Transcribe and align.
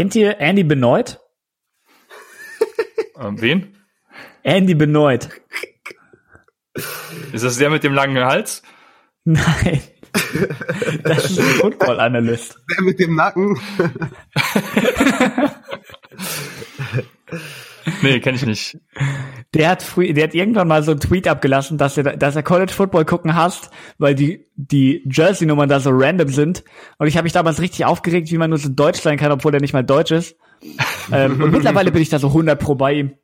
Kennt 0.00 0.14
ihr 0.14 0.40
Andy 0.40 0.64
Benoit? 0.64 1.20
Ähm, 3.18 3.38
wen? 3.38 3.76
Andy 4.42 4.74
Benoit. 4.74 5.28
Ist 7.34 7.44
das 7.44 7.58
der 7.58 7.68
mit 7.68 7.84
dem 7.84 7.92
langen 7.92 8.16
Hals? 8.24 8.62
Nein. 9.24 9.82
Das 11.02 11.30
ist 11.30 11.38
ein 11.38 11.44
Football-Analyst. 11.44 12.58
Der 12.70 12.82
mit 12.82 12.98
dem 12.98 13.14
Nacken. 13.14 13.60
Nee, 18.02 18.20
kenne 18.20 18.36
ich 18.36 18.46
nicht. 18.46 18.78
Der 19.54 19.68
hat, 19.68 19.82
früh, 19.82 20.12
der 20.12 20.24
hat 20.24 20.34
irgendwann 20.34 20.68
mal 20.68 20.84
so 20.84 20.92
einen 20.92 21.00
Tweet 21.00 21.26
abgelassen, 21.26 21.76
dass 21.76 21.96
er, 21.96 22.16
dass 22.16 22.36
er 22.36 22.44
College 22.44 22.72
Football 22.72 23.04
gucken 23.04 23.34
hasst, 23.34 23.70
weil 23.98 24.14
die, 24.14 24.46
die 24.54 25.02
Jersey-Nummern 25.10 25.68
da 25.68 25.80
so 25.80 25.90
random 25.92 26.28
sind. 26.28 26.62
Und 26.98 27.08
ich 27.08 27.16
habe 27.16 27.24
mich 27.24 27.32
damals 27.32 27.60
richtig 27.60 27.84
aufgeregt, 27.84 28.30
wie 28.30 28.38
man 28.38 28.50
nur 28.50 28.60
so 28.60 28.68
deutsch 28.68 29.00
sein 29.00 29.18
kann, 29.18 29.32
obwohl 29.32 29.52
er 29.52 29.60
nicht 29.60 29.72
mal 29.72 29.82
deutsch 29.82 30.12
ist. 30.12 30.36
ähm, 31.12 31.42
und 31.42 31.50
mittlerweile 31.50 31.90
bin 31.90 32.02
ich 32.02 32.10
da 32.10 32.20
so 32.20 32.28
100 32.28 32.60
pro 32.60 32.76
bei 32.76 32.92
ihm. 32.92 33.14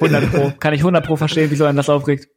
100 0.00 0.30
pro. 0.30 0.52
Kann 0.60 0.74
ich 0.74 0.80
100 0.80 1.06
pro 1.06 1.16
verstehen, 1.16 1.50
wieso 1.50 1.64
einen 1.64 1.76
das 1.76 1.88
aufregt. 1.88 2.28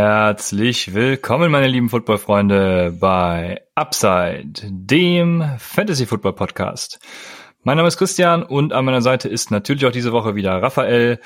Herzlich 0.00 0.94
willkommen, 0.94 1.50
meine 1.50 1.66
lieben 1.66 1.88
Footballfreunde, 1.88 2.96
bei 3.00 3.62
Upside, 3.74 4.52
dem 4.70 5.44
Fantasy 5.58 6.06
Football 6.06 6.34
Podcast. 6.34 7.00
Mein 7.64 7.78
Name 7.78 7.88
ist 7.88 7.96
Christian 7.98 8.44
und 8.44 8.72
an 8.72 8.84
meiner 8.84 9.02
Seite 9.02 9.28
ist 9.28 9.50
natürlich 9.50 9.84
auch 9.86 9.90
diese 9.90 10.12
Woche 10.12 10.36
wieder 10.36 10.62
Raphael. 10.62 11.18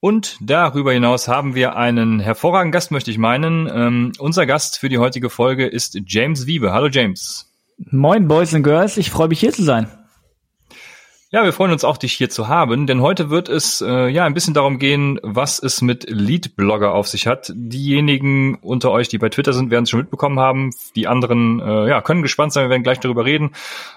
Und 0.00 0.38
darüber 0.40 0.94
hinaus 0.94 1.28
haben 1.28 1.54
wir 1.54 1.76
einen 1.76 2.18
hervorragenden 2.18 2.72
Gast, 2.72 2.92
möchte 2.92 3.10
ich 3.10 3.18
meinen. 3.18 3.68
Ähm, 3.70 4.12
unser 4.18 4.46
Gast 4.46 4.78
für 4.78 4.88
die 4.88 4.96
heutige 4.96 5.28
Folge 5.28 5.66
ist 5.66 6.00
James 6.06 6.46
Wiebe. 6.46 6.72
Hallo 6.72 6.88
James. 6.88 7.52
Moin 7.90 8.26
Boys 8.26 8.54
and 8.54 8.64
Girls, 8.64 8.96
ich 8.96 9.10
freue 9.10 9.28
mich 9.28 9.40
hier 9.40 9.52
zu 9.52 9.64
sein. 9.64 9.86
Ja, 11.30 11.42
wir 11.42 11.52
freuen 11.52 11.72
uns 11.72 11.82
auch, 11.82 11.96
dich 11.96 12.12
hier 12.12 12.30
zu 12.30 12.46
haben, 12.46 12.86
denn 12.86 13.00
heute 13.00 13.28
wird 13.28 13.48
es 13.48 13.80
äh, 13.80 14.08
ja 14.08 14.24
ein 14.24 14.34
bisschen 14.34 14.54
darum 14.54 14.78
gehen, 14.78 15.18
was 15.22 15.58
es 15.58 15.82
mit 15.82 16.08
Lead-Blogger 16.08 16.94
auf 16.94 17.08
sich 17.08 17.26
hat. 17.26 17.52
Diejenigen 17.56 18.54
unter 18.56 18.92
euch, 18.92 19.08
die 19.08 19.18
bei 19.18 19.30
Twitter 19.30 19.52
sind, 19.52 19.70
werden 19.70 19.82
es 19.82 19.90
schon 19.90 20.00
mitbekommen 20.00 20.38
haben. 20.38 20.70
Die 20.94 21.08
anderen 21.08 21.58
äh, 21.60 21.88
ja, 21.88 22.02
können 22.02 22.22
gespannt 22.22 22.52
sein, 22.52 22.66
wir 22.66 22.70
werden 22.70 22.84
gleich 22.84 23.00
darüber 23.00 23.24
reden. 23.24 23.50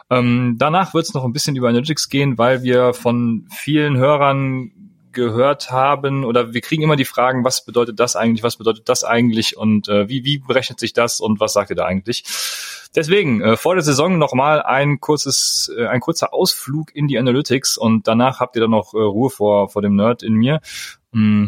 Ähm, 0.09 0.55
danach 0.57 0.95
wird 0.95 1.05
es 1.05 1.13
noch 1.13 1.25
ein 1.25 1.33
bisschen 1.33 1.55
über 1.55 1.69
Analytics 1.69 2.09
gehen, 2.09 2.39
weil 2.39 2.63
wir 2.63 2.93
von 2.93 3.47
vielen 3.51 3.97
Hörern 3.97 4.71
gehört 5.17 5.71
haben 5.71 6.23
oder 6.23 6.53
wir 6.53 6.61
kriegen 6.61 6.83
immer 6.83 6.95
die 6.95 7.03
Fragen, 7.03 7.43
was 7.43 7.65
bedeutet 7.65 7.99
das 7.99 8.15
eigentlich, 8.15 8.43
was 8.43 8.55
bedeutet 8.55 8.87
das 8.87 9.03
eigentlich 9.03 9.57
und 9.57 9.89
äh, 9.89 10.07
wie, 10.07 10.23
wie 10.23 10.37
berechnet 10.37 10.79
sich 10.79 10.93
das 10.93 11.19
und 11.19 11.39
was 11.39 11.53
sagt 11.53 11.71
ihr 11.71 11.75
da 11.75 11.85
eigentlich? 11.85 12.23
Deswegen 12.95 13.41
äh, 13.41 13.57
vor 13.57 13.73
der 13.73 13.83
Saison 13.83 14.17
nochmal 14.19 14.61
ein 14.61 14.99
kurzes, 15.01 15.71
äh, 15.75 15.87
ein 15.87 15.99
kurzer 15.99 16.33
Ausflug 16.33 16.95
in 16.95 17.07
die 17.07 17.17
Analytics 17.17 17.77
und 17.77 18.07
danach 18.07 18.39
habt 18.39 18.55
ihr 18.55 18.61
dann 18.61 18.71
noch 18.71 18.93
äh, 18.93 18.97
Ruhe 18.97 19.31
vor, 19.31 19.69
vor 19.69 19.81
dem 19.81 19.95
Nerd 19.95 20.21
in 20.21 20.33
mir. 20.35 20.61
Mm, 21.11 21.47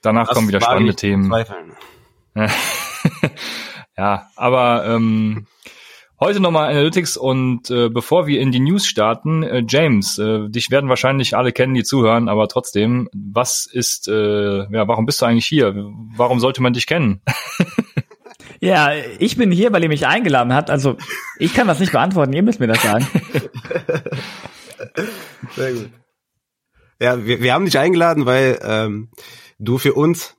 danach 0.00 0.28
das 0.28 0.34
kommen 0.34 0.48
wieder 0.48 0.62
spannende 0.62 0.94
Themen. 0.94 1.30
ja, 3.96 4.30
aber 4.36 4.86
ähm, 4.86 5.46
Heute 6.22 6.38
nochmal 6.38 6.70
Analytics 6.70 7.16
und 7.16 7.68
äh, 7.68 7.88
bevor 7.88 8.28
wir 8.28 8.40
in 8.40 8.52
die 8.52 8.60
News 8.60 8.86
starten, 8.86 9.42
äh, 9.42 9.64
James, 9.66 10.18
äh, 10.18 10.48
dich 10.48 10.70
werden 10.70 10.88
wahrscheinlich 10.88 11.36
alle 11.36 11.50
kennen, 11.50 11.74
die 11.74 11.82
zuhören, 11.82 12.28
aber 12.28 12.46
trotzdem, 12.46 13.08
was 13.12 13.66
ist, 13.66 14.06
äh, 14.06 14.72
ja, 14.72 14.86
warum 14.86 15.04
bist 15.04 15.20
du 15.20 15.26
eigentlich 15.26 15.46
hier? 15.46 15.74
Warum 16.14 16.38
sollte 16.38 16.62
man 16.62 16.74
dich 16.74 16.86
kennen? 16.86 17.22
ja, 18.60 18.92
ich 19.18 19.36
bin 19.36 19.50
hier, 19.50 19.72
weil 19.72 19.82
ihr 19.82 19.88
mich 19.88 20.06
eingeladen 20.06 20.54
habt. 20.54 20.70
Also 20.70 20.96
ich 21.40 21.54
kann 21.54 21.66
das 21.66 21.80
nicht 21.80 21.90
beantworten, 21.90 22.34
ihr 22.34 22.44
müsst 22.44 22.60
mir 22.60 22.68
das 22.68 22.80
sagen. 22.80 23.04
Sehr 25.56 25.72
gut. 25.72 25.90
Ja, 27.00 27.26
wir, 27.26 27.42
wir 27.42 27.52
haben 27.52 27.64
dich 27.64 27.80
eingeladen, 27.80 28.26
weil 28.26 28.60
ähm, 28.62 29.10
du 29.58 29.76
für 29.76 29.94
uns 29.94 30.36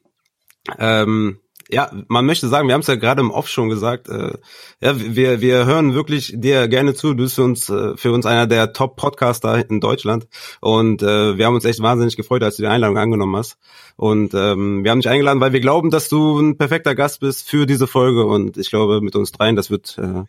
ähm, 0.79 1.41
ja, 1.73 1.91
man 2.07 2.25
möchte 2.25 2.47
sagen, 2.47 2.67
wir 2.67 2.73
haben 2.73 2.81
es 2.81 2.87
ja 2.87 2.95
gerade 2.95 3.21
im 3.21 3.31
Off 3.31 3.49
schon 3.49 3.69
gesagt, 3.69 4.07
äh, 4.07 4.37
ja, 4.79 4.93
wir, 4.95 5.41
wir 5.41 5.65
hören 5.65 5.93
wirklich 5.93 6.31
dir 6.35 6.67
gerne 6.67 6.93
zu. 6.93 7.13
Du 7.13 7.23
bist 7.23 7.35
für 7.35 7.43
uns, 7.43 7.69
äh, 7.69 7.97
für 7.97 8.11
uns 8.11 8.25
einer 8.25 8.47
der 8.47 8.73
Top-Podcaster 8.73 9.69
in 9.69 9.79
Deutschland. 9.79 10.27
Und 10.61 11.01
äh, 11.01 11.37
wir 11.37 11.45
haben 11.45 11.55
uns 11.55 11.65
echt 11.65 11.81
wahnsinnig 11.81 12.15
gefreut, 12.15 12.43
als 12.43 12.57
du 12.57 12.63
die 12.63 12.67
Einladung 12.67 12.97
angenommen 12.97 13.35
hast. 13.35 13.57
Und 13.95 14.33
ähm, 14.33 14.83
wir 14.83 14.91
haben 14.91 15.01
dich 15.01 15.09
eingeladen, 15.09 15.41
weil 15.41 15.53
wir 15.53 15.61
glauben, 15.61 15.89
dass 15.89 16.09
du 16.09 16.39
ein 16.39 16.57
perfekter 16.57 16.95
Gast 16.95 17.19
bist 17.19 17.49
für 17.49 17.65
diese 17.65 17.87
Folge. 17.87 18.25
Und 18.25 18.57
ich 18.57 18.69
glaube, 18.69 19.01
mit 19.01 19.15
uns 19.15 19.31
dreien, 19.31 19.55
das 19.55 19.71
wird 19.71 19.97
äh, 19.97 20.23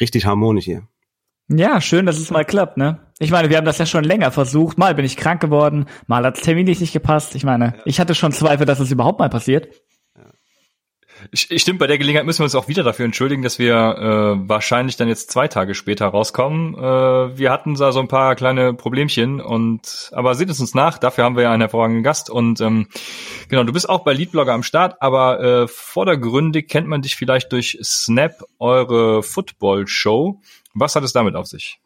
richtig 0.00 0.26
harmonisch 0.26 0.66
hier. 0.66 0.82
Ja, 1.52 1.80
schön, 1.80 2.06
dass 2.06 2.18
es 2.18 2.30
mal 2.30 2.44
klappt, 2.44 2.76
ne? 2.76 3.00
Ich 3.18 3.32
meine, 3.32 3.50
wir 3.50 3.56
haben 3.56 3.64
das 3.64 3.78
ja 3.78 3.86
schon 3.86 4.04
länger 4.04 4.30
versucht. 4.30 4.78
Mal 4.78 4.94
bin 4.94 5.04
ich 5.04 5.16
krank 5.16 5.40
geworden, 5.40 5.86
mal 6.06 6.24
hat 6.24 6.40
Termin 6.40 6.64
nicht 6.64 6.92
gepasst. 6.92 7.34
Ich 7.34 7.42
meine, 7.42 7.74
ich 7.84 7.98
hatte 7.98 8.14
schon 8.14 8.30
Zweifel, 8.30 8.66
dass 8.66 8.78
es 8.78 8.92
überhaupt 8.92 9.18
mal 9.18 9.28
passiert. 9.28 9.68
Stimmt, 11.32 11.78
bei 11.78 11.86
der 11.86 11.98
Gelegenheit 11.98 12.26
müssen 12.26 12.40
wir 12.40 12.44
uns 12.44 12.54
auch 12.54 12.68
wieder 12.68 12.82
dafür 12.82 13.04
entschuldigen, 13.04 13.42
dass 13.42 13.58
wir 13.58 13.74
äh, 13.74 14.48
wahrscheinlich 14.48 14.96
dann 14.96 15.08
jetzt 15.08 15.30
zwei 15.30 15.48
Tage 15.48 15.74
später 15.74 16.06
rauskommen. 16.06 16.74
Äh, 16.74 17.38
wir 17.38 17.50
hatten 17.50 17.74
da 17.74 17.92
so 17.92 18.00
ein 18.00 18.08
paar 18.08 18.34
kleine 18.36 18.74
Problemchen 18.74 19.40
und 19.40 20.10
aber 20.12 20.34
seht 20.34 20.50
es 20.50 20.60
uns 20.60 20.74
nach, 20.74 20.98
dafür 20.98 21.24
haben 21.24 21.36
wir 21.36 21.44
ja 21.44 21.52
einen 21.52 21.62
hervorragenden 21.62 22.02
Gast 22.02 22.30
und 22.30 22.60
ähm, 22.60 22.88
genau, 23.48 23.64
du 23.64 23.72
bist 23.72 23.88
auch 23.88 24.04
bei 24.04 24.12
Leadblogger 24.12 24.52
am 24.52 24.62
Start, 24.62 25.00
aber 25.00 25.40
äh, 25.40 25.68
vordergründig 25.68 26.68
kennt 26.68 26.88
man 26.88 27.02
dich 27.02 27.16
vielleicht 27.16 27.52
durch 27.52 27.78
Snap, 27.82 28.44
eure 28.58 29.22
Football-Show. 29.22 30.40
Was 30.74 30.96
hat 30.96 31.04
es 31.04 31.12
damit 31.12 31.34
auf 31.34 31.46
sich? 31.46 31.80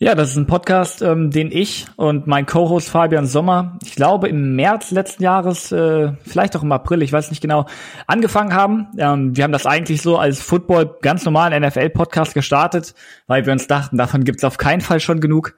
Ja, 0.00 0.14
das 0.14 0.30
ist 0.30 0.36
ein 0.36 0.46
Podcast, 0.46 1.02
ähm, 1.02 1.32
den 1.32 1.50
ich 1.50 1.86
und 1.96 2.28
mein 2.28 2.46
Co-Host 2.46 2.88
Fabian 2.88 3.26
Sommer, 3.26 3.76
ich 3.82 3.96
glaube 3.96 4.28
im 4.28 4.54
März 4.54 4.92
letzten 4.92 5.24
Jahres, 5.24 5.72
äh, 5.72 6.12
vielleicht 6.24 6.56
auch 6.56 6.62
im 6.62 6.70
April, 6.70 7.02
ich 7.02 7.12
weiß 7.12 7.30
nicht 7.30 7.40
genau, 7.40 7.66
angefangen 8.06 8.54
haben. 8.54 8.86
Ähm, 8.96 9.36
wir 9.36 9.42
haben 9.42 9.50
das 9.50 9.66
eigentlich 9.66 10.00
so 10.00 10.16
als 10.16 10.40
Football 10.40 10.98
ganz 11.02 11.24
normalen 11.24 11.64
NFL-Podcast 11.64 12.32
gestartet, 12.32 12.94
weil 13.26 13.44
wir 13.44 13.52
uns 13.52 13.66
dachten, 13.66 13.96
davon 13.96 14.22
gibt's 14.22 14.44
auf 14.44 14.56
keinen 14.56 14.82
Fall 14.82 15.00
schon 15.00 15.18
genug. 15.18 15.56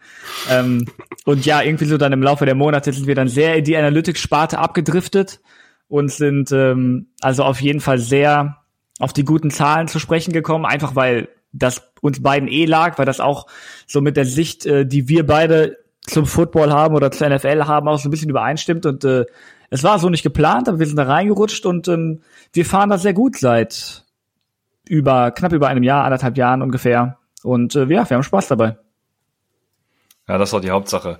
Ähm, 0.50 0.86
und 1.26 1.44
ja, 1.44 1.60
irgendwie 1.60 1.84
so 1.84 1.98
dann 1.98 2.14
im 2.14 2.22
Laufe 2.22 2.46
der 2.46 2.54
Monate 2.54 2.94
sind 2.94 3.06
wir 3.06 3.14
dann 3.14 3.28
sehr 3.28 3.56
in 3.56 3.64
die 3.64 3.76
Analytics-Sparte 3.76 4.58
abgedriftet 4.58 5.40
und 5.86 6.10
sind 6.10 6.50
ähm, 6.50 7.08
also 7.20 7.44
auf 7.44 7.60
jeden 7.60 7.80
Fall 7.80 7.98
sehr 7.98 8.56
auf 9.00 9.12
die 9.12 9.26
guten 9.26 9.50
Zahlen 9.50 9.86
zu 9.86 9.98
sprechen 9.98 10.32
gekommen, 10.32 10.64
einfach 10.64 10.96
weil 10.96 11.28
das 11.52 11.82
uns 12.00 12.22
beiden 12.22 12.48
eh 12.48 12.64
lag, 12.64 12.98
weil 12.98 13.06
das 13.06 13.20
auch 13.20 13.46
so 13.86 14.00
mit 14.00 14.16
der 14.16 14.24
Sicht, 14.24 14.66
äh, 14.66 14.86
die 14.86 15.08
wir 15.08 15.26
beide 15.26 15.78
zum 16.06 16.26
Football 16.26 16.72
haben 16.72 16.94
oder 16.94 17.10
zur 17.10 17.28
NFL 17.28 17.64
haben, 17.64 17.88
auch 17.88 17.98
so 17.98 18.08
ein 18.08 18.10
bisschen 18.10 18.30
übereinstimmt. 18.30 18.86
Und 18.86 19.04
äh, 19.04 19.26
es 19.70 19.82
war 19.82 19.98
so 19.98 20.08
nicht 20.08 20.22
geplant, 20.22 20.68
aber 20.68 20.78
wir 20.78 20.86
sind 20.86 20.96
da 20.96 21.04
reingerutscht 21.04 21.66
und 21.66 21.88
ähm, 21.88 22.22
wir 22.52 22.64
fahren 22.64 22.90
da 22.90 22.98
sehr 22.98 23.12
gut 23.12 23.36
seit 23.36 24.04
über 24.88 25.30
knapp 25.30 25.52
über 25.52 25.68
einem 25.68 25.84
Jahr, 25.84 26.04
anderthalb 26.04 26.36
Jahren 26.36 26.62
ungefähr. 26.62 27.18
Und 27.42 27.74
äh, 27.76 27.84
ja, 27.86 28.08
wir 28.08 28.16
haben 28.16 28.22
Spaß 28.22 28.48
dabei. 28.48 28.76
Ja, 30.28 30.38
das 30.38 30.52
war 30.52 30.60
die 30.60 30.70
Hauptsache. 30.70 31.18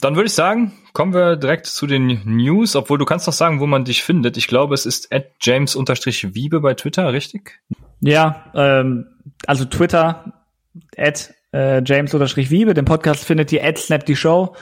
Dann 0.00 0.16
würde 0.16 0.26
ich 0.26 0.34
sagen, 0.34 0.72
kommen 0.94 1.14
wir 1.14 1.36
direkt 1.36 1.66
zu 1.66 1.86
den 1.86 2.22
News, 2.24 2.74
obwohl 2.74 2.98
du 2.98 3.04
kannst 3.04 3.26
noch 3.26 3.34
sagen, 3.34 3.60
wo 3.60 3.66
man 3.66 3.84
dich 3.84 4.02
findet. 4.02 4.36
Ich 4.36 4.48
glaube, 4.48 4.74
es 4.74 4.84
ist 4.84 5.12
at 5.12 5.26
james-wiebe 5.40 6.60
bei 6.60 6.74
Twitter, 6.74 7.12
richtig? 7.12 7.60
Ja, 8.00 8.46
ähm, 8.54 9.06
also 9.46 9.64
Twitter, 9.64 10.32
at 10.96 11.34
äh, 11.52 11.82
James-Wiebe. 11.84 12.74
Den 12.74 12.84
Podcast 12.84 13.24
findet 13.24 13.52
ihr 13.52 13.64
at 13.64 13.78
Snap 13.78 14.04
die 14.06 14.16
Show 14.16 14.54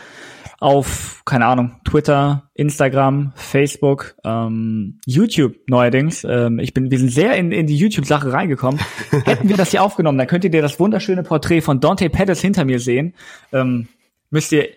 auf, 0.60 1.22
keine 1.24 1.46
Ahnung, 1.46 1.80
Twitter, 1.84 2.50
Instagram, 2.52 3.32
Facebook, 3.34 4.14
ähm, 4.24 5.00
YouTube 5.06 5.56
neuerdings. 5.66 6.22
Ähm, 6.22 6.58
ich 6.58 6.74
bin, 6.74 6.90
wir 6.90 6.98
sind 6.98 7.10
sehr 7.10 7.34
in, 7.36 7.50
in 7.50 7.66
die 7.66 7.76
YouTube-Sache 7.76 8.30
reingekommen. 8.30 8.78
Hätten 9.24 9.48
wir 9.48 9.56
das 9.56 9.70
hier 9.70 9.82
aufgenommen, 9.82 10.18
dann 10.18 10.26
könnt 10.26 10.44
ihr 10.44 10.62
das 10.62 10.78
wunderschöne 10.78 11.22
Porträt 11.22 11.62
von 11.62 11.80
Dante 11.80 12.10
Pettis 12.10 12.42
hinter 12.42 12.66
mir 12.66 12.78
sehen. 12.78 13.14
Ähm, 13.52 13.88
müsst 14.28 14.52
ihr, 14.52 14.68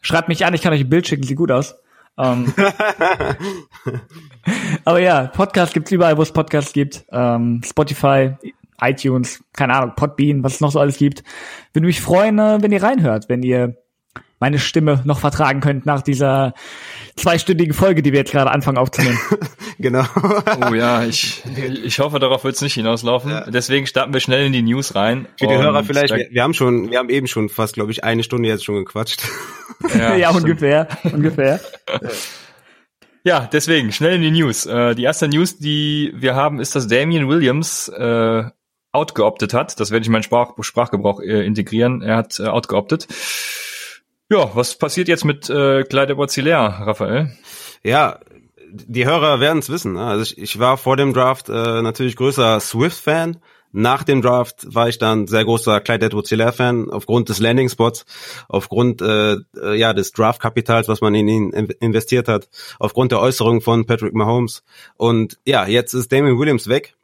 schreibt 0.00 0.28
mich 0.28 0.46
an, 0.46 0.54
ich 0.54 0.62
kann 0.62 0.72
euch 0.72 0.82
ein 0.82 0.88
Bild 0.88 1.08
schicken, 1.08 1.24
sieht 1.24 1.36
gut 1.36 1.50
aus. 1.50 1.74
Ähm, 2.16 2.54
aber 4.84 5.00
ja, 5.00 5.26
Podcast 5.26 5.74
gibt's 5.74 5.90
überall, 5.90 6.16
wo 6.16 6.22
es 6.22 6.30
Podcasts 6.30 6.72
gibt. 6.72 7.04
Ähm, 7.10 7.60
Spotify, 7.64 8.36
iTunes, 8.90 9.42
keine 9.52 9.74
Ahnung, 9.74 9.92
Podbean, 9.96 10.42
was 10.42 10.54
es 10.54 10.60
noch 10.60 10.72
so 10.72 10.80
alles 10.80 10.98
gibt. 10.98 11.24
Würde 11.72 11.86
mich 11.86 12.00
freuen, 12.00 12.38
äh, 12.38 12.58
wenn 12.60 12.72
ihr 12.72 12.82
reinhört, 12.82 13.28
wenn 13.28 13.42
ihr 13.42 13.76
meine 14.40 14.58
Stimme 14.58 15.00
noch 15.04 15.20
vertragen 15.20 15.60
könnt 15.60 15.86
nach 15.86 16.02
dieser 16.02 16.52
zweistündigen 17.16 17.72
Folge, 17.72 18.02
die 18.02 18.12
wir 18.12 18.18
jetzt 18.18 18.32
gerade 18.32 18.50
anfangen 18.50 18.76
aufzunehmen. 18.76 19.18
genau. 19.78 20.04
oh 20.68 20.74
ja, 20.74 21.04
ich, 21.04 21.42
ich 21.56 21.98
hoffe, 21.98 22.18
darauf 22.18 22.44
wird 22.44 22.54
es 22.54 22.60
nicht 22.60 22.74
hinauslaufen. 22.74 23.30
Ja. 23.30 23.50
Deswegen 23.50 23.86
starten 23.86 24.12
wir 24.12 24.20
schnell 24.20 24.44
in 24.46 24.52
die 24.52 24.60
News 24.60 24.94
rein. 24.94 25.28
Für 25.38 25.46
die 25.46 25.56
Hörer 25.56 25.84
vielleicht, 25.84 26.14
wir, 26.14 26.28
wir, 26.30 26.42
haben 26.42 26.52
schon, 26.52 26.90
wir 26.90 26.98
haben 26.98 27.08
eben 27.08 27.26
schon 27.26 27.48
fast, 27.48 27.74
glaube 27.74 27.92
ich, 27.92 28.04
eine 28.04 28.22
Stunde 28.22 28.48
jetzt 28.48 28.64
schon 28.64 28.76
gequatscht. 28.76 29.22
Ja, 29.96 30.14
ja 30.16 30.30
ungefähr, 30.30 30.88
ungefähr. 31.04 31.60
Ja, 33.22 33.48
deswegen, 33.50 33.92
schnell 33.92 34.16
in 34.16 34.22
die 34.22 34.42
News. 34.42 34.66
Äh, 34.66 34.94
die 34.94 35.04
erste 35.04 35.28
News, 35.28 35.56
die 35.56 36.12
wir 36.16 36.34
haben, 36.34 36.60
ist, 36.60 36.76
dass 36.76 36.86
Damian 36.86 37.28
Williams 37.28 37.88
äh, 37.88 38.44
outgeoptet 38.94 39.52
hat. 39.54 39.78
Das 39.80 39.90
werde 39.90 40.02
ich 40.02 40.06
in 40.06 40.12
meinen 40.12 40.22
Sprach 40.22 40.52
Sprachgebrauch 40.60 41.20
äh, 41.20 41.44
integrieren. 41.44 42.02
Er 42.02 42.16
hat 42.16 42.38
äh, 42.38 42.46
outgeoptet. 42.46 43.08
Ja, 44.30 44.50
was 44.54 44.76
passiert 44.76 45.08
jetzt 45.08 45.24
mit 45.24 45.50
äh, 45.50 45.84
Clyde 45.84 46.16
Borzilea, 46.16 46.66
Raphael? 46.66 47.36
Ja, 47.82 48.20
die 48.72 49.06
Hörer 49.06 49.40
werden 49.40 49.58
es 49.58 49.68
wissen. 49.68 49.94
Ne? 49.94 50.04
Also 50.04 50.22
ich, 50.22 50.38
ich 50.38 50.58
war 50.58 50.76
vor 50.76 50.96
dem 50.96 51.12
Draft 51.12 51.48
äh, 51.48 51.82
natürlich 51.82 52.16
größer 52.16 52.58
Swift-Fan. 52.58 53.38
Nach 53.76 54.04
dem 54.04 54.22
Draft 54.22 54.72
war 54.72 54.88
ich 54.88 54.98
dann 54.98 55.26
sehr 55.26 55.44
großer 55.44 55.80
Clyde 55.80 56.06
Edwards-Hilaire-Fan 56.06 56.90
aufgrund 56.90 57.28
des 57.28 57.40
Landing-Spots, 57.40 58.06
aufgrund 58.48 59.02
äh, 59.02 59.34
äh, 59.60 59.74
ja 59.74 59.92
des 59.92 60.12
Draft-Kapitals, 60.12 60.86
was 60.86 61.00
man 61.00 61.14
in 61.16 61.26
ihn 61.26 61.50
investiert 61.80 62.28
hat, 62.28 62.48
aufgrund 62.78 63.10
der 63.10 63.20
Äußerungen 63.20 63.60
von 63.60 63.84
Patrick 63.84 64.14
Mahomes. 64.14 64.62
Und 64.96 65.38
ja, 65.44 65.66
jetzt 65.66 65.92
ist 65.92 66.12
Damien 66.12 66.38
Williams 66.38 66.68
weg 66.68 66.94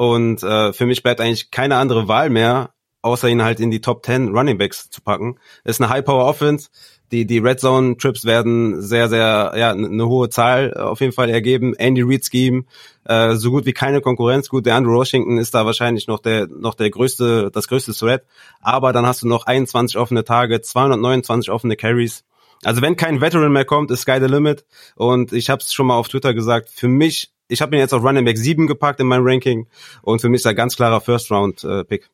und 0.00 0.42
äh, 0.42 0.72
für 0.72 0.86
mich 0.86 1.02
bleibt 1.02 1.20
eigentlich 1.20 1.50
keine 1.50 1.76
andere 1.76 2.08
Wahl 2.08 2.30
mehr, 2.30 2.70
außer 3.02 3.28
ihn 3.28 3.42
halt 3.42 3.60
in 3.60 3.70
die 3.70 3.80
Top 3.80 4.04
10 4.04 4.28
Running 4.28 4.58
Backs 4.58 4.90
zu 4.90 5.00
packen. 5.02 5.38
Ist 5.64 5.80
eine 5.80 5.90
High-Power-Offense 5.90 6.68
die, 7.12 7.26
die 7.26 7.38
Red 7.38 7.60
Zone 7.60 7.96
Trips 7.96 8.24
werden 8.24 8.80
sehr, 8.80 9.08
sehr, 9.08 9.52
ja, 9.56 9.70
eine 9.72 10.06
hohe 10.06 10.28
Zahl 10.28 10.74
auf 10.74 11.00
jeden 11.00 11.12
Fall 11.12 11.28
ergeben. 11.28 11.74
Andy 11.74 12.02
Reid 12.02 12.24
Scheme, 12.24 12.64
äh, 13.04 13.34
so 13.34 13.50
gut 13.50 13.66
wie 13.66 13.72
keine 13.72 14.00
Konkurrenz. 14.00 14.48
Gut, 14.48 14.66
der 14.66 14.76
Andrew 14.76 14.94
Washington 14.94 15.38
ist 15.38 15.54
da 15.54 15.66
wahrscheinlich 15.66 16.06
noch 16.06 16.20
der, 16.20 16.46
noch 16.46 16.74
der 16.74 16.90
größte, 16.90 17.50
das 17.52 17.68
größte 17.68 17.94
Threat. 17.94 18.22
Aber 18.60 18.92
dann 18.92 19.06
hast 19.06 19.22
du 19.22 19.28
noch 19.28 19.46
21 19.46 19.98
offene 19.98 20.24
Tage, 20.24 20.60
229 20.60 21.50
offene 21.50 21.76
Carries. 21.76 22.24
Also 22.62 22.82
wenn 22.82 22.96
kein 22.96 23.20
Veteran 23.20 23.52
mehr 23.52 23.64
kommt, 23.64 23.90
ist 23.90 24.02
Sky 24.02 24.18
the 24.20 24.26
Limit. 24.26 24.64
Und 24.94 25.32
ich 25.32 25.50
habe 25.50 25.62
es 25.62 25.72
schon 25.72 25.86
mal 25.86 25.96
auf 25.96 26.08
Twitter 26.08 26.34
gesagt, 26.34 26.68
für 26.68 26.88
mich, 26.88 27.32
ich 27.50 27.60
habe 27.60 27.76
ihn 27.76 27.80
jetzt 27.80 27.92
auf 27.92 28.02
Running 28.02 28.24
Back 28.24 28.38
7 28.38 28.66
gepackt 28.66 29.00
in 29.00 29.06
meinem 29.06 29.26
Ranking 29.26 29.66
und 30.02 30.20
für 30.20 30.28
mich 30.28 30.40
ist 30.40 30.46
er 30.46 30.54
ganz 30.54 30.76
klarer 30.76 31.00
First 31.00 31.30
Round 31.30 31.64
äh, 31.64 31.84
Pick. 31.84 32.10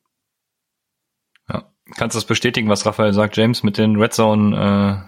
Kannst 1.95 2.15
du 2.15 2.17
das 2.17 2.25
bestätigen, 2.25 2.67
was 2.69 2.85
Raphael 2.85 3.13
sagt, 3.13 3.37
James, 3.37 3.63
mit 3.63 3.77
den 3.77 3.95
Red 3.95 4.13
Zone 4.13 5.07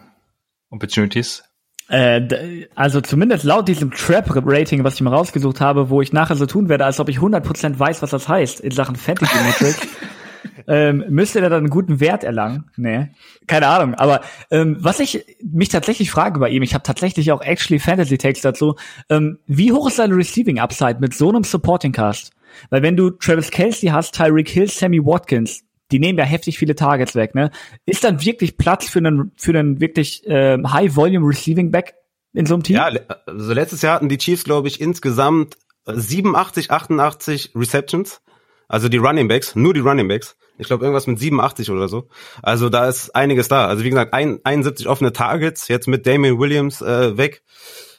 äh, 0.72 0.74
Opportunities? 0.74 1.44
Äh, 1.90 2.68
also 2.76 3.02
zumindest 3.02 3.44
laut 3.44 3.68
diesem 3.68 3.92
Trap-Rating, 3.92 4.84
was 4.84 4.96
ich 4.96 5.02
mal 5.02 5.14
rausgesucht 5.14 5.60
habe, 5.60 5.90
wo 5.90 6.02
ich 6.02 6.14
nachher 6.14 6.36
so 6.36 6.46
tun 6.46 6.70
werde, 6.70 6.86
als 6.86 7.00
ob 7.00 7.10
ich 7.10 7.18
100% 7.18 7.78
weiß, 7.78 8.02
was 8.02 8.12
das 8.12 8.30
heißt 8.30 8.62
in 8.62 8.72
Sachen 8.72 8.96
Fantasy 8.96 9.36
Metrics, 9.44 9.81
ähm, 10.68 11.06
müsste 11.09 11.41
der 11.41 11.50
dann 11.50 11.59
einen 11.59 11.69
guten 11.69 12.00
Wert 12.00 12.24
erlangen. 12.24 12.65
Nee, 12.77 13.09
keine 13.47 13.68
Ahnung. 13.68 13.95
Aber 13.95 14.21
ähm, 14.51 14.77
was 14.80 15.00
ich 15.00 15.25
mich 15.44 15.69
tatsächlich 15.69 16.12
frage 16.12 16.39
bei 16.39 16.50
ihm, 16.50 16.63
ich 16.63 16.74
habe 16.74 16.83
tatsächlich 16.83 17.31
auch 17.31 17.41
actually 17.41 17.80
Fantasy 17.80 18.18
Takes 18.18 18.41
dazu, 18.41 18.75
ähm, 19.09 19.39
wie 19.47 19.71
hoch 19.71 19.88
ist 19.88 19.97
seine 19.97 20.15
Receiving 20.15 20.59
Upside 20.59 20.97
mit 21.00 21.13
so 21.13 21.30
einem 21.30 21.44
Supporting 21.44 21.91
Cast? 21.91 22.31
Weil 22.69 22.81
wenn 22.81 22.97
du 22.97 23.12
Travis 23.12 23.51
Kelsey 23.51 23.89
hast, 23.89 24.15
Tyreek 24.15 24.50
Hill, 24.50 24.69
Sammy 24.69 25.06
Watkins, 25.06 25.63
die 25.91 26.00
nehmen 26.00 26.19
ja 26.19 26.25
heftig 26.25 26.57
viele 26.57 26.75
Targets 26.75 27.15
weg, 27.15 27.35
ne? 27.35 27.51
Ist 27.85 28.03
dann 28.03 28.24
wirklich 28.24 28.57
Platz 28.57 28.88
für 28.88 29.00
einen, 29.00 29.31
für 29.38 29.57
einen 29.57 29.80
wirklich 29.80 30.25
äh, 30.27 30.57
High-Volume-Receiving-Back 30.62 31.95
in 32.33 32.45
so 32.45 32.53
einem 32.56 32.63
Team? 32.63 32.75
Ja, 32.75 32.92
also 33.25 33.53
letztes 33.53 33.81
Jahr 33.81 33.95
hatten 33.95 34.09
die 34.09 34.18
Chiefs, 34.18 34.44
glaube 34.44 34.68
ich, 34.68 34.81
insgesamt 34.81 35.57
87, 35.85 36.71
88 36.71 37.51
Receptions. 37.56 38.21
Also 38.69 38.88
die 38.88 38.98
Running 38.98 39.27
Backs, 39.27 39.56
nur 39.56 39.74
die 39.74 39.80
Running 39.81 40.07
Backs. 40.07 40.38
Ich 40.60 40.68
glaube 40.68 40.86
irgendwas 40.86 41.07
mit 41.07 41.19
87 41.19 41.71
oder 41.71 41.88
so. 41.88 42.07
Also 42.44 42.69
da 42.69 42.88
ist 42.88 43.16
einiges 43.16 43.48
da. 43.48 43.66
Also 43.66 43.83
wie 43.83 43.89
gesagt, 43.89 44.13
ein, 44.13 44.39
71 44.44 44.88
offene 44.88 45.12
Targets, 45.12 45.68
jetzt 45.68 45.88
mit 45.88 46.06
Damian 46.06 46.38
Williams 46.38 46.81
äh, 46.81 47.18
weg. 47.18 47.42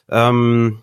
Ähm, 0.09 0.81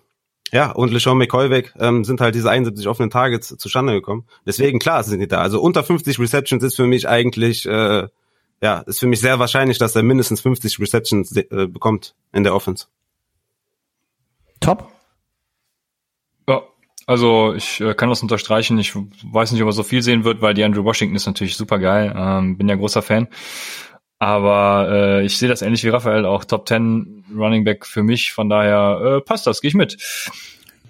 ja, 0.52 0.70
und 0.70 0.93
LeSean 0.93 1.17
McCoy 1.17 1.50
weg, 1.50 1.75
ähm, 1.79 2.05
sind 2.05 2.20
halt 2.20 2.35
diese 2.35 2.50
71 2.50 2.87
offenen 2.87 3.11
Targets 3.11 3.49
zustande 3.56 3.94
gekommen. 3.94 4.26
Deswegen, 4.46 4.79
klar, 4.79 5.02
sind 5.05 5.20
die 5.20 5.29
da. 5.29 5.40
Also 5.40 5.61
unter 5.61 5.82
50 5.82 6.19
Receptions 6.19 6.62
ist 6.62 6.76
für 6.76 6.87
mich 6.87 7.08
eigentlich, 7.08 7.67
äh, 7.67 8.08
ja, 8.61 8.79
ist 8.81 9.00
für 9.00 9.06
mich 9.06 9.20
sehr 9.20 9.38
wahrscheinlich, 9.38 9.79
dass 9.79 9.96
er 9.96 10.02
mindestens 10.02 10.43
50 10.43 10.81
Receptions 10.81 11.35
äh, 11.35 11.67
bekommt 11.67 12.14
in 12.32 12.44
der 12.44 12.55
Offense. 12.55 12.87
Top. 14.61 14.90
Ja, 16.49 16.62
also 17.08 17.55
ich 17.55 17.81
äh, 17.81 17.94
kann 17.94 18.10
das 18.10 18.20
unterstreichen. 18.20 18.78
Ich 18.78 18.94
weiß 18.94 19.52
nicht, 19.52 19.62
ob 19.62 19.69
er 19.70 19.72
so 19.72 19.82
viel 19.82 20.02
sehen 20.02 20.25
wird, 20.25 20.43
weil 20.43 20.52
die 20.52 20.62
Andrew 20.62 20.84
Washington 20.84 21.16
ist 21.16 21.25
natürlich 21.25 21.56
super 21.56 21.78
geil. 21.78 22.14
Ähm, 22.14 22.58
bin 22.58 22.69
ja 22.69 22.75
großer 22.75 23.00
Fan. 23.00 23.28
Aber 24.19 24.88
äh, 24.90 25.25
ich 25.25 25.38
sehe 25.38 25.49
das 25.49 25.62
ähnlich 25.62 25.82
wie 25.84 25.88
Raphael, 25.88 26.26
auch 26.26 26.44
Top 26.44 26.69
10 26.69 27.25
Running 27.34 27.64
Back 27.64 27.87
für 27.87 28.02
mich. 28.02 28.32
Von 28.32 28.50
daher 28.50 29.00
äh, 29.00 29.20
passt 29.22 29.46
das, 29.46 29.62
gehe 29.62 29.70
ich 29.70 29.75
mit. 29.75 29.96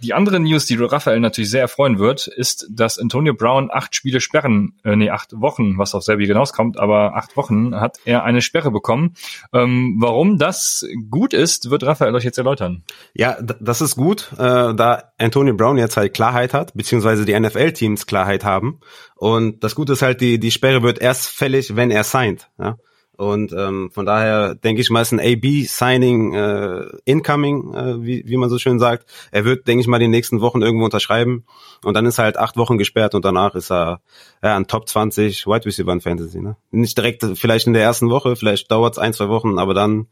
Die 0.03 0.15
andere 0.15 0.39
News, 0.39 0.67
die 0.67 0.77
Raphael 0.77 1.21
natürlich 1.21 1.51
sehr 1.51 1.63
erfreuen 1.63 1.99
wird, 1.99 2.27
ist, 2.27 2.67
dass 2.71 2.99
Antonio 2.99 3.35
Brown 3.35 3.69
acht 3.73 3.95
Spiele 3.95 4.21
sperren, 4.21 4.75
äh, 4.85 4.95
nee, 4.97 5.11
acht 5.11 5.41
Wochen, 5.41 5.79
was 5.79 5.95
auf 5.95 6.05
selber 6.05 6.23
hinauskommt, 6.23 6.79
aber 6.79 7.17
acht 7.17 7.37
Wochen 7.37 7.75
hat 7.75 7.99
er 8.05 8.25
eine 8.25 8.41
Sperre 8.41 8.71
bekommen. 8.71 9.15
Ähm, 9.53 9.97
warum 9.99 10.39
das 10.39 10.87
gut 11.11 11.35
ist, 11.35 11.71
wird 11.71 11.83
Raphael 11.83 12.15
euch 12.15 12.25
jetzt 12.25 12.39
erläutern. 12.39 12.85
Ja, 13.15 13.37
das 13.41 13.81
ist 13.81 13.97
gut, 13.97 14.33
äh, 14.39 14.75
da 14.75 15.13
Antonio 15.19 15.55
Brown 15.55 15.79
jetzt 15.79 15.97
halt 15.97 16.15
Klarheit 16.15 16.55
hat, 16.55 16.75
beziehungsweise 16.75 17.25
die 17.25 17.39
NFL-Teams 17.39 18.07
Klarheit 18.07 18.45
haben. 18.45 18.81
Und 19.17 19.65
das 19.65 19.75
Gute 19.75 19.95
ist 19.95 20.03
halt, 20.03 20.21
die, 20.21 20.39
die 20.39 20.51
Sperre 20.51 20.83
wird 20.83 21.01
erst 21.01 21.27
fällig, 21.29 21.75
wenn 21.75 21.91
er 21.91 22.05
signed. 22.05 22.49
Ja? 22.59 22.77
Und 23.19 23.53
ähm, 23.53 23.91
von 23.93 24.07
daher 24.07 24.55
denke 24.55 24.81
ich 24.81 24.91
mal, 24.91 25.03
ist 25.03 25.11
ein 25.11 25.19
AB-Signing 25.19 26.35
äh, 26.35 26.87
incoming, 27.05 27.75
äh, 27.75 28.01
wie, 28.01 28.23
wie 28.25 28.37
man 28.37 28.49
so 28.49 28.61
schön 28.61 28.79
sagt. 28.79 29.11
Er 29.33 29.45
wird, 29.45 29.67
denke 29.67 29.81
ich 29.81 29.89
mal, 29.89 29.99
die 29.99 30.07
nächsten 30.07 30.41
Wochen 30.41 30.63
irgendwo 30.63 30.85
unterschreiben. 30.85 31.45
Und 31.83 31.95
dann 31.95 32.07
ist 32.07 32.19
er 32.19 32.27
halt 32.27 32.37
acht 32.37 32.57
Wochen 32.57 32.79
gesperrt 32.79 33.17
und 33.17 33.25
danach 33.25 33.57
ist 33.57 33.73
er 33.73 34.03
ja, 34.41 34.57
ein 34.57 34.69
Top 34.69 34.89
20 34.89 35.49
Wide 35.49 35.67
Receiver 35.67 35.93
in 35.93 36.01
Fantasy. 36.01 36.41
Ne? 36.41 36.57
Nicht 36.71 36.97
direkt 36.97 37.25
vielleicht 37.35 37.67
in 37.67 37.73
der 37.73 37.83
ersten 37.83 38.09
Woche, 38.09 38.37
vielleicht 38.37 38.71
dauert 38.71 38.93
es 38.93 38.99
ein, 39.01 39.13
zwei 39.13 39.29
Wochen, 39.29 39.59
aber 39.59 39.75
dann, 39.75 40.07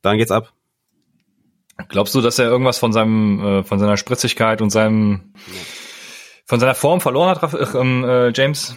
dann 0.00 0.16
geht's 0.16 0.30
ab. 0.30 0.52
Glaubst 1.88 2.14
du, 2.14 2.20
dass 2.20 2.38
er 2.38 2.46
irgendwas 2.46 2.78
von 2.78 2.92
seinem, 2.92 3.40
äh, 3.44 3.64
von 3.64 3.80
seiner 3.80 3.96
Spritzigkeit 3.96 4.62
und 4.62 4.70
seinem, 4.70 5.34
von 6.46 6.60
seiner 6.60 6.76
Form 6.76 7.00
verloren 7.00 7.34
hat, 7.34 7.54
äh, 7.54 8.32
James? 8.32 8.76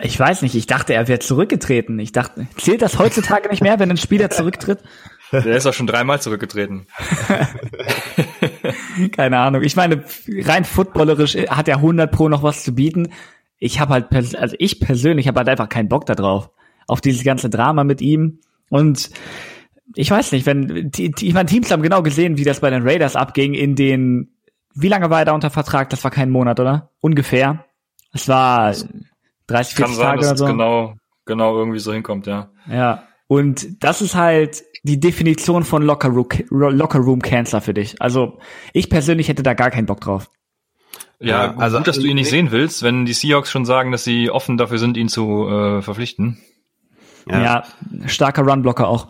Ich 0.00 0.18
weiß 0.18 0.42
nicht, 0.42 0.54
ich 0.54 0.66
dachte, 0.66 0.94
er 0.94 1.08
wäre 1.08 1.18
zurückgetreten. 1.18 1.98
Ich 1.98 2.12
dachte, 2.12 2.46
zählt 2.56 2.82
das 2.82 2.98
heutzutage 2.98 3.48
nicht 3.48 3.62
mehr, 3.62 3.80
wenn 3.80 3.90
ein 3.90 3.96
Spieler 3.96 4.30
zurücktritt? 4.30 4.78
Der 5.32 5.56
ist 5.56 5.66
auch 5.66 5.74
schon 5.74 5.88
dreimal 5.88 6.20
zurückgetreten. 6.20 6.86
Keine 9.12 9.38
Ahnung. 9.38 9.62
Ich 9.62 9.74
meine, 9.74 10.04
rein 10.28 10.64
footballerisch 10.64 11.36
hat 11.48 11.68
er 11.68 11.76
100 11.76 12.12
pro 12.12 12.28
noch 12.28 12.44
was 12.44 12.62
zu 12.62 12.74
bieten. 12.74 13.08
Ich 13.58 13.80
habe 13.80 13.92
halt, 13.92 14.36
also 14.36 14.54
ich 14.58 14.78
persönlich 14.78 15.26
habe 15.26 15.38
halt 15.38 15.48
einfach 15.48 15.68
keinen 15.68 15.88
Bock 15.88 16.06
da 16.06 16.14
drauf. 16.14 16.50
Auf 16.86 17.00
dieses 17.00 17.24
ganze 17.24 17.50
Drama 17.50 17.82
mit 17.82 18.00
ihm. 18.00 18.38
Und 18.70 19.10
ich 19.96 20.10
weiß 20.10 20.30
nicht, 20.32 20.46
wenn, 20.46 20.90
die, 20.90 21.10
die, 21.10 21.26
ich 21.26 21.34
meine, 21.34 21.48
Teams 21.48 21.70
haben 21.72 21.82
genau 21.82 22.02
gesehen, 22.02 22.38
wie 22.38 22.44
das 22.44 22.60
bei 22.60 22.70
den 22.70 22.86
Raiders 22.86 23.16
abging 23.16 23.54
in 23.54 23.74
den, 23.74 24.36
wie 24.74 24.88
lange 24.88 25.10
war 25.10 25.18
er 25.18 25.24
da 25.26 25.32
unter 25.32 25.50
Vertrag? 25.50 25.90
Das 25.90 26.04
war 26.04 26.12
kein 26.12 26.30
Monat, 26.30 26.60
oder? 26.60 26.92
Ungefähr. 27.00 27.64
Es 28.12 28.28
war 28.28 28.74
30, 29.48 29.74
40 29.74 29.76
Kann 29.76 29.94
sein, 29.94 30.06
Tage 30.06 30.20
dass 30.20 30.28
oder 30.28 30.36
so. 30.38 30.46
genau, 30.46 30.94
genau 31.26 31.58
irgendwie 31.58 31.80
so 31.80 31.92
hinkommt, 31.92 32.26
ja. 32.26 32.50
Ja. 32.70 33.02
Und 33.26 33.84
das 33.84 34.00
ist 34.00 34.14
halt 34.14 34.62
die 34.84 35.00
Definition 35.00 35.64
von 35.64 35.82
Locker 35.82 36.08
Room, 36.08 36.28
Locker 36.50 37.00
Room 37.00 37.20
Cancer 37.20 37.60
für 37.60 37.74
dich. 37.74 38.00
Also 38.00 38.38
ich 38.72 38.88
persönlich 38.88 39.28
hätte 39.28 39.42
da 39.42 39.54
gar 39.54 39.70
keinen 39.70 39.86
Bock 39.86 40.00
drauf. 40.00 40.30
Ja, 41.20 41.46
ja 41.46 41.56
also 41.56 41.78
gut, 41.78 41.88
dass 41.88 41.98
du 41.98 42.06
ihn 42.06 42.14
nicht 42.14 42.30
sehen 42.30 42.50
willst, 42.50 42.82
wenn 42.82 43.04
die 43.04 43.12
Seahawks 43.12 43.50
schon 43.50 43.64
sagen, 43.64 43.92
dass 43.92 44.04
sie 44.04 44.30
offen 44.30 44.56
dafür 44.56 44.78
sind, 44.78 44.96
ihn 44.96 45.08
zu 45.08 45.48
äh, 45.48 45.82
verpflichten. 45.82 46.38
Ja, 47.28 47.42
ja 47.42 47.64
starker 48.06 48.42
Runblocker 48.42 48.88
auch. 48.88 49.08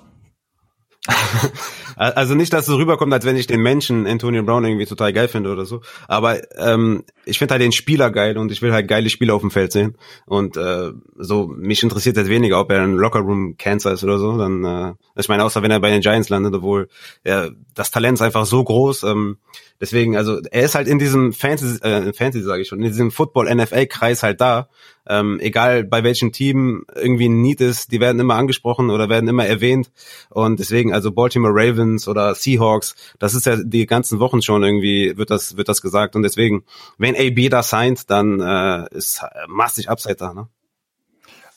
also 1.98 2.34
nicht, 2.34 2.52
dass 2.52 2.68
es 2.68 2.74
rüberkommt, 2.74 3.12
als 3.12 3.24
wenn 3.24 3.36
ich 3.36 3.46
den 3.46 3.60
Menschen 3.60 4.06
Antonio 4.06 4.42
Brown 4.42 4.64
irgendwie 4.64 4.86
total 4.86 5.12
geil 5.12 5.28
finde 5.28 5.50
oder 5.50 5.64
so. 5.64 5.80
Aber 6.06 6.40
ähm, 6.56 7.04
ich 7.24 7.38
finde 7.38 7.52
halt 7.52 7.62
den 7.62 7.72
Spieler 7.72 8.10
geil 8.10 8.38
und 8.38 8.52
ich 8.52 8.62
will 8.62 8.72
halt 8.72 8.88
geile 8.88 9.10
Spieler 9.10 9.34
auf 9.34 9.40
dem 9.40 9.50
Feld 9.50 9.72
sehen. 9.72 9.96
Und 10.26 10.56
äh, 10.56 10.92
so 11.16 11.48
mich 11.48 11.82
interessiert 11.82 12.16
jetzt 12.16 12.28
weniger, 12.28 12.60
ob 12.60 12.70
er 12.70 12.82
ein 12.82 12.94
Lockerroom 12.94 13.56
Cancer 13.58 13.92
ist 13.92 14.04
oder 14.04 14.18
so. 14.18 14.38
Dann, 14.38 14.64
äh, 14.64 14.94
ich 15.16 15.28
meine, 15.28 15.44
außer 15.44 15.62
wenn 15.62 15.70
er 15.70 15.80
bei 15.80 15.90
den 15.90 16.00
Giants 16.00 16.28
landet, 16.28 16.54
obwohl 16.54 16.88
ja, 17.24 17.48
das 17.74 17.90
Talent 17.90 18.18
ist 18.18 18.22
einfach 18.22 18.46
so 18.46 18.62
groß. 18.62 19.02
Ähm, 19.02 19.38
deswegen, 19.80 20.16
also 20.16 20.40
er 20.50 20.62
ist 20.62 20.74
halt 20.74 20.88
in 20.88 20.98
diesem 20.98 21.32
Fantasy, 21.32 21.82
äh, 21.82 22.12
Fantasy 22.12 22.44
sage 22.44 22.62
ich 22.62 22.68
schon, 22.68 22.78
in 22.78 22.88
diesem 22.88 23.10
Football 23.10 23.52
NFL 23.54 23.86
Kreis 23.86 24.22
halt 24.22 24.40
da 24.40 24.68
ähm, 25.08 25.38
egal 25.40 25.84
bei 25.84 26.04
welchem 26.04 26.32
Team 26.32 26.84
irgendwie 26.94 27.28
ein 27.28 27.40
Need 27.40 27.60
ist, 27.60 27.92
die 27.92 28.00
werden 28.00 28.20
immer 28.20 28.34
angesprochen 28.34 28.90
oder 28.90 29.08
werden 29.08 29.28
immer 29.28 29.46
erwähnt. 29.46 29.90
Und 30.28 30.60
deswegen, 30.60 30.92
also 30.92 31.12
Baltimore 31.12 31.52
Ravens 31.54 31.78
oder 32.08 32.34
Seahawks, 32.34 32.94
das 33.18 33.34
ist 33.34 33.46
ja 33.46 33.56
die 33.56 33.86
ganzen 33.86 34.18
Wochen 34.20 34.42
schon 34.42 34.62
irgendwie, 34.62 35.16
wird 35.16 35.30
das, 35.30 35.56
wird 35.56 35.68
das 35.68 35.80
gesagt. 35.80 36.16
Und 36.16 36.22
deswegen, 36.22 36.64
wenn 36.98 37.16
AB 37.16 37.50
da 37.50 37.62
signed, 37.62 38.10
dann 38.10 38.40
äh, 38.40 38.94
ist 38.94 39.22
massig 39.46 39.88
Upside 39.88 40.16
da. 40.16 40.34
Ne? 40.34 40.48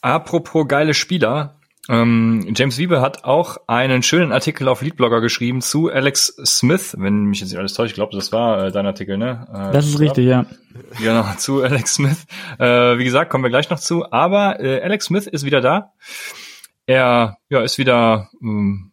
Apropos 0.02 0.68
geile 0.68 0.94
Spieler, 0.94 1.62
ähm, 1.90 2.54
James 2.56 2.78
Wiebe 2.78 3.02
hat 3.02 3.24
auch 3.24 3.58
einen 3.68 4.04
schönen 4.04 4.32
Artikel 4.32 4.68
auf 4.68 4.82
Leadblogger 4.82 5.20
geschrieben 5.20 5.62
zu 5.62 5.90
Alex 5.90 6.36
Smith, 6.46 6.96
wenn 6.98 7.26
mich 7.26 7.40
jetzt 7.40 7.50
nicht 7.50 7.58
alles 7.58 7.74
täuscht, 7.74 7.92
ich 7.92 7.96
glaube, 7.96 8.16
das 8.16 8.32
war 8.32 8.66
äh, 8.66 8.72
dein 8.72 8.86
Artikel, 8.86 9.18
ne? 9.18 9.48
Äh, 9.52 9.74
das 9.74 9.88
ist 9.88 10.00
richtig, 10.00 10.28
ja. 10.28 10.46
Genau, 11.00 11.26
zu 11.38 11.64
Alex 11.64 11.96
Smith. 11.96 12.26
Äh, 12.60 12.98
wie 12.98 13.04
gesagt, 13.04 13.32
kommen 13.32 13.44
wir 13.44 13.50
gleich 13.50 13.70
noch 13.70 13.80
zu. 13.80 14.12
Aber 14.12 14.60
äh, 14.60 14.82
Alex 14.82 15.06
Smith 15.06 15.26
ist 15.26 15.44
wieder 15.44 15.60
da. 15.60 15.94
Er 16.86 17.38
ja, 17.50 17.62
ist 17.62 17.78
wieder, 17.78 18.30
ähm, 18.42 18.91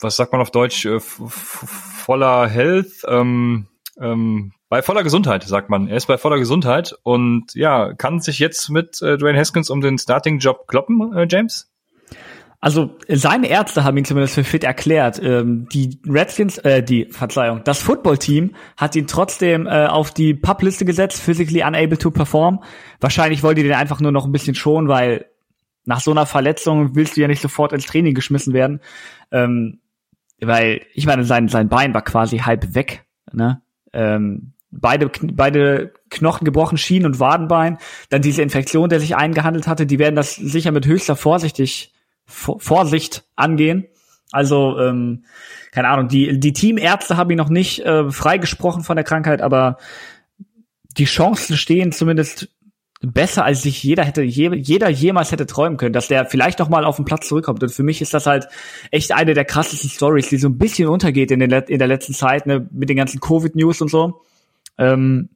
was 0.00 0.16
sagt 0.16 0.32
man 0.32 0.40
auf 0.40 0.50
Deutsch, 0.50 0.84
äh, 0.86 1.00
voller 1.00 2.48
Health, 2.48 3.04
ähm, 3.06 3.66
ähm, 4.00 4.52
bei 4.68 4.82
voller 4.82 5.02
Gesundheit, 5.02 5.44
sagt 5.44 5.70
man. 5.70 5.88
Er 5.88 5.96
ist 5.96 6.06
bei 6.06 6.18
voller 6.18 6.38
Gesundheit 6.38 6.94
und 7.02 7.54
ja, 7.54 7.94
kann 7.94 8.20
sich 8.20 8.38
jetzt 8.38 8.68
mit 8.68 9.00
äh, 9.00 9.16
Dwayne 9.16 9.38
Haskins 9.38 9.70
um 9.70 9.80
den 9.80 9.98
Starting-Job 9.98 10.68
kloppen, 10.68 11.16
äh, 11.16 11.26
James? 11.28 11.70
Also 12.60 12.96
seine 13.08 13.48
Ärzte 13.48 13.84
haben 13.84 13.96
ihn 13.96 14.04
zumindest 14.04 14.34
für 14.34 14.42
fit 14.42 14.64
erklärt. 14.64 15.20
Ähm, 15.22 15.68
die 15.72 16.00
Redskins, 16.04 16.58
äh, 16.58 16.82
die 16.82 17.06
Verzeihung, 17.06 17.62
das 17.64 17.80
Footballteam 17.80 18.56
hat 18.76 18.96
ihn 18.96 19.06
trotzdem 19.06 19.66
äh, 19.66 19.86
auf 19.86 20.10
die 20.10 20.34
Publiste 20.34 20.84
gesetzt, 20.84 21.20
physically 21.20 21.62
unable 21.62 21.98
to 21.98 22.10
perform. 22.10 22.62
Wahrscheinlich 23.00 23.44
wollte 23.44 23.62
den 23.62 23.72
einfach 23.72 24.00
nur 24.00 24.10
noch 24.10 24.26
ein 24.26 24.32
bisschen 24.32 24.56
schonen, 24.56 24.88
weil 24.88 25.26
nach 25.84 26.00
so 26.00 26.10
einer 26.10 26.26
Verletzung 26.26 26.96
willst 26.96 27.16
du 27.16 27.20
ja 27.20 27.28
nicht 27.28 27.40
sofort 27.40 27.72
ins 27.72 27.86
Training 27.86 28.14
geschmissen 28.14 28.52
werden. 28.52 28.80
Ähm, 29.30 29.80
weil 30.40 30.82
ich 30.94 31.06
meine, 31.06 31.24
sein 31.24 31.48
sein 31.48 31.68
Bein 31.68 31.94
war 31.94 32.02
quasi 32.02 32.38
halb 32.38 32.74
weg. 32.74 33.04
Ne? 33.32 33.60
Ähm, 33.92 34.52
beide, 34.70 35.10
beide 35.22 35.92
Knochen 36.10 36.44
gebrochen, 36.44 36.78
Schienen 36.78 37.06
und 37.06 37.20
Wadenbein. 37.20 37.78
Dann 38.10 38.22
diese 38.22 38.42
Infektion, 38.42 38.88
der 38.88 39.00
sich 39.00 39.16
eingehandelt 39.16 39.66
hatte, 39.66 39.86
die 39.86 39.98
werden 39.98 40.16
das 40.16 40.36
sicher 40.36 40.72
mit 40.72 40.86
höchster 40.86 41.16
Vorsichtig 41.16 41.92
Vorsicht 42.26 43.24
angehen. 43.36 43.86
Also, 44.30 44.78
ähm, 44.78 45.24
keine 45.72 45.88
Ahnung, 45.88 46.08
die, 46.08 46.38
die 46.38 46.52
Teamärzte 46.52 47.16
haben 47.16 47.30
ihn 47.30 47.38
noch 47.38 47.48
nicht 47.48 47.80
äh, 47.80 48.10
freigesprochen 48.10 48.84
von 48.84 48.96
der 48.96 49.04
Krankheit, 49.04 49.40
aber 49.40 49.78
die 50.98 51.06
Chancen 51.06 51.56
stehen 51.56 51.92
zumindest 51.92 52.50
besser, 53.00 53.44
als 53.44 53.62
sich 53.62 53.82
jeder 53.82 54.04
hätte, 54.04 54.22
je, 54.22 54.54
jeder 54.54 54.88
jemals 54.88 55.30
hätte 55.30 55.46
träumen 55.46 55.78
können, 55.78 55.92
dass 55.92 56.08
der 56.08 56.26
vielleicht 56.26 56.58
noch 56.58 56.68
mal 56.68 56.84
auf 56.84 56.96
den 56.96 57.04
Platz 57.04 57.28
zurückkommt. 57.28 57.62
Und 57.62 57.70
für 57.70 57.84
mich 57.84 58.02
ist 58.02 58.12
das 58.12 58.26
halt 58.26 58.48
echt 58.90 59.12
eine 59.12 59.34
der 59.34 59.44
krassesten 59.44 59.90
Stories, 59.90 60.28
die 60.28 60.38
so 60.38 60.48
ein 60.48 60.58
bisschen 60.58 60.88
untergeht 60.88 61.30
in, 61.30 61.40
den, 61.40 61.50
in 61.50 61.78
der 61.78 61.88
letzten 61.88 62.14
Zeit, 62.14 62.46
ne, 62.46 62.68
mit 62.72 62.88
den 62.88 62.96
ganzen 62.96 63.20
Covid-News 63.20 63.80
und 63.82 63.90
so. 63.90 64.22
Ähm, 64.78 65.28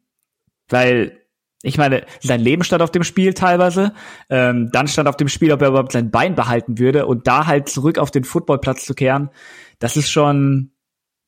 weil 0.69 1.19
ich 1.62 1.78
meine, 1.78 2.04
sein 2.21 2.40
Leben 2.40 2.64
stand 2.64 2.83
auf 2.83 2.90
dem 2.90 3.04
Spiel 3.04 3.35
teilweise. 3.35 3.92
Ähm, 4.28 4.71
dann 4.73 4.88
stand 4.88 5.09
auf 5.09 5.16
dem 5.16 5.28
Spiel, 5.28 5.52
ob 5.52 5.62
er 5.62 5.69
überhaupt 5.69 5.92
sein 5.92 6.11
Bein 6.11 6.35
behalten 6.35 6.78
würde. 6.78 7.07
Und 7.07 7.28
da 7.28 7.47
halt 7.47 7.69
zurück 7.69 7.99
auf 7.99 8.11
den 8.11 8.25
Footballplatz 8.25 8.85
zu 8.85 8.95
kehren, 8.95 9.31
das 9.78 9.97
ist 9.97 10.11
schon, 10.11 10.73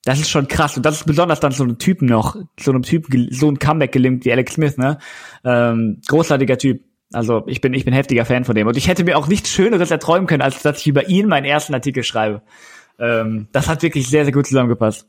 das 0.05 0.21
ist 0.21 0.31
schon 0.31 0.49
krass. 0.49 0.77
Und 0.77 0.85
das 0.85 0.97
ist 0.97 1.07
besonders 1.07 1.41
dann 1.41 1.53
so 1.53 1.65
einem 1.65 1.79
Typen 1.79 2.07
noch, 2.07 2.37
so 2.59 2.71
einem 2.71 2.83
Typen, 2.83 3.29
so 3.31 3.49
ein 3.49 3.59
Comeback 3.59 3.93
gelingt 3.93 4.25
wie 4.25 4.33
Alex 4.33 4.55
Smith, 4.55 4.77
ne? 4.77 4.99
Ähm, 5.45 6.01
großartiger 6.07 6.59
Typ. 6.59 6.83
Also 7.13 7.45
ich 7.47 7.61
bin, 7.61 7.75
ich 7.75 7.85
bin 7.85 7.95
heftiger 7.95 8.25
Fan 8.25 8.45
von 8.45 8.55
dem. 8.55 8.67
Und 8.67 8.77
ich 8.77 8.89
hätte 8.89 9.05
mir 9.05 9.17
auch 9.17 9.29
nichts 9.29 9.51
Schöneres 9.51 9.91
erträumen 9.91 10.27
können, 10.27 10.43
als 10.43 10.63
dass 10.63 10.81
ich 10.81 10.87
über 10.87 11.09
ihn 11.09 11.29
meinen 11.29 11.45
ersten 11.45 11.75
Artikel 11.75 12.03
schreibe. 12.03 12.43
Ähm, 12.99 13.49
das 13.53 13.69
hat 13.69 13.83
wirklich 13.83 14.09
sehr, 14.09 14.25
sehr 14.25 14.33
gut 14.33 14.47
zusammengepasst. 14.47 15.09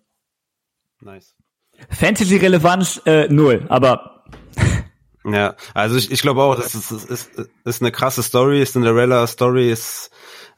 Nice. 1.01 1.35
Fantasy-Relevanz 1.89 3.01
äh, 3.05 3.27
null, 3.27 3.65
aber 3.67 4.23
ja, 5.25 5.55
also 5.73 5.97
ich, 5.97 6.11
ich 6.11 6.21
glaube 6.21 6.43
auch, 6.43 6.55
das 6.55 6.75
ist, 6.75 6.91
ist, 6.91 7.31
ist 7.63 7.81
eine 7.81 7.91
krasse 7.91 8.21
Story, 8.21 8.61
ist 8.61 8.75
eine 8.75 8.85
Cinderella 8.85 9.25
Story, 9.25 9.71
ist 9.71 10.11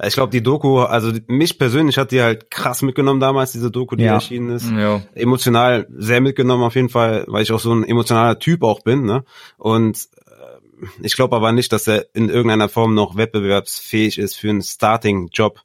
ich 0.05 0.13
glaube, 0.13 0.31
die 0.31 0.43
Doku, 0.43 0.79
also 0.79 1.11
mich 1.27 1.57
persönlich 1.57 1.97
hat 1.97 2.11
die 2.11 2.21
halt 2.21 2.51
krass 2.51 2.83
mitgenommen 2.83 3.19
damals, 3.19 3.51
diese 3.51 3.71
Doku, 3.71 3.95
die 3.95 4.03
ja. 4.03 4.13
erschienen 4.13 4.51
ist. 4.51 4.69
Ja. 4.69 5.01
Emotional 5.15 5.87
sehr 5.89 6.21
mitgenommen 6.21 6.63
auf 6.63 6.75
jeden 6.75 6.89
Fall, 6.89 7.25
weil 7.27 7.41
ich 7.41 7.51
auch 7.51 7.59
so 7.59 7.73
ein 7.73 7.83
emotionaler 7.83 8.37
Typ 8.37 8.63
auch 8.63 8.81
bin. 8.81 9.05
Ne? 9.05 9.23
Und 9.57 9.97
äh, 10.27 10.85
ich 11.01 11.15
glaube 11.15 11.35
aber 11.35 11.51
nicht, 11.51 11.73
dass 11.73 11.87
er 11.87 12.05
in 12.13 12.29
irgendeiner 12.29 12.69
Form 12.69 12.93
noch 12.93 13.17
wettbewerbsfähig 13.17 14.19
ist 14.19 14.35
für 14.35 14.51
einen 14.51 14.61
Starting-Job. 14.61 15.61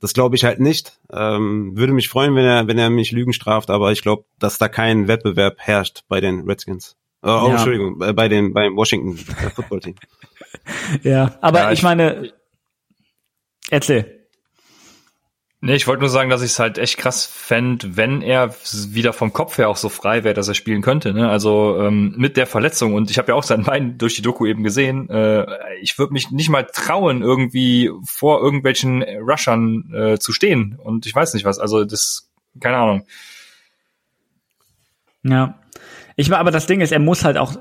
Das 0.00 0.14
glaube 0.14 0.34
ich 0.34 0.44
halt 0.44 0.58
nicht. 0.58 0.98
Ähm, 1.12 1.76
würde 1.76 1.92
mich 1.92 2.08
freuen, 2.08 2.34
wenn 2.34 2.44
er, 2.44 2.66
wenn 2.66 2.78
er 2.78 2.90
mich 2.90 3.12
Lügen 3.12 3.32
straft, 3.32 3.70
aber 3.70 3.92
ich 3.92 4.02
glaube, 4.02 4.24
dass 4.40 4.58
da 4.58 4.68
kein 4.68 5.06
Wettbewerb 5.06 5.58
herrscht 5.58 6.02
bei 6.08 6.20
den 6.20 6.40
Redskins. 6.40 6.96
Oh, 7.22 7.28
oh 7.28 7.46
ja. 7.46 7.52
Entschuldigung, 7.52 7.98
bei 7.98 8.28
den 8.28 8.52
beim 8.52 8.76
Washington 8.76 9.16
Football 9.16 9.80
Team. 9.80 9.94
ja, 11.02 11.36
aber 11.40 11.60
ja, 11.60 11.72
ich, 11.72 11.78
ich 11.78 11.82
meine, 11.82 12.32
erzähl. 13.70 14.16
Nee, 15.62 15.74
ich 15.74 15.86
wollte 15.86 16.00
nur 16.00 16.10
sagen, 16.10 16.28
dass 16.28 16.42
ich 16.42 16.50
es 16.50 16.58
halt 16.58 16.76
echt 16.76 16.98
krass 16.98 17.24
fände, 17.24 17.96
wenn 17.96 18.20
er 18.20 18.54
wieder 18.88 19.14
vom 19.14 19.32
Kopf 19.32 19.56
her 19.56 19.70
auch 19.70 19.78
so 19.78 19.88
frei 19.88 20.22
wäre, 20.22 20.34
dass 20.34 20.48
er 20.48 20.54
spielen 20.54 20.82
könnte. 20.82 21.14
Ne? 21.14 21.30
Also 21.30 21.78
ähm, 21.80 22.14
mit 22.16 22.36
der 22.36 22.46
Verletzung 22.46 22.94
und 22.94 23.10
ich 23.10 23.16
habe 23.18 23.28
ja 23.28 23.34
auch 23.34 23.42
sein 23.42 23.64
Bein 23.64 23.96
durch 23.96 24.14
die 24.14 24.22
Doku 24.22 24.44
eben 24.46 24.62
gesehen. 24.62 25.08
Äh, 25.08 25.46
ich 25.80 25.98
würde 25.98 26.12
mich 26.12 26.30
nicht 26.30 26.50
mal 26.50 26.66
trauen, 26.70 27.22
irgendwie 27.22 27.90
vor 28.04 28.42
irgendwelchen 28.42 29.02
Rushern 29.02 29.92
äh, 29.94 30.18
zu 30.18 30.32
stehen. 30.32 30.78
Und 30.80 31.06
ich 31.06 31.14
weiß 31.14 31.32
nicht 31.32 31.46
was. 31.46 31.58
Also 31.58 31.84
das, 31.84 32.30
keine 32.60 32.76
Ahnung. 32.76 33.06
Ja, 35.24 35.58
ich 36.16 36.30
war, 36.30 36.38
aber 36.38 36.50
das 36.50 36.66
Ding 36.66 36.80
ist, 36.80 36.92
er 36.92 37.00
muss 37.00 37.24
halt 37.24 37.38
auch, 37.38 37.54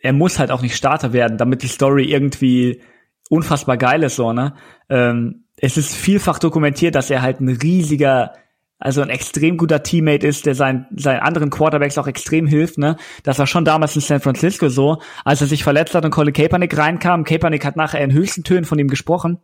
er 0.00 0.12
muss 0.12 0.38
halt 0.38 0.50
auch 0.50 0.62
nicht 0.62 0.76
Starter 0.76 1.12
werden, 1.12 1.36
damit 1.36 1.62
die 1.62 1.68
Story 1.68 2.04
irgendwie 2.04 2.80
unfassbar 3.28 3.76
geil 3.76 4.02
ist, 4.02 4.16
so, 4.16 4.32
ne? 4.32 4.54
Ähm, 4.88 5.44
es 5.56 5.76
ist 5.76 5.94
vielfach 5.94 6.38
dokumentiert, 6.38 6.94
dass 6.94 7.10
er 7.10 7.22
halt 7.22 7.40
ein 7.40 7.48
riesiger, 7.48 8.32
also 8.78 9.02
ein 9.02 9.08
extrem 9.08 9.56
guter 9.56 9.82
Teammate 9.82 10.26
ist, 10.26 10.46
der 10.46 10.54
seinen, 10.54 10.86
seinen 10.96 11.20
anderen 11.20 11.50
Quarterbacks 11.50 11.96
auch 11.96 12.06
extrem 12.06 12.46
hilft, 12.46 12.78
ne? 12.78 12.96
Das 13.22 13.38
war 13.38 13.46
schon 13.46 13.64
damals 13.64 13.94
in 13.94 14.02
San 14.02 14.20
Francisco 14.20 14.68
so, 14.68 14.98
als 15.24 15.40
er 15.40 15.46
sich 15.46 15.64
verletzt 15.64 15.94
hat 15.94 16.04
und 16.04 16.10
Colin 16.10 16.34
Kaepernick 16.34 16.76
reinkam. 16.76 17.24
Kaepernick 17.24 17.64
hat 17.64 17.76
nachher 17.76 18.02
in 18.02 18.12
höchsten 18.12 18.44
Tönen 18.44 18.64
von 18.64 18.78
ihm 18.78 18.88
gesprochen. 18.88 19.38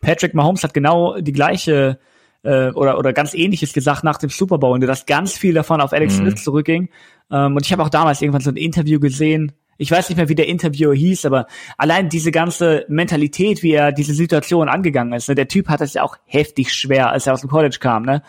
Patrick 0.00 0.34
Mahomes 0.34 0.64
hat 0.64 0.74
genau 0.74 1.20
die 1.20 1.32
gleiche 1.32 1.98
äh, 2.42 2.70
oder, 2.70 2.98
oder 2.98 3.12
ganz 3.12 3.34
ähnliches 3.34 3.72
gesagt 3.72 4.04
nach 4.04 4.18
dem 4.18 4.30
Super 4.30 4.58
Bowl, 4.58 4.72
und 4.72 4.80
dass 4.80 5.06
ganz 5.06 5.36
viel 5.36 5.54
davon 5.54 5.80
auf 5.80 5.92
Alex 5.92 6.18
mhm. 6.18 6.28
Smith 6.28 6.44
zurückging. 6.44 6.88
Ähm, 7.30 7.56
und 7.56 7.64
ich 7.64 7.72
habe 7.72 7.82
auch 7.82 7.88
damals 7.88 8.20
irgendwann 8.20 8.42
so 8.42 8.50
ein 8.50 8.56
Interview 8.56 9.00
gesehen. 9.00 9.52
Ich 9.82 9.90
weiß 9.90 10.08
nicht 10.08 10.16
mehr, 10.16 10.28
wie 10.28 10.34
der 10.34 10.46
Interviewer 10.46 10.94
hieß, 10.94 11.26
aber 11.26 11.46
allein 11.76 12.08
diese 12.08 12.30
ganze 12.30 12.84
Mentalität, 12.88 13.62
wie 13.62 13.72
er 13.72 13.90
diese 13.92 14.14
Situation 14.14 14.68
angegangen 14.68 15.12
ist. 15.12 15.28
Ne? 15.28 15.34
Der 15.34 15.48
Typ 15.48 15.68
hat 15.68 15.80
es 15.80 15.94
ja 15.94 16.02
auch 16.02 16.16
heftig 16.24 16.72
schwer, 16.72 17.10
als 17.10 17.26
er 17.26 17.34
aus 17.34 17.40
dem 17.40 17.50
College 17.50 17.78
kam. 17.80 18.04
Ne? 18.04 18.22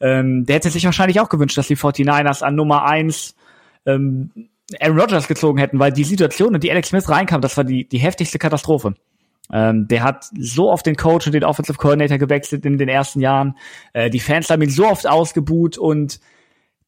Ähm, 0.00 0.44
der 0.44 0.56
hätte 0.56 0.70
sich 0.70 0.84
wahrscheinlich 0.84 1.18
auch 1.20 1.28
gewünscht, 1.28 1.56
dass 1.56 1.66
die 1.66 1.76
49ers 1.76 2.42
an 2.42 2.54
Nummer 2.54 2.84
eins 2.84 3.34
ähm, 3.86 4.30
Aaron 4.80 5.00
Rodgers 5.00 5.28
gezogen 5.28 5.58
hätten, 5.58 5.78
weil 5.78 5.92
die 5.92 6.04
Situation, 6.04 6.54
in 6.54 6.60
die 6.60 6.70
Alex 6.70 6.88
Smith 6.88 7.08
reinkam, 7.08 7.40
das 7.40 7.56
war 7.56 7.64
die, 7.64 7.88
die 7.88 7.98
heftigste 7.98 8.38
Katastrophe. 8.38 8.94
Ähm, 9.50 9.88
der 9.88 10.02
hat 10.02 10.26
so 10.38 10.70
oft 10.70 10.84
den 10.84 10.96
Coach 10.96 11.26
und 11.26 11.32
den 11.32 11.44
Offensive 11.44 11.78
Coordinator 11.78 12.18
gewechselt 12.18 12.66
in 12.66 12.76
den 12.76 12.88
ersten 12.88 13.20
Jahren. 13.20 13.56
Äh, 13.94 14.10
die 14.10 14.20
Fans 14.20 14.50
haben 14.50 14.60
ihn 14.60 14.70
so 14.70 14.86
oft 14.86 15.08
ausgebuht 15.08 15.78
und 15.78 16.20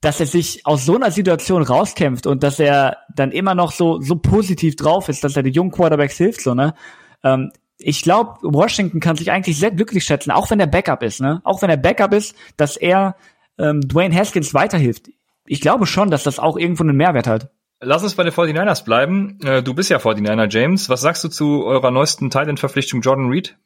dass 0.00 0.20
er 0.20 0.26
sich 0.26 0.64
aus 0.66 0.86
so 0.86 0.96
einer 0.96 1.10
Situation 1.10 1.62
rauskämpft 1.62 2.26
und 2.26 2.42
dass 2.42 2.58
er 2.58 2.98
dann 3.14 3.32
immer 3.32 3.54
noch 3.54 3.72
so 3.72 4.00
so 4.00 4.16
positiv 4.16 4.76
drauf 4.76 5.08
ist, 5.08 5.22
dass 5.24 5.36
er 5.36 5.42
den 5.42 5.52
jungen 5.52 5.70
Quarterbacks 5.70 6.16
hilft, 6.16 6.40
so 6.40 6.54
ne. 6.54 6.74
Ähm, 7.22 7.52
ich 7.82 8.02
glaube, 8.02 8.38
Washington 8.42 9.00
kann 9.00 9.16
sich 9.16 9.30
eigentlich 9.30 9.58
sehr 9.58 9.70
glücklich 9.70 10.04
schätzen, 10.04 10.30
auch 10.30 10.50
wenn 10.50 10.60
er 10.60 10.66
Backup 10.66 11.02
ist, 11.02 11.20
ne. 11.20 11.40
Auch 11.44 11.62
wenn 11.62 11.70
er 11.70 11.76
Backup 11.76 12.12
ist, 12.12 12.34
dass 12.56 12.76
er 12.76 13.16
ähm, 13.58 13.80
Dwayne 13.82 14.14
Haskins 14.14 14.54
weiterhilft. 14.54 15.10
Ich 15.46 15.60
glaube 15.60 15.86
schon, 15.86 16.10
dass 16.10 16.22
das 16.22 16.38
auch 16.38 16.56
irgendwo 16.56 16.82
einen 16.82 16.96
Mehrwert 16.96 17.26
hat. 17.26 17.50
Lass 17.82 18.02
uns 18.02 18.14
bei 18.14 18.24
den 18.24 18.32
49ers 18.32 18.84
bleiben. 18.84 19.38
Äh, 19.42 19.62
du 19.62 19.74
bist 19.74 19.90
ja 19.90 19.98
49er, 19.98 20.50
James. 20.50 20.88
Was 20.90 21.00
sagst 21.00 21.24
du 21.24 21.28
zu 21.28 21.64
eurer 21.64 21.90
neuesten 21.90 22.28
Thailand-Verpflichtung 22.30 23.00
Jordan 23.00 23.28
Reed? 23.28 23.56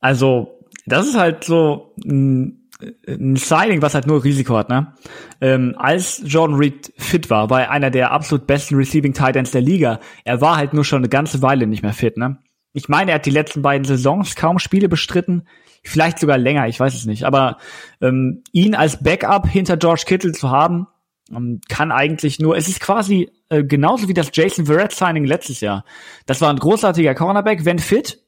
Also, 0.00 0.60
das 0.84 1.06
ist 1.06 1.16
halt 1.16 1.44
so, 1.44 1.94
ein 2.04 2.65
Signing, 2.78 3.80
was 3.80 3.94
halt 3.94 4.06
nur 4.06 4.22
Risiko 4.22 4.56
hat, 4.56 4.68
ne? 4.68 4.92
Ähm, 5.40 5.74
als 5.78 6.20
Jordan 6.24 6.56
Reed 6.56 6.92
fit 6.98 7.30
war, 7.30 7.48
war 7.48 7.62
er 7.62 7.70
einer 7.70 7.90
der 7.90 8.10
absolut 8.10 8.46
besten 8.46 8.76
Receiving 8.76 9.14
Titans 9.14 9.50
der 9.50 9.62
Liga. 9.62 10.00
Er 10.24 10.40
war 10.40 10.56
halt 10.56 10.74
nur 10.74 10.84
schon 10.84 10.98
eine 10.98 11.08
ganze 11.08 11.40
Weile 11.40 11.66
nicht 11.66 11.82
mehr 11.82 11.94
fit, 11.94 12.16
ne? 12.16 12.38
Ich 12.74 12.88
meine, 12.88 13.12
er 13.12 13.14
hat 13.16 13.26
die 13.26 13.30
letzten 13.30 13.62
beiden 13.62 13.86
Saisons 13.86 14.36
kaum 14.36 14.58
Spiele 14.58 14.90
bestritten, 14.90 15.48
vielleicht 15.82 16.18
sogar 16.18 16.36
länger, 16.36 16.68
ich 16.68 16.78
weiß 16.78 16.94
es 16.94 17.06
nicht. 17.06 17.24
Aber 17.24 17.56
ähm, 18.02 18.42
ihn 18.52 18.74
als 18.74 19.02
Backup 19.02 19.48
hinter 19.48 19.78
George 19.78 20.04
Kittle 20.06 20.32
zu 20.32 20.50
haben, 20.50 20.86
ähm, 21.34 21.62
kann 21.70 21.90
eigentlich 21.90 22.38
nur, 22.38 22.58
es 22.58 22.68
ist 22.68 22.80
quasi 22.80 23.30
äh, 23.48 23.64
genauso 23.64 24.08
wie 24.08 24.14
das 24.14 24.30
Jason 24.32 24.66
Verrett 24.66 24.92
Signing 24.92 25.24
letztes 25.24 25.60
Jahr. 25.60 25.84
Das 26.26 26.42
war 26.42 26.50
ein 26.50 26.58
großartiger 26.58 27.14
Cornerback, 27.14 27.64
wenn 27.64 27.78
fit, 27.78 28.22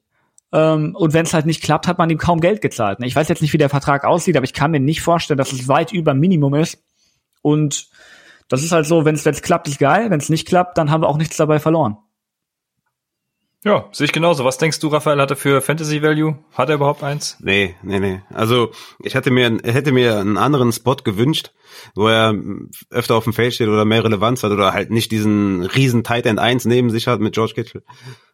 ähm, 0.53 0.95
und 0.95 1.13
wenn 1.13 1.27
es 1.27 1.35
halt 1.35 1.47
nicht 1.47 1.63
klappt, 1.63 1.87
hat 1.87 1.99
man 1.99 2.11
ihm 2.11 2.19
kaum 2.19 2.41
Geld 2.41 2.61
gezahlt. 2.61 3.01
Ne? 3.01 3.07
Ich 3.07 3.17
weiß 3.17 3.29
jetzt 3.29 3.43
nicht, 3.43 3.53
wie 3.53 3.59
der 3.59 3.69
Vertrag 3.69 4.05
aussieht, 4.05 4.37
aber 4.37 4.45
ich 4.45 4.55
kann 4.55 4.71
mir 4.71 4.81
nicht 4.81 5.03
vorstellen, 5.03 5.39
dass 5.39 5.53
es 5.53 5.69
weit 5.69 5.93
über 5.93 6.15
Minimum 6.15 6.55
ist. 6.55 6.83
Und 7.43 7.89
das 8.49 8.63
ist 8.63 8.73
halt 8.73 8.87
so, 8.87 9.05
wenn 9.05 9.15
es 9.15 9.43
klappt, 9.43 9.69
ist 9.69 9.79
geil. 9.79 10.11
Wenn 10.11 10.21
es 10.21 10.31
nicht 10.31 10.49
klappt, 10.49 10.79
dann 10.79 10.91
haben 10.91 11.03
wir 11.03 11.09
auch 11.09 11.19
nichts 11.19 11.37
dabei 11.37 11.59
verloren. 11.59 11.99
Ja, 13.65 13.89
sehe 13.91 14.05
ich 14.05 14.13
genauso. 14.13 14.45
Was 14.45 14.57
denkst 14.57 14.79
du, 14.79 14.89
Raphael, 14.89 15.21
hat 15.21 15.31
er 15.31 15.37
für 15.37 15.61
Fantasy 15.61 16.01
Value? 16.01 16.39
Hat 16.55 16.69
er 16.69 16.77
überhaupt 16.77 17.03
eins? 17.03 17.37
Nee, 17.41 17.75
nee, 17.83 17.99
nee. 17.99 18.23
Also 18.33 18.71
ich 19.03 19.15
hätte 19.15 19.33
mir, 19.33 19.59
hätte 19.65 19.91
mir 19.91 20.19
einen 20.21 20.37
anderen 20.37 20.73
Spot 20.73 20.95
gewünscht, 20.95 21.53
wo 21.97 22.07
er 22.07 22.35
öfter 22.91 23.17
auf 23.17 23.25
dem 23.25 23.33
Feld 23.33 23.55
steht 23.55 23.69
oder 23.69 23.85
mehr 23.85 24.05
Relevanz 24.05 24.45
hat 24.45 24.53
oder 24.53 24.73
halt 24.73 24.91
nicht 24.91 25.11
diesen 25.11 25.65
riesen 25.65 26.05
Tight 26.05 26.25
End 26.27 26.39
1 26.39 26.67
neben 26.67 26.91
sich 26.91 27.09
hat 27.09 27.21
mit 27.21 27.35
George 27.35 27.55
Kittle. 27.55 27.83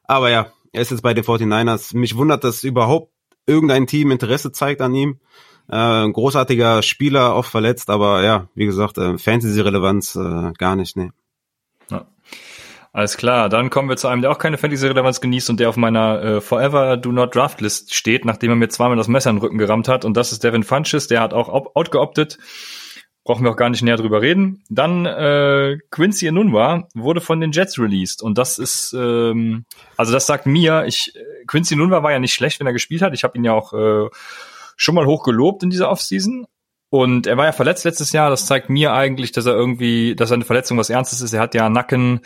Aber 0.05 0.31
ja, 0.31 0.47
er 0.73 0.83
ist 0.83 0.91
jetzt 0.91 1.03
bei 1.03 1.15
den 1.15 1.25
49ers. 1.25 1.97
Mich 1.97 2.17
wundert, 2.17 2.45
dass 2.45 2.65
überhaupt 2.65 3.13
irgendein 3.47 3.87
Team 3.87 4.11
Interesse 4.11 4.53
zeigt 4.53 4.81
an 4.81 4.95
ihm. 4.95 5.19
Äh, 5.69 6.11
großartiger 6.11 6.83
Spieler, 6.83 7.35
oft 7.35 7.51
verletzt, 7.51 7.89
aber 7.89 8.23
ja, 8.23 8.49
wie 8.55 8.67
gesagt, 8.67 8.99
äh, 8.99 9.17
Fantasy-Relevanz 9.17 10.15
äh, 10.17 10.53
gar 10.59 10.77
nicht, 10.77 10.97
nee. 10.97 11.11
Ja. 11.91 12.07
Alles 12.93 13.17
klar, 13.17 13.49
dann 13.49 13.71
kommen 13.71 13.89
wir 13.89 13.97
zu 13.97 14.09
einem, 14.09 14.21
der 14.21 14.31
auch 14.31 14.39
keine 14.39 14.59
Fantasy-Relevanz 14.59 15.23
genießt 15.23 15.51
und 15.51 15.61
der 15.61 15.71
auf 15.71 15.77
meiner 15.77 16.23
äh, 16.23 16.41
Forever 16.43 16.99
Do 16.99 17.13
Not 17.13 17.35
Draft 17.35 17.63
List 17.63 17.95
steht, 17.95 18.27
nachdem 18.27 18.51
er 18.51 18.57
mir 18.57 18.69
zweimal 18.69 18.97
das 18.97 19.09
Messer 19.09 19.31
in 19.31 19.37
den 19.37 19.43
Rücken 19.43 19.59
gerammt 19.59 19.89
hat. 19.89 20.05
Und 20.05 20.17
das 20.17 20.33
ist 20.33 20.45
Devin 20.45 20.65
Funches, 20.65 21.07
der 21.07 21.21
hat 21.21 21.33
auch 21.33 21.49
outgeoptet 21.49 22.39
brauchen 23.25 23.45
wir 23.45 23.51
auch 23.51 23.57
gar 23.57 23.71
nicht 23.71 23.83
näher 23.83 23.97
drüber 23.97 24.21
reden. 24.21 24.63
Dann 24.69 25.07
äh, 25.07 25.79
Quincy 25.91 26.27
Enunwa 26.27 26.89
wurde 26.95 27.21
von 27.21 27.41
den 27.41 27.53
Jets 27.53 27.79
released 27.79 28.23
und 28.23 28.39
das 28.39 28.59
ist, 28.59 28.93
ähm, 28.93 29.65
also 29.97 30.13
das 30.13 30.27
sagt 30.27 30.47
mir, 30.47 30.85
ich 30.87 31.13
Quincy 31.47 31.75
Enunwa 31.75 32.03
war 32.03 32.13
ja 32.13 32.19
nicht 32.19 32.35
schlecht, 32.35 32.61
wenn 32.61 32.67
er 32.67 32.73
gespielt 32.73 33.03
hat. 33.03 33.15
Ich 33.15 33.25
habe 33.25 33.37
ihn 33.37 33.45
ja 33.45 33.53
auch 33.53 33.73
äh, 33.73 34.09
schon 34.77 34.95
mal 34.95 35.07
hoch 35.07 35.25
gelobt 35.25 35.63
in 35.63 35.71
dieser 35.71 35.91
Offseason 35.91 36.47
und 36.95 37.27
er 37.27 37.37
war 37.37 37.47
ja 37.47 37.51
verletzt 37.51 37.85
letztes 37.85 38.13
Jahr. 38.13 38.31
Das 38.31 38.47
zeigt 38.47 38.71
mir 38.71 38.93
eigentlich, 38.93 39.33
dass 39.33 39.47
er 39.47 39.55
irgendwie, 39.55 40.15
dass 40.15 40.29
seine 40.29 40.45
Verletzung 40.45 40.79
was 40.79 40.91
Ernstes 40.91 41.23
ist. 41.23 41.33
Er 41.33 41.41
hat 41.41 41.53
ja 41.53 41.69
Nacken 41.69 42.21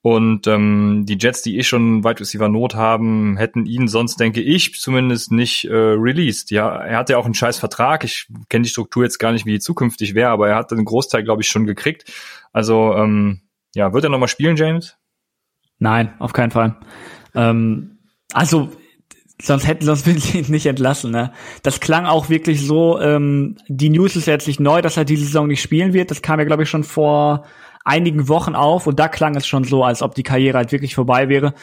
und 0.00 0.46
ähm, 0.46 1.04
die 1.06 1.18
Jets, 1.20 1.42
die 1.42 1.58
eh 1.58 1.62
schon 1.62 2.04
Wide 2.04 2.20
Receiver 2.20 2.48
Not 2.48 2.74
haben, 2.74 3.36
hätten 3.36 3.66
ihn 3.66 3.86
sonst, 3.86 4.18
denke 4.18 4.40
ich, 4.40 4.80
zumindest 4.80 5.30
nicht 5.30 5.66
äh, 5.66 5.74
released. 5.74 6.50
Ja, 6.52 6.74
er 6.74 6.96
hatte 6.96 7.12
ja 7.12 7.18
auch 7.18 7.26
einen 7.26 7.34
scheiß 7.34 7.58
Vertrag. 7.58 8.02
Ich 8.04 8.26
kenne 8.48 8.62
die 8.62 8.70
Struktur 8.70 9.02
jetzt 9.02 9.18
gar 9.18 9.30
nicht, 9.30 9.44
wie 9.44 9.52
die 9.52 9.60
zukünftig 9.60 10.14
wäre, 10.14 10.30
aber 10.30 10.48
er 10.48 10.56
hat 10.56 10.70
den 10.70 10.86
Großteil, 10.86 11.22
glaube 11.22 11.42
ich, 11.42 11.48
schon 11.50 11.66
gekriegt. 11.66 12.10
Also 12.50 12.94
ähm, 12.94 13.42
ja, 13.74 13.92
wird 13.92 14.04
er 14.04 14.10
nochmal 14.10 14.28
spielen, 14.28 14.56
James? 14.56 14.96
Nein, 15.78 16.14
auf 16.18 16.32
keinen 16.32 16.50
Fall. 16.50 16.76
Ähm, 17.34 17.98
also 18.32 18.70
sonst 19.40 19.66
hätten 19.66 19.84
sonst 19.84 20.06
will 20.06 20.16
ich 20.16 20.34
ihn 20.34 20.46
nicht 20.48 20.66
entlassen. 20.66 21.10
Ne? 21.10 21.32
Das 21.62 21.80
klang 21.80 22.06
auch 22.06 22.28
wirklich 22.28 22.66
so. 22.66 23.00
Ähm, 23.00 23.56
die 23.68 23.90
News 23.90 24.16
ist 24.16 24.26
jetzt 24.26 24.46
nicht 24.46 24.60
neu, 24.60 24.82
dass 24.82 24.96
er 24.96 25.04
diese 25.04 25.24
Saison 25.24 25.46
nicht 25.46 25.62
spielen 25.62 25.92
wird. 25.92 26.10
Das 26.10 26.22
kam 26.22 26.38
ja 26.38 26.44
glaube 26.44 26.64
ich 26.64 26.70
schon 26.70 26.84
vor 26.84 27.44
einigen 27.84 28.28
Wochen 28.28 28.54
auf 28.54 28.86
und 28.86 28.98
da 28.98 29.08
klang 29.08 29.36
es 29.36 29.46
schon 29.46 29.64
so, 29.64 29.84
als 29.84 30.02
ob 30.02 30.14
die 30.14 30.22
Karriere 30.22 30.58
halt 30.58 30.72
wirklich 30.72 30.94
vorbei 30.94 31.28
wäre, 31.28 31.54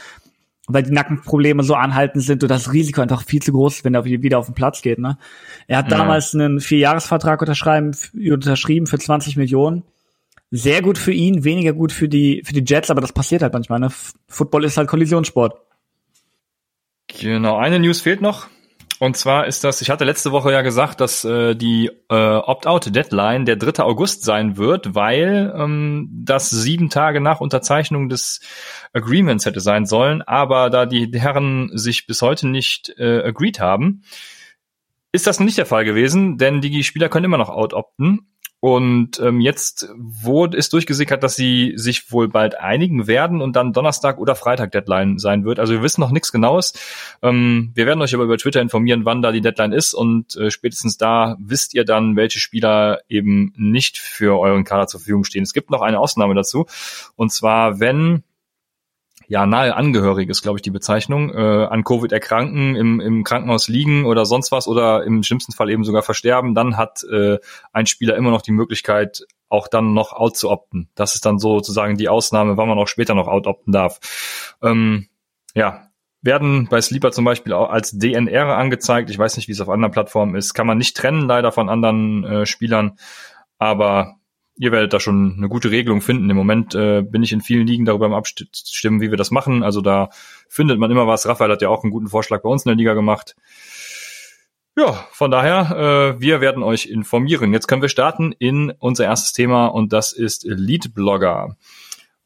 weil 0.68 0.84
die 0.84 0.92
Nackenprobleme 0.92 1.64
so 1.64 1.74
anhaltend 1.74 2.24
sind 2.24 2.44
und 2.44 2.50
das 2.50 2.72
Risiko 2.72 3.02
einfach 3.02 3.24
viel 3.24 3.42
zu 3.42 3.52
groß 3.52 3.78
ist, 3.78 3.86
wenn 3.86 3.96
er 3.96 4.06
wieder 4.06 4.38
auf 4.38 4.46
den 4.46 4.54
Platz 4.54 4.82
geht. 4.82 5.00
Ne? 5.00 5.18
Er 5.68 5.80
hat 5.80 5.92
ja. 5.92 5.98
damals 5.98 6.34
einen 6.36 6.60
Vierjahresvertrag 6.60 7.42
unterschreiben, 7.42 7.92
unterschrieben 8.14 8.86
für 8.86 9.00
20 9.00 9.36
Millionen. 9.36 9.84
Sehr 10.52 10.82
gut 10.82 10.98
für 10.98 11.14
ihn, 11.14 11.44
weniger 11.44 11.74
gut 11.74 11.92
für 11.92 12.10
die 12.10 12.44
für 12.46 12.54
die 12.54 12.64
Jets, 12.66 12.92
aber 12.92 13.02
das 13.02 13.14
passiert 13.14 13.42
halt 13.42 13.54
manchmal. 13.54 13.80
Ne? 13.80 13.90
Football 14.28 14.66
ist 14.66 14.78
halt 14.78 14.90
Kollisionssport. 14.90 15.56
Genau, 17.20 17.58
eine 17.58 17.80
News 17.80 18.02
fehlt 18.02 18.22
noch. 18.22 18.48
Und 19.00 19.18
zwar 19.18 19.48
ist 19.48 19.64
das, 19.64 19.82
ich 19.82 19.90
hatte 19.90 20.06
letzte 20.06 20.32
Woche 20.32 20.52
ja 20.52 20.62
gesagt, 20.62 21.02
dass 21.02 21.26
äh, 21.26 21.56
die 21.56 21.90
äh, 22.10 22.14
Opt-out-Deadline 22.14 23.46
der 23.46 23.56
3. 23.56 23.82
August 23.84 24.24
sein 24.24 24.58
wird, 24.58 24.94
weil 24.94 25.52
ähm, 25.58 26.08
das 26.24 26.52
sieben 26.52 26.92
Tage 26.92 27.20
nach 27.20 27.42
Unterzeichnung 27.42 28.10
des 28.10 28.42
Agreements 28.94 29.48
hätte 29.48 29.60
sein 29.60 29.88
sollen. 29.88 30.22
Aber 30.22 30.70
da 30.70 30.86
die 30.86 31.10
Herren 31.20 31.72
sich 31.74 32.06
bis 32.06 32.22
heute 32.22 32.48
nicht 32.48 32.94
äh, 33.00 33.24
agreed 33.24 33.60
haben, 33.60 34.04
ist 35.12 35.26
das 35.26 35.40
nicht 35.40 35.58
der 35.58 35.66
Fall 35.66 35.84
gewesen, 35.84 36.38
denn 36.38 36.62
die 36.62 36.84
Spieler 36.84 37.10
können 37.10 37.26
immer 37.26 37.40
noch 37.40 37.50
out-opten. 37.50 38.31
Und 38.62 39.20
ähm, 39.20 39.42
jetzt 39.42 39.90
wurde 39.98 40.56
ist 40.56 40.72
durchgesickert, 40.72 41.24
dass 41.24 41.36
sie 41.36 41.74
sich 41.78 42.12
wohl 42.12 42.28
bald 42.28 42.60
einigen 42.60 43.08
werden 43.08 43.42
und 43.42 43.56
dann 43.56 43.74
Donnerstag 43.74 44.20
oder 44.20 44.36
Freitag 44.36 44.72
Deadline 44.72 45.18
sein 45.18 45.46
wird. 45.46 45.60
Also 45.60 45.74
wir 45.74 45.82
wissen 45.82 46.00
noch 46.00 46.12
nichts 46.12 46.32
Genaues. 46.32 46.74
Ähm, 47.24 47.72
wir 47.74 47.88
werden 47.88 48.04
euch 48.04 48.14
aber 48.14 48.24
über 48.24 48.38
Twitter 48.38 48.62
informieren, 48.62 49.04
wann 49.04 49.24
da 49.24 49.32
die 49.32 49.42
Deadline 49.42 49.74
ist 49.74 49.96
und 49.96 50.36
äh, 50.36 50.52
spätestens 50.52 50.98
da 50.98 51.38
wisst 51.40 51.74
ihr 51.74 51.86
dann, 51.86 52.16
welche 52.16 52.40
Spieler 52.40 53.00
eben 53.10 53.52
nicht 53.58 53.98
für 53.98 54.40
euren 54.40 54.64
Kader 54.64 54.86
zur 54.86 55.00
Verfügung 55.00 55.24
stehen. 55.24 55.42
Es 55.42 55.54
gibt 55.54 55.72
noch 55.72 55.82
eine 55.82 56.00
Ausnahme 56.00 56.36
dazu 56.36 56.68
und 57.16 57.32
zwar 57.32 57.80
wenn 57.80 58.22
ja, 59.32 59.46
nahe 59.46 59.78
Angehöriges, 59.78 60.42
glaube 60.42 60.58
ich, 60.58 60.62
die 60.62 60.72
Bezeichnung, 60.72 61.34
äh, 61.34 61.66
an 61.66 61.86
Covid 61.86 62.12
erkranken, 62.12 62.76
im, 62.76 63.00
im 63.00 63.24
Krankenhaus 63.24 63.70
liegen 63.70 64.04
oder 64.04 64.26
sonst 64.26 64.52
was 64.52 64.68
oder 64.68 65.06
im 65.06 65.24
schlimmsten 65.24 65.54
Fall 65.54 65.70
eben 65.70 65.86
sogar 65.86 66.02
versterben, 66.04 66.54
dann 66.54 66.76
hat 66.76 67.06
äh, 67.10 67.38
ein 67.72 67.86
Spieler 67.86 68.18
immer 68.18 68.32
noch 68.32 68.42
die 68.42 68.52
Möglichkeit, 68.52 69.26
auch 69.48 69.70
dann 69.70 69.94
noch 69.94 70.12
out 70.12 70.36
zu 70.36 70.50
opten. 70.50 70.90
Das 70.96 71.16
ist 71.16 71.26
dann 71.26 71.40
sozusagen 71.40 71.96
die 71.96 72.10
Ausnahme, 72.10 72.58
wann 72.58 72.68
man 72.68 72.78
auch 72.78 72.90
später 72.90 73.16
noch 73.16 73.30
out 73.30 73.48
opten 73.48 73.72
darf. 73.72 74.02
Ähm, 74.62 75.08
ja, 75.56 75.88
werden 76.22 76.68
bei 76.70 76.82
Sleeper 76.82 77.12
zum 77.12 77.24
Beispiel 77.24 77.54
auch 77.54 77.70
als 77.70 77.92
DNR 77.98 78.58
angezeigt. 78.58 79.10
Ich 79.10 79.18
weiß 79.18 79.38
nicht, 79.38 79.48
wie 79.48 79.54
es 79.54 79.62
auf 79.62 79.70
anderen 79.70 79.94
Plattformen 79.94 80.36
ist. 80.36 80.54
Kann 80.54 80.68
man 80.68 80.78
nicht 80.78 80.98
trennen, 80.98 81.26
leider 81.26 81.54
von 81.54 81.70
anderen 81.70 82.26
äh, 82.26 82.46
Spielern. 82.46 82.98
Aber 83.60 84.18
ihr 84.62 84.72
werdet 84.72 84.94
da 84.94 85.00
schon 85.00 85.34
eine 85.38 85.50
gute 85.50 85.72
Regelung 85.72 86.02
finden. 86.02 86.30
Im 86.30 86.38
Moment 86.38 86.76
äh, 86.76 87.02
bin 87.02 87.24
ich 87.24 87.32
in 87.32 87.42
vielen 87.42 87.66
Ligen 87.66 87.84
darüber 87.84 88.06
im 88.06 88.14
Abstimmen, 88.14 89.02
wie 89.02 89.10
wir 89.10 89.18
das 89.18 89.32
machen. 89.32 89.64
Also 89.64 89.82
da 89.82 90.10
findet 90.48 90.78
man 90.78 90.92
immer 90.92 91.08
was. 91.08 91.28
Raphael 91.28 91.52
hat 91.52 91.64
ja 91.64 91.70
auch 91.70 91.84
einen 91.84 91.92
guten 91.92 92.10
Vorschlag 92.10 92.44
bei 92.44 92.50
uns 92.50 92.64
in 92.64 92.70
der 92.70 92.76
Liga 92.76 92.94
gemacht. 92.94 93.36
Ja, 94.78 95.04
von 95.14 95.32
daher, 95.32 96.16
äh, 96.16 96.22
wir 96.22 96.42
werden 96.42 96.62
euch 96.62 96.86
informieren. 96.86 97.54
Jetzt 97.54 97.68
können 97.68 97.82
wir 97.82 97.90
starten 97.90 98.36
in 98.38 98.72
unser 98.78 99.06
erstes 99.06 99.32
Thema 99.32 99.66
und 99.66 99.94
das 99.94 100.14
ist 100.14 100.46
Leadblogger. 100.46 101.58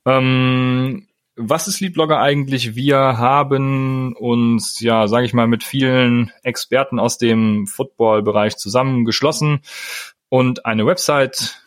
Ähm, 0.05 1.07
was 1.37 1.69
ist 1.69 1.79
Leadblogger 1.79 2.19
eigentlich? 2.19 2.75
Wir 2.75 2.97
haben 2.97 4.13
uns, 4.13 4.81
ja, 4.81 5.07
sage 5.07 5.25
ich 5.25 5.33
mal, 5.33 5.47
mit 5.47 5.63
vielen 5.63 6.33
Experten 6.43 6.99
aus 6.99 7.17
dem 7.17 7.65
Football-Bereich 7.65 8.57
zusammengeschlossen 8.57 9.61
und 10.27 10.65
eine 10.65 10.85
Website 10.85 11.64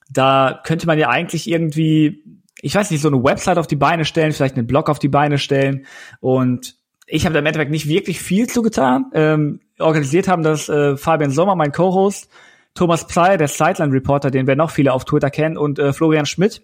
Da 0.10 0.62
könnte 0.64 0.88
man 0.88 0.98
ja 0.98 1.10
eigentlich 1.10 1.50
irgendwie, 1.50 2.24
ich 2.62 2.74
weiß 2.74 2.90
nicht, 2.92 3.02
so 3.02 3.10
eine 3.10 3.24
Website 3.24 3.58
auf 3.58 3.68
die 3.68 3.76
Beine 3.76 4.06
stellen, 4.06 4.32
vielleicht 4.32 4.56
einen 4.56 4.68
Blog 4.68 4.90
auf 4.90 5.00
die 5.00 5.10
Beine 5.10 5.38
stellen. 5.38 5.86
Und 6.22 6.77
ich 7.08 7.26
habe 7.26 7.34
da 7.34 7.40
im 7.40 7.46
Endeffekt 7.46 7.72
nicht 7.72 7.88
wirklich 7.88 8.22
viel 8.22 8.48
zugetan. 8.48 9.06
Ähm, 9.14 9.62
organisiert 9.80 10.28
haben 10.28 10.44
das 10.44 10.70
äh, 10.70 10.98
Fabian 10.98 11.32
Sommer, 11.32 11.56
mein 11.56 11.72
Co-Host, 11.72 12.30
Thomas 12.76 13.04
Pfeil, 13.04 13.38
der 13.38 13.48
Sideline-Reporter, 13.48 14.30
den 14.30 14.46
wir 14.46 14.56
noch 14.56 14.72
viele 14.72 14.94
auf 14.94 15.06
Twitter 15.06 15.32
kennen, 15.32 15.58
und 15.58 15.80
äh, 15.80 15.94
Florian 15.94 16.26
Schmidt. 16.26 16.62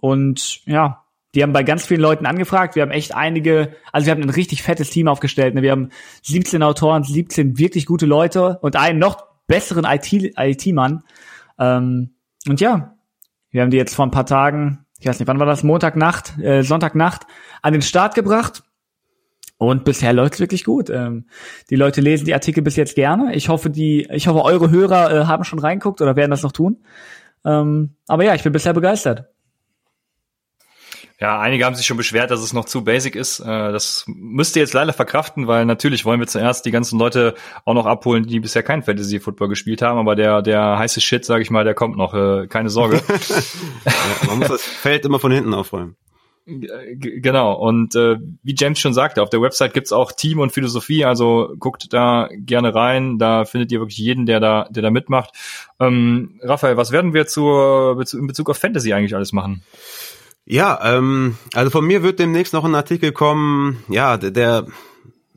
Und 0.00 0.66
ja, 0.66 1.04
die 1.34 1.42
haben 1.42 1.52
bei 1.52 1.62
ganz 1.62 1.86
vielen 1.86 2.00
Leuten 2.00 2.26
angefragt. 2.26 2.74
Wir 2.74 2.82
haben 2.82 2.90
echt 2.90 3.14
einige, 3.14 3.74
also 3.92 4.06
wir 4.06 4.10
haben 4.10 4.22
ein 4.22 4.30
richtig 4.30 4.62
fettes 4.62 4.90
Team 4.90 5.08
aufgestellt. 5.08 5.54
Ne? 5.54 5.62
Wir 5.62 5.70
haben 5.70 5.90
17 6.22 6.62
Autoren, 6.62 7.04
17 7.04 7.56
wirklich 7.56 7.86
gute 7.86 8.04
Leute 8.04 8.58
und 8.60 8.76
einen 8.76 8.98
noch 8.98 9.24
besseren 9.46 9.84
IT-Mann. 9.86 11.04
ähm, 11.58 12.10
und 12.48 12.60
ja, 12.60 12.96
wir 13.50 13.62
haben 13.62 13.70
die 13.70 13.76
jetzt 13.76 13.94
vor 13.94 14.06
ein 14.06 14.10
paar 14.10 14.26
Tagen, 14.26 14.86
ich 14.98 15.06
weiß 15.06 15.20
nicht, 15.20 15.28
wann 15.28 15.38
war 15.38 15.46
das, 15.46 15.62
Montagnacht, 15.62 16.38
äh, 16.38 16.62
Sonntagnacht, 16.62 17.22
an 17.62 17.72
den 17.72 17.82
Start 17.82 18.14
gebracht. 18.14 18.64
Und 19.62 19.84
bisher 19.84 20.12
läuft's 20.12 20.40
wirklich 20.40 20.64
gut. 20.64 20.90
Ähm, 20.90 21.26
die 21.70 21.76
Leute 21.76 22.00
lesen 22.00 22.24
die 22.24 22.34
Artikel 22.34 22.64
bis 22.64 22.74
jetzt 22.74 22.96
gerne. 22.96 23.32
Ich 23.36 23.48
hoffe, 23.48 23.70
die, 23.70 24.08
ich 24.10 24.26
hoffe, 24.26 24.44
eure 24.44 24.72
Hörer 24.72 25.12
äh, 25.12 25.24
haben 25.26 25.44
schon 25.44 25.60
reinguckt 25.60 26.00
oder 26.00 26.16
werden 26.16 26.32
das 26.32 26.42
noch 26.42 26.50
tun. 26.50 26.78
Ähm, 27.44 27.94
aber 28.08 28.24
ja, 28.24 28.34
ich 28.34 28.42
bin 28.42 28.52
bisher 28.52 28.72
begeistert. 28.72 29.28
Ja, 31.20 31.38
einige 31.38 31.64
haben 31.64 31.76
sich 31.76 31.86
schon 31.86 31.96
beschwert, 31.96 32.32
dass 32.32 32.42
es 32.42 32.52
noch 32.52 32.64
zu 32.64 32.82
basic 32.82 33.14
ist. 33.14 33.38
Äh, 33.38 33.44
das 33.44 34.04
müsst 34.08 34.56
ihr 34.56 34.62
jetzt 34.62 34.72
leider 34.72 34.92
verkraften, 34.92 35.46
weil 35.46 35.64
natürlich 35.64 36.04
wollen 36.04 36.18
wir 36.18 36.26
zuerst 36.26 36.66
die 36.66 36.72
ganzen 36.72 36.98
Leute 36.98 37.34
auch 37.64 37.74
noch 37.74 37.86
abholen, 37.86 38.26
die 38.26 38.40
bisher 38.40 38.64
kein 38.64 38.82
Fantasy 38.82 39.20
Football 39.20 39.46
gespielt 39.46 39.80
haben. 39.80 40.00
Aber 40.00 40.16
der 40.16 40.42
der 40.42 40.76
heiße 40.76 41.00
Shit, 41.00 41.24
sage 41.24 41.42
ich 41.42 41.50
mal, 41.50 41.62
der 41.62 41.74
kommt 41.74 41.96
noch. 41.96 42.14
Äh, 42.14 42.48
keine 42.48 42.68
Sorge. 42.68 42.96
ja, 43.84 43.92
man 44.26 44.40
muss 44.40 44.48
das 44.48 44.62
Feld 44.62 45.04
immer 45.04 45.20
von 45.20 45.30
hinten 45.30 45.54
aufräumen. 45.54 45.94
Genau, 46.44 47.54
und 47.54 47.94
äh, 47.94 48.16
wie 48.42 48.54
James 48.58 48.80
schon 48.80 48.94
sagte, 48.94 49.22
auf 49.22 49.30
der 49.30 49.40
Website 49.40 49.74
gibt's 49.74 49.92
auch 49.92 50.10
Team 50.10 50.40
und 50.40 50.50
Philosophie, 50.50 51.04
also 51.04 51.54
guckt 51.58 51.92
da 51.92 52.28
gerne 52.32 52.74
rein, 52.74 53.18
da 53.18 53.44
findet 53.44 53.70
ihr 53.70 53.78
wirklich 53.78 53.98
jeden, 53.98 54.26
der 54.26 54.40
da, 54.40 54.66
der 54.68 54.82
da 54.82 54.90
mitmacht. 54.90 55.30
Ähm, 55.78 56.40
Raphael, 56.42 56.76
was 56.76 56.90
werden 56.90 57.14
wir 57.14 57.26
zur, 57.28 58.02
in 58.12 58.26
Bezug 58.26 58.50
auf 58.50 58.56
Fantasy 58.56 58.92
eigentlich 58.92 59.14
alles 59.14 59.32
machen? 59.32 59.62
Ja, 60.44 60.80
ähm, 60.96 61.36
also 61.54 61.70
von 61.70 61.86
mir 61.86 62.02
wird 62.02 62.18
demnächst 62.18 62.52
noch 62.52 62.64
ein 62.64 62.74
Artikel 62.74 63.12
kommen, 63.12 63.84
ja, 63.88 64.16
der, 64.16 64.32
der 64.32 64.66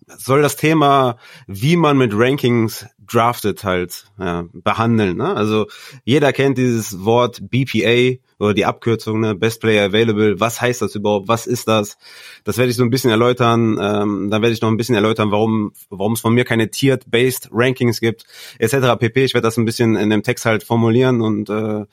soll 0.07 0.41
das 0.41 0.55
Thema, 0.55 1.17
wie 1.45 1.75
man 1.75 1.97
mit 1.97 2.13
Rankings 2.15 2.87
draftet, 3.05 3.63
halt 3.63 4.05
ja, 4.19 4.45
behandeln. 4.53 5.17
Ne? 5.17 5.35
Also 5.35 5.67
jeder 6.03 6.33
kennt 6.33 6.57
dieses 6.57 7.03
Wort 7.03 7.41
BPA, 7.49 8.19
oder 8.39 8.53
die 8.53 8.65
Abkürzung, 8.65 9.19
ne, 9.21 9.35
Best 9.35 9.61
Player 9.61 9.85
Available, 9.85 10.39
was 10.39 10.61
heißt 10.61 10.81
das 10.81 10.95
überhaupt, 10.95 11.27
was 11.27 11.47
ist 11.47 11.67
das? 11.67 11.97
Das 12.43 12.57
werde 12.57 12.71
ich 12.71 12.77
so 12.77 12.83
ein 12.83 12.89
bisschen 12.89 13.11
erläutern, 13.11 13.77
ähm, 13.81 14.29
dann 14.29 14.41
werde 14.41 14.53
ich 14.53 14.61
noch 14.61 14.69
ein 14.69 14.77
bisschen 14.77 14.95
erläutern, 14.95 15.31
warum 15.31 15.71
warum 15.89 16.13
es 16.13 16.21
von 16.21 16.33
mir 16.33 16.45
keine 16.45 16.69
Tiered-Based 16.69 17.49
Rankings 17.51 17.99
gibt, 17.99 18.25
etc. 18.59 18.97
pp. 18.99 19.25
Ich 19.25 19.33
werde 19.33 19.47
das 19.47 19.57
ein 19.57 19.65
bisschen 19.65 19.95
in 19.95 20.09
dem 20.09 20.23
Text 20.23 20.45
halt 20.45 20.63
formulieren 20.63 21.21
und 21.21 21.49
äh, 21.49 21.85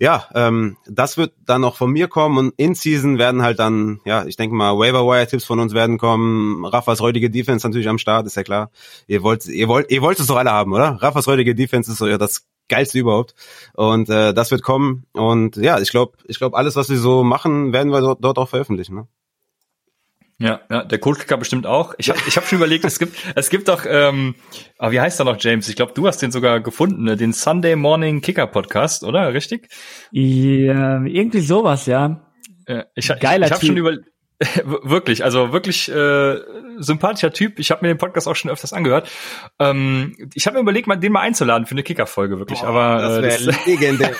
ja, 0.00 0.28
ähm, 0.34 0.76
das 0.86 1.16
wird 1.16 1.32
dann 1.44 1.60
noch 1.60 1.76
von 1.76 1.90
mir 1.90 2.08
kommen 2.08 2.38
und 2.38 2.54
in 2.56 2.74
Season 2.74 3.18
werden 3.18 3.42
halt 3.42 3.58
dann, 3.58 4.00
ja, 4.04 4.24
ich 4.24 4.36
denke 4.36 4.54
mal, 4.54 4.78
Waiver 4.78 5.04
Wire 5.06 5.26
Tipps 5.26 5.44
von 5.44 5.58
uns 5.58 5.74
werden 5.74 5.98
kommen. 5.98 6.64
Raffas 6.64 7.00
räudige 7.00 7.30
Defense 7.30 7.66
natürlich 7.66 7.88
am 7.88 7.98
Start, 7.98 8.26
ist 8.26 8.36
ja 8.36 8.44
klar. 8.44 8.70
Ihr 9.06 9.22
wollt, 9.22 9.46
ihr 9.46 9.68
wollt, 9.68 9.90
ihr 9.90 10.02
wollt 10.02 10.20
es 10.20 10.26
doch 10.26 10.36
alle 10.36 10.52
haben, 10.52 10.72
oder? 10.72 10.98
Raffas 11.02 11.26
räudige 11.26 11.54
Defense 11.54 11.90
ist 11.90 11.98
so 11.98 12.06
ja 12.06 12.18
das 12.18 12.46
geilste 12.68 12.98
überhaupt. 12.98 13.34
Und 13.74 14.08
äh, 14.08 14.34
das 14.34 14.50
wird 14.50 14.62
kommen. 14.62 15.04
Und 15.12 15.56
ja, 15.56 15.80
ich 15.80 15.90
glaube, 15.90 16.18
ich 16.26 16.38
glaube, 16.38 16.56
alles, 16.56 16.76
was 16.76 16.88
wir 16.88 16.98
so 16.98 17.24
machen, 17.24 17.72
werden 17.72 17.92
wir 17.92 18.00
dort, 18.00 18.24
dort 18.24 18.38
auch 18.38 18.48
veröffentlichen. 18.48 18.94
Ne? 18.94 19.08
Ja, 20.40 20.60
ja, 20.70 20.84
der 20.84 20.98
Codekicker 20.98 21.36
bestimmt 21.36 21.66
auch. 21.66 21.94
Ich 21.98 22.10
habe 22.10 22.20
ich 22.28 22.36
hab 22.36 22.46
schon 22.46 22.58
überlegt, 22.58 22.84
es 22.84 23.00
gibt 23.00 23.16
es 23.34 23.50
gibt 23.50 23.66
doch, 23.66 23.84
ähm, 23.88 24.36
aber 24.78 24.92
wie 24.92 25.00
heißt 25.00 25.20
er 25.20 25.24
noch, 25.24 25.36
James? 25.40 25.68
Ich 25.68 25.74
glaube, 25.74 25.94
du 25.94 26.06
hast 26.06 26.18
den 26.18 26.30
sogar 26.30 26.60
gefunden, 26.60 27.04
ne? 27.04 27.16
den 27.16 27.32
Sunday 27.32 27.74
Morning 27.74 28.20
Kicker 28.20 28.46
Podcast, 28.46 29.02
oder? 29.02 29.34
Richtig? 29.34 29.68
Ja, 30.12 31.02
irgendwie 31.04 31.40
sowas, 31.40 31.86
ja. 31.86 32.20
ja 32.68 32.84
ich 32.94 33.08
Geiler 33.18 33.46
ich, 33.46 33.50
ich 33.50 33.56
habe 33.56 33.66
schon 33.66 33.76
über 33.76 33.96
wirklich, 34.64 35.24
also 35.24 35.52
wirklich 35.52 35.90
äh, 35.90 36.36
sympathischer 36.78 37.32
Typ. 37.32 37.58
Ich 37.58 37.70
habe 37.70 37.84
mir 37.84 37.92
den 37.92 37.98
Podcast 37.98 38.28
auch 38.28 38.36
schon 38.36 38.50
öfters 38.50 38.72
angehört. 38.72 39.08
Ähm, 39.58 40.30
ich 40.34 40.46
habe 40.46 40.56
mir 40.56 40.62
überlegt, 40.62 40.86
mal 40.86 40.96
den 40.96 41.12
mal 41.12 41.20
einzuladen 41.20 41.66
für 41.66 41.72
eine 41.72 41.82
Kicker-Folge, 41.82 42.38
wirklich. 42.38 42.60
Boah, 42.60 42.68
aber 42.68 43.20
das 43.20 43.44
wäre 43.44 43.56
äh, 43.56 43.66
legendär. 43.70 44.14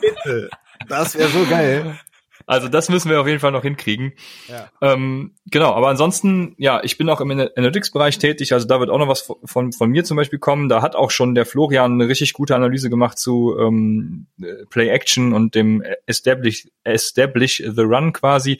Bitte, 0.00 0.50
das 0.88 1.18
wäre 1.18 1.28
so 1.28 1.44
geil. 1.46 1.98
Also 2.46 2.68
das 2.68 2.88
müssen 2.88 3.10
wir 3.10 3.20
auf 3.20 3.26
jeden 3.26 3.40
Fall 3.40 3.50
noch 3.50 3.62
hinkriegen. 3.62 4.12
Ja. 4.48 4.70
Ähm, 4.80 5.32
genau, 5.46 5.72
aber 5.74 5.88
ansonsten, 5.88 6.54
ja, 6.58 6.80
ich 6.84 6.96
bin 6.96 7.08
auch 7.10 7.20
im 7.20 7.30
Analytics-Bereich 7.30 8.18
tätig, 8.18 8.52
also 8.52 8.68
da 8.68 8.78
wird 8.78 8.88
auch 8.88 8.98
noch 8.98 9.08
was 9.08 9.28
von, 9.44 9.72
von 9.72 9.90
mir 9.90 10.04
zum 10.04 10.16
Beispiel 10.16 10.38
kommen. 10.38 10.68
Da 10.68 10.80
hat 10.80 10.94
auch 10.94 11.10
schon 11.10 11.34
der 11.34 11.44
Florian 11.44 11.94
eine 11.94 12.08
richtig 12.08 12.32
gute 12.34 12.54
Analyse 12.54 12.88
gemacht 12.88 13.18
zu 13.18 13.56
ähm, 13.58 14.28
Play 14.70 14.88
Action 14.88 15.32
und 15.32 15.56
dem 15.56 15.82
Establish, 16.06 16.68
Establish 16.84 17.62
the 17.66 17.82
Run 17.82 18.12
quasi. 18.12 18.58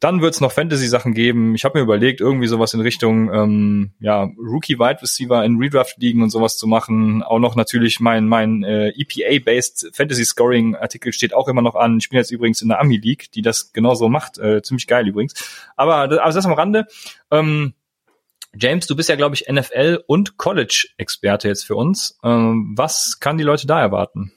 Dann 0.00 0.22
wird 0.22 0.32
es 0.32 0.40
noch 0.40 0.52
Fantasy-Sachen 0.52 1.12
geben. 1.12 1.54
Ich 1.54 1.64
habe 1.66 1.78
mir 1.78 1.84
überlegt, 1.84 2.22
irgendwie 2.22 2.46
sowas 2.46 2.72
in 2.72 2.80
Richtung 2.80 3.30
ähm, 3.34 3.90
ja, 4.00 4.30
Rookie-Wide 4.38 5.02
Receiver 5.02 5.44
in 5.44 5.58
Redraft-Ligen 5.58 6.22
und 6.22 6.30
sowas 6.30 6.56
zu 6.56 6.66
machen. 6.66 7.22
Auch 7.22 7.38
noch 7.38 7.54
natürlich 7.54 8.00
mein, 8.00 8.26
mein 8.26 8.62
äh, 8.62 8.94
EPA-based 8.96 9.90
Fantasy-Scoring-Artikel 9.92 11.12
steht 11.12 11.34
auch 11.34 11.48
immer 11.48 11.60
noch 11.60 11.74
an. 11.74 11.98
Ich 11.98 12.08
bin 12.08 12.16
jetzt 12.16 12.30
übrigens 12.30 12.62
in 12.62 12.68
der 12.68 12.78
Ami-League, 13.00 13.30
die 13.32 13.42
das 13.42 13.72
genauso 13.72 14.08
macht. 14.08 14.38
Äh, 14.38 14.62
ziemlich 14.62 14.86
geil 14.86 15.08
übrigens. 15.08 15.34
Aber, 15.76 15.96
aber 15.96 16.16
das 16.16 16.46
am 16.46 16.52
Rande. 16.52 16.86
Ähm, 17.30 17.74
James, 18.54 18.86
du 18.86 18.96
bist 18.96 19.08
ja, 19.08 19.16
glaube 19.16 19.36
ich, 19.36 19.48
NFL- 19.48 20.00
und 20.06 20.36
College-Experte 20.36 21.48
jetzt 21.48 21.64
für 21.64 21.76
uns. 21.76 22.18
Ähm, 22.24 22.74
was 22.76 23.20
kann 23.20 23.38
die 23.38 23.44
Leute 23.44 23.66
da 23.66 23.80
erwarten? 23.80 24.32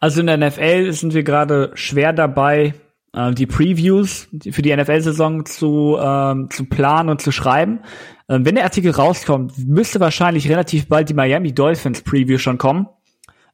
Also 0.00 0.20
in 0.20 0.26
der 0.26 0.38
NFL 0.38 0.92
sind 0.92 1.14
wir 1.14 1.22
gerade 1.22 1.70
schwer 1.74 2.12
dabei, 2.12 2.74
äh, 3.14 3.32
die 3.32 3.46
Previews 3.46 4.28
für 4.50 4.62
die 4.62 4.74
NFL-Saison 4.74 5.44
zu, 5.44 5.98
ähm, 6.00 6.48
zu 6.50 6.64
planen 6.64 7.10
und 7.10 7.20
zu 7.20 7.30
schreiben. 7.30 7.80
Ähm, 8.28 8.46
wenn 8.46 8.54
der 8.54 8.64
Artikel 8.64 8.92
rauskommt, 8.92 9.52
müsste 9.58 10.00
wahrscheinlich 10.00 10.48
relativ 10.48 10.88
bald 10.88 11.10
die 11.10 11.14
Miami 11.14 11.52
Dolphins 11.52 12.00
Preview 12.02 12.38
schon 12.38 12.56
kommen 12.56 12.86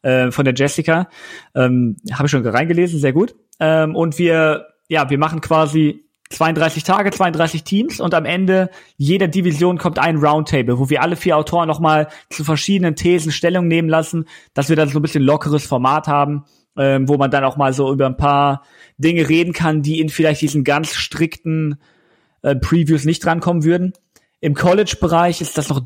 äh, 0.03 0.31
von 0.31 0.45
der 0.45 0.55
Jessica. 0.55 1.09
Ähm, 1.55 1.97
Habe 2.13 2.27
ich 2.27 2.31
schon 2.31 2.47
reingelesen, 2.47 3.01
sehr 3.01 3.13
gut. 3.13 3.35
Ähm, 3.61 3.97
und 3.97 4.19
wir, 4.19 4.69
ja, 4.89 5.11
wir 5.11 5.19
machen 5.19 5.41
quasi 5.41 6.05
32 6.31 6.83
Tage, 6.85 7.11
32 7.11 7.65
Teams 7.65 8.01
und 8.01 8.13
am 8.15 8.25
Ende 8.25 8.71
jeder 8.97 9.29
Division 9.29 9.79
kommt 9.79 9.99
ein 9.99 10.17
Roundtable, 10.17 10.79
wo 10.79 10.91
wir 10.91 11.03
alle 11.03 11.17
vier 11.17 11.37
Autoren 11.37 11.69
nochmal 11.69 12.09
zu 12.29 12.45
verschiedenen 12.45 12.97
Thesen 12.97 13.33
Stellung 13.33 13.67
nehmen 13.67 13.89
lassen, 13.89 14.27
dass 14.53 14.69
wir 14.69 14.77
dann 14.77 14.91
so 14.91 14.99
ein 14.99 15.03
bisschen 15.03 15.23
lockeres 15.23 15.67
Format 15.67 16.07
haben, 16.07 16.45
ähm, 16.77 17.09
wo 17.09 17.17
man 17.17 17.31
dann 17.31 17.45
auch 17.45 17.57
mal 17.57 17.73
so 17.73 17.91
über 17.91 18.07
ein 18.07 18.17
paar 18.17 18.63
Dinge 18.99 19.29
reden 19.29 19.55
kann, 19.55 19.83
die 19.83 20.01
in 20.01 20.11
vielleicht 20.11 20.43
diesen 20.43 20.65
ganz 20.65 20.95
strikten 20.95 21.81
äh, 22.43 22.55
Previews 22.57 23.05
nicht 23.05 23.25
drankommen 23.25 23.65
würden. 23.65 23.95
Im 24.41 24.55
College-Bereich 24.55 25.41
ist 25.41 25.59
das 25.59 25.69
noch 25.69 25.81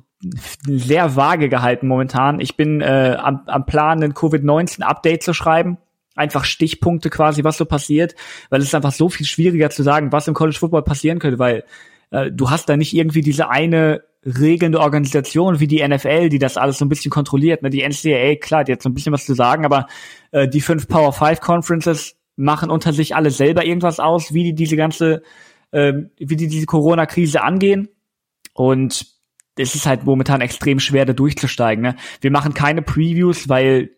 sehr 0.65 1.17
vage 1.17 1.49
gehalten 1.49 1.89
momentan. 1.89 2.41
Ich 2.41 2.57
bin 2.57 2.81
äh, 2.81 3.17
am, 3.19 3.43
am 3.47 3.65
Plan, 3.65 4.03
ein 4.03 4.15
Covid-19-Update 4.15 5.23
zu 5.23 5.33
schreiben. 5.33 5.79
Einfach 6.15 6.45
Stichpunkte 6.45 7.11
quasi, 7.11 7.45
was 7.45 7.57
so 7.57 7.65
passiert, 7.65 8.15
weil 8.51 8.61
es 8.61 8.69
ist 8.69 8.75
einfach 8.75 8.93
so 8.93 9.09
viel 9.09 9.27
schwieriger 9.27 9.71
zu 9.71 9.83
sagen, 9.83 10.13
was 10.13 10.29
im 10.29 10.35
College 10.35 10.59
Football 10.59 10.83
passieren 10.83 11.19
könnte, 11.19 11.39
weil 11.39 11.65
äh, 12.11 12.31
du 12.31 12.51
hast 12.51 12.69
da 12.69 12.77
nicht 12.77 12.95
irgendwie 12.95 13.23
diese 13.23 13.49
eine 13.49 14.03
regelnde 14.25 14.79
Organisation 14.79 15.59
wie 15.59 15.67
die 15.67 15.87
NFL, 15.87 16.29
die 16.29 16.39
das 16.39 16.57
alles 16.57 16.79
so 16.79 16.85
ein 16.85 16.89
bisschen 16.89 17.11
kontrolliert. 17.11 17.63
Ne? 17.63 17.71
Die 17.71 17.83
NCAA, 17.83 18.37
klar, 18.37 18.65
die 18.65 18.73
hat 18.73 18.83
so 18.83 18.89
ein 18.89 18.95
bisschen 18.95 19.13
was 19.13 19.27
zu 19.27 19.35
sagen, 19.35 19.65
aber 19.65 19.87
äh, 20.31 20.49
die 20.49 20.61
fünf 20.61 20.87
Power 20.87 21.13
Five 21.13 21.41
Conferences 21.41 22.17
machen 22.37 22.71
unter 22.71 22.93
sich 22.93 23.17
alle 23.17 23.31
selber 23.31 23.65
irgendwas 23.65 24.01
aus, 24.01 24.33
wie 24.33 24.45
die 24.45 24.55
diese 24.55 24.77
ganze, 24.77 25.23
äh, 25.73 25.93
wie 26.19 26.37
die 26.37 26.49
diese 26.49 26.67
Corona-Krise 26.67 27.43
angehen. 27.43 27.89
Und 28.55 29.07
es 29.57 29.75
ist 29.75 29.87
halt 29.87 30.05
momentan 30.05 30.41
extrem 30.41 30.79
schwer, 30.79 31.05
da 31.05 31.13
durchzusteigen. 31.13 31.83
Ne? 31.83 31.97
Wir 32.21 32.31
machen 32.31 32.55
keine 32.55 32.83
Previews, 32.83 33.49
weil 33.49 33.91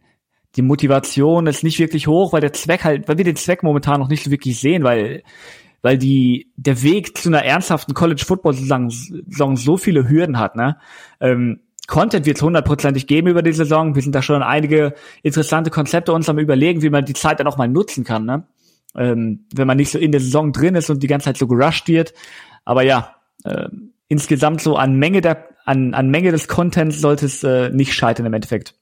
die 0.56 0.62
Motivation 0.62 1.46
ist 1.46 1.64
nicht 1.64 1.78
wirklich 1.78 2.06
hoch, 2.06 2.32
weil 2.32 2.40
der 2.40 2.52
Zweck 2.52 2.84
halt, 2.84 3.08
weil 3.08 3.18
wir 3.18 3.24
den 3.24 3.36
Zweck 3.36 3.62
momentan 3.62 4.00
noch 4.00 4.08
nicht 4.08 4.24
so 4.24 4.30
wirklich 4.30 4.58
sehen, 4.60 4.84
weil 4.84 5.22
weil 5.82 5.98
die 5.98 6.50
der 6.56 6.82
Weg 6.82 7.18
zu 7.18 7.28
einer 7.28 7.44
ernsthaften 7.44 7.92
College 7.92 8.24
Football 8.24 8.54
Saison 8.54 8.90
so 9.56 9.76
viele 9.76 10.08
Hürden 10.08 10.38
hat, 10.38 10.56
ne? 10.56 10.78
Ähm, 11.20 11.60
Content 11.86 12.24
wird 12.24 12.38
es 12.38 12.42
hundertprozentig 12.42 13.06
geben 13.06 13.28
über 13.28 13.42
die 13.42 13.52
Saison. 13.52 13.94
Wir 13.94 14.00
sind 14.00 14.14
da 14.14 14.22
schon 14.22 14.42
einige 14.42 14.94
interessante 15.22 15.70
Konzepte 15.70 16.14
uns 16.14 16.30
am 16.30 16.38
überlegen, 16.38 16.80
wie 16.80 16.88
man 16.88 17.04
die 17.04 17.12
Zeit 17.12 17.40
dann 17.40 17.46
auch 17.46 17.58
mal 17.58 17.68
nutzen 17.68 18.04
kann, 18.04 18.24
ne? 18.24 18.46
Ähm, 18.96 19.46
wenn 19.54 19.66
man 19.66 19.76
nicht 19.76 19.90
so 19.90 19.98
in 19.98 20.12
der 20.12 20.20
Saison 20.20 20.52
drin 20.52 20.76
ist 20.76 20.88
und 20.88 21.02
die 21.02 21.08
ganze 21.08 21.26
Zeit 21.26 21.36
so 21.36 21.46
gerusht 21.46 21.88
wird. 21.88 22.14
Aber 22.64 22.82
ja, 22.82 23.16
äh, 23.44 23.68
insgesamt 24.08 24.62
so 24.62 24.76
an 24.76 24.96
Menge 24.96 25.20
der 25.20 25.48
an, 25.66 25.94
an 25.94 26.10
Menge 26.10 26.30
des 26.30 26.48
Contents 26.48 27.00
sollte 27.00 27.26
es 27.26 27.42
äh, 27.42 27.70
nicht 27.70 27.94
scheitern 27.94 28.26
im 28.26 28.34
Endeffekt. 28.34 28.74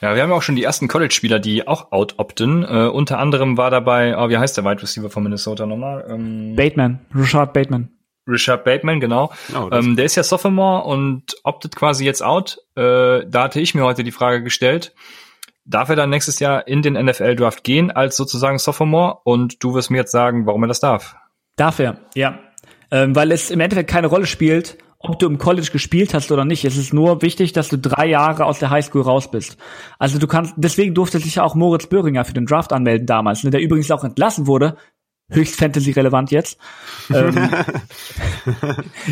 Ja, 0.00 0.14
wir 0.14 0.22
haben 0.22 0.30
ja 0.30 0.36
auch 0.36 0.42
schon 0.42 0.56
die 0.56 0.62
ersten 0.62 0.88
College-Spieler, 0.88 1.38
die 1.38 1.66
auch 1.66 1.90
out-opten. 1.90 2.62
Äh, 2.64 2.88
unter 2.88 3.18
anderem 3.18 3.56
war 3.56 3.70
dabei, 3.70 4.16
oh, 4.18 4.28
wie 4.28 4.36
heißt 4.36 4.56
der 4.56 4.64
Wide 4.64 4.82
Receiver 4.82 5.08
von 5.08 5.22
Minnesota 5.22 5.64
nochmal? 5.64 6.04
Ähm, 6.08 6.54
Bateman, 6.54 7.00
Richard 7.14 7.52
Bateman. 7.54 7.88
Richard 8.28 8.64
Bateman, 8.64 9.00
genau. 9.00 9.32
Oh, 9.54 9.68
ähm, 9.72 9.96
der 9.96 10.04
ist 10.04 10.16
ja 10.16 10.22
Sophomore 10.22 10.84
und 10.84 11.36
optet 11.44 11.76
quasi 11.76 12.04
jetzt 12.04 12.22
out. 12.22 12.58
Äh, 12.74 13.24
da 13.26 13.44
hatte 13.44 13.60
ich 13.60 13.74
mir 13.74 13.84
heute 13.84 14.04
die 14.04 14.12
Frage 14.12 14.42
gestellt, 14.42 14.94
darf 15.64 15.88
er 15.88 15.96
dann 15.96 16.10
nächstes 16.10 16.40
Jahr 16.40 16.66
in 16.66 16.82
den 16.82 16.94
NFL-Draft 16.94 17.64
gehen 17.64 17.90
als 17.90 18.16
sozusagen 18.16 18.58
Sophomore? 18.58 19.18
Und 19.24 19.62
du 19.62 19.74
wirst 19.74 19.90
mir 19.90 19.98
jetzt 19.98 20.12
sagen, 20.12 20.46
warum 20.46 20.64
er 20.64 20.68
das 20.68 20.80
darf. 20.80 21.16
Darf 21.56 21.78
er, 21.78 22.00
ja. 22.14 22.38
Ähm, 22.90 23.16
weil 23.16 23.32
es 23.32 23.50
im 23.50 23.60
Endeffekt 23.60 23.90
keine 23.90 24.08
Rolle 24.08 24.26
spielt, 24.26 24.78
ob 24.98 25.18
du 25.18 25.26
im 25.26 25.38
College 25.38 25.68
gespielt 25.72 26.14
hast 26.14 26.32
oder 26.32 26.44
nicht. 26.44 26.64
Es 26.64 26.76
ist 26.76 26.92
nur 26.92 27.22
wichtig, 27.22 27.52
dass 27.52 27.68
du 27.68 27.78
drei 27.78 28.06
Jahre 28.06 28.44
aus 28.44 28.58
der 28.58 28.70
Highschool 28.70 29.02
raus 29.02 29.30
bist. 29.30 29.56
Also 29.98 30.18
du 30.18 30.26
kannst, 30.26 30.54
deswegen 30.56 30.94
durfte 30.94 31.18
sich 31.18 31.36
ja 31.36 31.44
auch 31.44 31.54
Moritz 31.54 31.86
Böhringer 31.86 32.24
für 32.24 32.32
den 32.32 32.46
Draft 32.46 32.72
anmelden 32.72 33.06
damals, 33.06 33.44
ne, 33.44 33.50
der 33.50 33.60
übrigens 33.60 33.90
auch 33.90 34.04
entlassen 34.04 34.46
wurde. 34.46 34.76
Höchst 35.28 35.56
Fantasy-relevant 35.56 36.30
jetzt. 36.30 36.56
ähm, 37.12 37.34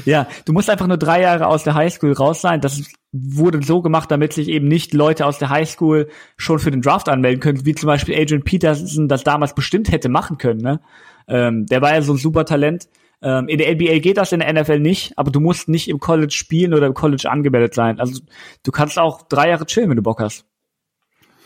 ja, 0.05 0.29
du 0.45 0.53
musst 0.53 0.71
einfach 0.71 0.87
nur 0.87 0.97
drei 0.97 1.23
Jahre 1.23 1.49
aus 1.49 1.65
der 1.65 1.75
Highschool 1.75 2.13
raus 2.13 2.41
sein. 2.41 2.61
Das 2.61 2.81
wurde 3.11 3.61
so 3.65 3.83
gemacht, 3.83 4.13
damit 4.13 4.33
sich 4.33 4.49
eben 4.49 4.69
nicht 4.69 4.95
Leute 4.95 5.27
aus 5.27 5.39
der 5.41 5.51
Highschool 5.51 6.09
schon 6.37 6.61
für 6.61 6.71
den 6.71 6.83
Draft 6.83 7.09
anmelden 7.09 7.41
können, 7.41 7.67
wie 7.67 7.75
zum 7.75 7.89
Beispiel 7.89 8.15
Adrian 8.15 8.45
Peterson 8.45 9.09
das 9.09 9.25
damals 9.25 9.57
bestimmt 9.57 9.91
hätte 9.91 10.09
machen 10.09 10.39
können. 10.39 10.61
Ne? 10.61 10.81
Ähm, 11.27 11.67
der 11.67 11.83
war 11.83 11.93
ja 11.95 12.03
so 12.03 12.13
ein 12.13 12.19
super 12.19 12.45
Talent. 12.45 12.89
Ähm, 13.25 13.49
in 13.49 13.57
der 13.57 13.75
NBA 13.75 13.99
geht 14.01 14.19
das, 14.19 14.33
in 14.33 14.41
der 14.41 14.53
NFL 14.53 14.81
nicht, 14.81 15.19
aber 15.19 15.31
du 15.31 15.41
musst 15.41 15.69
nicht 15.69 15.89
im 15.89 15.99
College 15.99 16.33
spielen 16.33 16.75
oder 16.75 16.87
im 16.87 16.95
College 16.95 17.29
angemeldet 17.31 17.75
sein. 17.75 17.99
Also 17.99 18.21
du 18.63 18.71
kannst 18.71 18.99
auch 18.99 19.23
drei 19.23 19.49
Jahre 19.49 19.65
chillen, 19.65 19.89
wenn 19.89 19.97
du 19.97 20.03
Bock 20.03 20.21
hast. 20.21 20.45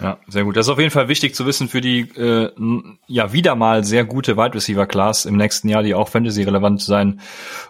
Ja, 0.01 0.19
sehr 0.29 0.45
gut. 0.45 0.57
Das 0.57 0.67
ist 0.67 0.71
auf 0.71 0.79
jeden 0.79 0.91
Fall 0.91 1.09
wichtig 1.09 1.35
zu 1.35 1.47
wissen 1.47 1.69
für 1.69 1.81
die 1.81 2.01
äh, 2.01 2.51
ja 3.07 3.33
wieder 3.33 3.55
mal 3.55 3.85
sehr 3.85 4.05
gute 4.05 4.37
Wide 4.37 4.55
Receiver 4.55 4.87
Class 4.87 5.25
im 5.25 5.37
nächsten 5.37 5.69
Jahr, 5.69 5.83
die 5.83 5.95
auch 5.95 6.09
Fantasy 6.09 6.43
relevant 6.43 6.83
sein 6.83 7.21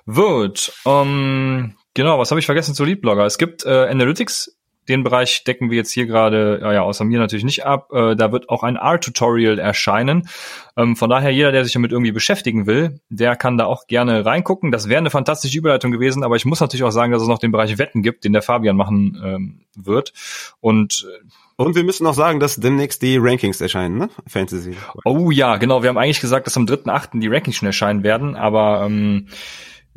wird. 0.04 0.72
Um, 0.84 1.74
genau, 1.94 2.18
was 2.18 2.30
habe 2.30 2.40
ich 2.40 2.46
vergessen 2.46 2.74
zu 2.74 2.84
Lead 2.84 3.00
Blogger? 3.00 3.24
Es 3.24 3.38
gibt 3.38 3.64
äh, 3.64 3.88
Analytics 3.88 4.57
den 4.88 5.04
Bereich 5.04 5.44
decken 5.44 5.70
wir 5.70 5.76
jetzt 5.76 5.92
hier 5.92 6.06
gerade, 6.06 6.60
ja, 6.62 6.72
ja, 6.72 6.82
außer 6.82 7.04
mir 7.04 7.18
natürlich 7.18 7.44
nicht 7.44 7.64
ab. 7.64 7.92
Äh, 7.92 8.16
da 8.16 8.32
wird 8.32 8.48
auch 8.48 8.62
ein 8.62 8.76
R-Tutorial 8.76 9.58
erscheinen. 9.58 10.28
Ähm, 10.76 10.96
von 10.96 11.10
daher, 11.10 11.30
jeder, 11.30 11.52
der 11.52 11.64
sich 11.64 11.72
damit 11.72 11.92
irgendwie 11.92 12.12
beschäftigen 12.12 12.66
will, 12.66 13.00
der 13.08 13.36
kann 13.36 13.58
da 13.58 13.66
auch 13.66 13.86
gerne 13.86 14.24
reingucken. 14.24 14.70
Das 14.70 14.88
wäre 14.88 14.98
eine 14.98 15.10
fantastische 15.10 15.58
Überleitung 15.58 15.90
gewesen, 15.90 16.24
aber 16.24 16.36
ich 16.36 16.44
muss 16.44 16.60
natürlich 16.60 16.84
auch 16.84 16.90
sagen, 16.90 17.12
dass 17.12 17.22
es 17.22 17.28
noch 17.28 17.38
den 17.38 17.52
Bereich 17.52 17.78
Wetten 17.78 18.02
gibt, 18.02 18.24
den 18.24 18.32
der 18.32 18.42
Fabian 18.42 18.76
machen 18.76 19.20
ähm, 19.24 19.60
wird. 19.76 20.12
Und 20.60 21.06
äh, 21.08 21.28
und 21.60 21.74
wir 21.74 21.82
müssen 21.82 22.04
noch 22.04 22.14
sagen, 22.14 22.38
dass 22.38 22.54
demnächst 22.54 23.02
die 23.02 23.16
Rankings 23.16 23.60
erscheinen, 23.60 23.98
ne? 23.98 24.10
Fantasy. 24.28 24.76
Oh 25.04 25.32
ja, 25.32 25.56
genau. 25.56 25.82
Wir 25.82 25.88
haben 25.88 25.98
eigentlich 25.98 26.20
gesagt, 26.20 26.46
dass 26.46 26.56
am 26.56 26.66
3.8. 26.66 27.18
die 27.18 27.26
Rankings 27.26 27.56
schon 27.56 27.66
erscheinen 27.66 28.04
werden, 28.04 28.36
aber 28.36 28.86
ähm, 28.86 29.26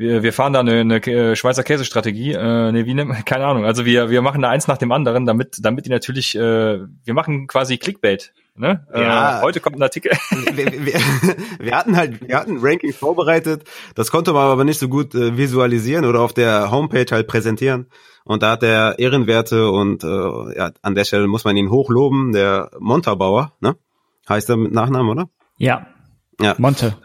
wir, 0.02 0.24
wir 0.24 0.34
fahren 0.34 0.52
da 0.52 0.60
eine, 0.60 0.82
eine 0.82 0.98
äh, 0.98 1.36
Schweizer 1.36 1.64
Käsestrategie, 1.64 2.34
äh, 2.34 2.72
nee, 2.72 2.86
wie 2.86 2.94
nennt 2.94 3.26
keine 3.26 3.46
Ahnung. 3.46 3.64
Also 3.64 3.86
wir, 3.86 4.10
wir 4.10 4.22
machen 4.22 4.42
da 4.42 4.50
eins 4.50 4.68
nach 4.68 4.78
dem 4.78 4.92
anderen, 4.92 5.26
damit, 5.26 5.60
damit 5.62 5.86
die 5.86 5.90
natürlich, 5.90 6.36
äh, 6.36 6.80
wir 7.04 7.14
machen 7.14 7.48
quasi 7.48 7.78
Clickbait. 7.78 8.34
Ne? 8.56 8.86
Ja. 8.94 9.40
Äh, 9.40 9.42
heute 9.44 9.62
kommt 9.62 9.78
ein 9.78 9.82
Artikel. 9.82 10.12
Wir, 10.54 10.66
wir, 10.86 11.00
wir, 11.60 11.78
hatten 11.78 11.96
halt, 11.96 12.28
wir 12.28 12.36
hatten 12.36 12.58
Rankings 12.60 12.98
vorbereitet, 12.98 13.64
das 13.96 14.12
konnte 14.12 14.34
man 14.34 14.48
aber 14.48 14.66
nicht 14.66 14.80
so 14.80 14.90
gut 14.90 15.16
äh, 15.16 15.38
visualisieren 15.38 16.04
oder 16.04 16.20
auf 16.20 16.34
der 16.34 16.72
Homepage 16.72 17.06
halt 17.10 17.28
präsentieren. 17.28 17.88
Und 18.26 18.44
da 18.44 18.52
hat 18.52 18.62
der 18.62 19.00
Ehrenwerte 19.00 19.72
und 19.72 20.04
äh, 20.04 20.58
ja, 20.58 20.72
an 20.82 20.96
der 20.96 21.06
Stelle 21.06 21.28
muss 21.28 21.46
man 21.46 21.56
ihn 21.56 21.70
hochloben, 21.70 22.34
der 22.34 22.72
Montabauer, 22.80 23.54
ne? 23.62 23.78
Heißt 24.28 24.50
er 24.50 24.58
mit 24.58 24.74
Nachnamen, 24.74 25.10
oder? 25.10 25.30
Ja. 25.58 25.88
Ja. 26.40 26.56
Monte. 26.58 26.98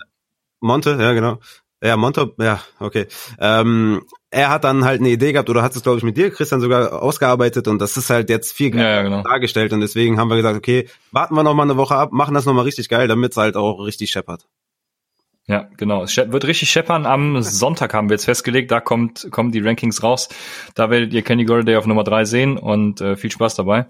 Monte, 0.60 0.96
ja 1.00 1.12
genau. 1.12 1.38
Ja, 1.82 1.96
Monto, 1.96 2.32
ja, 2.38 2.60
okay. 2.80 3.06
Ähm, 3.38 4.02
er 4.30 4.48
hat 4.48 4.64
dann 4.64 4.84
halt 4.84 5.00
eine 5.00 5.10
Idee 5.10 5.32
gehabt 5.32 5.50
oder 5.50 5.62
hat 5.62 5.76
es, 5.76 5.82
glaube 5.82 5.98
ich, 5.98 6.04
mit 6.04 6.16
dir, 6.16 6.30
Christian, 6.30 6.60
sogar 6.60 7.02
ausgearbeitet 7.02 7.68
und 7.68 7.80
das 7.80 7.96
ist 7.96 8.08
halt 8.08 8.30
jetzt 8.30 8.52
viel 8.52 8.74
ja, 8.74 9.02
genau. 9.02 9.22
dargestellt 9.22 9.72
und 9.72 9.80
deswegen 9.80 10.18
haben 10.18 10.28
wir 10.28 10.36
gesagt, 10.36 10.56
okay, 10.56 10.88
warten 11.12 11.34
wir 11.34 11.42
noch 11.42 11.54
mal 11.54 11.64
eine 11.64 11.76
Woche 11.76 11.94
ab, 11.94 12.12
machen 12.12 12.34
das 12.34 12.46
noch 12.46 12.54
mal 12.54 12.62
richtig 12.62 12.88
geil, 12.88 13.08
damit 13.08 13.32
es 13.32 13.36
halt 13.36 13.56
auch 13.56 13.84
richtig 13.84 14.10
scheppert. 14.10 14.46
Ja, 15.48 15.68
genau. 15.76 16.02
Es 16.02 16.16
wird 16.16 16.44
richtig 16.44 16.70
scheppern. 16.70 17.06
Am 17.06 17.40
Sonntag 17.40 17.94
haben 17.94 18.08
wir 18.08 18.14
jetzt 18.14 18.24
festgelegt, 18.24 18.72
da 18.72 18.80
kommt, 18.80 19.28
kommen 19.30 19.52
die 19.52 19.60
Rankings 19.60 20.02
raus. 20.02 20.28
Da 20.74 20.90
werdet 20.90 21.12
ihr 21.12 21.22
Kenny 21.22 21.44
Golladay 21.44 21.76
auf 21.76 21.86
Nummer 21.86 22.02
drei 22.02 22.24
sehen 22.24 22.58
und 22.58 23.00
äh, 23.00 23.14
viel 23.14 23.30
Spaß 23.30 23.54
dabei. 23.54 23.86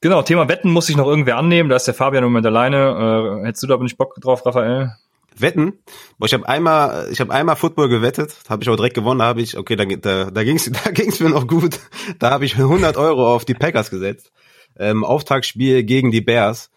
Genau, 0.00 0.22
Thema 0.22 0.48
Wetten 0.48 0.70
muss 0.70 0.86
sich 0.86 0.96
noch 0.96 1.06
irgendwer 1.06 1.36
annehmen. 1.36 1.68
Da 1.68 1.76
ist 1.76 1.86
der 1.86 1.92
Fabian 1.92 2.24
im 2.24 2.30
Moment 2.30 2.46
alleine. 2.46 3.42
Äh, 3.42 3.46
hättest 3.46 3.64
du 3.64 3.66
da 3.66 3.74
aber 3.74 3.82
nicht 3.82 3.98
Bock 3.98 4.14
drauf, 4.14 4.46
Raphael? 4.46 4.92
Wetten. 5.36 5.78
Boah, 6.18 6.26
ich 6.26 6.34
habe 6.34 6.48
einmal, 6.48 7.08
ich 7.10 7.20
habe 7.20 7.32
einmal 7.32 7.56
Football 7.56 7.88
gewettet, 7.88 8.36
habe 8.48 8.62
ich 8.62 8.68
auch 8.68 8.76
direkt 8.76 8.94
gewonnen. 8.94 9.20
Da 9.20 9.26
habe 9.26 9.40
ich, 9.40 9.56
okay, 9.56 9.76
da, 9.76 9.84
da, 9.84 10.30
da 10.30 10.44
ging's, 10.44 10.70
da 10.84 10.90
ging's 10.90 11.20
mir 11.20 11.30
noch 11.30 11.46
gut. 11.46 11.78
Da 12.18 12.30
habe 12.30 12.44
ich 12.44 12.56
100 12.56 12.96
Euro 12.96 13.34
auf 13.34 13.44
die 13.44 13.54
Packers 13.54 13.90
gesetzt. 13.90 14.32
Ähm, 14.78 15.04
Auftagsspiel 15.04 15.84
gegen 15.84 16.10
die 16.10 16.20
Bears. 16.20 16.70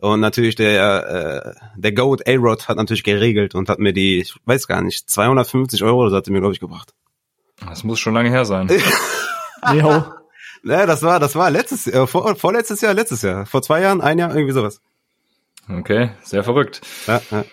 Und 0.00 0.20
natürlich 0.20 0.54
der 0.54 1.54
äh, 1.54 1.60
der 1.76 1.92
Goat 1.92 2.26
A-Rod 2.26 2.68
hat 2.68 2.78
natürlich 2.78 3.04
geregelt 3.04 3.54
und 3.54 3.68
hat 3.68 3.78
mir 3.78 3.92
die, 3.92 4.20
ich 4.20 4.34
weiß 4.46 4.66
gar 4.66 4.80
nicht, 4.80 5.10
250 5.10 5.82
Euro 5.82 6.00
oder 6.00 6.10
so 6.10 6.16
hat 6.16 6.26
er 6.26 6.32
mir 6.32 6.40
glaube 6.40 6.54
ich 6.54 6.60
gebracht. 6.60 6.94
Das 7.68 7.84
muss 7.84 8.00
schon 8.00 8.14
lange 8.14 8.30
her 8.30 8.46
sein. 8.46 8.68
jo. 9.74 10.04
Ja, 10.62 10.86
das 10.86 11.02
war 11.02 11.20
das 11.20 11.34
war 11.36 11.50
letztes 11.50 11.86
äh, 11.86 12.06
vor, 12.06 12.34
vorletztes 12.36 12.80
Jahr, 12.80 12.94
letztes 12.94 13.20
Jahr, 13.20 13.44
vor 13.44 13.60
zwei 13.60 13.82
Jahren, 13.82 14.00
ein 14.00 14.18
Jahr 14.18 14.34
irgendwie 14.34 14.54
sowas. 14.54 14.80
Okay, 15.68 16.10
sehr 16.22 16.44
verrückt. 16.44 16.80
Ja, 17.06 17.20
ja. 17.30 17.44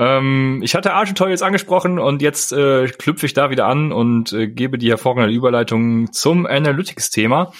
Ähm, 0.00 0.62
ich 0.64 0.74
hatte 0.74 0.94
Arch-Tutorials 0.94 1.42
angesprochen 1.42 1.98
und 1.98 2.22
jetzt 2.22 2.52
äh, 2.52 2.88
knüpfe 2.88 3.26
ich 3.26 3.34
da 3.34 3.50
wieder 3.50 3.66
an 3.66 3.92
und 3.92 4.32
äh, 4.32 4.48
gebe 4.48 4.78
die 4.78 4.88
hervorragende 4.88 5.36
Überleitung 5.36 6.10
zum 6.10 6.46
Analytics-Thema. 6.46 7.52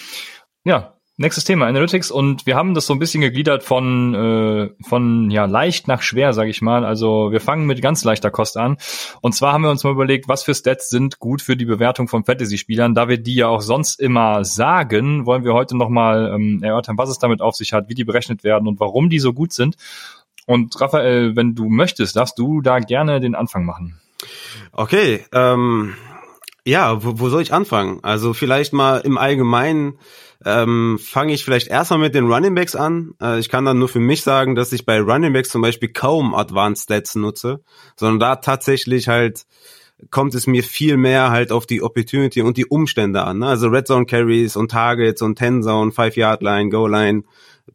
Ja, 0.64 0.94
nächstes 1.18 1.44
Thema, 1.44 1.66
Analytics. 1.66 2.10
Und 2.10 2.46
wir 2.46 2.56
haben 2.56 2.72
das 2.72 2.86
so 2.86 2.94
ein 2.94 2.98
bisschen 2.98 3.20
gegliedert 3.20 3.62
von, 3.62 4.14
äh, 4.14 4.70
von 4.88 5.30
ja, 5.30 5.44
leicht 5.44 5.86
nach 5.86 6.00
schwer, 6.00 6.32
sage 6.32 6.48
ich 6.48 6.62
mal. 6.62 6.86
Also 6.86 7.30
wir 7.30 7.40
fangen 7.40 7.66
mit 7.66 7.82
ganz 7.82 8.04
leichter 8.04 8.30
Kost 8.30 8.56
an. 8.56 8.78
Und 9.20 9.34
zwar 9.34 9.52
haben 9.52 9.62
wir 9.62 9.70
uns 9.70 9.84
mal 9.84 9.92
überlegt, 9.92 10.26
was 10.26 10.42
für 10.42 10.54
Stats 10.54 10.88
sind 10.88 11.18
gut 11.18 11.42
für 11.42 11.58
die 11.58 11.66
Bewertung 11.66 12.08
von 12.08 12.24
Fantasy-Spielern. 12.24 12.94
Da 12.94 13.10
wir 13.10 13.18
die 13.18 13.34
ja 13.34 13.48
auch 13.48 13.60
sonst 13.60 14.00
immer 14.00 14.46
sagen, 14.46 15.26
wollen 15.26 15.44
wir 15.44 15.52
heute 15.52 15.76
nochmal 15.76 16.32
ähm, 16.34 16.62
erörtern, 16.62 16.96
was 16.96 17.10
es 17.10 17.18
damit 17.18 17.42
auf 17.42 17.54
sich 17.54 17.74
hat, 17.74 17.90
wie 17.90 17.94
die 17.94 18.04
berechnet 18.04 18.44
werden 18.44 18.66
und 18.66 18.80
warum 18.80 19.10
die 19.10 19.18
so 19.18 19.34
gut 19.34 19.52
sind. 19.52 19.76
Und 20.46 20.80
Raphael, 20.80 21.36
wenn 21.36 21.54
du 21.54 21.68
möchtest, 21.68 22.16
darfst 22.16 22.38
du 22.38 22.60
da 22.60 22.78
gerne 22.78 23.20
den 23.20 23.34
Anfang 23.34 23.64
machen. 23.64 24.00
Okay, 24.72 25.24
ähm, 25.32 25.94
ja, 26.64 27.02
wo, 27.02 27.18
wo 27.18 27.28
soll 27.28 27.42
ich 27.42 27.52
anfangen? 27.52 28.00
Also 28.02 28.32
vielleicht 28.32 28.72
mal 28.72 28.98
im 28.98 29.18
Allgemeinen 29.18 29.98
ähm, 30.44 30.98
fange 31.02 31.32
ich 31.32 31.44
vielleicht 31.44 31.68
erstmal 31.68 31.98
mit 31.98 32.14
den 32.14 32.30
Running 32.30 32.54
Backs 32.54 32.74
an. 32.74 33.12
Äh, 33.20 33.38
ich 33.38 33.48
kann 33.48 33.64
dann 33.64 33.78
nur 33.78 33.88
für 33.88 34.00
mich 34.00 34.22
sagen, 34.22 34.54
dass 34.54 34.72
ich 34.72 34.86
bei 34.86 35.00
Running 35.00 35.32
Backs 35.32 35.50
zum 35.50 35.62
Beispiel 35.62 35.92
kaum 35.92 36.34
Advanced 36.34 36.84
Stats 36.84 37.14
nutze, 37.14 37.62
sondern 37.96 38.20
da 38.20 38.36
tatsächlich 38.36 39.08
halt 39.08 39.44
kommt 40.10 40.34
es 40.34 40.46
mir 40.46 40.62
viel 40.62 40.96
mehr 40.96 41.30
halt 41.30 41.52
auf 41.52 41.66
die 41.66 41.82
Opportunity 41.82 42.42
und 42.42 42.56
die 42.56 42.66
Umstände 42.66 43.22
an. 43.22 43.38
Ne? 43.40 43.46
Also 43.46 43.68
Red 43.68 43.86
Zone 43.86 44.06
Carries 44.06 44.56
und 44.56 44.70
Targets 44.70 45.22
und 45.22 45.36
Ten 45.36 45.62
Zone, 45.62 45.92
Five 45.92 46.16
Yard 46.16 46.42
Line, 46.42 46.70
Goal 46.70 46.90
Line 46.90 47.24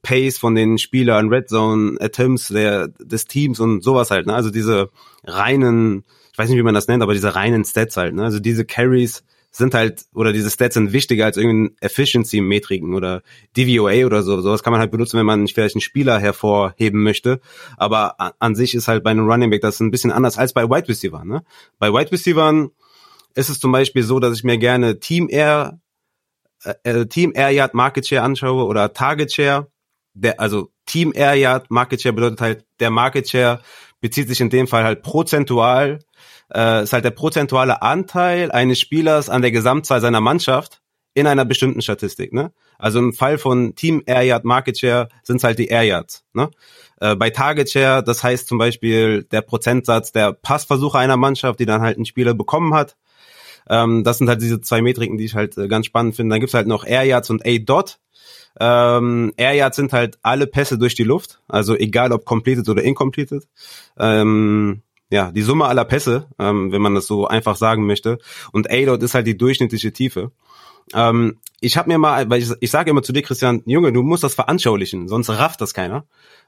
Pace 0.01 0.37
von 0.37 0.55
den 0.55 0.77
Spielern, 0.77 1.29
Red 1.29 1.49
Zone 1.49 1.97
Attempts 1.99 2.47
der, 2.49 2.87
des 2.87 3.25
Teams 3.25 3.59
und 3.59 3.83
sowas 3.83 4.11
halt. 4.11 4.27
Ne? 4.27 4.33
Also 4.33 4.49
diese 4.49 4.89
reinen, 5.23 6.03
ich 6.31 6.37
weiß 6.37 6.49
nicht, 6.49 6.57
wie 6.57 6.63
man 6.63 6.75
das 6.75 6.87
nennt, 6.87 7.03
aber 7.03 7.13
diese 7.13 7.35
reinen 7.35 7.63
Stats 7.63 7.97
halt. 7.97 8.13
Ne? 8.13 8.23
Also 8.23 8.39
diese 8.39 8.65
Carries 8.65 9.23
sind 9.57 9.73
halt, 9.73 10.05
oder 10.13 10.33
diese 10.33 10.51
Stats 10.51 10.73
sind 10.73 10.91
wichtiger 10.91 11.25
als 11.25 11.37
irgendein 11.37 11.77
Efficiency-Metriken 11.79 12.93
oder 12.93 13.21
DVOA 13.55 14.05
oder 14.05 14.21
so. 14.21 14.41
Sowas 14.41 14.63
kann 14.63 14.71
man 14.71 14.81
halt 14.81 14.91
benutzen, 14.91 15.17
wenn 15.17 15.25
man 15.25 15.47
vielleicht 15.47 15.75
einen 15.75 15.81
Spieler 15.81 16.19
hervorheben 16.19 17.01
möchte. 17.01 17.39
Aber 17.77 18.15
an 18.39 18.55
sich 18.55 18.75
ist 18.75 18.87
halt 18.87 19.03
bei 19.03 19.11
einem 19.11 19.29
Running 19.29 19.49
Back 19.49 19.61
das 19.61 19.79
ein 19.79 19.91
bisschen 19.91 20.11
anders 20.11 20.37
als 20.37 20.53
bei 20.53 20.69
Wide 20.69 20.89
Receiver. 20.89 21.23
Ne? 21.23 21.43
Bei 21.79 21.93
Wide 21.93 22.11
Receivern 22.11 22.71
ist 23.33 23.49
es 23.49 23.59
zum 23.59 23.71
Beispiel 23.71 24.03
so, 24.03 24.19
dass 24.19 24.37
ich 24.37 24.43
mir 24.43 24.57
gerne 24.57 24.99
Team 24.99 25.27
Air, 25.29 25.79
äh, 26.63 26.73
äh 26.83 27.05
Team 27.05 27.31
Air 27.33 27.51
Yard 27.51 27.73
Market 27.73 28.05
Share 28.07 28.23
anschaue 28.23 28.65
oder 28.65 28.91
Target 28.91 29.31
Share 29.31 29.67
der, 30.15 30.39
also 30.39 30.71
Team 30.85 31.11
Air 31.13 31.35
Yard 31.35 31.69
Market 31.69 32.01
Share 32.01 32.13
bedeutet 32.13 32.41
halt, 32.41 32.65
der 32.79 32.89
Market 32.89 33.29
Share 33.29 33.61
bezieht 34.01 34.27
sich 34.27 34.41
in 34.41 34.49
dem 34.49 34.67
Fall 34.67 34.83
halt 34.83 35.03
prozentual, 35.03 35.99
äh, 36.55 36.83
ist 36.83 36.93
halt 36.93 37.05
der 37.05 37.11
prozentuale 37.11 37.81
Anteil 37.81 38.51
eines 38.51 38.79
Spielers 38.79 39.29
an 39.29 39.41
der 39.41 39.51
Gesamtzahl 39.51 40.01
seiner 40.01 40.21
Mannschaft 40.21 40.81
in 41.13 41.27
einer 41.27 41.45
bestimmten 41.45 41.81
Statistik. 41.81 42.33
Ne? 42.33 42.51
Also 42.77 42.99
im 42.99 43.13
Fall 43.13 43.37
von 43.37 43.75
Team 43.75 44.03
Air 44.05 44.23
Yard 44.23 44.45
Market 44.45 44.77
Share 44.77 45.09
sind 45.23 45.37
es 45.37 45.43
halt 45.43 45.59
die 45.59 45.67
Air 45.67 45.83
Yards. 45.83 46.23
Ne? 46.33 46.49
Äh, 46.99 47.15
bei 47.15 47.29
Target 47.29 47.69
Share, 47.69 48.03
das 48.03 48.23
heißt 48.23 48.47
zum 48.47 48.57
Beispiel 48.57 49.23
der 49.23 49.41
Prozentsatz 49.41 50.11
der 50.11 50.33
Passversuche 50.33 50.97
einer 50.97 51.17
Mannschaft, 51.17 51.59
die 51.59 51.65
dann 51.65 51.81
halt 51.81 51.97
ein 51.97 52.05
Spieler 52.05 52.33
bekommen 52.33 52.73
hat. 52.73 52.95
Ähm, 53.69 54.03
das 54.03 54.17
sind 54.17 54.29
halt 54.29 54.41
diese 54.41 54.61
zwei 54.61 54.81
Metriken, 54.81 55.17
die 55.17 55.25
ich 55.25 55.35
halt 55.35 55.57
äh, 55.57 55.67
ganz 55.67 55.85
spannend 55.85 56.15
finde. 56.15 56.33
Dann 56.33 56.39
gibt's 56.39 56.53
halt 56.53 56.67
noch 56.67 56.85
Air 56.85 57.03
Yards 57.03 57.29
und 57.29 57.45
A-Dot. 57.45 57.97
Ähm, 58.59 59.33
Air 59.37 59.53
Yards 59.53 59.75
sind 59.75 59.91
halt 59.91 60.17
alle 60.21 60.47
Pässe 60.47 60.77
durch 60.77 60.95
die 60.95 61.03
Luft, 61.03 61.41
also 61.47 61.75
egal 61.75 62.13
ob 62.13 62.25
completed 62.25 62.69
oder 62.69 62.83
incompleted. 62.83 63.47
Ähm, 63.97 64.81
ja, 65.09 65.31
die 65.31 65.41
Summe 65.41 65.65
aller 65.65 65.85
Pässe, 65.85 66.27
ähm, 66.39 66.71
wenn 66.71 66.81
man 66.81 66.95
das 66.95 67.07
so 67.07 67.27
einfach 67.27 67.55
sagen 67.55 67.85
möchte. 67.85 68.17
Und 68.51 68.69
A-Dot 68.71 69.03
ist 69.03 69.13
halt 69.13 69.27
die 69.27 69.37
durchschnittliche 69.37 69.93
Tiefe. 69.93 70.31
Ähm, 70.93 71.37
ich 71.61 71.77
habe 71.77 71.89
mir 71.89 71.97
mal, 71.97 72.29
weil 72.29 72.41
ich, 72.41 72.51
ich 72.59 72.71
sage 72.71 72.89
immer 72.91 73.03
zu 73.03 73.13
dir, 73.13 73.21
Christian, 73.21 73.61
Junge, 73.65 73.91
du 73.91 74.03
musst 74.03 74.23
das 74.23 74.35
veranschaulichen, 74.35 75.07
sonst 75.07 75.29
rafft 75.29 75.61
das 75.61 75.73
keiner. 75.73 76.05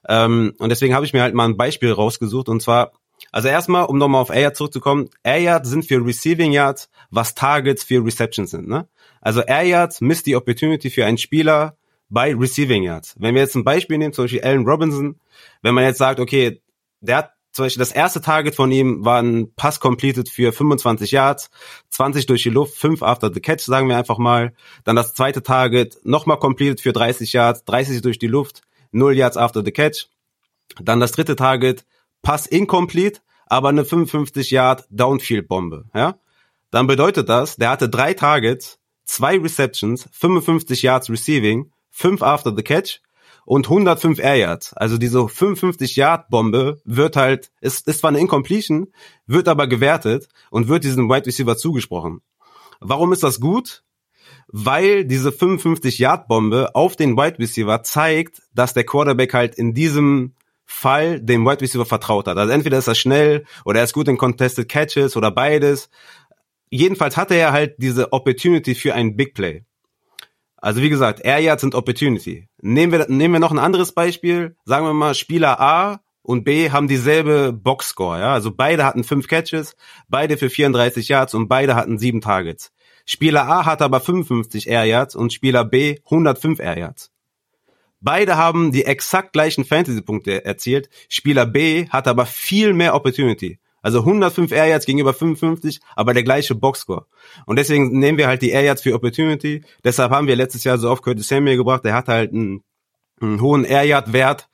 Ähm, 0.08 0.54
und 0.60 0.70
deswegen 0.70 0.94
habe 0.94 1.06
ich 1.06 1.14
mir 1.14 1.22
halt 1.22 1.34
mal 1.34 1.46
ein 1.46 1.58
Beispiel 1.58 1.92
rausgesucht 1.92 2.50
und 2.50 2.62
zwar, 2.62 2.92
also 3.32 3.48
erstmal, 3.48 3.86
um 3.86 3.98
nochmal 3.98 4.22
auf 4.22 4.30
Air 4.30 4.54
zurückzukommen, 4.54 5.10
Air 5.24 5.40
Yards 5.40 5.70
sind 5.70 5.86
für 5.86 6.06
Receiving 6.06 6.52
Yards, 6.52 6.90
was 7.10 7.36
Targets 7.36 7.84
für 7.84 8.04
Receptions 8.04 8.52
sind. 8.52 8.68
Ne? 8.68 8.88
Also 9.22 9.42
Air 9.42 9.64
Yards 9.64 10.02
misst 10.02 10.28
die 10.28 10.36
Opportunity 10.36 10.90
für 10.90 11.06
einen 11.06 11.18
Spieler 11.18 11.78
bei 12.10 12.34
Receiving 12.34 12.84
Yards. 12.84 13.16
Wenn 13.18 13.34
wir 13.34 13.42
jetzt 13.42 13.56
ein 13.56 13.64
Beispiel 13.64 13.98
nehmen, 13.98 14.14
zum 14.14 14.26
Beispiel 14.26 14.42
Allen 14.42 14.66
Robinson, 14.66 15.20
wenn 15.62 15.74
man 15.74 15.84
jetzt 15.84 15.98
sagt, 15.98 16.20
okay, 16.20 16.62
der 17.02 17.18
hat 17.18 17.32
zum 17.58 17.66
Beispiel 17.66 17.80
das 17.80 17.92
erste 17.92 18.22
Target 18.22 18.54
von 18.54 18.72
ihm 18.72 19.04
war 19.04 19.20
ein 19.20 19.52
Pass 19.56 19.80
completed 19.80 20.30
für 20.30 20.54
25 20.54 21.10
Yards, 21.10 21.50
20 21.90 22.28
durch 22.28 22.44
die 22.44 22.52
Luft, 22.52 22.78
5 22.78 23.02
after 23.02 23.34
the 23.34 23.40
catch, 23.40 23.62
sagen 23.62 23.90
wir 23.90 23.98
einfach 23.98 24.20
mal. 24.20 24.54
Dann 24.84 24.96
das 24.96 25.16
zweite 25.16 25.42
Target 25.42 25.98
nochmal 26.04 26.38
completed 26.38 26.80
für 26.82 26.94
30 26.94 27.34
Yards, 27.34 27.66
30 27.66 28.04
durch 28.04 28.20
die 28.20 28.28
Luft, 28.28 28.62
0 28.92 29.18
Yards 29.18 29.38
after 29.38 29.66
the 29.66 29.72
catch. 29.72 30.08
Dann 30.80 31.00
das 31.00 31.14
dritte 31.14 31.36
Target, 31.36 31.84
Pass 32.22 32.46
incomplete, 32.46 33.22
aber 33.48 33.70
eine 33.70 33.86
55 33.86 34.52
Yard 34.52 34.86
Downfield 34.92 35.48
Bombe, 35.48 35.86
ja? 35.96 36.20
Dann 36.70 36.86
bedeutet 36.86 37.28
das, 37.28 37.56
der 37.56 37.72
hatte 37.72 37.90
drei 37.90 38.14
Targets, 38.14 38.78
zwei 39.06 39.40
Receptions, 39.40 40.08
55 40.12 40.84
Yards 40.84 41.10
receiving, 41.10 41.72
5 41.90 42.22
after 42.22 42.54
the 42.56 42.62
catch 42.62 43.02
und 43.48 43.70
105 43.70 44.20
Air 44.20 44.36
Yards. 44.36 44.74
Also 44.74 44.98
diese 44.98 45.26
55 45.30 45.96
Yard 45.96 46.30
Bombe 46.30 46.82
wird 46.84 47.16
halt, 47.16 47.50
ist, 47.62 47.88
ist 47.88 48.02
zwar 48.02 48.10
eine 48.10 48.20
Incompletion, 48.20 48.88
wird 49.26 49.48
aber 49.48 49.68
gewertet 49.68 50.28
und 50.52 50.68
wird 50.68 50.84
diesem 50.84 51.10
Wide 51.10 51.26
Receiver 51.26 51.56
zugesprochen. 51.56 52.20
Warum 52.82 53.14
ist 53.14 53.24
das 53.24 53.40
gut? 53.40 53.84
Weil 54.50 55.06
diese 55.06 55.32
55 55.32 55.98
Yard 55.98 56.28
Bombe 56.28 56.76
auf 56.76 56.98
den 56.98 57.16
Wide 57.16 57.40
Receiver 57.40 57.84
zeigt, 57.84 58.42
dass 58.54 58.74
der 58.74 58.84
Quarterback 58.84 59.34
halt 59.34 59.56
in 59.56 59.74
diesem 59.74 60.34
Fall 60.66 61.22
dem 61.22 61.46
Wide 61.46 61.62
Receiver 61.62 61.86
vertraut 61.86 62.28
hat. 62.28 62.38
Also 62.38 62.52
entweder 62.52 62.78
ist 62.78 62.88
er 62.88 62.96
schnell 62.96 63.46
oder 63.64 63.80
er 63.80 63.86
ist 63.86 63.94
gut 63.94 64.10
in 64.10 64.18
Contested 64.18 64.68
Catches 64.68 65.16
oder 65.16 65.32
beides. 65.32 65.90
Jedenfalls 66.70 67.16
hatte 67.16 67.36
er 67.36 67.54
halt 67.54 67.76
diese 67.78 68.12
Opportunity 68.12 68.76
für 68.76 68.94
ein 68.94 69.16
Big 69.16 69.36
Play. 69.36 69.64
Also 70.58 70.82
wie 70.82 70.90
gesagt, 70.90 71.24
Air 71.24 71.40
Yards 71.40 71.62
sind 71.62 71.76
Opportunity. 71.76 72.48
Nehmen 72.62 72.92
wir, 72.92 73.06
nehmen 73.10 73.36
wir 73.36 73.40
noch 73.40 73.52
ein 73.52 73.60
anderes 73.60 73.92
Beispiel. 73.92 74.56
Sagen 74.66 74.86
wir 74.86 74.94
mal, 74.94 75.14
Spieler 75.14 75.60
A 75.60 76.02
und 76.24 76.44
B 76.44 76.72
haben 76.72 76.88
dieselbe 76.88 77.54
Boxscore. 77.54 78.20
Ja? 78.20 78.34
Also 78.34 78.52
beide 78.52 78.84
hatten 78.84 79.04
fünf 79.04 79.28
Catches, 79.28 79.76
beide 80.10 80.38
für 80.38 80.50
34 80.50 81.08
Yards 81.08 81.34
und 81.34 81.48
beide 81.48 81.76
hatten 81.76 82.00
sieben 82.00 82.22
Targets. 82.22 82.72
Spieler 83.06 83.48
A 83.48 83.66
hat 83.66 83.82
aber 83.82 84.02
55 84.02 84.68
Air 84.68 84.84
Yards 84.84 85.16
und 85.16 85.32
Spieler 85.32 85.64
B 85.64 86.00
105 86.06 86.60
Air 86.60 86.78
Yards. 86.78 87.12
Beide 88.02 88.38
haben 88.38 88.72
die 88.72 88.84
exakt 88.86 89.34
gleichen 89.34 89.64
Fantasy-Punkte 89.64 90.44
erzielt. 90.44 90.90
Spieler 91.08 91.46
B 91.46 91.88
hat 91.90 92.08
aber 92.08 92.26
viel 92.26 92.74
mehr 92.74 92.94
Opportunity. 92.94 93.60
Also 93.82 94.00
105 94.00 94.52
Air 94.52 94.68
Yards 94.68 94.86
gegenüber 94.86 95.14
55, 95.14 95.80
aber 95.96 96.14
der 96.14 96.24
gleiche 96.24 96.56
Boxscore. 96.56 97.06
Und 97.46 97.58
deswegen 97.58 98.00
nehmen 98.00 98.18
wir 98.18 98.28
halt 98.28 98.42
die 98.42 98.50
Air 98.50 98.64
Yards 98.64 98.82
für 98.82 98.94
Opportunity. 98.94 99.64
Deshalb 99.84 100.12
haben 100.12 100.28
wir 100.28 100.36
letztes 100.36 100.64
Jahr 100.64 100.78
so 100.78 100.90
oft 100.90 101.04
Curtis 101.04 101.28
Samuel 101.28 101.58
gebracht. 101.58 101.86
Der 101.86 101.94
hat 101.94 102.08
halt 102.08 102.34
einen, 102.34 102.64
einen 103.22 103.42
hohen 103.42 103.64
Air 103.64 103.84
Yard 103.84 104.14
Wert, 104.14 104.50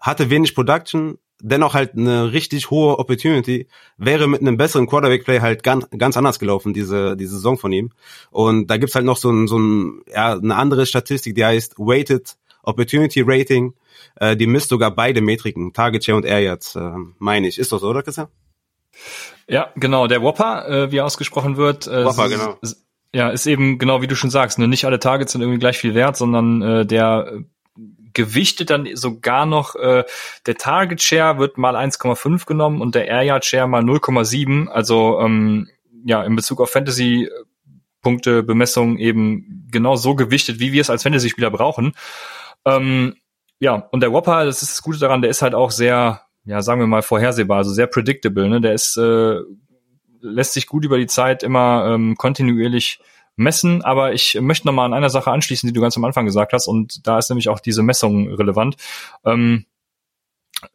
hatte 0.00 0.30
wenig 0.30 0.54
Production, 0.54 1.18
dennoch 1.40 1.74
halt 1.74 1.94
eine 1.94 2.32
richtig 2.32 2.70
hohe 2.70 2.98
Opportunity, 2.98 3.68
wäre 3.96 4.26
mit 4.26 4.40
einem 4.40 4.56
besseren 4.56 4.86
Quarterback 4.86 5.24
Play 5.24 5.40
halt 5.40 5.62
ganz, 5.62 5.86
ganz 5.96 6.16
anders 6.16 6.38
gelaufen, 6.38 6.72
diese, 6.72 7.16
diese 7.16 7.34
Saison 7.34 7.58
von 7.58 7.72
ihm. 7.72 7.90
Und 8.30 8.68
da 8.68 8.76
gibt's 8.76 8.94
halt 8.94 9.04
noch 9.04 9.18
so 9.18 9.30
ein, 9.30 9.46
so 9.46 9.58
ein, 9.58 10.02
ja, 10.12 10.32
eine 10.32 10.56
andere 10.56 10.86
Statistik, 10.86 11.34
die 11.34 11.44
heißt 11.44 11.78
Weighted 11.78 12.36
Opportunity 12.62 13.22
Rating. 13.24 13.74
Äh, 14.16 14.36
die 14.36 14.46
misst 14.46 14.68
sogar 14.68 14.94
beide 14.94 15.20
Metriken, 15.20 15.72
Target 15.72 16.04
Share 16.04 16.16
und 16.16 16.24
Air 16.24 16.40
Yards, 16.40 16.76
äh, 16.76 16.92
meine 17.18 17.48
ich. 17.48 17.58
Ist 17.58 17.72
das 17.72 17.80
so, 17.80 17.88
oder 17.88 18.02
Christian? 18.02 18.28
Ja, 19.48 19.70
genau. 19.76 20.06
Der 20.06 20.22
Whopper, 20.22 20.68
äh, 20.68 20.92
wie 20.92 20.98
er 20.98 21.04
ausgesprochen 21.04 21.56
wird, 21.56 21.86
äh, 21.86 22.04
Whopper, 22.04 22.28
genau. 22.28 22.58
ja, 23.12 23.28
ist 23.30 23.46
eben 23.46 23.78
genau 23.78 24.02
wie 24.02 24.06
du 24.06 24.16
schon 24.16 24.30
sagst. 24.30 24.58
Ne? 24.58 24.68
Nicht 24.68 24.84
alle 24.84 24.98
Targets 24.98 25.32
sind 25.32 25.42
irgendwie 25.42 25.58
gleich 25.58 25.78
viel 25.78 25.94
wert, 25.94 26.16
sondern 26.16 26.62
äh, 26.62 26.86
der 26.86 27.44
gewichtet 28.14 28.70
dann 28.70 28.88
sogar 28.94 29.44
noch, 29.44 29.74
äh, 29.74 30.04
der 30.46 30.54
Target 30.54 31.02
Share 31.02 31.38
wird 31.38 31.58
mal 31.58 31.76
1,5 31.76 32.46
genommen 32.46 32.80
und 32.80 32.94
der 32.94 33.08
Air 33.08 33.22
Yard 33.22 33.44
Share 33.44 33.66
mal 33.66 33.82
0,7. 33.82 34.68
Also 34.68 35.20
ähm, 35.20 35.68
ja, 36.06 36.22
in 36.22 36.36
Bezug 36.36 36.60
auf 36.60 36.70
Fantasy 36.70 37.28
Punkte 38.02 38.42
Bemessung 38.42 38.98
eben 38.98 39.66
genau 39.70 39.96
so 39.96 40.14
gewichtet, 40.14 40.60
wie 40.60 40.72
wir 40.72 40.82
es 40.82 40.90
als 40.90 41.02
Fantasy-Spieler 41.02 41.50
brauchen. 41.50 41.94
Ähm, 42.64 43.16
ja, 43.58 43.88
und 43.90 44.00
der 44.00 44.12
Whopper, 44.12 44.44
das 44.44 44.62
ist 44.62 44.72
das 44.72 44.82
Gute 44.82 44.98
daran, 44.98 45.22
der 45.22 45.30
ist 45.30 45.42
halt 45.42 45.54
auch 45.54 45.70
sehr 45.70 46.23
ja, 46.44 46.62
sagen 46.62 46.80
wir 46.80 46.86
mal, 46.86 47.02
vorhersehbar, 47.02 47.58
also 47.58 47.72
sehr 47.72 47.86
predictable. 47.86 48.48
Ne? 48.48 48.60
Der 48.60 48.74
ist, 48.74 48.96
äh, 48.96 49.40
lässt 50.20 50.52
sich 50.52 50.66
gut 50.66 50.84
über 50.84 50.98
die 50.98 51.06
Zeit 51.06 51.42
immer 51.42 51.86
ähm, 51.88 52.16
kontinuierlich 52.16 53.00
messen, 53.36 53.82
aber 53.82 54.12
ich 54.12 54.38
möchte 54.40 54.66
nochmal 54.66 54.86
an 54.86 54.94
einer 54.94 55.10
Sache 55.10 55.30
anschließen, 55.30 55.66
die 55.66 55.72
du 55.72 55.80
ganz 55.80 55.96
am 55.96 56.04
Anfang 56.04 56.24
gesagt 56.24 56.52
hast, 56.52 56.68
und 56.68 57.06
da 57.06 57.18
ist 57.18 57.30
nämlich 57.30 57.48
auch 57.48 57.60
diese 57.60 57.82
Messung 57.82 58.32
relevant. 58.32 58.76
Ähm, 59.24 59.66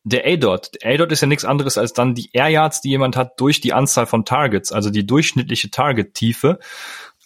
der 0.03 0.25
A-Dot. 0.25 0.71
A-Dot 0.83 1.11
ist 1.11 1.21
ja 1.21 1.27
nichts 1.27 1.45
anderes 1.45 1.77
als 1.77 1.93
dann 1.93 2.15
die 2.15 2.29
Air 2.33 2.49
Yards, 2.49 2.81
die 2.81 2.89
jemand 2.89 3.15
hat 3.15 3.39
durch 3.39 3.61
die 3.61 3.73
Anzahl 3.73 4.05
von 4.05 4.25
Targets, 4.25 4.71
also 4.71 4.89
die 4.89 5.05
durchschnittliche 5.05 5.71
Target-Tiefe. 5.71 6.59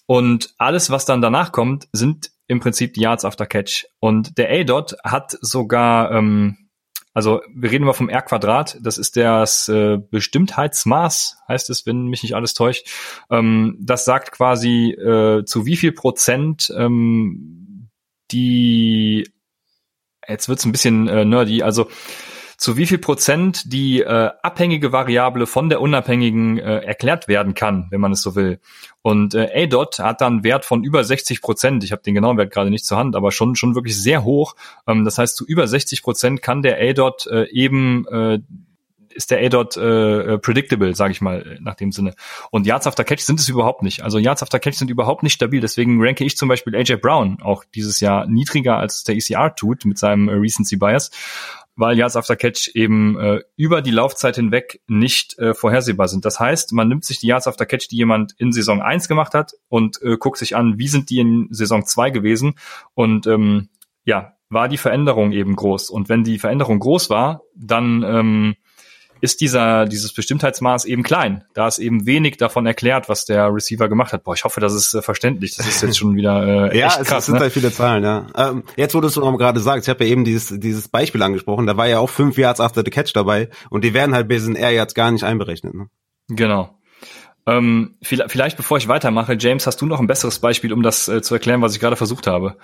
Und 0.06 0.54
alles, 0.58 0.90
was 0.90 1.06
dann 1.06 1.22
danach 1.22 1.52
kommt, 1.52 1.88
sind 1.92 2.32
im 2.48 2.60
Prinzip 2.60 2.94
die 2.94 3.02
Yards 3.02 3.26
after 3.26 3.46
Catch. 3.46 3.86
Und 4.00 4.38
der 4.38 4.50
A-Dot 4.50 4.96
hat 5.04 5.38
sogar 5.42 6.12
ähm, 6.12 6.63
also 7.14 7.42
wir 7.54 7.72
reden 7.72 7.84
immer 7.84 7.94
vom 7.94 8.10
R-Quadrat, 8.10 8.78
das 8.82 8.98
ist 8.98 9.16
das 9.18 9.70
äh, 9.70 9.98
Bestimmtheitsmaß, 9.98 11.38
heißt 11.48 11.70
es, 11.70 11.86
wenn 11.86 12.08
mich 12.08 12.24
nicht 12.24 12.36
alles 12.36 12.54
täuscht. 12.54 12.88
Ähm, 13.30 13.78
das 13.80 14.06
sagt 14.06 14.32
quasi, 14.32 14.92
äh, 14.92 15.46
zu 15.46 15.66
wie 15.66 15.78
viel 15.78 15.92
Prozent 15.92 16.74
ähm, 16.76 17.90
die, 18.32 19.30
jetzt 20.28 20.50
wird's 20.50 20.66
ein 20.66 20.72
bisschen 20.72 21.08
äh, 21.08 21.24
nerdy, 21.24 21.62
also 21.62 21.88
zu 22.64 22.78
wie 22.78 22.86
viel 22.86 22.98
Prozent 22.98 23.74
die 23.74 24.00
äh, 24.00 24.30
abhängige 24.42 24.94
Variable 24.94 25.48
von 25.48 25.68
der 25.68 25.82
unabhängigen 25.82 26.58
äh, 26.60 26.78
erklärt 26.78 27.28
werden 27.28 27.56
kann, 27.56 27.88
wenn 27.90 28.00
man 28.00 28.14
es 28.14 28.22
so 28.22 28.38
will. 28.38 28.62
Und 29.02 29.36
äh, 29.36 29.50
A-Dot 29.54 30.00
hat 30.00 30.22
dann 30.22 30.46
Wert 30.46 30.64
von 30.64 30.82
über 30.82 31.04
60 31.04 31.42
Prozent. 31.42 31.84
Ich 31.84 31.92
habe 31.92 32.04
den 32.04 32.16
genauen 32.16 32.38
Wert 32.38 32.54
gerade 32.54 32.70
nicht 32.70 32.86
zur 32.86 32.98
Hand, 32.98 33.18
aber 33.18 33.34
schon 33.34 33.58
schon 33.58 33.76
wirklich 33.76 34.02
sehr 34.02 34.24
hoch. 34.24 34.56
Ähm, 34.88 35.04
das 35.04 35.18
heißt, 35.18 35.36
zu 35.36 35.46
über 35.46 35.68
60 35.68 36.04
Prozent 36.04 36.42
kann 36.42 36.62
der 36.62 36.78
A-Dot 36.80 37.28
äh, 37.28 37.50
eben 37.50 38.08
äh, 38.08 38.40
ist 39.14 39.30
der 39.30 39.40
A-Dot 39.46 39.76
äh, 39.76 40.38
predictable, 40.38 40.96
sage 40.96 41.12
ich 41.12 41.20
mal, 41.20 41.58
nach 41.62 41.76
dem 41.76 41.92
Sinne. 41.92 42.14
Und 42.50 42.66
Yards 42.66 42.88
after 42.88 43.04
Catch 43.04 43.24
sind 43.24 43.42
es 43.42 43.50
überhaupt 43.50 43.84
nicht. 43.84 44.04
Also 44.04 44.20
Yards 44.20 44.42
after 44.42 44.60
Catch 44.60 44.76
sind 44.78 44.90
überhaupt 44.90 45.22
nicht 45.22 45.34
stabil. 45.34 45.60
Deswegen 45.60 46.02
ranke 46.02 46.24
ich 46.24 46.38
zum 46.38 46.48
Beispiel 46.48 46.76
AJ 46.76 46.96
Brown 46.96 47.40
auch 47.42 47.66
dieses 47.76 48.00
Jahr 48.00 48.26
niedriger 48.26 48.78
als 48.78 49.04
der 49.04 49.16
ECR 49.16 49.54
tut 49.54 49.84
mit 49.84 49.98
seinem 49.98 50.30
äh, 50.30 50.34
Recency 50.34 50.78
Bias 50.78 51.12
weil 51.76 51.98
Yards 51.98 52.16
After 52.16 52.36
Catch 52.36 52.72
eben 52.76 53.20
äh, 53.20 53.42
über 53.56 53.82
die 53.82 53.92
Laufzeit 53.92 54.36
hinweg 54.36 54.82
nicht 54.88 55.38
äh, 55.40 55.54
vorhersehbar 55.54 56.08
sind. 56.08 56.26
Das 56.26 56.40
heißt, 56.40 56.74
man 56.74 56.88
nimmt 56.88 57.06
sich 57.06 57.20
die 57.20 57.28
Yards 57.28 57.48
After 57.48 57.66
Catch, 57.66 57.88
die 57.90 57.98
jemand 57.98 58.34
in 58.38 58.52
Saison 58.52 58.82
1 58.82 59.08
gemacht 59.08 59.34
hat 59.34 59.54
und 59.70 60.02
äh, 60.02 60.18
guckt 60.18 60.38
sich 60.38 60.56
an, 60.56 60.78
wie 60.78 60.88
sind 60.88 61.10
die 61.10 61.20
in 61.20 61.48
Saison 61.50 61.86
2 61.86 62.12
gewesen 62.12 62.56
und 62.94 63.28
ähm, 63.28 63.70
ja, 64.06 64.34
war 64.50 64.68
die 64.70 64.78
Veränderung 64.78 65.32
eben 65.32 65.56
groß. 65.56 65.90
Und 65.90 66.10
wenn 66.10 66.24
die 66.24 66.40
Veränderung 66.40 66.80
groß 66.80 67.10
war, 67.10 67.42
dann 67.56 68.04
ähm, 68.04 68.56
ist 69.24 69.40
dieser, 69.40 69.86
dieses 69.86 70.12
Bestimmtheitsmaß 70.12 70.84
eben 70.84 71.02
klein. 71.02 71.46
Da 71.54 71.66
ist 71.66 71.80
eben 71.80 72.06
wenig 72.06 72.36
davon 72.36 72.66
erklärt, 72.66 73.08
was 73.08 73.24
der 73.24 73.56
Receiver 73.56 73.88
gemacht 73.88 74.12
hat. 74.12 74.26
Boah, 74.26 74.34
ich 74.34 74.44
hoffe, 74.44 74.60
das 74.60 74.74
ist 74.74 74.94
äh, 74.94 75.02
verständlich. 75.02 75.56
Das 75.56 75.66
ist 75.66 75.82
jetzt 75.82 75.98
schon 75.98 76.18
wieder 76.18 76.74
äh, 76.74 76.78
ja, 76.78 76.88
echt 76.88 77.00
es, 77.00 77.08
krass, 77.08 77.20
es 77.20 77.26
sind 77.28 77.36
ne? 77.36 77.40
halt 77.40 77.54
viele 77.54 77.72
Zahlen, 77.72 78.04
ja. 78.04 78.28
Ähm, 78.36 78.64
jetzt, 78.76 78.94
wo 78.94 79.00
du 79.00 79.08
es 79.08 79.16
noch 79.16 79.38
gerade 79.38 79.62
sagst, 79.62 79.88
ich 79.88 79.90
habe 79.90 80.04
ja 80.04 80.12
eben 80.12 80.26
dieses, 80.26 80.60
dieses 80.60 80.90
Beispiel 80.90 81.24
angesprochen, 81.24 81.66
da 81.66 81.78
war 81.78 81.88
ja 81.88 82.00
auch 82.00 82.10
fünf 82.10 82.38
Yards 82.38 82.60
after 82.60 82.82
the 82.84 82.92
catch 82.92 83.14
dabei 83.14 83.50
und 83.70 83.86
die 83.86 83.94
werden 83.94 84.14
halt 84.14 84.28
bei 84.28 84.36
diesen 84.36 84.58
Air 84.58 84.72
Yards 84.72 84.94
gar 84.94 85.10
nicht 85.10 85.24
einberechnet. 85.24 85.74
Ne? 85.74 85.88
Genau. 86.28 86.78
Ähm, 87.48 87.96
vielleicht, 88.02 88.30
vielleicht 88.30 88.58
bevor 88.58 88.78
ich 88.78 88.90
weitermache, 88.90 89.38
James, 89.40 89.66
hast 89.66 89.80
du 89.80 89.86
noch 89.86 90.02
ein 90.02 90.08
besseres 90.08 90.40
Beispiel, 90.40 90.74
um 90.74 90.84
das 90.84 91.08
äh, 91.08 91.22
zu 91.22 91.34
erklären, 91.34 91.62
was 91.62 91.74
ich 91.74 91.80
gerade 91.80 91.96
versucht 91.96 92.28
habe? 92.28 92.58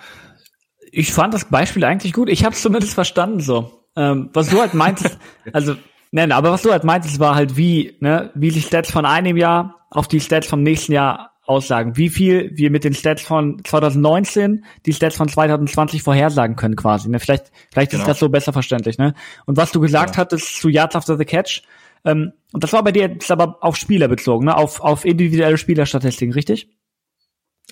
Ich 0.92 1.10
fand 1.10 1.32
das 1.32 1.46
Beispiel 1.46 1.84
eigentlich 1.84 2.12
gut. 2.12 2.28
Ich 2.28 2.44
habe 2.44 2.54
es 2.54 2.60
zumindest 2.60 2.92
verstanden 2.92 3.40
so. 3.40 3.80
Ähm, 3.96 4.28
was 4.34 4.50
du 4.50 4.60
halt 4.60 4.74
meintest, 4.74 5.18
also 5.54 5.74
nein, 6.10 6.32
aber 6.32 6.50
was 6.52 6.62
du 6.62 6.72
halt 6.72 6.84
meintest, 6.84 7.20
war 7.20 7.34
halt 7.34 7.56
wie, 7.56 7.96
ne, 8.00 8.30
wie 8.34 8.50
die 8.50 8.62
Stats 8.62 8.90
von 8.90 9.04
einem 9.06 9.36
Jahr 9.36 9.86
auf 9.90 10.08
die 10.08 10.20
Stats 10.20 10.46
vom 10.46 10.62
nächsten 10.62 10.92
Jahr 10.92 11.30
aussagen. 11.46 11.96
Wie 11.96 12.08
viel 12.10 12.52
wir 12.54 12.70
mit 12.70 12.84
den 12.84 12.94
Stats 12.94 13.22
von 13.22 13.60
2019 13.64 14.64
die 14.86 14.92
Stats 14.92 15.16
von 15.16 15.26
2020 15.28 16.02
vorhersagen 16.02 16.54
können 16.54 16.76
quasi. 16.76 17.08
Ne? 17.08 17.18
Vielleicht, 17.18 17.50
vielleicht 17.72 17.90
Genau. 17.90 18.02
ist 18.04 18.08
das 18.08 18.18
so 18.20 18.28
besser 18.28 18.52
verständlich. 18.52 18.98
Ne? 18.98 19.14
Und 19.46 19.56
was 19.56 19.72
du 19.72 19.80
gesagt 19.80 20.14
Ja. 20.14 20.20
hattest 20.22 20.60
zu 20.60 20.68
Yards 20.68 20.94
after 20.94 21.16
the 21.16 21.24
Catch, 21.24 21.62
ähm, 22.04 22.32
und 22.52 22.62
das 22.62 22.72
war 22.72 22.84
bei 22.84 22.92
dir 22.92 23.08
jetzt 23.08 23.30
aber 23.32 23.58
auf 23.62 23.76
Spieler 23.76 24.06
bezogen, 24.06 24.44
ne? 24.46 24.56
auf, 24.56 24.80
auf 24.80 25.04
individuelle 25.04 25.58
Spielerstatistiken, 25.58 26.32
richtig? 26.34 26.68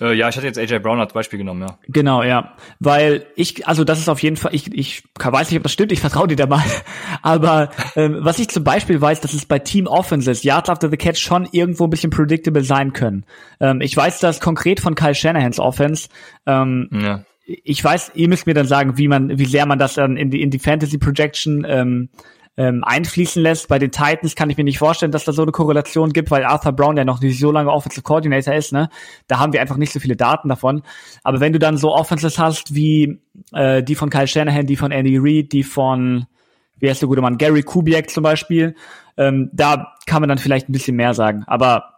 Äh, 0.01 0.13
ja, 0.13 0.29
ich 0.29 0.35
hatte 0.35 0.47
jetzt 0.47 0.57
AJ 0.57 0.79
Brown 0.79 0.99
als 0.99 1.13
Beispiel 1.13 1.39
genommen, 1.39 1.61
ja. 1.61 1.77
Genau, 1.87 2.23
ja. 2.23 2.55
Weil 2.79 3.25
ich, 3.35 3.67
also 3.67 3.83
das 3.83 3.99
ist 3.99 4.09
auf 4.09 4.21
jeden 4.21 4.37
Fall, 4.37 4.53
ich, 4.53 4.73
ich 4.73 5.03
weiß 5.19 5.49
nicht, 5.49 5.57
ob 5.57 5.63
das 5.63 5.73
stimmt, 5.73 5.91
ich 5.91 5.99
vertraue 5.99 6.27
dir 6.27 6.35
da 6.35 6.47
mal. 6.47 6.63
Aber 7.21 7.69
ähm, 7.95 8.17
was 8.19 8.39
ich 8.39 8.49
zum 8.49 8.63
Beispiel 8.63 8.99
weiß, 8.99 9.21
dass 9.21 9.33
es 9.33 9.45
bei 9.45 9.59
Team 9.59 9.87
Offenses, 9.87 10.43
Yards 10.43 10.69
after 10.69 10.89
the 10.89 10.97
Catch, 10.97 11.19
schon 11.19 11.47
irgendwo 11.51 11.85
ein 11.85 11.89
bisschen 11.89 12.11
predictable 12.11 12.63
sein 12.63 12.93
können. 12.93 13.25
Ähm, 13.59 13.81
ich 13.81 13.95
weiß 13.95 14.19
das 14.19 14.39
konkret 14.39 14.79
von 14.79 14.95
Kyle 14.95 15.15
Shanahans 15.15 15.59
Offense. 15.59 16.09
Ähm, 16.45 16.89
ja. 16.91 17.23
ich 17.45 17.83
weiß, 17.83 18.11
ihr 18.15 18.29
müsst 18.29 18.47
mir 18.47 18.53
dann 18.53 18.67
sagen, 18.67 18.97
wie 18.97 19.07
man, 19.07 19.37
wie 19.37 19.45
sehr 19.45 19.65
man 19.65 19.79
das 19.79 19.95
dann 19.95 20.17
in 20.17 20.29
die, 20.29 20.41
in 20.41 20.49
die 20.49 20.59
Fantasy 20.59 20.97
Projection 20.97 21.65
ähm, 21.67 22.09
ähm, 22.59 22.83
einfließen 22.83 23.41
lässt. 23.41 23.69
Bei 23.69 23.79
den 23.79 23.89
Titans 23.89 24.35
kann 24.35 24.49
ich 24.49 24.57
mir 24.57 24.65
nicht 24.65 24.79
vorstellen, 24.79 25.13
dass 25.13 25.23
da 25.23 25.31
so 25.31 25.43
eine 25.43 25.53
Korrelation 25.53 26.11
gibt, 26.11 26.29
weil 26.29 26.43
Arthur 26.43 26.73
Brown 26.73 26.97
ja 26.97 27.05
noch 27.05 27.21
nicht 27.21 27.39
so 27.39 27.53
lange 27.53 27.71
Offensive 27.71 28.01
Coordinator 28.01 28.53
ist, 28.53 28.73
ne? 28.73 28.89
Da 29.27 29.39
haben 29.39 29.53
wir 29.53 29.61
einfach 29.61 29.77
nicht 29.77 29.93
so 29.93 30.01
viele 30.01 30.17
Daten 30.17 30.49
davon. 30.49 30.83
Aber 31.23 31.39
wenn 31.39 31.53
du 31.53 31.59
dann 31.59 31.77
so 31.77 31.95
Offenses 31.95 32.37
hast 32.37 32.75
wie 32.75 33.21
äh, 33.53 33.81
die 33.81 33.95
von 33.95 34.09
Kyle 34.09 34.27
Shanahan, 34.27 34.65
die 34.65 34.75
von 34.75 34.91
Andy 34.91 35.17
Reid, 35.17 35.53
die 35.53 35.63
von 35.63 36.25
wie 36.79 36.89
heißt 36.89 37.01
der 37.01 37.07
gute 37.07 37.21
Mann, 37.21 37.37
Gary 37.37 37.63
Kubiak 37.63 38.09
zum 38.09 38.23
Beispiel, 38.23 38.75
ähm, 39.15 39.49
da 39.53 39.93
kann 40.05 40.21
man 40.21 40.27
dann 40.27 40.37
vielleicht 40.37 40.67
ein 40.67 40.73
bisschen 40.73 40.97
mehr 40.97 41.13
sagen. 41.13 41.45
Aber 41.47 41.93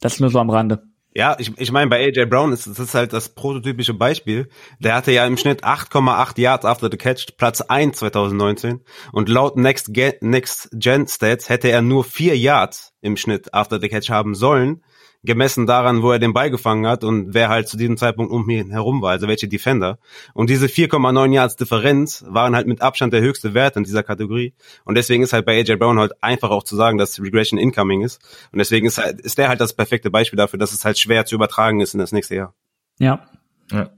das 0.00 0.20
nur 0.20 0.30
so 0.30 0.38
am 0.38 0.50
Rande. 0.50 0.84
Ja, 1.16 1.36
ich, 1.38 1.52
ich 1.58 1.70
meine, 1.70 1.88
bei 1.88 2.04
AJ 2.04 2.26
Brown 2.26 2.52
ist 2.52 2.66
das 2.66 2.80
ist 2.80 2.94
halt 2.94 3.12
das 3.12 3.28
prototypische 3.28 3.94
Beispiel. 3.94 4.48
Der 4.80 4.96
hatte 4.96 5.12
ja 5.12 5.24
im 5.24 5.36
Schnitt 5.36 5.62
8,8 5.62 6.40
Yards 6.40 6.64
after 6.64 6.90
the 6.90 6.96
catch, 6.96 7.36
Platz 7.36 7.60
1 7.60 7.98
2019. 7.98 8.80
Und 9.12 9.28
laut 9.28 9.56
Next, 9.56 9.92
Next 10.22 10.70
Gen 10.72 11.06
Stats 11.06 11.48
hätte 11.48 11.70
er 11.70 11.82
nur 11.82 12.02
4 12.02 12.36
Yards 12.36 12.94
im 13.00 13.16
Schnitt 13.16 13.54
after 13.54 13.80
the 13.80 13.88
catch 13.88 14.10
haben 14.10 14.34
sollen, 14.34 14.82
gemessen 15.24 15.66
daran, 15.66 16.02
wo 16.02 16.12
er 16.12 16.18
den 16.18 16.32
Ball 16.32 16.50
gefangen 16.50 16.86
hat 16.86 17.02
und 17.02 17.34
wer 17.34 17.48
halt 17.48 17.68
zu 17.68 17.76
diesem 17.76 17.96
Zeitpunkt 17.96 18.30
um 18.30 18.48
ihn 18.50 18.70
herum 18.70 19.02
war, 19.02 19.12
also 19.12 19.26
welche 19.26 19.48
Defender. 19.48 19.98
Und 20.34 20.50
diese 20.50 20.66
4,9 20.66 21.32
Yards 21.32 21.56
Differenz 21.56 22.24
waren 22.28 22.54
halt 22.54 22.66
mit 22.66 22.82
Abstand 22.82 23.12
der 23.12 23.22
höchste 23.22 23.54
Wert 23.54 23.76
in 23.76 23.84
dieser 23.84 24.02
Kategorie. 24.02 24.54
Und 24.84 24.96
deswegen 24.96 25.22
ist 25.22 25.32
halt 25.32 25.46
bei 25.46 25.58
AJ 25.58 25.76
Brown 25.76 25.98
halt 25.98 26.12
einfach 26.22 26.50
auch 26.50 26.62
zu 26.62 26.76
sagen, 26.76 26.98
dass 26.98 27.20
Regression 27.20 27.58
incoming 27.58 28.02
ist. 28.02 28.20
Und 28.52 28.58
deswegen 28.58 28.86
ist 28.86 28.98
halt, 28.98 29.20
ist 29.20 29.38
der 29.38 29.48
halt 29.48 29.60
das 29.60 29.72
perfekte 29.72 30.10
Beispiel 30.10 30.36
dafür, 30.36 30.58
dass 30.58 30.72
es 30.72 30.84
halt 30.84 30.98
schwer 30.98 31.24
zu 31.24 31.34
übertragen 31.34 31.80
ist 31.80 31.94
in 31.94 32.00
das 32.00 32.12
nächste 32.12 32.36
Jahr. 32.36 32.54
Ja. 32.98 33.26
Ja. 33.70 33.90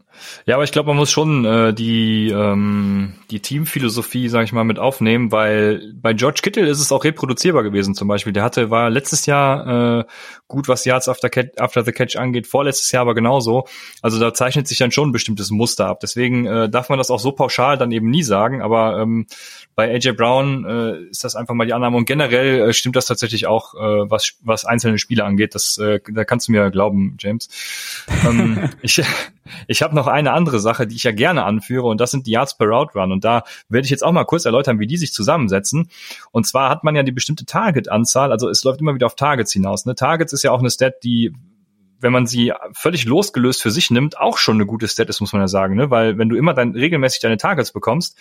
Ja, 0.47 0.55
aber 0.57 0.64
ich 0.64 0.73
glaube, 0.73 0.89
man 0.89 0.97
muss 0.97 1.11
schon 1.11 1.45
äh, 1.45 1.75
die 1.75 2.31
ähm, 2.31 3.14
die 3.31 3.41
Teamphilosophie, 3.41 4.29
sage 4.29 4.45
ich 4.45 4.53
mal, 4.53 4.64
mit 4.64 4.79
aufnehmen, 4.79 5.33
weil 5.33 5.93
bei 5.95 6.12
George 6.12 6.41
Kittle 6.43 6.69
ist 6.69 6.81
es 6.81 6.93
auch 6.93 7.05
reproduzierbar 7.05 7.62
gewesen. 7.62 7.95
Zum 7.95 8.09
Beispiel, 8.09 8.33
der 8.33 8.43
hatte 8.43 8.71
war 8.71 8.91
letztes 8.91 9.27
Jahr 9.27 10.01
äh, 10.01 10.05
gut, 10.49 10.69
was 10.69 10.85
Yards 10.85 11.09
after, 11.09 11.29
catch, 11.29 11.59
after 11.59 11.85
the 11.85 11.93
Catch 11.93 12.17
angeht, 12.17 12.47
vorletztes 12.47 12.93
Jahr 12.93 13.03
aber 13.03 13.14
genauso. 13.14 13.67
Also 14.03 14.19
da 14.19 14.33
zeichnet 14.33 14.69
sich 14.69 14.79
dann 14.79 14.93
schon 14.93 15.09
ein 15.09 15.12
bestimmtes 15.12 15.51
Muster 15.51 15.87
ab. 15.87 16.01
Deswegen 16.01 16.47
äh, 16.47 16.69
darf 16.69 16.89
man 16.89 16.99
das 16.99 17.11
auch 17.11 17.21
so 17.21 17.33
pauschal 17.33 17.79
dann 17.79 17.93
eben 17.93 18.11
nie 18.11 18.23
sagen. 18.23 18.62
Aber 18.62 18.99
ähm, 19.01 19.27
bei 19.75 19.93
AJ 19.93 20.12
Brown 20.12 20.64
äh, 20.64 21.11
ist 21.11 21.25
das 21.25 21.37
einfach 21.37 21.55
mal 21.55 21.67
die 21.67 21.75
Annahme 21.75 21.97
und 21.97 22.07
generell 22.07 22.69
äh, 22.69 22.73
stimmt 22.73 22.97
das 22.97 23.07
tatsächlich 23.07 23.47
auch, 23.47 23.75
äh, 23.75 24.11
was 24.11 24.37
was 24.43 24.64
einzelne 24.64 24.99
Spiele 24.99 25.25
angeht. 25.25 25.55
Das 25.55 25.79
äh, 25.79 26.01
da 26.11 26.25
kannst 26.25 26.49
du 26.49 26.53
mir 26.53 26.71
glauben, 26.71 27.17
James. 27.21 27.49
ähm, 28.27 28.71
ich 28.83 29.03
ich 29.67 29.83
habe 29.83 29.95
noch 29.95 30.06
eine 30.13 30.33
andere 30.33 30.61
Sache, 30.61 30.87
die 30.87 30.97
ich 30.97 31.05
ja 31.05 31.13
gerne 31.13 31.45
anführe, 31.45 31.87
und 31.87 32.01
das 32.01 32.11
sind 32.11 32.27
die 32.27 32.33
Yards 32.33 32.57
per 32.57 32.67
Route 32.67 32.99
Run. 32.99 33.13
Und 33.13 33.25
da 33.25 33.45
werde 33.69 33.85
ich 33.85 33.91
jetzt 33.91 34.05
auch 34.05 34.13
mal 34.13 34.25
kurz 34.25 34.45
erläutern, 34.45 34.79
wie 34.79 34.87
die 34.87 34.97
sich 34.97 35.13
zusammensetzen. 35.13 35.91
Und 36.33 36.47
zwar 36.47 36.71
hat 36.71 36.85
man 36.85 36.97
ja 36.97 37.03
die 37.03 37.13
bestimmte 37.13 37.47
Target-Anzahl, 37.47 38.33
also 38.33 38.49
es 38.49 38.65
läuft 38.65 38.81
immer 38.81 38.95
wieder 38.95 39.07
auf 39.07 39.17
Targets 39.17 39.53
hinaus. 39.53 39.87
Ne? 39.87 39.95
Targets 39.95 40.33
ist 40.33 40.43
ja 40.43 40.53
auch 40.53 40.61
eine 40.61 40.71
Stat, 40.71 41.03
die 41.03 41.33
wenn 41.99 42.13
man 42.13 42.27
sie 42.27 42.53
völlig 42.73 43.07
losgelöst 43.07 43.63
für 43.63 43.71
sich 43.71 43.91
nimmt, 43.91 44.19
auch 44.19 44.37
schon 44.37 44.57
eine 44.57 44.67
gute 44.67 44.87
Stat 44.87 45.09
ist, 45.09 45.21
muss 45.21 45.33
man 45.33 45.41
ja 45.41 45.49
sagen, 45.49 45.77
ne? 45.77 45.91
Weil 45.91 46.19
wenn 46.19 46.29
du 46.29 46.37
immer 46.37 46.53
dann 46.53 46.73
regelmäßig 46.73 47.21
deine 47.21 47.39
Targets 47.39 47.73
bekommst, 47.73 48.19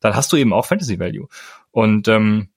dann 0.00 0.14
hast 0.14 0.30
du 0.32 0.36
eben 0.36 0.52
auch 0.52 0.66
Fantasy 0.66 0.98
Value. 0.98 1.28
Und 1.70 2.06
ähm, 2.08 2.48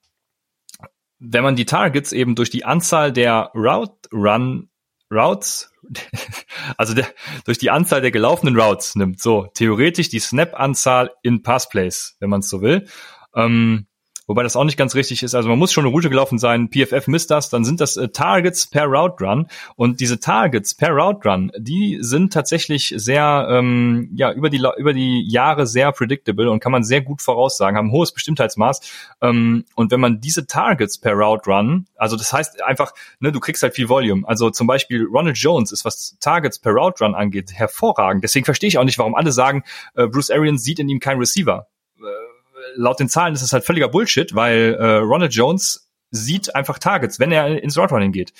wenn 1.18 1.42
man 1.42 1.56
die 1.56 1.64
Targets 1.64 2.12
eben 2.12 2.34
durch 2.34 2.50
die 2.50 2.64
Anzahl 2.64 3.12
der 3.12 3.50
Route 3.54 4.08
Run 4.12 4.67
Routes, 5.10 5.72
also 6.76 6.94
der, 6.94 7.06
durch 7.44 7.58
die 7.58 7.70
Anzahl 7.70 8.00
der 8.00 8.10
gelaufenen 8.10 8.58
Routes 8.58 8.94
nimmt, 8.94 9.20
so 9.20 9.48
theoretisch 9.54 10.08
die 10.08 10.18
Snap-Anzahl 10.18 11.12
in 11.22 11.42
Passplays, 11.42 12.16
wenn 12.20 12.30
man 12.30 12.40
es 12.40 12.48
so 12.48 12.60
will. 12.60 12.86
Ähm, 13.34 13.86
wobei 14.28 14.44
das 14.44 14.54
auch 14.54 14.64
nicht 14.64 14.76
ganz 14.76 14.94
richtig 14.94 15.24
ist. 15.24 15.34
Also 15.34 15.48
man 15.48 15.58
muss 15.58 15.72
schon 15.72 15.84
eine 15.84 15.92
Route 15.92 16.08
gelaufen 16.08 16.38
sein. 16.38 16.68
PFF 16.70 17.08
misst 17.08 17.32
das, 17.32 17.50
dann 17.50 17.64
sind 17.64 17.80
das 17.80 17.96
äh, 17.96 18.08
Targets 18.10 18.68
per 18.68 18.84
Route 18.84 19.24
Run 19.24 19.48
und 19.74 19.98
diese 19.98 20.20
Targets 20.20 20.76
per 20.76 20.90
Route 20.90 21.28
Run, 21.28 21.50
die 21.58 21.98
sind 22.00 22.32
tatsächlich 22.32 22.94
sehr 22.96 23.48
ähm, 23.50 24.10
ja 24.14 24.32
über 24.32 24.50
die 24.50 24.62
über 24.76 24.92
die 24.92 25.26
Jahre 25.28 25.66
sehr 25.66 25.90
predictable 25.90 26.50
und 26.50 26.60
kann 26.60 26.70
man 26.70 26.84
sehr 26.84 27.00
gut 27.00 27.22
voraussagen, 27.22 27.76
haben 27.76 27.88
ein 27.88 27.92
hohes 27.92 28.12
Bestimmtheitsmaß. 28.12 28.80
Ähm, 29.22 29.64
und 29.74 29.90
wenn 29.90 30.00
man 30.00 30.20
diese 30.20 30.46
Targets 30.46 30.98
per 30.98 31.14
Route 31.14 31.50
Run, 31.50 31.86
also 31.96 32.16
das 32.16 32.32
heißt 32.32 32.62
einfach, 32.62 32.92
ne, 33.18 33.32
du 33.32 33.40
kriegst 33.40 33.62
halt 33.62 33.74
viel 33.74 33.88
Volume. 33.88 34.28
Also 34.28 34.50
zum 34.50 34.66
Beispiel 34.66 35.06
Ronald 35.10 35.38
Jones 35.38 35.72
ist 35.72 35.84
was 35.84 36.16
Targets 36.20 36.58
per 36.58 36.72
Route 36.72 37.02
Run 37.02 37.14
angeht 37.14 37.52
hervorragend. 37.52 38.22
Deswegen 38.22 38.44
verstehe 38.44 38.68
ich 38.68 38.78
auch 38.78 38.84
nicht, 38.84 38.98
warum 38.98 39.14
alle 39.14 39.32
sagen, 39.32 39.64
äh, 39.94 40.06
Bruce 40.06 40.30
Arians 40.30 40.62
sieht 40.62 40.78
in 40.78 40.88
ihm 40.88 41.00
keinen 41.00 41.18
Receiver 41.18 41.66
laut 42.78 43.00
den 43.00 43.08
Zahlen 43.08 43.34
ist 43.34 43.42
es 43.42 43.52
halt 43.52 43.64
völliger 43.64 43.88
Bullshit, 43.88 44.34
weil 44.34 44.74
äh, 44.78 44.96
Ronald 44.96 45.34
Jones 45.34 45.90
sieht 46.10 46.54
einfach 46.54 46.78
Targets, 46.78 47.18
wenn 47.18 47.32
er 47.32 47.62
ins 47.62 47.76
Route 47.76 47.92
Running 47.92 48.12
geht. 48.12 48.32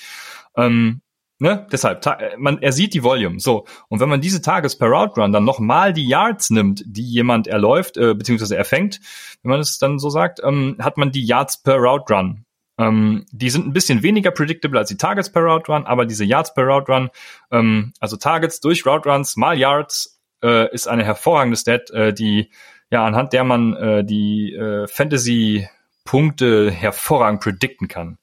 Ähm, 0.55 1.01
ne? 1.37 1.67
Deshalb, 1.71 2.03
man, 2.37 2.61
er 2.61 2.71
sieht 2.71 2.93
die 2.93 3.03
Volume. 3.03 3.39
So. 3.39 3.65
Und 3.89 3.99
wenn 3.99 4.09
man 4.09 4.21
diese 4.21 4.41
Targets 4.41 4.77
per 4.77 4.87
Route 4.87 5.21
Run 5.21 5.31
dann 5.31 5.43
nochmal 5.43 5.93
die 5.93 6.07
Yards 6.07 6.49
nimmt, 6.49 6.83
die 6.85 7.03
jemand 7.03 7.47
erläuft, 7.47 7.97
äh, 7.97 8.15
beziehungsweise 8.15 8.57
erfängt, 8.57 8.99
wenn 9.43 9.51
man 9.51 9.59
es 9.59 9.77
dann 9.77 9.99
so 9.99 10.09
sagt, 10.09 10.41
ähm, 10.43 10.77
hat 10.79 10.97
man 10.97 11.11
die 11.11 11.25
Yards 11.25 11.61
per 11.61 11.75
Route 11.75 12.13
Run. 12.13 12.45
Ähm, 12.79 13.25
die 13.31 13.49
sind 13.49 13.67
ein 13.67 13.73
bisschen 13.73 14.03
weniger 14.03 14.31
predictable 14.31 14.79
als 14.79 14.89
die 14.89 14.97
Targets 14.97 15.31
per 15.31 15.43
Route 15.43 15.71
Run, 15.71 15.85
aber 15.85 16.05
diese 16.05 16.23
Yards 16.23 16.53
per 16.53 16.63
Route 16.63 16.91
Run, 16.91 17.09
ähm, 17.51 17.93
also 17.99 18.15
Targets 18.15 18.61
durch 18.61 18.85
Route 18.85 19.09
Runs 19.09 19.35
mal 19.35 19.57
Yards, 19.57 20.19
äh, 20.41 20.73
ist 20.73 20.87
eine 20.87 21.03
hervorragende 21.03 21.57
Stat, 21.57 21.91
äh, 21.91 22.13
die 22.13 22.49
ja, 22.91 23.05
anhand 23.05 23.33
der 23.33 23.43
man 23.43 23.75
äh, 23.75 24.03
die 24.03 24.53
äh, 24.53 24.87
Fantasy-Punkte 24.87 26.71
hervorragend 26.71 27.41
predikten 27.41 27.87
kann. 27.87 28.17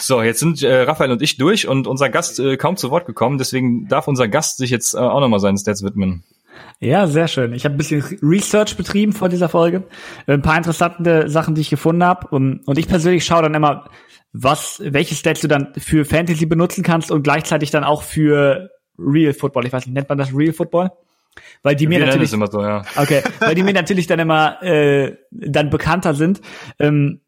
So, 0.00 0.22
jetzt 0.22 0.40
sind 0.40 0.60
äh, 0.62 0.82
Raphael 0.82 1.12
und 1.12 1.22
ich 1.22 1.36
durch 1.36 1.68
und 1.68 1.86
unser 1.86 2.08
Gast 2.08 2.40
äh, 2.40 2.56
kaum 2.56 2.76
zu 2.76 2.90
Wort 2.90 3.06
gekommen, 3.06 3.38
deswegen 3.38 3.86
darf 3.86 4.08
unser 4.08 4.26
Gast 4.26 4.56
sich 4.56 4.70
jetzt 4.70 4.94
äh, 4.94 4.98
auch 4.98 5.20
nochmal 5.20 5.38
seinen 5.38 5.56
Stats 5.56 5.84
widmen. 5.84 6.24
Ja, 6.80 7.06
sehr 7.06 7.28
schön. 7.28 7.52
Ich 7.52 7.64
habe 7.64 7.76
ein 7.76 7.78
bisschen 7.78 8.02
Research 8.22 8.76
betrieben 8.76 9.12
vor 9.12 9.28
dieser 9.28 9.48
Folge. 9.48 9.84
Ein 10.26 10.42
paar 10.42 10.56
interessante 10.56 11.28
Sachen, 11.28 11.54
die 11.54 11.60
ich 11.60 11.70
gefunden 11.70 12.02
habe. 12.02 12.26
Und, 12.28 12.66
und 12.66 12.76
ich 12.76 12.88
persönlich 12.88 13.24
schaue 13.24 13.42
dann 13.42 13.54
immer, 13.54 13.84
was, 14.32 14.82
welche 14.84 15.14
Stats 15.14 15.40
du 15.40 15.48
dann 15.48 15.72
für 15.78 16.04
Fantasy 16.04 16.46
benutzen 16.46 16.82
kannst 16.82 17.12
und 17.12 17.22
gleichzeitig 17.22 17.70
dann 17.70 17.84
auch 17.84 18.02
für 18.02 18.70
Real 18.98 19.32
Football. 19.32 19.66
Ich 19.66 19.72
weiß 19.72 19.86
nicht, 19.86 19.94
nennt 19.94 20.08
man 20.08 20.18
das 20.18 20.34
Real 20.34 20.52
Football? 20.52 20.90
Weil 21.62 21.76
die 21.76 21.86
mir 21.86 21.98
Wir 21.98 22.06
natürlich 22.06 22.32
immer 22.32 22.50
so, 22.50 22.62
ja. 22.62 22.82
Okay, 22.96 23.22
weil 23.40 23.54
die 23.54 23.62
mir 23.62 23.72
natürlich 23.72 24.06
dann 24.06 24.18
immer 24.18 24.62
äh, 24.62 25.16
dann 25.30 25.70
bekannter 25.70 26.14
sind. 26.14 26.40
Ähm, 26.78 27.20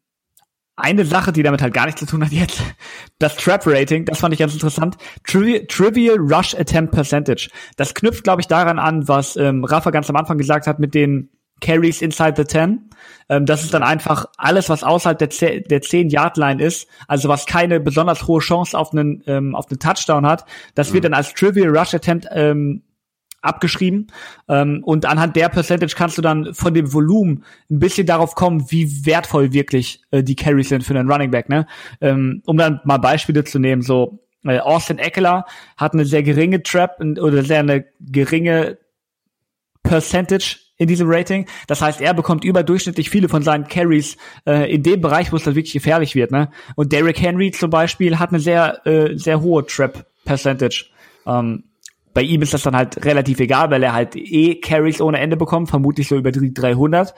eine 0.77 1.05
Sache, 1.05 1.31
die 1.31 1.41
damit 1.41 1.61
halt 1.61 1.73
gar 1.73 1.85
nichts 1.85 2.01
zu 2.01 2.05
tun 2.05 2.23
hat 2.23 2.31
jetzt, 2.31 2.61
das 3.19 3.35
Trap 3.37 3.65
Rating, 3.65 4.05
das 4.05 4.19
fand 4.19 4.33
ich 4.33 4.39
ganz 4.39 4.53
interessant. 4.53 4.97
Trivial, 5.25 5.65
Trivial 5.67 6.17
Rush 6.19 6.53
Attempt 6.53 6.93
Percentage. 6.93 7.49
Das 7.77 7.93
knüpft, 7.93 8.23
glaube 8.23 8.41
ich, 8.41 8.47
daran 8.47 8.77
an, 8.77 9.07
was 9.07 9.37
ähm, 9.37 9.63
Rafa 9.63 9.91
ganz 9.91 10.09
am 10.09 10.15
Anfang 10.15 10.37
gesagt 10.37 10.67
hat 10.67 10.79
mit 10.79 10.93
den 10.93 11.29
Carries 11.61 12.01
inside 12.01 12.33
the 12.35 12.45
10. 12.45 12.89
Ähm, 13.29 13.45
das 13.45 13.63
ist 13.63 13.73
dann 13.73 13.83
einfach 13.83 14.25
alles, 14.37 14.69
was 14.69 14.83
außerhalb 14.83 15.17
der, 15.17 15.29
der 15.29 15.81
10-Yard-Line 15.81 16.61
ist, 16.61 16.89
also 17.07 17.29
was 17.29 17.45
keine 17.45 17.79
besonders 17.79 18.27
hohe 18.27 18.41
Chance 18.41 18.77
auf 18.77 18.91
einen, 18.91 19.23
ähm, 19.27 19.55
auf 19.55 19.69
einen 19.69 19.79
Touchdown 19.79 20.25
hat. 20.25 20.45
Das 20.75 20.91
wird 20.91 21.03
mhm. 21.03 21.11
dann 21.11 21.13
als 21.13 21.33
Trivial 21.33 21.75
Rush 21.75 21.93
Attempt 21.93 22.27
ähm, 22.31 22.83
abgeschrieben. 23.45 24.07
Ähm, 24.47 24.81
und 24.83 25.05
anhand 25.05 25.35
der 25.35 25.49
Percentage 25.49 25.95
kannst 25.95 26.17
du 26.17 26.21
dann 26.21 26.53
von 26.53 26.73
dem 26.73 26.91
Volumen 26.93 27.43
ein 27.69 27.79
bisschen 27.79 28.07
darauf 28.07 28.35
kommen, 28.35 28.65
wie 28.69 29.05
wertvoll 29.05 29.53
wirklich 29.53 30.01
äh, 30.11 30.23
die 30.23 30.35
Carries 30.35 30.69
sind 30.69 30.83
für 30.83 30.97
einen 30.97 31.11
Running 31.11 31.31
Back. 31.31 31.49
Ne? 31.49 31.67
Ähm, 32.01 32.41
um 32.45 32.57
dann 32.57 32.81
mal 32.83 32.97
Beispiele 32.97 33.43
zu 33.43 33.59
nehmen, 33.59 33.81
so 33.81 34.19
äh, 34.43 34.59
Austin 34.59 34.99
Eckler 34.99 35.45
hat 35.77 35.93
eine 35.93 36.05
sehr 36.05 36.23
geringe 36.23 36.63
Trap 36.63 36.99
oder 36.99 37.43
sehr 37.43 37.59
eine 37.59 37.85
geringe 37.99 38.77
Percentage 39.83 40.57
in 40.77 40.87
diesem 40.87 41.09
Rating. 41.09 41.47
Das 41.67 41.81
heißt, 41.81 42.01
er 42.01 42.13
bekommt 42.13 42.43
überdurchschnittlich 42.43 43.09
viele 43.09 43.29
von 43.29 43.43
seinen 43.43 43.67
Carries 43.67 44.17
äh, 44.45 44.71
in 44.73 44.83
dem 44.83 45.01
Bereich, 45.01 45.31
wo 45.31 45.37
es 45.37 45.43
dann 45.43 45.55
wirklich 45.55 45.73
gefährlich 45.73 46.15
wird. 46.15 46.31
Ne? 46.31 46.49
Und 46.75 46.91
Derrick 46.91 47.21
Henry 47.21 47.51
zum 47.51 47.69
Beispiel 47.69 48.19
hat 48.19 48.29
eine 48.29 48.39
sehr, 48.39 48.85
äh, 48.85 49.17
sehr 49.17 49.41
hohe 49.41 49.65
Trap 49.65 50.05
Percentage. 50.25 50.87
Ähm, 51.25 51.63
bei 52.15 52.21
ihm 52.21 52.41
ist 52.41 52.53
das 52.53 52.63
dann 52.63 52.75
halt 52.75 53.03
relativ 53.05 53.39
egal, 53.41 53.69
weil 53.69 53.83
er 53.83 53.93
halt 53.93 54.15
eh 54.15 54.55
Carries 54.55 55.01
ohne 55.01 55.19
Ende 55.19 55.35
bekommt, 55.35 55.69
vermutlich 55.69 56.07
so 56.07 56.15
über 56.15 56.31
die 56.31 56.53
300. 56.53 57.13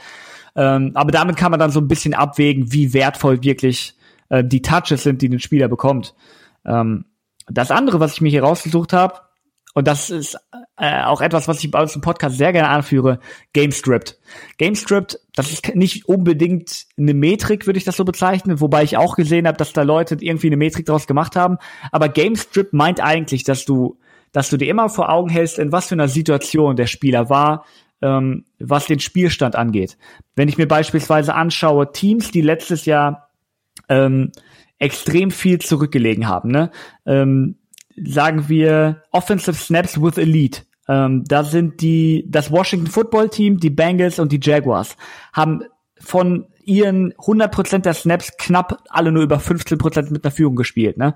Ähm, 0.55 0.91
aber 0.95 1.11
damit 1.11 1.37
kann 1.37 1.51
man 1.51 1.59
dann 1.59 1.69
so 1.69 1.79
ein 1.79 1.87
bisschen 1.87 2.15
abwägen, 2.15 2.73
wie 2.73 2.93
wertvoll 2.93 3.43
wirklich 3.43 3.95
äh, 4.29 4.43
die 4.43 4.63
Touches 4.63 5.03
sind, 5.03 5.21
die 5.21 5.29
ein 5.29 5.39
Spieler 5.39 5.67
bekommt. 5.67 6.15
Ähm, 6.65 7.05
das 7.47 7.69
andere, 7.69 7.99
was 7.99 8.13
ich 8.13 8.21
mir 8.21 8.29
hier 8.29 8.43
rausgesucht 8.43 8.91
habe, 8.91 9.21
und 9.75 9.87
das 9.87 10.09
ist 10.09 10.35
äh, 10.77 11.03
auch 11.03 11.21
etwas, 11.21 11.47
was 11.47 11.63
ich 11.63 11.69
bei 11.69 11.79
uns 11.79 11.93
im 11.93 12.01
Podcast 12.01 12.39
sehr 12.39 12.51
gerne 12.51 12.69
anführe, 12.69 13.19
GameScript. 13.53 14.17
GameScript, 14.57 15.19
das 15.35 15.51
ist 15.51 15.75
nicht 15.75 16.09
unbedingt 16.09 16.87
eine 16.97 17.13
Metrik, 17.13 17.67
würde 17.67 17.77
ich 17.77 17.85
das 17.85 17.97
so 17.97 18.03
bezeichnen, 18.03 18.59
wobei 18.59 18.81
ich 18.81 18.97
auch 18.97 19.15
gesehen 19.15 19.45
habe, 19.45 19.59
dass 19.59 19.73
da 19.73 19.83
Leute 19.83 20.17
irgendwie 20.19 20.47
eine 20.47 20.57
Metrik 20.57 20.87
daraus 20.87 21.05
gemacht 21.05 21.35
haben. 21.35 21.59
Aber 21.91 22.09
GameScript 22.09 22.73
meint 22.73 22.99
eigentlich, 22.99 23.43
dass 23.43 23.65
du, 23.65 23.99
dass 24.37 24.51
du 24.51 24.57
dir 24.57 24.69
immer 24.69 24.87
vor 24.87 25.09
Augen 25.09 25.29
hältst, 25.29 25.57
in 25.57 25.71
was 25.71 25.87
für 25.87 25.95
einer 25.95 26.07
Situation 26.07 26.75
der 26.75 26.85
Spieler 26.85 27.27
war, 27.27 27.65
ähm, 28.03 28.45
was 28.59 28.85
den 28.85 28.99
Spielstand 28.99 29.55
angeht. 29.55 29.97
Wenn 30.35 30.47
ich 30.47 30.59
mir 30.59 30.67
beispielsweise 30.67 31.33
anschaue, 31.33 31.91
Teams, 31.91 32.29
die 32.29 32.41
letztes 32.41 32.85
Jahr 32.85 33.31
ähm, 33.89 34.31
extrem 34.77 35.31
viel 35.31 35.57
zurückgelegen 35.57 36.27
haben, 36.27 36.51
ne? 36.51 36.69
Ähm, 37.07 37.55
sagen 37.95 38.47
wir, 38.47 39.01
Offensive 39.11 39.55
Snaps 39.57 39.99
with 39.99 40.19
Elite. 40.19 40.61
Ähm, 40.87 41.23
da 41.27 41.43
sind 41.43 41.81
die, 41.81 42.23
das 42.29 42.51
Washington 42.51 42.91
Football 42.91 43.29
Team, 43.29 43.59
die 43.59 43.71
Bengals 43.71 44.19
und 44.19 44.31
die 44.31 44.39
Jaguars 44.39 44.97
haben 45.33 45.63
von 45.99 46.45
ihren 46.63 47.11
100% 47.13 47.79
der 47.79 47.95
Snaps 47.95 48.37
knapp 48.37 48.83
alle 48.89 49.11
nur 49.11 49.23
über 49.23 49.37
15% 49.37 50.11
mit 50.11 50.23
einer 50.23 50.31
Führung 50.31 50.55
gespielt. 50.55 50.95
Ne? 50.99 51.15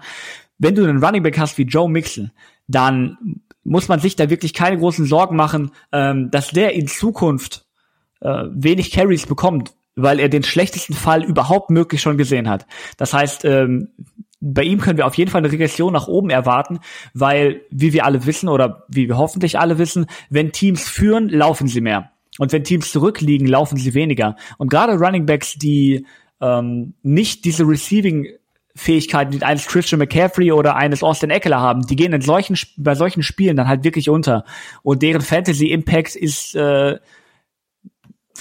Wenn 0.58 0.74
du 0.74 0.84
einen 0.84 1.04
Running 1.04 1.22
Back 1.22 1.38
hast 1.38 1.60
wie 1.60 1.66
Joe 1.66 1.88
Mixon, 1.88 2.32
dann 2.72 3.42
muss 3.64 3.88
man 3.88 4.00
sich 4.00 4.16
da 4.16 4.30
wirklich 4.30 4.54
keine 4.54 4.78
großen 4.78 5.06
Sorgen 5.06 5.36
machen, 5.36 5.72
ähm, 5.92 6.32
dass 6.32 6.50
der 6.50 6.74
in 6.74 6.88
Zukunft 6.88 7.66
äh, 8.22 8.46
wenig 8.52 8.92
Carries 8.92 9.28
bekommt, 9.28 9.74
weil 9.96 10.20
er 10.20 10.30
den 10.30 10.44
schlechtesten 10.44 10.94
Fall 10.94 11.24
überhaupt 11.24 11.70
möglich 11.70 12.02
schon 12.02 12.18
gesehen 12.18 12.50
hat. 12.50 12.66
Das 12.98 13.14
heißt, 13.14 13.46
ähm, 13.46 13.90
bei 14.40 14.64
ihm 14.64 14.80
können 14.80 14.98
wir 14.98 15.06
auf 15.06 15.16
jeden 15.16 15.30
Fall 15.30 15.42
eine 15.42 15.52
Regression 15.52 15.94
nach 15.94 16.08
oben 16.08 16.32
erwarten, 16.32 16.80
weil, 17.14 17.62
wie 17.70 17.94
wir 17.94 18.06
alle 18.06 18.26
wissen 18.26 18.50
oder 18.50 18.86
wie 18.90 19.08
wir 19.08 19.18
hoffentlich 19.18 19.60
alle 19.60 19.78
wissen, 19.78 20.08
wenn 20.30 20.52
Teams 20.52 20.90
führen, 20.90 21.30
laufen 21.30 21.68
sie 21.68 21.82
mehr. 21.82 22.12
Und 22.40 22.52
wenn 22.52 22.64
Teams 22.64 22.92
zurückliegen, 22.92 23.46
laufen 23.48 23.78
sie 23.78 23.94
weniger. 23.94 24.36
Und 24.58 24.70
gerade 24.70 24.94
Running 24.94 25.28
Backs, 25.28 25.56
die 25.56 26.08
ähm, 26.40 26.96
nicht 27.04 27.46
diese 27.46 27.68
Receiving 27.68 28.28
Fähigkeiten 28.76 29.34
wie 29.34 29.44
eines 29.44 29.68
Christian 29.68 30.00
McCaffrey 30.00 30.52
oder 30.52 30.76
eines 30.76 31.04
Austin 31.04 31.30
Eckler 31.30 31.60
haben, 31.60 31.82
die 31.86 31.96
gehen 31.96 32.14
in 32.14 32.22
solchen 32.22 32.58
bei 32.78 32.96
solchen 32.96 33.24
Spielen 33.24 33.58
dann 33.58 33.68
halt 33.68 33.84
wirklich 33.84 34.10
unter 34.10 34.46
und 34.84 35.02
deren 35.02 35.22
Fantasy 35.22 35.68
Impact 35.68 36.16
ist 36.16 36.56
äh, 36.56 37.00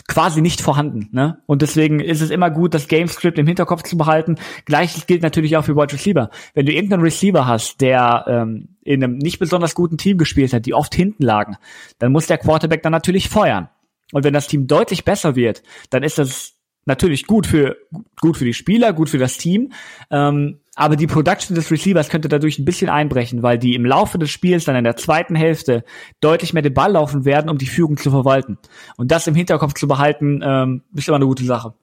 quasi 0.08 0.40
nicht 0.40 0.60
vorhanden. 0.60 1.08
Ne? 1.12 1.42
Und 1.46 1.62
deswegen 1.62 2.00
ist 2.00 2.20
es 2.20 2.30
immer 2.30 2.50
gut, 2.50 2.74
das 2.74 2.88
Gamescript 2.88 3.38
im 3.38 3.46
Hinterkopf 3.46 3.82
zu 3.82 3.96
behalten. 3.96 4.36
Gleiches 4.64 5.06
gilt 5.06 5.22
natürlich 5.22 5.56
auch 5.56 5.64
für 5.64 5.76
Wide 5.76 5.92
Receiver. 5.92 6.30
Wenn 6.54 6.66
du 6.66 6.72
irgendeinen 6.72 7.02
Receiver 7.02 7.46
hast, 7.46 7.80
der 7.80 8.24
ähm, 8.28 8.76
in 8.82 9.02
einem 9.02 9.18
nicht 9.18 9.38
besonders 9.38 9.74
guten 9.74 9.98
Team 9.98 10.18
gespielt 10.18 10.52
hat, 10.52 10.66
die 10.66 10.74
oft 10.74 10.94
hinten 10.94 11.22
lagen, 11.22 11.56
dann 11.98 12.12
muss 12.12 12.26
der 12.26 12.38
Quarterback 12.38 12.82
dann 12.82 12.92
natürlich 12.92 13.28
feuern. 13.28 13.68
Und 14.12 14.24
wenn 14.24 14.34
das 14.34 14.48
Team 14.48 14.66
deutlich 14.66 15.04
besser 15.04 15.36
wird, 15.36 15.62
dann 15.90 16.02
ist 16.02 16.18
das 16.18 16.59
natürlich 16.84 17.26
gut 17.26 17.46
für 17.46 17.76
gut 18.20 18.36
für 18.36 18.44
die 18.44 18.54
Spieler, 18.54 18.92
gut 18.92 19.10
für 19.10 19.18
das 19.18 19.36
Team. 19.36 19.72
Ähm, 20.10 20.60
aber 20.74 20.96
die 20.96 21.06
Production 21.06 21.54
des 21.54 21.70
Receivers 21.70 22.08
könnte 22.08 22.28
dadurch 22.28 22.58
ein 22.58 22.64
bisschen 22.64 22.88
einbrechen, 22.88 23.42
weil 23.42 23.58
die 23.58 23.74
im 23.74 23.84
Laufe 23.84 24.18
des 24.18 24.30
Spiels 24.30 24.64
dann 24.64 24.76
in 24.76 24.84
der 24.84 24.96
zweiten 24.96 25.34
Hälfte 25.34 25.84
deutlich 26.20 26.54
mehr 26.54 26.62
den 26.62 26.74
Ball 26.74 26.92
laufen 26.92 27.24
werden, 27.24 27.50
um 27.50 27.58
die 27.58 27.66
Führung 27.66 27.96
zu 27.96 28.10
verwalten. 28.10 28.58
Und 28.96 29.10
das 29.10 29.26
im 29.26 29.34
Hinterkopf 29.34 29.74
zu 29.74 29.88
behalten, 29.88 30.40
ähm, 30.42 30.82
ist 30.94 31.08
immer 31.08 31.16
eine 31.16 31.26
gute 31.26 31.44
Sache. 31.44 31.74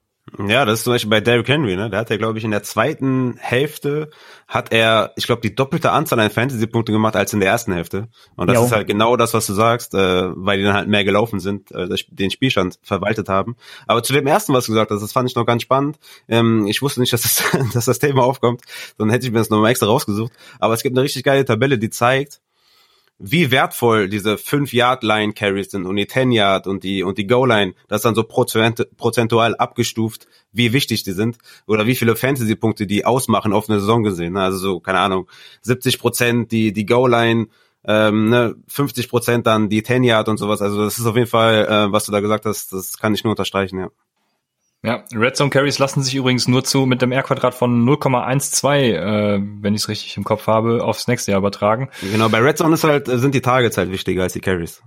Ja, 0.46 0.64
das 0.64 0.80
ist 0.80 0.84
zum 0.84 0.92
Beispiel 0.92 1.10
bei 1.10 1.20
Derrick 1.20 1.48
Henry, 1.48 1.76
ne? 1.76 1.90
Da 1.90 1.98
hat 1.98 2.10
er, 2.10 2.18
glaube 2.18 2.38
ich, 2.38 2.44
in 2.44 2.50
der 2.50 2.62
zweiten 2.62 3.36
Hälfte 3.38 4.10
hat 4.46 4.72
er, 4.72 5.12
ich 5.16 5.26
glaube, 5.26 5.42
die 5.42 5.54
doppelte 5.54 5.90
Anzahl 5.90 6.20
an 6.20 6.30
Fantasy-Punkte 6.30 6.92
gemacht 6.92 7.16
als 7.16 7.32
in 7.32 7.40
der 7.40 7.48
ersten 7.48 7.72
Hälfte. 7.72 8.08
Und 8.36 8.48
das 8.48 8.56
jo. 8.56 8.64
ist 8.64 8.72
halt 8.72 8.86
genau 8.86 9.16
das, 9.16 9.34
was 9.34 9.46
du 9.46 9.52
sagst, 9.52 9.94
äh, 9.94 10.30
weil 10.34 10.58
die 10.58 10.64
dann 10.64 10.74
halt 10.74 10.88
mehr 10.88 11.04
gelaufen 11.04 11.40
sind, 11.40 11.70
äh, 11.72 11.88
den 12.08 12.30
Spielstand 12.30 12.78
verwaltet 12.82 13.28
haben. 13.28 13.56
Aber 13.86 14.02
zu 14.02 14.12
dem 14.12 14.26
ersten, 14.26 14.52
was 14.52 14.66
du 14.66 14.72
gesagt 14.72 14.90
hast, 14.90 15.02
das 15.02 15.12
fand 15.12 15.28
ich 15.28 15.36
noch 15.36 15.46
ganz 15.46 15.62
spannend. 15.62 15.98
Ähm, 16.28 16.66
ich 16.66 16.82
wusste 16.82 17.00
nicht, 17.00 17.12
dass 17.12 17.22
das, 17.22 17.44
dass 17.72 17.84
das 17.84 17.98
Thema 17.98 18.22
aufkommt, 18.24 18.62
sondern 18.96 19.12
hätte 19.12 19.26
ich 19.26 19.32
mir 19.32 19.38
das 19.38 19.50
nochmal 19.50 19.70
extra 19.70 19.86
rausgesucht. 19.86 20.32
Aber 20.58 20.74
es 20.74 20.82
gibt 20.82 20.96
eine 20.96 21.04
richtig 21.04 21.24
geile 21.24 21.44
Tabelle, 21.44 21.78
die 21.78 21.90
zeigt, 21.90 22.40
wie 23.18 23.50
wertvoll 23.50 24.08
diese 24.08 24.34
5-Yard-Line-Carries 24.34 25.72
sind 25.72 25.86
und 25.86 25.96
die 25.96 26.06
10-Yard 26.06 26.66
und 26.66 26.84
die, 26.84 27.02
und 27.02 27.18
die 27.18 27.26
Goal-Line, 27.26 27.74
das 27.88 27.98
ist 27.98 28.04
dann 28.04 28.14
so 28.14 28.22
prozentual 28.22 29.56
abgestuft, 29.56 30.28
wie 30.52 30.72
wichtig 30.72 31.02
die 31.02 31.12
sind 31.12 31.38
oder 31.66 31.86
wie 31.86 31.96
viele 31.96 32.14
Fantasy-Punkte 32.14 32.86
die 32.86 33.04
ausmachen 33.04 33.52
auf 33.52 33.68
eine 33.68 33.80
Saison 33.80 34.04
gesehen. 34.04 34.34
Ne? 34.34 34.42
Also 34.42 34.58
so, 34.58 34.80
keine 34.80 35.00
Ahnung, 35.00 35.28
70 35.62 35.98
Prozent 35.98 36.52
die, 36.52 36.72
die 36.72 36.86
Goal-Line, 36.86 37.48
ähm, 37.84 38.28
ne, 38.28 38.54
50 38.68 39.08
Prozent 39.08 39.46
dann 39.46 39.68
die 39.68 39.82
10-Yard 39.82 40.28
und 40.28 40.36
sowas. 40.36 40.62
Also 40.62 40.84
das 40.84 40.98
ist 40.98 41.06
auf 41.06 41.16
jeden 41.16 41.28
Fall, 41.28 41.66
äh, 41.66 41.92
was 41.92 42.04
du 42.04 42.12
da 42.12 42.20
gesagt 42.20 42.46
hast, 42.46 42.72
das 42.72 42.98
kann 42.98 43.14
ich 43.14 43.24
nur 43.24 43.32
unterstreichen, 43.32 43.78
ja. 43.78 43.90
Ja, 44.84 45.04
Red 45.12 45.36
Zone 45.36 45.50
Carries 45.50 45.80
lassen 45.80 46.02
sich 46.02 46.14
übrigens 46.14 46.46
nur 46.46 46.62
zu 46.62 46.86
mit 46.86 47.02
dem 47.02 47.10
R-Quadrat 47.10 47.54
von 47.54 47.84
0,12, 47.84 48.70
äh, 48.70 49.42
wenn 49.60 49.74
ich 49.74 49.82
es 49.82 49.88
richtig 49.88 50.16
im 50.16 50.22
Kopf 50.22 50.46
habe, 50.46 50.84
aufs 50.84 51.08
nächste 51.08 51.32
Jahr 51.32 51.38
übertragen. 51.38 51.88
Genau, 52.00 52.28
bei 52.28 52.38
Red 52.38 52.58
Zone 52.58 52.74
ist 52.74 52.84
halt, 52.84 53.06
sind 53.06 53.34
die 53.34 53.42
Targets 53.42 53.76
halt 53.76 53.90
wichtiger 53.90 54.22
als 54.22 54.34
die 54.34 54.40
Carries. 54.40 54.82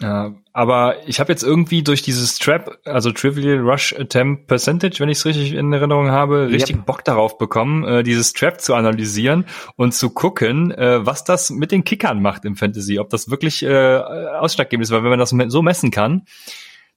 Ja, 0.00 0.34
aber 0.52 0.96
ich 1.06 1.20
habe 1.20 1.30
jetzt 1.32 1.44
irgendwie 1.44 1.82
durch 1.82 2.02
dieses 2.02 2.38
Trap, 2.38 2.78
also 2.84 3.12
Trivial 3.12 3.58
Rush 3.58 3.94
Attempt 3.94 4.48
Percentage, 4.48 4.98
wenn 4.98 5.08
ich 5.08 5.18
es 5.18 5.24
richtig 5.24 5.52
in 5.54 5.72
Erinnerung 5.72 6.10
habe, 6.10 6.48
richtig 6.48 6.76
yep. 6.76 6.86
Bock 6.86 7.04
darauf 7.04 7.38
bekommen, 7.38 7.84
äh, 7.84 8.02
dieses 8.02 8.32
Trap 8.32 8.60
zu 8.60 8.74
analysieren 8.74 9.46
und 9.76 9.94
zu 9.94 10.10
gucken, 10.10 10.72
äh, 10.72 11.06
was 11.06 11.24
das 11.24 11.50
mit 11.50 11.72
den 11.72 11.84
Kickern 11.84 12.20
macht 12.20 12.44
im 12.44 12.56
Fantasy, 12.56 12.98
ob 12.98 13.10
das 13.10 13.30
wirklich 13.30 13.62
äh, 13.62 13.96
ausschlaggebend 13.96 14.82
ist, 14.84 14.90
weil 14.90 15.04
wenn 15.04 15.10
man 15.10 15.20
das 15.20 15.30
so 15.30 15.62
messen 15.62 15.90
kann, 15.90 16.22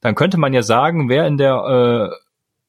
dann 0.01 0.15
könnte 0.15 0.37
man 0.37 0.53
ja 0.53 0.63
sagen, 0.63 1.07
wer 1.07 1.27
in 1.27 1.37
der 1.37 2.11
äh, 2.11 2.24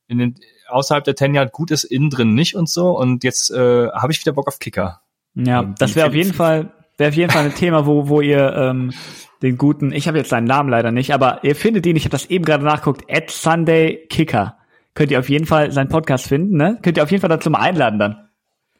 in 0.08 0.18
den 0.18 0.34
außerhalb 0.68 1.04
der 1.04 1.14
Ten 1.14 1.34
Yard 1.34 1.52
gut 1.52 1.70
ist, 1.70 1.84
innen 1.84 2.10
drin 2.10 2.34
nicht 2.34 2.56
und 2.56 2.68
so. 2.68 2.90
Und 2.90 3.24
jetzt 3.24 3.50
äh, 3.50 3.88
habe 3.88 4.12
ich 4.12 4.20
wieder 4.20 4.32
Bock 4.32 4.48
auf 4.48 4.58
Kicker. 4.58 5.00
Ja, 5.34 5.60
und 5.60 5.80
das 5.80 5.94
wäre 5.94 6.08
auf 6.08 6.14
jeden 6.14 6.32
Fall 6.32 6.72
wäre 6.96 7.10
auf 7.10 7.16
jeden 7.16 7.30
Fall 7.30 7.44
ein 7.44 7.54
Thema, 7.54 7.86
wo 7.86 8.08
wo 8.08 8.20
ihr 8.20 8.52
ähm, 8.54 8.92
den 9.42 9.58
guten, 9.58 9.92
ich 9.92 10.08
habe 10.08 10.18
jetzt 10.18 10.30
seinen 10.30 10.46
Namen 10.46 10.70
leider 10.70 10.90
nicht, 10.90 11.12
aber 11.12 11.40
ihr 11.44 11.54
findet 11.54 11.84
ihn, 11.86 11.96
ich 11.96 12.04
habe 12.04 12.12
das 12.12 12.26
eben 12.26 12.44
gerade 12.44 12.64
nachguckt, 12.64 13.04
at 13.10 13.30
Sunday 13.30 14.06
Kicker. 14.08 14.56
Könnt 14.94 15.10
ihr 15.10 15.18
auf 15.18 15.28
jeden 15.28 15.44
Fall 15.44 15.72
seinen 15.72 15.88
Podcast 15.88 16.26
finden, 16.26 16.56
ne? 16.56 16.78
Könnt 16.82 16.96
ihr 16.96 17.02
auf 17.02 17.10
jeden 17.10 17.20
Fall 17.20 17.28
dazu 17.28 17.50
mal 17.50 17.58
einladen 17.58 17.98
dann. 17.98 18.28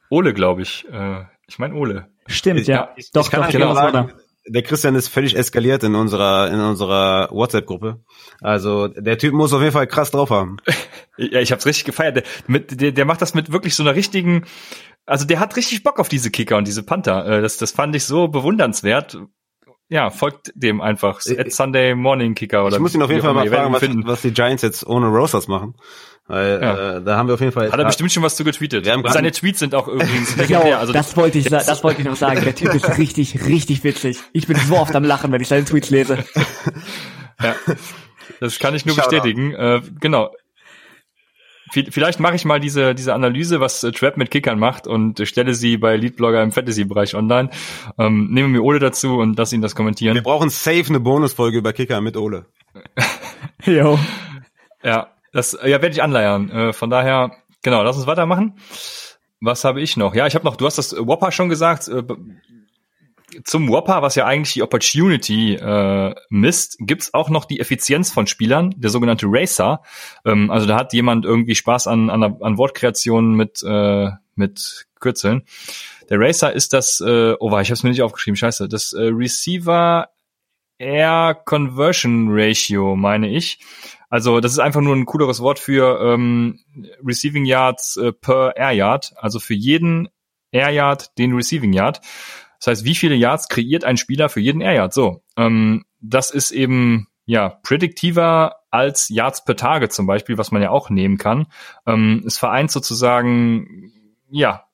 Ole, 0.09 0.33
glaube 0.33 0.63
ich. 0.63 0.87
Äh, 0.91 1.25
ich 1.47 1.59
meine 1.59 1.75
Ole. 1.75 2.07
Stimmt, 2.27 2.61
ich, 2.61 2.69
ja. 2.69 2.89
Ich, 2.97 3.11
doch, 3.13 3.25
ich 3.25 3.39
doch, 3.39 3.51
genau. 3.51 3.75
Sagen, 3.75 4.13
der 4.49 4.63
Christian 4.63 4.95
ist 4.95 5.09
völlig 5.09 5.37
eskaliert 5.37 5.83
in 5.83 5.95
unserer 5.95 6.51
in 6.51 6.61
unserer 6.61 7.29
WhatsApp-Gruppe. 7.31 8.01
Also 8.41 8.89
der 8.89 9.19
Typ 9.19 9.35
muss 9.35 9.53
auf 9.53 9.61
jeden 9.61 9.73
Fall 9.73 9.87
krass 9.87 10.11
drauf 10.11 10.31
haben. 10.31 10.59
ja, 11.17 11.41
ich 11.41 11.53
hab's 11.53 11.67
richtig 11.67 11.85
gefeiert. 11.85 12.17
Der, 12.17 12.23
mit, 12.47 12.81
der, 12.81 12.93
der 12.93 13.05
macht 13.05 13.23
das 13.23 13.35
mit 13.35 13.53
wirklich 13.53 13.75
so 13.75 13.83
einer 13.83 13.95
richtigen, 13.95 14.45
also 15.05 15.27
der 15.27 15.41
hat 15.41 15.57
richtig 15.57 15.83
Bock 15.83 15.99
auf 15.99 16.09
diese 16.09 16.31
Kicker 16.31 16.57
und 16.57 16.67
diese 16.67 16.83
Panther. 16.83 17.27
Äh, 17.27 17.43
das, 17.43 17.57
das 17.57 17.73
fand 17.73 17.95
ich 17.97 18.05
so 18.05 18.29
bewundernswert. 18.29 19.19
Ja, 19.89 20.11
folgt 20.11 20.53
dem 20.57 20.81
einfach. 20.81 21.21
At 21.25 21.53
Sunday 21.53 21.95
Morning 21.95 22.35
Kicker 22.35 22.65
oder. 22.65 22.77
Ich 22.77 22.83
muss 22.83 22.95
ihn 22.95 23.03
auf 23.03 23.11
jeden 23.11 23.23
Fall 23.23 23.35
mal 23.35 23.49
fragen, 23.49 23.73
was, 23.73 23.83
was, 24.07 24.23
die 24.23 24.33
Giants 24.33 24.63
jetzt 24.63 24.85
ohne 24.85 25.07
Rosas 25.07 25.47
machen. 25.47 25.75
Weil 26.29 26.61
ja. 26.61 26.97
äh, 26.97 27.03
da 27.03 27.17
haben 27.17 27.29
wir 27.29 27.35
auf 27.35 27.41
jeden 27.41 27.53
Fall. 27.53 27.71
Hat 27.71 27.79
er 27.79 27.85
bestimmt 27.85 28.11
schon 28.11 28.23
was 28.23 28.35
zu 28.35 28.43
getweetet. 28.43 28.85
Seine 28.85 29.31
Tweets 29.31 29.61
sind 29.61 29.75
auch 29.75 29.87
übrigens 29.87 30.37
legendär. 30.37 30.81
Also 30.81 30.93
das 30.93 31.17
wollte 31.17 31.39
ich, 31.39 31.45
das 31.45 31.85
wollte 31.85 32.01
ich 32.01 32.07
noch 32.07 32.17
sagen. 32.17 32.43
Der 32.43 32.55
Typ 32.55 32.75
ist 32.75 32.99
richtig, 32.99 33.45
richtig 33.47 33.85
witzig. 33.85 34.19
Ich 34.33 34.47
bin 34.47 34.57
so 34.57 34.77
oft 34.77 34.95
am 34.97 35.05
Lachen, 35.05 35.31
wenn 35.31 35.41
ich 35.41 35.49
seine 35.49 35.65
Tweets 35.65 35.91
lese. 35.91 36.25
ja. 37.43 37.55
Das 38.41 38.59
kann 38.59 38.75
ich 38.75 38.85
nur 38.85 38.97
Shoutout. 38.97 39.11
bestätigen. 39.11 39.55
Äh, 39.55 39.83
genau. 40.01 40.33
Vielleicht 41.71 42.21
mache 42.21 42.37
ich 42.37 42.45
mal 42.45 42.61
diese, 42.61 42.95
diese 42.95 43.13
Analyse, 43.13 43.61
was 43.61 43.83
äh, 43.83 43.93
Trap 43.93 44.17
mit 44.17 44.31
Kickern 44.31 44.59
macht 44.59 44.87
und 44.87 45.27
stelle 45.27 45.55
sie 45.55 45.77
bei 45.77 45.97
Leadblogger 45.97 46.43
im 46.43 46.53
Fantasy-Bereich 46.53 47.15
online. 47.15 47.51
Ähm, 47.99 48.29
nehme 48.31 48.49
mir 48.49 48.63
Ole 48.63 48.79
dazu 48.79 49.19
und 49.19 49.37
lass 49.39 49.53
ihn 49.53 49.63
das 49.63 49.75
kommentieren. 49.75 50.15
Wir 50.15 50.23
brauchen 50.23 50.49
safe 50.49 50.85
eine 50.89 51.01
Bonusfolge 51.01 51.59
über 51.59 51.73
Kicker 51.73 52.01
mit 52.01 52.17
Ole. 52.17 52.47
jo. 53.65 53.99
Ja, 54.83 55.09
das 55.37 55.53
ja, 55.53 55.83
werde 55.83 55.91
ich 55.91 56.03
anleiern. 56.03 56.51
Äh, 56.51 56.73
von 56.73 56.91
daher, 56.91 57.33
genau, 57.63 57.83
lass 57.83 57.97
uns 57.97 58.07
weitermachen. 58.07 58.59
Was 59.41 59.65
habe 59.65 59.81
ich 59.81 59.97
noch? 59.97 60.15
Ja, 60.15 60.27
ich 60.27 60.35
habe 60.35 60.45
noch, 60.45 60.57
du 60.57 60.67
hast 60.67 60.79
das 60.79 60.93
Whopper 60.97 61.31
schon 61.31 61.49
gesagt. 61.49 61.89
Äh, 61.89 62.03
zum 63.45 63.69
Whopper, 63.69 64.03
was 64.03 64.15
ja 64.15 64.25
eigentlich 64.25 64.55
die 64.55 64.63
Opportunity 64.63 65.55
äh, 65.55 66.15
misst, 66.31 66.77
gibt's 66.81 67.13
auch 67.13 67.29
noch 67.29 67.45
die 67.45 67.61
Effizienz 67.61 68.11
von 68.11 68.27
Spielern, 68.27 68.75
der 68.79 68.91
sogenannte 68.91 69.27
Racer. 69.29 69.83
Ähm, 70.25 70.51
also 70.51 70.67
da 70.67 70.77
hat 70.77 70.93
jemand 70.93 71.25
irgendwie 71.25 71.55
Spaß 71.55 71.87
an, 71.87 72.09
an, 72.09 72.23
an 72.23 72.59
Wortkreationen 72.59 73.35
mit, 73.35 73.63
äh, 73.63 74.11
mit 74.37 74.87
Kürzeln. 75.01 75.43
Der 76.09 76.19
Racer 76.21 76.53
ist 76.53 76.73
das, 76.73 77.01
äh, 77.01 77.35
oh, 77.39 77.49
ich 77.59 77.69
habe 77.69 77.75
es 77.75 77.83
mir 77.83 77.91
nicht 77.91 78.03
aufgeschrieben, 78.03 78.37
scheiße, 78.37 78.69
das 78.69 78.93
äh, 78.93 79.11
Receiver 79.13 80.09
Air 80.79 81.35
Conversion 81.45 82.29
Ratio, 82.31 82.97
meine 82.97 83.29
ich. 83.29 83.59
Also 84.09 84.41
das 84.41 84.53
ist 84.53 84.59
einfach 84.59 84.81
nur 84.81 84.95
ein 84.95 85.07
cooleres 85.07 85.41
Wort 85.41 85.59
für 85.59 86.01
ähm, 86.01 86.61
Receiving 87.05 87.45
Yards 87.45 87.97
äh, 87.97 88.13
per 88.13 88.57
Air 88.57 88.73
Yard, 88.73 89.13
also 89.17 89.41
für 89.41 89.55
jeden 89.55 90.09
Air 90.53 90.71
Yard 90.71 91.19
den 91.19 91.35
Receiving 91.35 91.73
Yard. 91.73 92.01
Das 92.59 92.69
heißt, 92.69 92.85
wie 92.85 92.95
viele 92.95 93.15
Yards 93.15 93.49
kreiert 93.49 93.85
ein 93.85 93.97
Spieler 93.97 94.29
für 94.29 94.41
jeden 94.41 94.61
Air 94.61 94.75
Yard? 94.75 94.95
So, 94.95 95.23
ähm, 95.37 95.85
das 96.01 96.31
ist 96.31 96.53
eben 96.53 97.09
ja 97.25 97.49
prädiktiver 97.63 98.57
als 98.71 99.09
Yards 99.09 99.45
per 99.45 99.57
Tage 99.57 99.89
zum 99.89 100.07
Beispiel, 100.07 100.39
was 100.39 100.53
man 100.53 100.63
ja 100.63 100.71
auch 100.71 100.91
nehmen 100.91 101.19
kann. 101.19 101.47
Ähm, 101.87 102.23
es 102.27 102.39
vereint 102.39 102.71
sozusagen 102.71 103.93
ja 104.31 104.66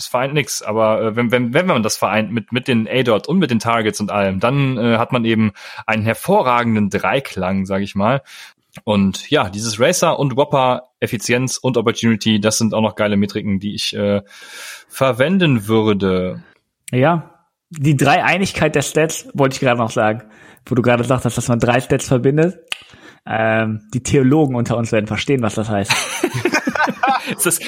es 0.00 0.06
vereint 0.06 0.34
nichts, 0.34 0.62
aber 0.62 1.02
äh, 1.02 1.16
wenn, 1.16 1.30
wenn, 1.30 1.54
wenn 1.54 1.66
man 1.66 1.82
das 1.82 1.96
vereint 1.96 2.32
mit, 2.32 2.52
mit 2.52 2.68
den 2.68 2.88
A-Dot 2.88 3.28
und 3.28 3.38
mit 3.38 3.50
den 3.50 3.58
Targets 3.58 4.00
und 4.00 4.10
allem, 4.10 4.40
dann 4.40 4.78
äh, 4.78 4.96
hat 4.96 5.12
man 5.12 5.24
eben 5.24 5.52
einen 5.86 6.02
hervorragenden 6.02 6.90
Dreiklang, 6.90 7.66
sage 7.66 7.84
ich 7.84 7.94
mal. 7.94 8.22
Und 8.84 9.28
ja, 9.30 9.50
dieses 9.50 9.78
Racer 9.78 10.18
und 10.18 10.36
Whopper, 10.36 10.90
Effizienz 11.00 11.58
und 11.58 11.76
Opportunity, 11.76 12.40
das 12.40 12.58
sind 12.58 12.72
auch 12.72 12.82
noch 12.82 12.94
geile 12.94 13.16
Metriken, 13.16 13.58
die 13.58 13.74
ich 13.74 13.94
äh, 13.94 14.22
verwenden 14.88 15.66
würde. 15.68 16.42
Ja, 16.92 17.46
die 17.70 17.96
Dreieinigkeit 17.96 18.74
der 18.74 18.82
Stats 18.82 19.28
wollte 19.34 19.54
ich 19.54 19.60
gerade 19.60 19.78
noch 19.78 19.90
sagen, 19.90 20.22
wo 20.66 20.74
du 20.74 20.82
gerade 20.82 21.04
sagtest, 21.04 21.36
dass 21.36 21.48
man 21.48 21.58
drei 21.58 21.80
Stats 21.80 22.08
verbindet. 22.08 22.58
Ähm, 23.26 23.82
die 23.92 24.02
Theologen 24.02 24.54
unter 24.54 24.76
uns 24.76 24.92
werden 24.92 25.06
verstehen, 25.06 25.42
was 25.42 25.56
das 25.56 25.68
heißt. 25.68 25.92
das, 27.42 27.60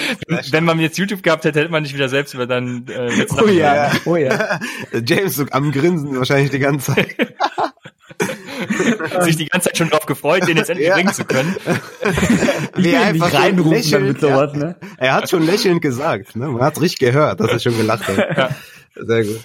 wenn 0.50 0.64
man 0.64 0.78
jetzt 0.80 0.98
YouTube 0.98 1.22
gehabt 1.22 1.44
hätte, 1.44 1.60
hätte 1.60 1.70
man 1.70 1.82
nicht 1.82 1.94
wieder 1.94 2.08
selbst 2.08 2.34
über 2.34 2.46
dann 2.46 2.86
äh, 2.88 3.10
jetzt 3.12 3.40
Oh 3.40 3.46
ja, 3.46 3.90
oh 4.04 4.16
ja. 4.16 4.60
James 5.06 5.36
so 5.36 5.46
am 5.50 5.72
Grinsen 5.72 6.16
wahrscheinlich 6.16 6.50
die 6.50 6.58
ganze 6.58 6.94
Zeit. 6.94 7.16
Sich 9.20 9.36
die 9.36 9.46
ganze 9.46 9.68
Zeit 9.68 9.78
schon 9.78 9.90
drauf 9.90 10.06
gefreut, 10.06 10.46
den 10.46 10.56
jetzt 10.56 10.70
endlich 10.70 10.88
ja. 10.88 10.94
bringen 10.94 11.12
zu 11.12 11.24
können. 11.24 11.56
Wie 12.76 12.96
einfach 12.96 13.32
reinrufen 13.32 13.90
damit 13.90 14.20
sowas, 14.20 14.52
ja. 14.52 14.58
ne? 14.58 14.76
Er 14.98 15.14
hat 15.14 15.30
schon 15.30 15.44
lächelnd 15.44 15.82
gesagt, 15.82 16.36
ne? 16.36 16.48
Man 16.48 16.62
hat 16.62 16.80
richtig 16.80 17.00
gehört, 17.00 17.40
dass 17.40 17.50
er 17.50 17.58
schon 17.58 17.76
gelacht 17.76 18.06
hat. 18.06 18.36
Ja. 18.36 18.50
Sehr 18.94 19.24
gut. 19.24 19.40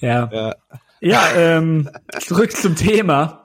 Ja. 0.00 0.28
Ja, 0.32 0.54
ja 1.00 1.22
ähm, 1.36 1.90
zurück 2.18 2.52
zum 2.52 2.76
Thema. 2.76 3.39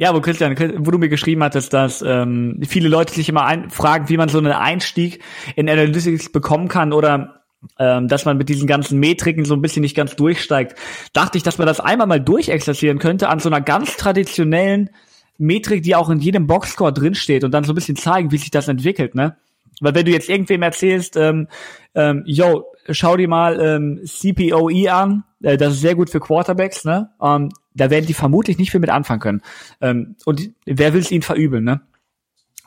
Ja, 0.00 0.14
wo 0.14 0.22
Christian, 0.22 0.56
wo 0.78 0.90
du 0.92 0.96
mir 0.96 1.10
geschrieben 1.10 1.44
hattest, 1.44 1.74
dass 1.74 2.00
ähm, 2.00 2.58
viele 2.66 2.88
Leute 2.88 3.12
sich 3.12 3.28
immer 3.28 3.44
ein, 3.44 3.68
fragen, 3.68 4.08
wie 4.08 4.16
man 4.16 4.30
so 4.30 4.38
einen 4.38 4.52
Einstieg 4.52 5.22
in 5.56 5.68
Analytics 5.68 6.32
bekommen 6.32 6.68
kann 6.68 6.94
oder 6.94 7.42
ähm, 7.78 8.08
dass 8.08 8.24
man 8.24 8.38
mit 8.38 8.48
diesen 8.48 8.66
ganzen 8.66 8.98
Metriken 8.98 9.44
so 9.44 9.52
ein 9.52 9.60
bisschen 9.60 9.82
nicht 9.82 9.94
ganz 9.94 10.16
durchsteigt, 10.16 10.74
dachte 11.12 11.36
ich, 11.36 11.44
dass 11.44 11.58
man 11.58 11.66
das 11.66 11.80
einmal 11.80 12.06
mal 12.06 12.18
durchexerzieren 12.18 12.98
könnte 12.98 13.28
an 13.28 13.40
so 13.40 13.50
einer 13.50 13.60
ganz 13.60 13.98
traditionellen 13.98 14.88
Metrik, 15.36 15.82
die 15.82 15.94
auch 15.94 16.08
in 16.08 16.20
jedem 16.20 16.46
Boxscore 16.46 16.94
drinsteht 16.94 17.44
und 17.44 17.50
dann 17.50 17.64
so 17.64 17.72
ein 17.72 17.74
bisschen 17.74 17.96
zeigen, 17.96 18.32
wie 18.32 18.38
sich 18.38 18.50
das 18.50 18.68
entwickelt, 18.68 19.14
ne? 19.14 19.36
Weil 19.80 19.94
wenn 19.94 20.06
du 20.06 20.12
jetzt 20.12 20.28
irgendwem 20.28 20.62
erzählst, 20.62 21.16
ähm, 21.16 21.48
ähm, 21.94 22.22
yo, 22.26 22.64
schau 22.90 23.16
dir 23.16 23.28
mal 23.28 23.60
ähm, 23.60 24.00
CPOE 24.04 24.92
an, 24.92 25.24
äh, 25.42 25.56
das 25.56 25.74
ist 25.74 25.80
sehr 25.80 25.94
gut 25.94 26.10
für 26.10 26.20
Quarterbacks, 26.20 26.84
ne? 26.84 27.10
Ähm, 27.22 27.50
da 27.74 27.90
werden 27.90 28.06
die 28.06 28.14
vermutlich 28.14 28.58
nicht 28.58 28.70
viel 28.70 28.80
mit 28.80 28.90
anfangen 28.90 29.20
können. 29.20 29.42
Ähm, 29.80 30.16
und 30.24 30.50
wer 30.66 30.92
will 30.92 31.00
es 31.00 31.10
ihnen 31.10 31.22
verübeln, 31.22 31.64
ne? 31.64 31.80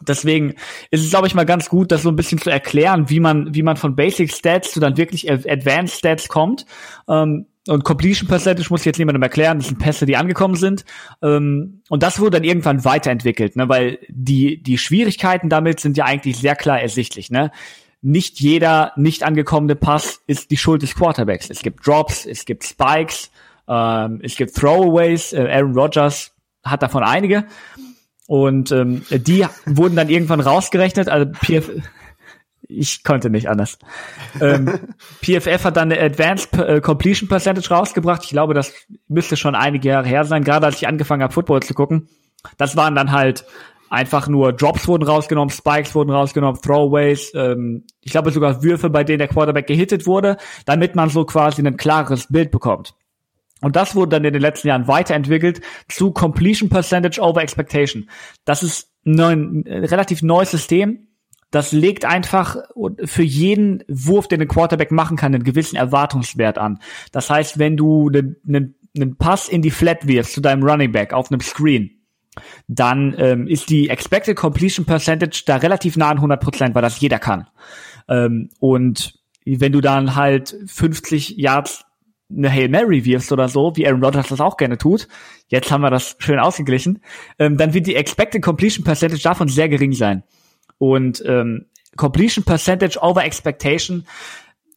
Deswegen 0.02 0.56
ist 0.92 1.04
es, 1.04 1.10
glaube 1.12 1.28
ich, 1.28 1.36
mal 1.36 1.46
ganz 1.46 1.70
gut, 1.70 1.92
das 1.92 2.02
so 2.02 2.10
ein 2.10 2.16
bisschen 2.16 2.40
zu 2.40 2.50
erklären, 2.50 3.10
wie 3.10 3.20
man, 3.20 3.54
wie 3.54 3.64
man 3.64 3.78
von 3.78 3.96
Basic 3.96 4.34
Stats 4.34 4.72
zu 4.72 4.80
dann 4.80 4.98
wirklich 4.98 5.32
Advanced 5.32 5.98
Stats 5.98 6.28
kommt. 6.28 6.66
Ähm, 7.08 7.46
und 7.68 7.84
Completion 7.84 8.28
Percentage 8.28 8.68
muss 8.70 8.82
ich 8.82 8.86
jetzt 8.86 9.00
niemandem 9.00 9.24
erklären, 9.24 9.60
das 9.60 9.68
sind 9.68 9.80
Pässe, 9.80 10.06
die 10.06 10.18
angekommen 10.18 10.56
sind. 10.56 10.84
Ähm, 11.22 11.82
und 11.90 12.04
das 12.04 12.20
wurde 12.20 12.32
dann 12.32 12.44
irgendwann 12.44 12.84
weiterentwickelt, 12.84 13.56
ne? 13.56 13.70
weil 13.70 14.00
die, 14.10 14.62
die 14.62 14.78
Schwierigkeiten 14.78 15.50
damit 15.50 15.80
sind 15.80 15.96
ja 15.98 16.06
eigentlich 16.06 16.38
sehr 16.38 16.56
klar 16.56 16.82
ersichtlich. 16.82 17.32
Ne? 17.32 17.52
Nicht 18.02 18.42
jeder 18.42 18.92
nicht 18.98 19.24
angekommene 19.24 19.76
Pass 19.76 20.22
ist 20.28 20.52
die 20.52 20.58
Schuld 20.58 20.82
des 20.82 20.96
Quarterbacks. 20.96 21.50
Es 21.50 21.62
gibt 21.62 21.88
Drops, 21.88 22.26
es 22.26 22.44
gibt 22.44 22.66
Spikes, 22.66 23.32
ähm, 23.68 24.20
es 24.22 24.36
gibt 24.36 24.56
Throwaways, 24.56 25.32
äh, 25.32 25.48
Aaron 25.50 25.74
Rodgers 25.74 26.34
hat 26.66 26.84
davon 26.84 27.04
einige. 27.04 27.46
Und 28.28 28.72
ähm, 28.72 29.04
die 29.10 29.46
wurden 29.66 29.96
dann 29.96 30.10
irgendwann 30.10 30.42
rausgerechnet. 30.42 31.08
Also 31.08 31.32
PF 31.32 31.70
ich 32.78 33.04
konnte 33.04 33.30
nicht 33.30 33.50
anders. 33.50 33.78
ähm, 34.42 34.80
PFF 35.22 35.66
hat 35.66 35.78
dann 35.78 35.92
eine 35.92 36.02
Advanced 36.02 36.54
äh, 36.54 36.82
Completion 36.82 37.30
Percentage 37.30 37.70
rausgebracht. 37.70 38.24
Ich 38.24 38.32
glaube, 38.32 38.54
das 38.54 38.74
müsste 39.08 39.38
schon 39.38 39.56
einige 39.56 39.90
Jahre 39.90 40.08
her 40.08 40.26
sein, 40.26 40.44
gerade 40.44 40.66
als 40.66 40.78
ich 40.78 40.88
angefangen 40.88 41.24
habe, 41.24 41.34
Football 41.34 41.64
zu 41.64 41.74
gucken. 41.74 42.10
Das 42.58 42.76
waren 42.76 42.96
dann 42.96 43.12
halt 43.12 43.46
einfach 43.90 44.28
nur 44.28 44.54
Drops 44.54 44.88
wurden 44.88 45.04
rausgenommen, 45.04 45.52
Spikes 45.52 45.94
wurden 45.94 46.10
rausgenommen, 46.10 46.60
Throwaways, 46.60 47.32
ähm, 47.36 47.86
ich 48.02 48.12
glaube 48.12 48.32
sogar 48.32 48.64
Würfe, 48.64 48.90
bei 48.90 49.04
denen 49.04 49.20
der 49.20 49.28
Quarterback 49.28 49.68
gehittet 49.68 50.08
wurde, 50.08 50.38
damit 50.66 50.96
man 50.96 51.10
so 51.10 51.26
quasi 51.26 51.62
ein 51.62 51.78
klares 51.78 52.28
Bild 52.28 52.50
bekommt. 52.50 52.96
Und 53.62 53.76
das 53.76 53.96
wurde 53.96 54.10
dann 54.10 54.26
in 54.26 54.34
den 54.34 54.42
letzten 54.42 54.68
Jahren 54.68 54.88
weiterentwickelt 54.88 55.62
zu 55.88 56.12
Completion 56.12 56.70
Percentage 56.70 57.22
over 57.22 57.42
Expectation. 57.42 58.10
Das 58.46 58.62
ist 58.62 58.90
ein, 59.06 59.64
ein 59.66 59.86
relativ 59.86 60.22
neues 60.22 60.52
System. 60.52 61.08
Das 61.54 61.72
legt 61.72 62.04
einfach 62.04 62.58
für 63.06 63.22
jeden 63.22 63.84
Wurf, 63.88 64.28
den 64.28 64.42
ein 64.42 64.48
Quarterback 64.48 64.92
machen 64.92 65.18
kann, 65.18 65.36
einen 65.36 65.44
gewissen 65.44 65.76
Erwartungswert 65.76 66.58
an. 66.58 66.80
Das 67.12 67.30
heißt, 67.30 67.60
wenn 67.60 67.78
du 67.78 68.08
einen, 68.10 68.38
einen, 68.48 68.76
einen 68.96 69.18
Pass 69.18 69.50
in 69.50 69.62
die 69.62 69.70
Flat 69.70 70.08
wirfst 70.08 70.34
zu 70.34 70.42
deinem 70.42 70.64
Running 70.64 70.92
Back 70.92 71.14
auf 71.14 71.32
einem 71.32 71.42
Screen, 71.42 71.92
dann 72.68 73.14
ähm, 73.20 73.46
ist 73.46 73.70
die 73.70 73.88
Expected 73.90 74.36
Completion 74.36 74.88
Percentage 74.88 75.44
da 75.46 75.58
relativ 75.58 75.96
nah 75.96 76.10
an 76.10 76.18
100 76.18 76.42
Prozent, 76.42 76.74
weil 76.74 76.82
das 76.82 77.00
jeder 77.00 77.20
kann. 77.20 77.46
Ähm, 78.10 78.50
und 78.60 79.20
wenn 79.46 79.72
du 79.72 79.80
dann 79.80 80.16
halt 80.16 80.58
50 80.66 81.38
Yards 81.38 81.86
eine 82.36 82.50
Hail 82.50 82.70
Mary 82.70 83.06
wirfst 83.06 83.32
oder 83.32 83.48
so, 83.48 83.74
wie 83.76 83.86
Aaron 83.86 84.04
Rodgers 84.04 84.30
das 84.30 84.42
auch 84.42 84.58
gerne 84.58 84.80
tut, 84.80 85.08
jetzt 85.50 85.72
haben 85.72 85.82
wir 85.82 85.92
das 85.92 86.16
schön 86.18 86.40
ausgeglichen, 86.40 87.04
ähm, 87.38 87.60
dann 87.60 87.76
wird 87.76 87.86
die 87.86 87.96
Expected 87.96 88.42
Completion 88.42 88.84
Percentage 88.84 89.22
davon 89.22 89.50
sehr 89.50 89.70
gering 89.70 89.94
sein. 89.94 90.24
Und 90.78 91.24
ähm, 91.26 91.66
Completion 91.96 92.44
Percentage 92.44 93.00
over 93.02 93.24
Expectation 93.24 94.06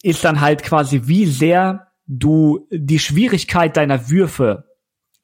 ist 0.03 0.25
dann 0.25 0.41
halt 0.41 0.63
quasi, 0.63 1.03
wie 1.05 1.27
sehr 1.27 1.89
du 2.07 2.67
die 2.71 2.99
Schwierigkeit 2.99 3.77
deiner 3.77 4.11
Würfe 4.11 4.65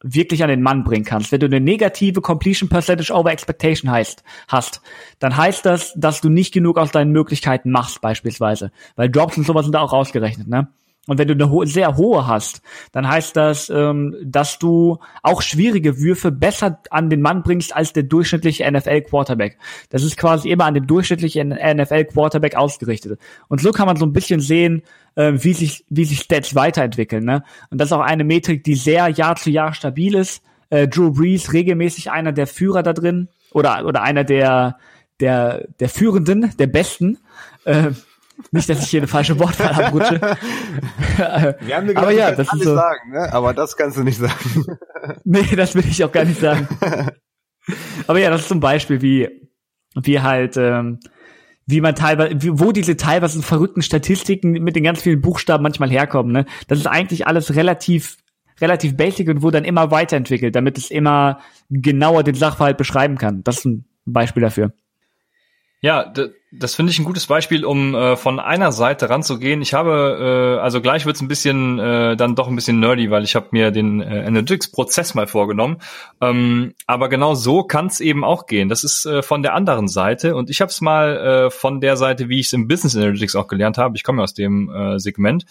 wirklich 0.03 0.43
an 0.43 0.49
den 0.49 0.62
Mann 0.62 0.83
bringen 0.85 1.05
kannst. 1.05 1.31
Wenn 1.31 1.41
du 1.41 1.47
eine 1.47 1.61
negative 1.61 2.20
Completion 2.20 2.68
Percentage 2.68 3.12
over 3.12 3.31
Expectation 3.31 3.91
heißt, 3.91 4.25
hast, 4.49 4.83
dann 5.20 5.37
heißt 5.37 5.64
das, 5.64 5.93
dass 5.97 6.20
du 6.20 6.29
nicht 6.29 6.53
genug 6.53 6.77
aus 6.79 6.91
deinen 6.91 7.12
Möglichkeiten 7.12 7.70
machst, 7.70 8.01
beispielsweise. 8.01 8.73
Weil 8.97 9.11
Drops 9.11 9.37
und 9.37 9.47
sowas 9.47 9.64
sind 9.64 9.75
da 9.75 9.81
auch 9.81 9.93
rausgerechnet, 9.93 10.49
ne? 10.49 10.68
Und 11.09 11.19
wenn 11.19 11.27
du 11.27 11.35
eine 11.35 11.51
ho 11.51 11.65
sehr 11.65 11.97
hohe 11.97 12.29
hast, 12.29 12.63
dann 12.93 13.09
heißt 13.09 13.37
das, 13.37 13.69
ähm, 13.71 14.17
dass 14.23 14.61
du 14.61 14.99
auch 15.25 15.43
schwierige 15.43 15.99
Würfe 15.99 16.31
besser 16.31 16.79
an 16.91 17.11
den 17.11 17.21
Mann 17.21 17.43
bringst 17.43 17.75
als 17.75 17.93
der 17.93 18.05
durchschnittliche 18.05 18.71
NFL-Quarterback. 18.71 19.59
Das 19.91 20.05
ist 20.05 20.17
quasi 20.17 20.51
immer 20.51 20.67
an 20.67 20.75
dem 20.75 20.87
durchschnittlichen 20.87 21.49
NFL-Quarterback 21.49 22.55
ausgerichtet. 22.55 23.19
Und 23.49 23.61
so 23.61 23.73
kann 23.73 23.87
man 23.87 23.97
so 23.97 24.07
ein 24.07 24.13
bisschen 24.13 24.39
sehen, 24.39 24.83
äh, 25.17 25.33
wie 25.35 25.55
sich 25.55 25.85
wie 25.89 26.05
sich 26.05 26.21
Stats 26.21 26.55
weiterentwickeln. 26.55 27.25
Ne? 27.25 27.43
Und 27.71 27.81
das 27.81 27.89
ist 27.89 27.93
auch 27.93 28.01
eine 28.01 28.23
Metrik, 28.23 28.63
die 28.63 28.77
sehr 28.77 29.09
Jahr 29.09 29.35
zu 29.35 29.51
Jahr 29.51 29.75
stabil 29.75 30.15
ist. 30.15 30.45
Äh, 30.71 30.87
Drew 30.87 31.11
Brees 31.11 31.53
regelmäßig 31.53 32.13
einer 32.13 32.31
der 32.31 32.47
Führer 32.47 32.85
da 32.85 32.93
drin 32.93 33.29
oder 33.51 33.85
oder 33.87 34.03
einer 34.03 34.23
der 34.23 34.79
der 35.19 35.67
der 35.81 35.89
Führenden, 35.89 36.57
der 36.59 36.69
Besten. 36.69 37.19
Äh, 37.65 37.91
nicht, 38.51 38.68
dass 38.68 38.82
ich 38.82 38.90
hier 38.90 39.01
eine 39.01 39.09
falsche 39.09 39.38
Wortwahl 39.38 39.72
abrutsche. 39.72 40.20
Wir 41.61 41.76
haben 41.76 41.97
aber 41.97 42.12
ja, 42.12 42.32
das 42.32 42.53
ist 42.53 42.64
so. 42.64 42.74
sagen, 42.74 43.12
ne? 43.12 43.32
aber 43.32 43.55
das 43.55 43.76
kannst 43.76 43.97
du 43.97 44.03
nicht 44.03 44.18
sagen. 44.18 44.66
nee, 45.24 45.57
das 45.57 45.74
will 45.74 45.84
ich 45.86 46.03
auch 46.05 46.12
gar 46.12 46.24
nicht 46.24 46.40
sagen. 46.40 46.68
Aber 48.09 48.18
ja, 48.18 48.28
das 48.28 48.40
ist 48.40 48.49
zum 48.49 48.59
Beispiel, 48.59 49.03
wie, 49.03 49.28
wie 49.95 50.20
halt, 50.20 50.57
ähm, 50.57 50.99
wie 51.64 51.80
man 51.80 51.95
teilweise, 51.95 52.34
wo 52.59 52.72
diese 52.72 52.97
teilweise 52.97 53.40
verrückten 53.40 53.82
Statistiken 53.82 54.51
mit 54.51 54.74
den 54.74 54.82
ganz 54.82 55.01
vielen 55.01 55.20
Buchstaben 55.20 55.62
manchmal 55.62 55.88
herkommen. 55.88 56.32
Ne? 56.32 56.45
Das 56.66 56.80
ist 56.80 56.88
eigentlich 56.88 57.28
alles 57.28 57.55
relativ 57.55 58.16
relativ 58.61 58.97
basic 58.97 59.28
und 59.28 59.43
wurde 59.43 59.59
dann 59.59 59.64
immer 59.64 59.90
weiterentwickelt, 59.90 60.55
damit 60.55 60.78
es 60.78 60.90
immer 60.90 61.40
genauer 61.70 62.22
den 62.22 62.34
Sachverhalt 62.34 62.76
beschreiben 62.76 63.16
kann. 63.16 63.43
Das 63.45 63.59
ist 63.59 63.64
ein 63.64 63.84
Beispiel 64.05 64.43
dafür. 64.43 64.72
Ja, 65.85 66.12
das 66.53 66.76
finde 66.76 66.93
ich 66.93 67.01
ein 67.01 67.05
gutes 67.05 67.26
Beispiel, 67.26 67.64
um 67.64 67.93
äh, 67.97 68.14
von 68.14 68.39
einer 68.39 68.70
Seite 68.70 69.11
ranzugehen. 69.11 69.61
Ich 69.62 69.74
habe, 69.74 70.57
äh, 70.57 70.62
also 70.62 70.80
gleich 70.80 71.07
wird's 71.07 71.20
ein 71.20 71.26
bisschen 71.26 71.80
äh, 71.80 72.16
dann 72.16 72.37
doch 72.37 72.47
ein 72.47 72.55
bisschen 72.55 72.78
nerdy, 72.78 73.11
weil 73.11 73.24
ich 73.24 73.35
habe 73.35 73.49
mir 73.51 73.72
den 73.72 74.01
äh, 74.01 74.22
Analytics-Prozess 74.24 75.14
mal 75.14 75.26
vorgenommen. 75.26 75.78
Ähm, 76.20 76.74
aber 76.87 77.09
genau 77.09 77.35
so 77.35 77.64
kann's 77.64 77.99
eben 77.99 78.22
auch 78.22 78.47
gehen. 78.47 78.68
Das 78.68 78.85
ist 78.85 79.07
äh, 79.07 79.22
von 79.22 79.43
der 79.43 79.55
anderen 79.55 79.89
Seite 79.89 80.37
und 80.37 80.51
ich 80.51 80.61
habe 80.61 80.70
es 80.70 80.80
mal 80.83 81.16
äh, 81.16 81.51
von 81.51 81.80
der 81.80 81.97
Seite, 81.97 82.28
wie 82.28 82.39
ich 82.39 82.47
es 82.47 82.53
im 82.53 82.68
Business 82.68 82.95
Analytics 82.95 83.35
auch 83.35 83.49
gelernt 83.49 83.76
habe. 83.76 83.97
Ich 83.97 84.05
komme 84.05 84.18
ja 84.18 84.24
aus 84.24 84.35
dem 84.35 84.70
äh, 84.72 85.01
Segment. 85.01 85.47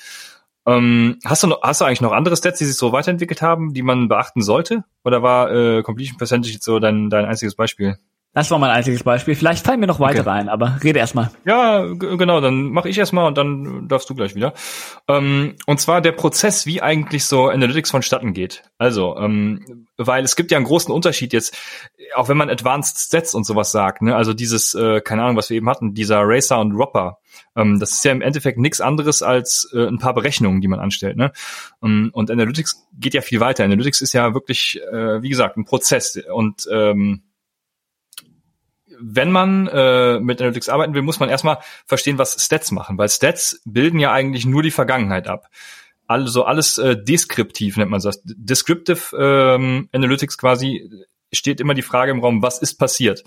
Ähm, 0.66 1.20
hast 1.26 1.44
du 1.44 1.48
noch, 1.48 1.62
hast 1.62 1.82
du 1.82 1.86
eigentlich 1.86 2.00
noch 2.00 2.14
andere 2.14 2.38
Stats, 2.38 2.60
die 2.60 2.66
sich 2.66 2.78
so 2.78 2.94
weiterentwickelt 2.94 3.42
haben, 3.42 3.74
die 3.74 3.82
man 3.82 4.08
beachten 4.08 4.42
sollte? 4.42 4.86
Oder 5.04 5.22
war 5.22 5.52
äh, 5.52 5.84
Completion 5.84 6.18
Percentage 6.18 6.58
so 6.62 6.80
dein, 6.80 7.10
dein 7.10 7.26
einziges 7.26 7.56
Beispiel? 7.56 7.98
Das 8.34 8.50
war 8.50 8.60
mein 8.60 8.70
einziges 8.70 9.04
Beispiel. 9.04 9.36
Vielleicht 9.36 9.66
fallen 9.66 9.82
mir 9.82 9.88
noch 9.88 10.00
weitere 10.00 10.22
okay. 10.22 10.30
ein, 10.30 10.50
aber 10.50 10.80
rede 10.82 11.00
erstmal. 11.00 11.32
Ja, 11.44 11.84
genau, 11.86 12.40
dann 12.40 12.72
mache 12.72 12.88
ich 12.88 12.98
erstmal 12.98 13.28
und 13.28 13.38
dann 13.38 13.90
darfst 13.90 14.10
du 14.10 14.16
gleich 14.16 14.36
wieder. 14.36 14.54
Ähm, 15.10 15.56
und 15.66 15.82
zwar 15.82 16.00
der 16.00 16.14
Prozess, 16.14 16.66
wie 16.66 16.82
eigentlich 16.82 17.26
so 17.26 17.50
Analytics 17.50 17.92
vonstatten 17.92 18.34
geht. 18.34 18.64
Also, 18.78 19.18
ähm, 19.18 19.88
weil 19.98 20.24
es 20.24 20.38
gibt 20.38 20.52
ja 20.52 20.58
einen 20.58 20.66
großen 20.66 20.94
Unterschied 20.94 21.34
jetzt, 21.34 21.58
auch 22.16 22.30
wenn 22.30 22.38
man 22.38 22.50
Advanced 22.50 23.00
Stats 23.00 23.36
und 23.36 23.46
sowas 23.46 23.74
sagt, 23.74 24.02
ne? 24.02 24.16
also 24.16 24.34
dieses, 24.34 24.74
äh, 24.76 25.02
keine 25.02 25.24
Ahnung, 25.24 25.36
was 25.36 25.50
wir 25.50 25.58
eben 25.58 25.70
hatten, 25.70 25.94
dieser 25.94 26.22
Racer 26.24 26.62
und 26.62 26.72
Ropper, 26.72 27.18
ähm, 27.58 27.82
das 27.82 27.92
ist 27.92 28.06
ja 28.06 28.14
im 28.14 28.22
Endeffekt 28.22 28.58
nichts 28.58 28.80
anderes 28.80 29.24
als 29.24 29.70
äh, 29.74 29.88
ein 29.88 30.00
paar 30.00 30.14
Berechnungen, 30.14 30.62
die 30.62 30.70
man 30.70 30.80
anstellt. 30.80 31.18
Ne? 31.18 31.34
Ähm, 31.84 32.12
und 32.14 32.32
Analytics 32.32 32.88
geht 32.94 33.14
ja 33.14 33.22
viel 33.22 33.42
weiter. 33.42 33.66
Analytics 33.66 34.00
ist 34.00 34.14
ja 34.14 34.34
wirklich, 34.34 34.80
äh, 34.90 35.22
wie 35.22 35.30
gesagt, 35.30 35.58
ein 35.58 35.66
Prozess 35.66 36.18
und 36.34 36.66
ähm, 36.72 37.24
wenn 39.02 39.32
man 39.32 39.68
äh, 39.68 40.20
mit 40.20 40.42
Analytics 40.42 40.70
arbeiten 40.70 40.94
will, 40.94 41.02
muss 41.02 41.20
man 41.20 41.30
erstmal 41.30 41.58
verstehen, 41.86 42.18
was 42.18 42.44
Stats 42.44 42.72
machen, 42.72 42.98
weil 42.98 43.10
Stats 43.10 43.62
bilden 43.66 44.00
ja 44.00 44.12
eigentlich 44.12 44.46
nur 44.46 44.64
die 44.64 44.72
Vergangenheit 44.72 45.28
ab. 45.28 45.48
Also 46.08 46.44
alles 46.44 46.78
äh, 46.78 47.02
deskriptiv 47.02 47.78
nennt 47.78 47.92
man 47.92 48.02
das. 48.02 48.22
Descriptive 48.26 49.16
ähm, 49.18 49.90
Analytics 49.94 50.38
quasi 50.38 50.90
steht 51.32 51.62
immer 51.62 51.74
die 51.74 51.82
Frage 51.82 52.12
im 52.12 52.20
Raum, 52.20 52.42
was 52.42 52.62
ist 52.62 52.76
passiert? 52.76 53.24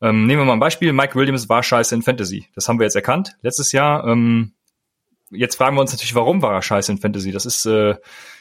Ähm, 0.00 0.26
nehmen 0.26 0.40
wir 0.40 0.44
mal 0.44 0.52
ein 0.54 0.60
Beispiel. 0.60 0.92
Mike 0.92 1.14
Williams 1.14 1.48
war 1.48 1.62
scheiße 1.62 1.94
in 1.94 2.02
Fantasy. 2.02 2.46
Das 2.54 2.68
haben 2.68 2.78
wir 2.78 2.84
jetzt 2.84 2.96
erkannt 2.96 3.36
letztes 3.42 3.72
Jahr. 3.72 4.06
Ähm, 4.06 4.52
jetzt 5.30 5.56
fragen 5.56 5.76
wir 5.76 5.80
uns 5.80 5.92
natürlich, 5.92 6.14
warum 6.14 6.42
war 6.42 6.54
er 6.54 6.62
scheiße 6.62 6.92
in 6.92 6.98
Fantasy? 6.98 7.32
Das 7.32 7.46
ist, 7.46 7.66
äh, 7.66 7.96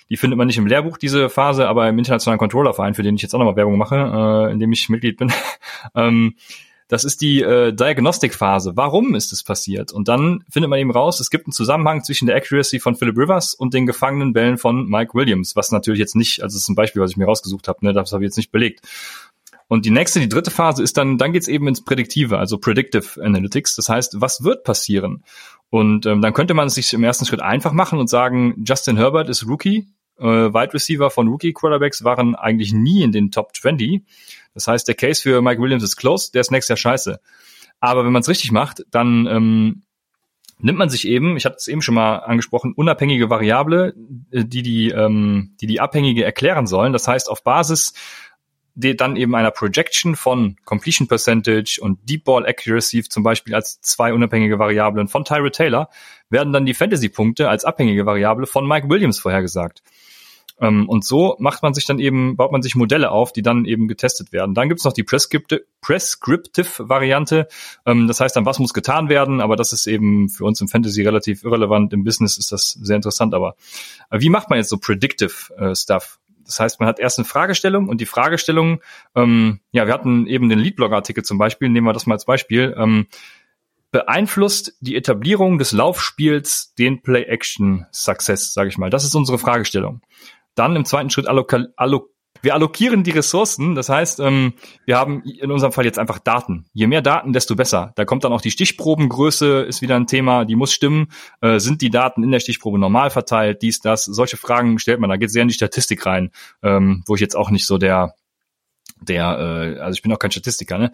die 0.10 0.18
findet 0.18 0.38
man 0.38 0.48
nicht 0.48 0.58
im 0.58 0.68
Lehrbuch, 0.68 0.98
diese 0.98 1.30
Phase, 1.30 1.68
aber 1.68 1.88
im 1.90 1.98
internationalen 1.98 2.40
Controllerverein, 2.40 2.94
für 2.94 3.04
den 3.04 3.16
ich 3.16 3.22
jetzt 3.22 3.34
auch 3.34 3.40
nochmal 3.40 3.56
Werbung 3.56 3.78
mache, 3.78 3.96
äh, 3.96 4.52
in 4.52 4.60
dem 4.60 4.72
ich 4.72 4.90
Mitglied 4.90 5.18
bin. 5.18 5.32
ähm, 5.96 6.36
das 6.90 7.04
ist 7.04 7.22
die 7.22 7.42
äh, 7.42 7.72
Diagnostikphase. 7.72 8.76
Warum 8.76 9.14
ist 9.16 9.32
es 9.32 9.44
passiert? 9.44 9.94
Und 9.94 10.08
dann 10.08 10.44
findet 10.50 10.70
man 10.70 10.80
eben 10.80 10.92
raus, 10.92 11.20
es 11.20 11.30
gibt 11.30 11.46
einen 11.46 11.54
Zusammenhang 11.54 12.04
zwischen 12.04 12.26
der 12.26 12.36
Accuracy 12.36 12.80
von 12.80 12.96
Philip 12.96 13.16
Rivers 13.16 13.54
und 13.54 13.76
den 13.76 13.86
gefangenen 13.86 14.34
Bällen 14.34 14.58
von 14.58 14.90
Mike 14.90 15.14
Williams, 15.14 15.56
was 15.56 15.72
natürlich 15.72 16.00
jetzt 16.00 16.16
nicht, 16.16 16.42
also 16.42 16.56
das 16.56 16.64
ist 16.64 16.70
ein 16.70 16.76
Beispiel, 16.76 17.02
was 17.02 17.12
ich 17.12 17.18
mir 17.18 17.26
rausgesucht 17.26 17.68
habe, 17.68 17.86
ne, 17.86 17.94
das 17.94 18.12
habe 18.12 18.24
ich 18.24 18.30
jetzt 18.30 18.38
nicht 18.38 18.52
belegt. 18.52 18.82
Und 19.68 19.86
die 19.86 19.92
nächste, 19.92 20.20
die 20.20 20.28
dritte 20.28 20.50
Phase 20.50 20.82
ist 20.82 20.98
dann, 20.98 21.20
dann 21.20 21.32
geht's 21.32 21.48
eben 21.48 21.68
ins 21.68 21.84
Prädiktive, 21.86 22.40
also 22.40 22.58
Predictive 22.58 23.24
Analytics. 23.24 23.76
Das 23.76 23.88
heißt, 23.88 24.20
was 24.20 24.44
wird 24.44 24.64
passieren? 24.64 25.24
Und 25.70 26.08
ähm, 26.08 26.24
dann 26.24 26.34
könnte 26.34 26.56
man 26.56 26.68
es 26.68 26.74
sich 26.74 26.92
im 26.94 27.04
ersten 27.04 27.28
Schritt 27.28 27.42
einfach 27.42 27.72
machen 27.72 28.00
und 28.00 28.10
sagen, 28.10 28.64
Justin 28.68 28.98
Herbert 28.98 29.30
ist 29.30 29.46
Rookie, 29.48 29.86
äh, 30.18 30.24
Wide 30.24 30.74
Receiver 30.74 31.12
von 31.12 31.28
Rookie 31.28 31.54
Quarterbacks 31.54 32.04
waren 32.04 32.34
eigentlich 32.34 32.74
nie 32.74 33.04
in 33.04 33.12
den 33.12 33.30
Top 33.30 33.56
20. 33.56 34.02
Das 34.60 34.68
heißt, 34.68 34.88
der 34.88 34.95
Case 34.95 35.22
für 35.22 35.41
Mike 35.41 35.62
Williams 35.62 35.84
ist 35.84 35.95
close, 35.95 36.32
der 36.34 36.41
ist 36.41 36.51
nächstes 36.51 36.70
Jahr 36.70 36.91
scheiße. 36.91 37.20
Aber 37.80 38.03
wenn 38.05 38.12
man 38.12 38.22
es 38.22 38.28
richtig 38.28 38.51
macht, 38.51 38.84
dann 38.91 39.26
ähm, 39.26 39.84
nimmt 40.60 40.78
man 40.78 40.89
sich 40.89 41.07
eben, 41.07 41.38
ich 41.38 41.45
hatte 41.45 41.55
es 41.57 41.70
eben 41.70 41.82
schon 41.82 41.95
mal 41.95 42.18
angesprochen, 42.18 42.74
unabhängige 42.76 43.30
Variable, 43.30 43.93
äh, 44.32 44.43
die 44.43 44.62
die, 44.64 44.89
ähm, 44.89 45.55
die 45.62 45.68
die 45.68 45.80
Abhängige 45.80 46.26
erklären 46.26 46.68
sollen. 46.68 46.91
Das 46.91 47.07
heißt, 47.07 47.30
auf 47.30 47.43
Basis 47.43 47.93
die 48.76 48.95
dann 48.95 49.18
eben 49.18 49.36
einer 49.36 49.51
Projection 49.51 50.16
von 50.16 50.55
Completion 50.64 51.07
Percentage 51.07 51.80
und 51.82 51.99
Deep 52.07 52.24
Ball 52.24 52.45
Accuracy 52.45 53.03
zum 53.03 53.24
Beispiel 53.24 53.53
als 53.53 53.82
zwei 53.82 54.14
unabhängige 54.14 54.57
Variablen 54.57 55.10
von 55.10 55.26
Tyra 55.26 55.49
Taylor 55.49 55.89
werden 56.30 56.53
dann 56.53 56.66
die 56.66 56.74
Fantasy-Punkte 56.74 57.49
als 57.49 57.66
abhängige 57.66 58.05
Variable 58.05 58.47
von 58.47 58.66
Mike 58.66 58.89
Williams 58.89 59.20
vorhergesagt. 59.20 59.84
Ähm, 60.60 60.89
und 60.89 61.05
so 61.05 61.36
macht 61.39 61.64
man 61.64 61.74
sich 61.74 61.86
dann 61.86 61.99
eben, 61.99 62.36
baut 62.36 62.51
man 62.51 62.62
sich 62.62 62.76
Modelle 62.76 63.12
auf, 63.12 63.32
die 63.34 63.41
dann 63.41 63.66
eben 63.66 63.88
getestet 63.88 64.32
werden. 64.32 64.53
Dann 64.55 64.70
gibt's 64.70 64.84
noch 64.84 64.93
die 64.93 65.03
Prescriptive-Variante. 65.03 67.47
Ähm, 67.86 68.07
das 68.07 68.20
heißt 68.20 68.36
dann, 68.36 68.45
was 68.45 68.60
muss 68.60 68.74
getan 68.74 69.10
werden, 69.10 69.41
aber 69.41 69.55
das 69.55 69.74
ist 69.74 69.88
eben 69.88 70.30
für 70.30 70.45
uns 70.45 70.62
im 70.62 70.68
Fantasy 70.68 71.01
relativ 71.03 71.43
irrelevant. 71.43 71.93
Im 71.93 72.03
Business 72.03 72.38
ist 72.38 72.51
das 72.51 72.72
sehr 72.72 72.95
interessant. 72.95 73.34
Aber 73.34 73.55
äh, 74.10 74.20
wie 74.20 74.30
macht 74.30 74.49
man 74.49 74.57
jetzt 74.57 74.70
so 74.70 74.78
Predictive 74.78 75.53
äh, 75.57 75.76
Stuff? 75.76 76.20
Das 76.45 76.60
heißt, 76.60 76.80
man 76.80 76.88
hat 76.89 76.99
erst 76.99 77.20
eine 77.20 77.26
Fragestellung 77.26 77.89
und 77.89 78.01
die 78.01 78.07
Fragestellung, 78.07 78.82
ähm, 79.16 79.60
ja, 79.72 79.86
wir 79.86 79.93
hatten 79.93 80.26
eben 80.26 80.49
den 80.49 80.57
Leadblog-Artikel 80.57 81.24
zum 81.24 81.38
Beispiel, 81.38 81.70
nehmen 81.70 81.86
wir 81.86 81.93
das 81.93 82.07
mal 82.07 82.16
als 82.16 82.26
Beispiel, 82.26 82.74
ähm, 82.76 83.05
beeinflusst 83.91 84.76
die 84.82 84.95
Etablierung 84.95 85.57
des 85.57 85.72
Laufspiels 85.72 86.74
den 86.76 87.01
Play-Action-Success, 87.01 88.53
sage 88.53 88.70
ich 88.70 88.78
mal. 88.78 88.89
Das 88.89 89.03
ist 89.03 89.16
unsere 89.16 89.38
Fragestellung. 89.38 90.01
Dann 90.60 90.76
im 90.76 90.84
zweiten 90.84 91.10
Schritt 91.10 91.28
allok 91.28 91.55
allok 91.78 92.10
wir 92.41 92.53
allokieren 92.53 93.03
die 93.03 93.12
Ressourcen, 93.12 93.76
das 93.76 93.89
heißt, 93.89 94.20
ähm, 94.22 94.53
wir 94.86 94.97
haben 94.97 95.24
in 95.24 95.51
unserem 95.51 95.74
Fall 95.74 95.84
jetzt 95.84 95.99
einfach 95.99 96.20
Daten. 96.20 96.66
Je 96.74 96.88
mehr 96.88 97.01
Daten, 97.01 97.34
desto 97.34 97.55
besser. 97.55 97.91
Da 97.95 98.05
kommt 98.05 98.24
dann 98.24 98.32
auch 98.32 98.39
die 98.41 98.51
Stichprobengröße, 98.51 99.62
ist 99.62 99.82
wieder 99.82 99.97
ein 99.97 100.07
Thema, 100.07 100.45
die 100.45 100.55
muss 100.55 100.72
stimmen. 100.72 101.07
Äh, 101.41 101.60
sind 101.60 101.82
die 101.82 101.89
Daten 101.89 102.24
in 102.24 102.32
der 102.32 102.39
Stichprobe 102.39 102.80
normal 102.80 103.10
verteilt, 103.10 103.62
dies, 103.62 103.82
das? 103.82 104.05
Solche 104.05 104.38
Fragen 104.38 104.80
stellt 104.80 105.01
man, 105.01 105.10
da 105.10 105.18
geht 105.18 105.32
sehr 105.32 105.41
in 105.41 105.49
die 105.49 105.53
Statistik 105.53 106.05
rein, 106.05 106.32
ähm, 106.64 107.03
wo 107.07 107.16
ich 107.16 107.22
jetzt 107.22 107.36
auch 107.36 107.49
nicht 107.49 107.66
so 107.66 107.78
der 107.78 108.14
der, 109.02 109.76
äh, 109.78 109.80
also 109.80 109.95
ich 109.95 110.02
bin 110.02 110.12
auch 110.12 110.20
kein 110.20 110.32
Statistiker, 110.32 110.78
ne? 110.78 110.91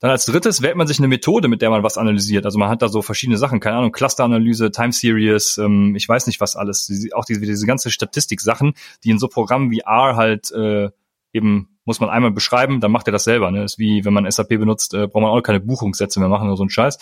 Dann 0.00 0.10
als 0.10 0.26
drittes 0.26 0.62
wählt 0.62 0.76
man 0.76 0.86
sich 0.86 0.98
eine 0.98 1.08
Methode, 1.08 1.48
mit 1.48 1.62
der 1.62 1.70
man 1.70 1.82
was 1.82 1.96
analysiert. 1.96 2.44
Also 2.44 2.58
man 2.58 2.68
hat 2.68 2.82
da 2.82 2.88
so 2.88 3.02
verschiedene 3.02 3.38
Sachen, 3.38 3.60
keine 3.60 3.76
Ahnung, 3.76 3.92
Clusteranalyse, 3.92 4.70
Time 4.70 4.92
Series, 4.92 5.58
ähm, 5.58 5.94
ich 5.96 6.08
weiß 6.08 6.26
nicht 6.26 6.40
was 6.40 6.56
alles, 6.56 6.90
auch 7.14 7.24
diese, 7.24 7.40
diese 7.40 7.66
ganze 7.66 7.90
Statistik-Sachen, 7.90 8.74
die 9.04 9.10
in 9.10 9.18
so 9.18 9.28
Programmen 9.28 9.70
wie 9.70 9.80
R 9.80 10.16
halt 10.16 10.50
äh, 10.52 10.90
eben 11.32 11.68
muss 11.84 12.00
man 12.00 12.08
einmal 12.08 12.30
beschreiben, 12.30 12.80
dann 12.80 12.92
macht 12.92 13.08
er 13.08 13.12
das 13.12 13.24
selber. 13.24 13.50
Ne? 13.50 13.64
ist 13.64 13.78
wie 13.78 14.04
wenn 14.04 14.14
man 14.14 14.30
SAP 14.30 14.48
benutzt, 14.48 14.94
äh, 14.94 15.06
braucht 15.06 15.22
man 15.22 15.30
auch 15.30 15.42
keine 15.42 15.60
Buchungssätze 15.60 16.18
mehr 16.18 16.28
machen 16.28 16.48
oder 16.48 16.56
so 16.56 16.64
ein 16.64 16.70
Scheiß. 16.70 16.98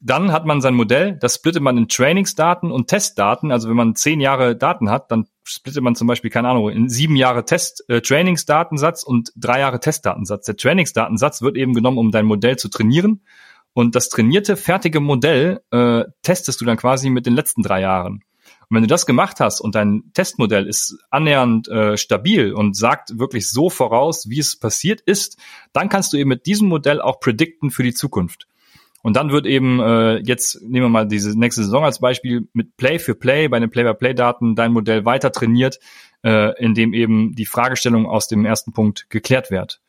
Dann 0.00 0.30
hat 0.30 0.44
man 0.44 0.60
sein 0.60 0.74
Modell, 0.74 1.16
das 1.16 1.36
splittet 1.36 1.62
man 1.62 1.78
in 1.78 1.88
Trainingsdaten 1.88 2.70
und 2.70 2.88
Testdaten. 2.88 3.50
Also 3.50 3.68
wenn 3.68 3.76
man 3.76 3.94
zehn 3.94 4.20
Jahre 4.20 4.54
Daten 4.54 4.90
hat, 4.90 5.10
dann 5.10 5.26
splittet 5.42 5.82
man 5.82 5.94
zum 5.94 6.06
Beispiel, 6.06 6.30
keine 6.30 6.48
Ahnung, 6.48 6.68
in 6.68 6.88
sieben 6.88 7.16
Jahre 7.16 7.44
Test, 7.44 7.84
äh, 7.88 8.00
Trainingsdatensatz 8.02 9.02
und 9.02 9.32
drei 9.36 9.60
Jahre 9.60 9.80
Testdatensatz. 9.80 10.46
Der 10.46 10.56
Trainingsdatensatz 10.56 11.40
wird 11.40 11.56
eben 11.56 11.72
genommen, 11.72 11.98
um 11.98 12.10
dein 12.10 12.26
Modell 12.26 12.56
zu 12.56 12.68
trainieren. 12.68 13.22
Und 13.72 13.94
das 13.94 14.08
trainierte, 14.08 14.56
fertige 14.56 15.00
Modell 15.00 15.60
äh, 15.70 16.04
testest 16.22 16.60
du 16.60 16.64
dann 16.64 16.76
quasi 16.76 17.10
mit 17.10 17.26
den 17.26 17.34
letzten 17.34 17.62
drei 17.62 17.80
Jahren. 17.80 18.22
Und 18.68 18.76
wenn 18.76 18.82
du 18.82 18.88
das 18.88 19.06
gemacht 19.06 19.38
hast 19.38 19.60
und 19.60 19.74
dein 19.74 20.10
Testmodell 20.12 20.66
ist 20.66 20.98
annähernd 21.10 21.68
äh, 21.68 21.96
stabil 21.96 22.52
und 22.52 22.76
sagt 22.76 23.18
wirklich 23.18 23.48
so 23.48 23.70
voraus, 23.70 24.28
wie 24.28 24.40
es 24.40 24.58
passiert 24.58 25.00
ist, 25.00 25.38
dann 25.72 25.88
kannst 25.88 26.12
du 26.12 26.16
eben 26.16 26.28
mit 26.28 26.46
diesem 26.46 26.68
Modell 26.68 27.00
auch 27.00 27.20
predikten 27.20 27.70
für 27.70 27.82
die 27.82 27.94
Zukunft. 27.94 28.48
Und 29.06 29.14
dann 29.14 29.30
wird 29.30 29.46
eben 29.46 29.78
äh, 29.78 30.16
jetzt, 30.16 30.60
nehmen 30.62 30.86
wir 30.86 30.88
mal 30.88 31.06
diese 31.06 31.38
nächste 31.38 31.62
Saison 31.62 31.84
als 31.84 32.00
Beispiel, 32.00 32.48
mit 32.54 32.76
Play 32.76 32.98
für 32.98 33.14
Play, 33.14 33.46
bei 33.46 33.60
den 33.60 33.70
Play-by-Play-Daten 33.70 34.56
dein 34.56 34.72
Modell 34.72 35.04
weiter 35.04 35.30
trainiert, 35.30 35.78
äh, 36.24 36.60
indem 36.60 36.92
eben 36.92 37.32
die 37.32 37.46
Fragestellung 37.46 38.06
aus 38.06 38.26
dem 38.26 38.44
ersten 38.44 38.72
Punkt 38.72 39.08
geklärt 39.08 39.52
wird. 39.52 39.80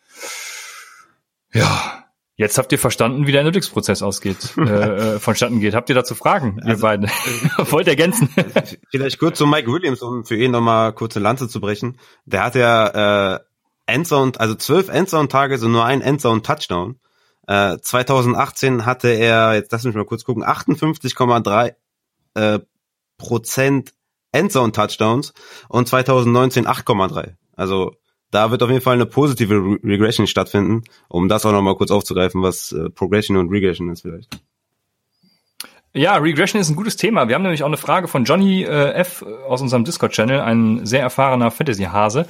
Ja, 1.51 2.03
Jetzt 2.36 2.59
habt 2.59 2.72
ihr 2.72 2.78
verstanden, 2.78 3.26
wie 3.26 3.32
der 3.32 3.41
Analytics-Prozess 3.41 4.03
ausgeht, 4.03 4.53
äh, 4.59 5.15
äh, 5.15 5.20
vonstatten 5.20 5.61
geht. 5.61 5.74
Habt 5.74 5.89
ihr 5.89 5.95
dazu 5.95 6.13
Fragen, 6.13 6.59
also, 6.61 6.70
ihr 6.70 6.80
beiden? 6.80 7.07
Äh, 7.07 7.72
Wollt 7.72 7.88
ergänzen? 7.88 8.30
Vielleicht 8.91 9.18
kurz 9.18 9.39
zu 9.39 9.47
Mike 9.47 9.72
Williams, 9.72 10.03
um 10.03 10.26
für 10.26 10.36
ihn 10.36 10.51
nochmal 10.51 10.93
kurze 10.93 11.20
Lanze 11.20 11.49
zu 11.49 11.59
brechen. 11.59 11.97
Der 12.26 12.43
hat 12.43 12.53
ja 12.53 13.34
äh, 13.34 13.39
Endzone, 13.88 14.34
also 14.38 14.53
zwölf 14.53 14.89
Endzone-Tage, 14.89 15.57
so 15.57 15.68
nur 15.68 15.86
ein 15.86 16.01
Endzone-Touchdown. 16.01 16.99
2018 17.48 18.80
äh, 18.80 18.84
hatte 18.84 19.10
er, 19.10 19.56
jetzt 19.56 19.72
lass 19.72 19.84
mich 19.84 19.95
mal 19.95 20.06
kurz 20.06 20.24
gucken, 20.24 20.43
58,3 20.43 21.76
äh, 22.36 22.60
Prozent 23.18 23.93
Endzone 24.32 24.72
Touchdowns 24.72 25.34
und 25.70 25.88
2019 25.88 26.68
8,3. 26.68 27.34
Also 27.56 27.95
da 28.32 28.52
wird 28.52 28.62
auf 28.62 28.70
jeden 28.70 28.82
Fall 28.82 28.95
eine 28.95 29.06
positive 29.06 29.56
Re 29.56 29.80
Regression 29.84 30.28
stattfinden, 30.28 30.84
um 31.08 31.30
das 31.30 31.45
auch 31.45 31.52
nochmal 31.54 31.76
kurz 31.76 31.91
aufzugreifen, 31.91 32.43
was 32.43 32.74
äh, 32.74 32.89
Progression 32.89 33.38
und 33.38 33.50
Regression 33.50 33.89
ist 33.89 34.02
vielleicht. 34.02 34.39
Ja, 35.93 36.18
Regression 36.18 36.62
ist 36.62 36.70
ein 36.70 36.76
gutes 36.76 36.98
Thema. 36.98 37.28
Wir 37.28 37.36
haben 37.36 37.41
nämlich 37.41 37.64
auch 37.64 37.68
eine 37.68 37.78
Frage 37.78 38.08
von 38.08 38.26
Johnny 38.26 38.64
äh, 38.64 38.91
F. 38.91 39.24
aus 39.48 39.62
unserem 39.62 39.86
Discord-Channel, 39.86 40.41
ein 40.41 40.86
sehr 40.86 41.02
erfahrener 41.02 41.50
Fantasy-Hase. 41.50 42.28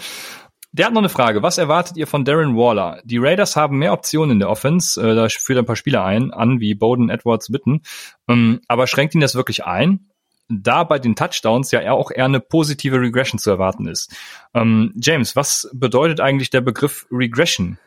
Der 0.74 0.86
hat 0.86 0.93
noch 0.93 1.01
eine 1.01 1.09
Frage. 1.09 1.41
Was 1.41 1.57
erwartet 1.57 1.97
ihr 1.97 2.07
von 2.07 2.26
Darren 2.26 2.55
Waller? 2.55 3.01
Die 3.03 3.18
Raiders 3.18 3.55
haben 3.55 3.78
mehr 3.78 3.93
Optionen 3.93 4.32
in 4.32 4.39
der 4.39 4.49
Offense. 4.49 5.01
Äh, 5.01 5.15
da 5.15 5.28
führt 5.30 5.59
ein 5.59 5.65
paar 5.65 5.76
Spieler 5.76 6.03
ein, 6.03 6.32
an 6.32 6.59
wie 6.59 6.76
Bowden, 6.76 7.09
Edwards, 7.09 7.51
Witten. 7.51 7.82
Ähm, 8.28 8.61
aber 8.68 8.88
schränkt 8.88 9.15
ihn 9.15 9.22
das 9.22 9.36
wirklich 9.36 9.65
ein? 9.65 10.09
Da 10.49 10.84
bei 10.84 10.99
den 10.99 11.15
Touchdowns 11.15 11.72
ja 11.72 11.91
auch 11.91 12.11
eher 12.11 12.26
eine 12.26 12.39
positive 12.39 13.01
Regression 13.01 13.39
zu 13.39 13.49
erwarten 13.49 13.88
ist. 13.88 14.15
Ähm, 14.53 14.93
James, 14.95 15.36
was 15.36 15.70
bedeutet 15.74 16.22
eigentlich 16.22 16.49
der 16.49 16.61
Begriff 16.61 17.05
Regression? 17.11 17.78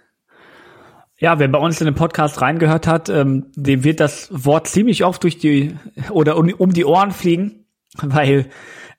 Ja, 1.20 1.38
wer 1.38 1.48
bei 1.48 1.58
uns 1.58 1.80
in 1.80 1.84
den 1.84 1.94
Podcast 1.94 2.40
reingehört 2.40 2.86
hat, 2.86 3.10
ähm, 3.10 3.46
dem 3.54 3.84
wird 3.84 4.00
das 4.00 4.28
Wort 4.30 4.66
ziemlich 4.68 5.04
oft 5.04 5.22
durch 5.22 5.38
die 5.38 5.76
oder 6.10 6.38
um, 6.38 6.50
um 6.56 6.72
die 6.72 6.86
Ohren 6.86 7.12
fliegen, 7.12 7.66
weil 8.02 8.50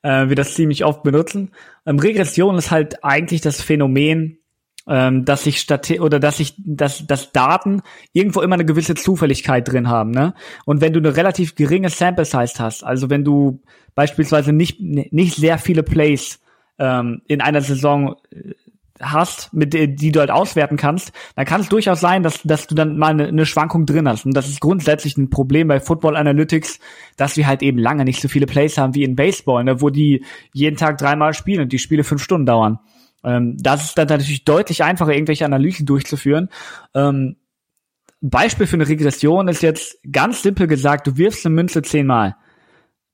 äh, 0.02 0.28
wir 0.28 0.36
das 0.36 0.54
ziemlich 0.54 0.84
oft 0.84 1.02
benutzen. 1.02 1.50
Ähm, 1.86 1.98
Regression 1.98 2.56
ist 2.56 2.70
halt 2.70 3.04
eigentlich 3.04 3.40
das 3.40 3.62
Phänomen, 3.62 4.38
ähm, 4.88 5.24
dass 5.24 5.44
sich 5.44 5.60
statt 5.60 5.90
oder 6.00 6.18
dass 6.18 6.38
sich 6.38 6.54
dass, 6.58 7.06
dass 7.06 7.32
Daten 7.32 7.82
irgendwo 8.12 8.40
immer 8.40 8.54
eine 8.54 8.64
gewisse 8.64 8.94
Zufälligkeit 8.94 9.70
drin 9.70 9.88
haben, 9.88 10.10
ne? 10.10 10.34
Und 10.64 10.80
wenn 10.80 10.92
du 10.92 10.98
eine 10.98 11.16
relativ 11.16 11.54
geringe 11.54 11.88
Sample 11.88 12.24
Size 12.24 12.54
hast, 12.58 12.82
also 12.82 13.08
wenn 13.08 13.24
du 13.24 13.62
beispielsweise 13.94 14.52
nicht 14.52 14.80
nicht 14.80 15.36
sehr 15.36 15.58
viele 15.58 15.82
Plays 15.82 16.40
ähm, 16.78 17.22
in 17.28 17.40
einer 17.40 17.60
Saison 17.60 18.16
äh, 18.30 18.54
hast, 19.02 19.52
mit 19.52 19.74
die 19.74 20.12
du 20.12 20.20
halt 20.20 20.30
auswerten 20.30 20.76
kannst, 20.76 21.12
dann 21.34 21.44
kann 21.44 21.60
es 21.60 21.68
durchaus 21.68 22.00
sein, 22.00 22.22
dass, 22.22 22.42
dass 22.42 22.66
du 22.66 22.74
dann 22.74 22.96
mal 22.96 23.10
eine, 23.10 23.26
eine 23.26 23.46
Schwankung 23.46 23.84
drin 23.84 24.08
hast. 24.08 24.24
Und 24.24 24.34
das 24.34 24.48
ist 24.48 24.60
grundsätzlich 24.60 25.16
ein 25.16 25.28
Problem 25.28 25.68
bei 25.68 25.80
Football 25.80 26.16
Analytics, 26.16 26.78
dass 27.16 27.36
wir 27.36 27.46
halt 27.46 27.62
eben 27.62 27.78
lange 27.78 28.04
nicht 28.04 28.22
so 28.22 28.28
viele 28.28 28.46
Plays 28.46 28.78
haben 28.78 28.94
wie 28.94 29.02
in 29.02 29.16
Baseball, 29.16 29.64
ne, 29.64 29.80
wo 29.80 29.90
die 29.90 30.24
jeden 30.52 30.76
Tag 30.76 30.98
dreimal 30.98 31.34
spielen 31.34 31.62
und 31.62 31.72
die 31.72 31.78
Spiele 31.78 32.04
fünf 32.04 32.22
Stunden 32.22 32.46
dauern. 32.46 32.78
Ähm, 33.24 33.56
das 33.58 33.84
ist 33.84 33.98
dann 33.98 34.08
natürlich 34.08 34.44
deutlich 34.44 34.82
einfacher, 34.84 35.12
irgendwelche 35.12 35.44
Analysen 35.44 35.86
durchzuführen. 35.86 36.48
Ähm, 36.94 37.36
Beispiel 38.20 38.66
für 38.66 38.76
eine 38.76 38.88
Regression 38.88 39.48
ist 39.48 39.62
jetzt 39.62 39.98
ganz 40.10 40.42
simpel 40.42 40.68
gesagt, 40.68 41.08
du 41.08 41.16
wirfst 41.16 41.44
eine 41.44 41.54
Münze 41.54 41.82
zehnmal. 41.82 42.36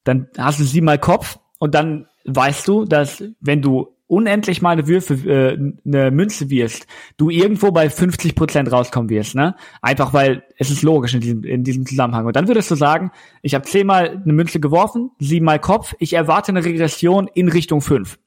Dann 0.05 0.29
hast 0.37 0.61
du 0.61 0.65
siebenmal 0.65 0.99
Kopf 0.99 1.39
und 1.59 1.75
dann 1.75 2.07
weißt 2.27 2.69
du, 2.69 2.85
dass 2.85 3.25
wenn 3.41 3.63
du 3.63 3.98
unendlich 4.09 4.63
mal 4.63 4.71
eine 4.71 4.89
Würfe, 4.89 5.15
äh, 5.15 5.73
eine 5.87 6.11
Münze 6.11 6.51
wirst, 6.51 6.87
du 7.19 7.31
irgendwo 7.31 7.71
bei 7.71 7.89
50 7.89 8.35
Prozent 8.35 8.73
rauskommen 8.73 9.11
wirst, 9.11 9.35
ne? 9.35 9.55
Einfach 9.83 10.13
weil 10.13 10.43
es 10.57 10.71
ist 10.71 10.83
logisch 10.83 11.15
in 11.15 11.21
diesem, 11.21 11.45
in 11.45 11.63
diesem 11.63 11.87
Zusammenhang. 11.87 12.27
Und 12.27 12.35
dann 12.35 12.49
würdest 12.49 12.71
du 12.71 12.75
sagen, 12.75 13.13
ich 13.43 13.55
habe 13.55 13.67
zehnmal 13.67 14.21
eine 14.25 14.33
Münze 14.33 14.61
geworfen, 14.61 15.11
siebenmal 15.21 15.61
Kopf, 15.61 15.95
ich 15.99 16.15
erwarte 16.15 16.51
eine 16.51 16.65
Regression 16.65 17.29
in 17.35 17.49
Richtung 17.49 17.83
fünf. 17.83 18.19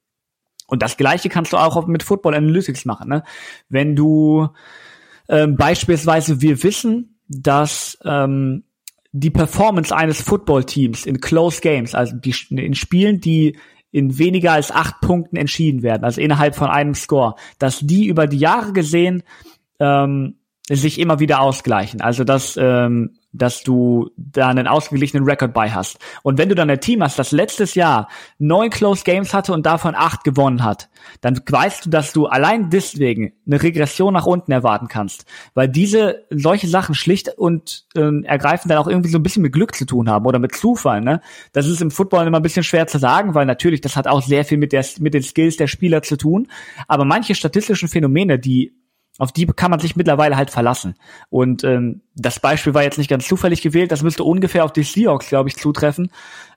Und 0.67 0.81
das 0.81 0.95
Gleiche 0.95 1.27
kannst 1.27 1.51
du 1.51 1.57
auch 1.57 1.85
mit 1.87 2.03
Football 2.03 2.35
Analytics 2.35 2.85
machen, 2.85 3.09
ne? 3.09 3.23
Wenn 3.67 3.95
du 3.95 4.49
ähm, 5.27 5.55
beispielsweise 5.55 6.41
wir 6.41 6.61
wissen, 6.63 7.17
dass 7.27 7.97
ähm, 8.05 8.63
die 9.13 9.31
Performance 9.31 9.95
eines 9.95 10.21
Footballteams 10.21 11.05
in 11.05 11.19
Close 11.19 11.59
Games, 11.61 11.95
also 11.95 12.15
die, 12.15 12.35
in 12.49 12.75
Spielen, 12.75 13.19
die 13.19 13.57
in 13.91 14.17
weniger 14.17 14.53
als 14.53 14.71
acht 14.71 15.01
Punkten 15.01 15.35
entschieden 15.35 15.83
werden, 15.83 16.03
also 16.03 16.21
innerhalb 16.21 16.55
von 16.55 16.69
einem 16.69 16.95
Score, 16.95 17.35
dass 17.59 17.79
die 17.79 18.07
über 18.07 18.27
die 18.27 18.37
Jahre 18.37 18.73
gesehen 18.73 19.23
ähm, 19.79 20.40
sich 20.75 20.99
immer 20.99 21.19
wieder 21.19 21.41
ausgleichen. 21.41 22.01
Also 22.01 22.23
dass 22.23 22.57
ähm, 22.57 23.11
dass 23.33 23.63
du 23.63 24.09
da 24.17 24.49
einen 24.49 24.67
ausgeglichenen 24.67 25.23
Rekord 25.27 25.53
bei 25.53 25.71
hast. 25.71 25.99
Und 26.23 26.37
wenn 26.37 26.49
du 26.49 26.55
dann 26.55 26.69
ein 26.69 26.81
Team 26.81 27.01
hast, 27.01 27.17
das 27.17 27.31
letztes 27.31 27.75
Jahr 27.75 28.09
neun 28.39 28.69
Close 28.69 29.03
Games 29.03 29.33
hatte 29.33 29.53
und 29.53 29.65
davon 29.65 29.95
acht 29.95 30.23
gewonnen 30.23 30.63
hat, 30.63 30.89
dann 31.21 31.39
weißt 31.47 31.85
du, 31.85 31.89
dass 31.89 32.13
du 32.13 32.27
allein 32.27 32.69
deswegen 32.69 33.33
eine 33.45 33.61
Regression 33.61 34.13
nach 34.13 34.25
unten 34.25 34.51
erwarten 34.51 34.87
kannst. 34.87 35.25
Weil 35.53 35.69
diese, 35.69 36.25
solche 36.29 36.67
Sachen 36.67 36.93
schlicht 36.93 37.29
und 37.37 37.85
äh, 37.95 38.23
ergreifend 38.23 38.71
dann 38.71 38.79
auch 38.79 38.87
irgendwie 38.87 39.09
so 39.09 39.17
ein 39.17 39.23
bisschen 39.23 39.43
mit 39.43 39.53
Glück 39.53 39.75
zu 39.75 39.85
tun 39.85 40.09
haben 40.09 40.25
oder 40.25 40.39
mit 40.39 40.53
Zufall, 40.55 41.01
ne? 41.01 41.21
Das 41.53 41.67
ist 41.67 41.81
im 41.81 41.91
Football 41.91 42.27
immer 42.27 42.39
ein 42.39 42.43
bisschen 42.43 42.63
schwer 42.63 42.87
zu 42.87 42.97
sagen, 42.97 43.33
weil 43.33 43.45
natürlich, 43.45 43.81
das 43.81 43.95
hat 43.95 44.07
auch 44.07 44.21
sehr 44.21 44.43
viel 44.43 44.57
mit 44.57 44.73
der, 44.73 44.85
mit 44.99 45.13
den 45.13 45.23
Skills 45.23 45.57
der 45.57 45.67
Spieler 45.67 46.01
zu 46.03 46.17
tun. 46.17 46.47
Aber 46.87 47.05
manche 47.05 47.35
statistischen 47.35 47.87
Phänomene, 47.87 48.39
die 48.39 48.73
auf 49.21 49.31
die 49.31 49.45
kann 49.45 49.69
man 49.69 49.79
sich 49.79 49.95
mittlerweile 49.95 50.35
halt 50.35 50.49
verlassen. 50.49 50.95
Und 51.29 51.63
ähm, 51.63 52.01
das 52.15 52.39
Beispiel 52.39 52.73
war 52.73 52.81
jetzt 52.81 52.97
nicht 52.97 53.07
ganz 53.07 53.27
zufällig 53.27 53.61
gewählt, 53.61 53.91
das 53.91 54.01
müsste 54.01 54.23
ungefähr 54.23 54.65
auf 54.65 54.73
die 54.73 54.81
Seahawks, 54.81 55.27
glaube 55.27 55.47
ich, 55.47 55.57
zutreffen. 55.57 56.09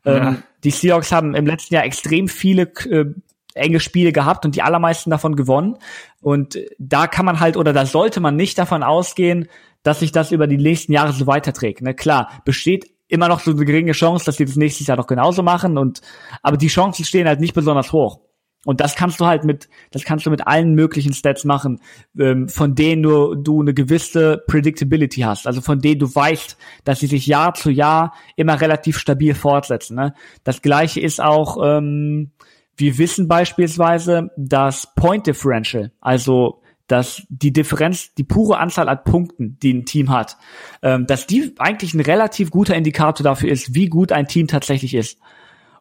Ähm, 0.07 0.17
ja. 0.17 0.37
die 0.65 0.71
Seahawks 0.71 1.13
haben 1.13 1.35
im 1.35 1.45
letzten 1.45 1.75
Jahr 1.75 1.85
extrem 1.85 2.27
viele 2.27 2.63
äh, 2.89 3.05
enge 3.53 3.81
Spiele 3.81 4.13
gehabt 4.13 4.47
und 4.47 4.55
die 4.55 4.63
allermeisten 4.63 5.11
davon 5.11 5.37
gewonnen. 5.37 5.77
Und 6.23 6.59
da 6.79 7.07
kann 7.07 7.27
man 7.27 7.39
halt 7.39 7.59
oder 7.59 7.75
da 7.75 7.85
sollte 7.85 8.21
man 8.21 8.35
nicht 8.35 8.57
davon 8.57 8.83
ausgehen, 8.83 9.51
dass 9.83 10.01
sich 10.01 10.13
das 10.13 10.33
über 10.33 10.47
die 10.47 10.57
nächsten 10.57 10.95
Jahre 10.95 11.13
so 11.13 11.27
weiterträgt. 11.27 11.83
Ne? 11.83 11.93
Klar, 11.93 12.31
besteht 12.47 12.87
immer 13.09 13.29
noch 13.29 13.41
so 13.41 13.51
eine 13.51 13.67
geringe 13.67 13.93
Chance, 13.93 14.25
dass 14.25 14.39
sie 14.39 14.47
das 14.47 14.57
nächstes 14.57 14.87
Jahr 14.87 14.97
noch 14.97 15.07
genauso 15.07 15.43
machen 15.43 15.77
und 15.77 16.01
aber 16.41 16.57
die 16.57 16.69
Chancen 16.69 17.05
stehen 17.05 17.29
halt 17.29 17.41
nicht 17.41 17.53
besonders 17.53 17.93
hoch. 17.93 18.21
Und 18.65 18.81
das 18.81 18.95
kannst 18.95 19.21
du 19.21 19.27
halt 19.27 19.45
mit, 19.45 19.69
das 19.91 20.05
kannst 20.05 20.27
du 20.27 20.31
mit 20.31 20.47
allen 20.47 20.75
möglichen 20.75 21.13
Stats 21.13 21.45
machen, 21.45 21.81
ähm, 22.19 22.49
von 22.49 22.75
denen 22.75 23.03
du, 23.03 23.35
du 23.35 23.61
eine 23.61 23.75
gewisse 23.75 24.43
Predictability 24.47 25.21
hast. 25.21 25.47
Also 25.47 25.61
von 25.61 25.81
denen 25.81 26.01
du 26.01 26.15
weißt, 26.15 26.57
dass 26.85 27.01
sie 27.01 27.07
sich 27.07 27.27
Jahr 27.27 27.55
zu 27.55 27.71
Jahr 27.71 28.15
immer 28.37 28.61
relativ 28.61 28.99
stabil 28.99 29.35
fortsetzen. 29.35 29.97
Ne? 29.97 30.15
Das 30.43 30.63
gleiche 30.63 31.01
ist 31.01 31.21
auch, 31.23 31.59
ähm, 31.63 32.31
wir 32.77 32.99
wissen 32.99 33.29
beispielsweise, 33.29 34.31
dass 34.37 34.95
Point 34.95 35.27
Differential, 35.27 35.93
also 36.01 36.61
dass 36.87 37.23
die 37.31 37.53
Differenz, 37.53 38.15
die 38.15 38.25
pure 38.25 38.59
Anzahl 38.59 38.89
an 38.89 39.05
Punkten, 39.05 39.59
die 39.63 39.73
ein 39.73 39.87
Team 39.87 40.11
hat, 40.11 40.37
ähm, 40.83 41.07
dass 41.07 41.27
die 41.27 41.55
eigentlich 41.59 41.95
ein 41.95 42.01
relativ 42.01 42.51
guter 42.51 42.75
Indikator 42.75 43.25
dafür 43.25 43.51
ist, 43.51 43.75
wie 43.75 43.89
gut 43.89 44.13
ein 44.13 44.27
Team 44.27 44.49
tatsächlich 44.49 44.95
ist. 44.95 45.19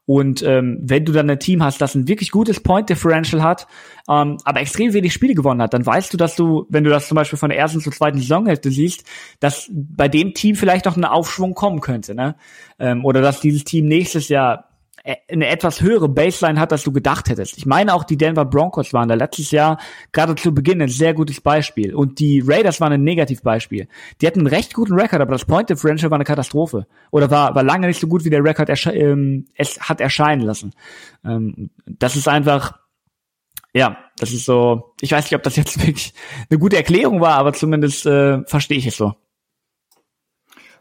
Und 0.05 0.43
ähm, 0.43 0.79
wenn 0.81 1.05
du 1.05 1.13
dann 1.13 1.29
ein 1.29 1.39
Team 1.39 1.63
hast, 1.63 1.79
das 1.79 1.95
ein 1.95 2.07
wirklich 2.07 2.31
gutes 2.31 2.59
Point 2.59 2.89
Differential 2.89 3.41
hat, 3.41 3.67
ähm, 4.09 4.37
aber 4.43 4.59
extrem 4.59 4.91
wenig 4.91 5.13
Spiele 5.13 5.33
gewonnen 5.33 5.61
hat, 5.61 5.73
dann 5.73 5.85
weißt 5.85 6.13
du, 6.13 6.17
dass 6.17 6.35
du, 6.35 6.65
wenn 6.69 6.83
du 6.83 6.89
das 6.89 7.07
zum 7.07 7.15
Beispiel 7.15 7.39
von 7.39 7.49
der 7.49 7.57
ersten 7.57 7.79
zur 7.79 7.93
zweiten 7.93 8.17
Saisonhälfte 8.17 8.69
siehst, 8.69 9.05
dass 9.39 9.69
bei 9.71 10.09
dem 10.09 10.33
Team 10.33 10.55
vielleicht 10.55 10.85
noch 10.85 10.97
ein 10.97 11.05
Aufschwung 11.05 11.53
kommen 11.53 11.79
könnte, 11.79 12.15
ne? 12.15 12.35
Ähm, 12.79 13.05
oder 13.05 13.21
dass 13.21 13.39
dieses 13.39 13.63
Team 13.63 13.85
nächstes 13.85 14.27
Jahr 14.27 14.72
eine 15.03 15.47
etwas 15.47 15.81
höhere 15.81 16.07
Baseline 16.07 16.59
hat, 16.59 16.71
als 16.71 16.83
du 16.83 16.91
gedacht 16.91 17.29
hättest. 17.29 17.57
Ich 17.57 17.65
meine 17.65 17.93
auch 17.93 18.05
die 18.05 18.17
Denver 18.17 18.45
Broncos 18.45 18.93
waren 18.93 19.09
da 19.09 19.15
letztes 19.15 19.51
Jahr 19.51 19.77
gerade 20.13 20.35
zu 20.35 20.53
Beginn 20.53 20.81
ein 20.81 20.87
sehr 20.87 21.13
gutes 21.13 21.41
Beispiel 21.41 21.93
und 21.93 22.19
die 22.19 22.41
Raiders 22.45 22.79
waren 22.79 22.93
ein 22.93 23.03
Negativbeispiel. 23.03 23.87
Die 24.21 24.27
hatten 24.27 24.39
einen 24.39 24.47
recht 24.47 24.73
guten 24.73 24.93
Rekord, 24.93 25.21
aber 25.21 25.33
das 25.33 25.45
Point 25.45 25.69
Differential 25.69 26.09
war 26.09 26.17
eine 26.17 26.23
Katastrophe 26.23 26.87
oder 27.11 27.29
war 27.29 27.53
war 27.53 27.63
lange 27.63 27.87
nicht 27.87 27.99
so 27.99 28.07
gut 28.07 28.23
wie 28.23 28.29
der 28.29 28.43
Rekord 28.43 28.69
ähm, 28.87 29.45
es 29.55 29.79
hat 29.79 29.99
erscheinen 29.99 30.41
lassen. 30.41 30.71
Ähm, 31.25 31.69
das 31.85 32.15
ist 32.15 32.27
einfach 32.27 32.73
ja, 33.75 33.97
das 34.17 34.31
ist 34.31 34.45
so. 34.45 34.93
Ich 35.01 35.11
weiß 35.11 35.25
nicht, 35.25 35.35
ob 35.35 35.43
das 35.43 35.55
jetzt 35.55 35.79
wirklich 35.85 36.13
eine 36.49 36.59
gute 36.59 36.77
Erklärung 36.77 37.21
war, 37.21 37.33
aber 37.33 37.53
zumindest 37.53 38.05
äh, 38.05 38.43
verstehe 38.45 38.77
ich 38.77 38.87
es 38.87 38.97
so. 38.97 39.15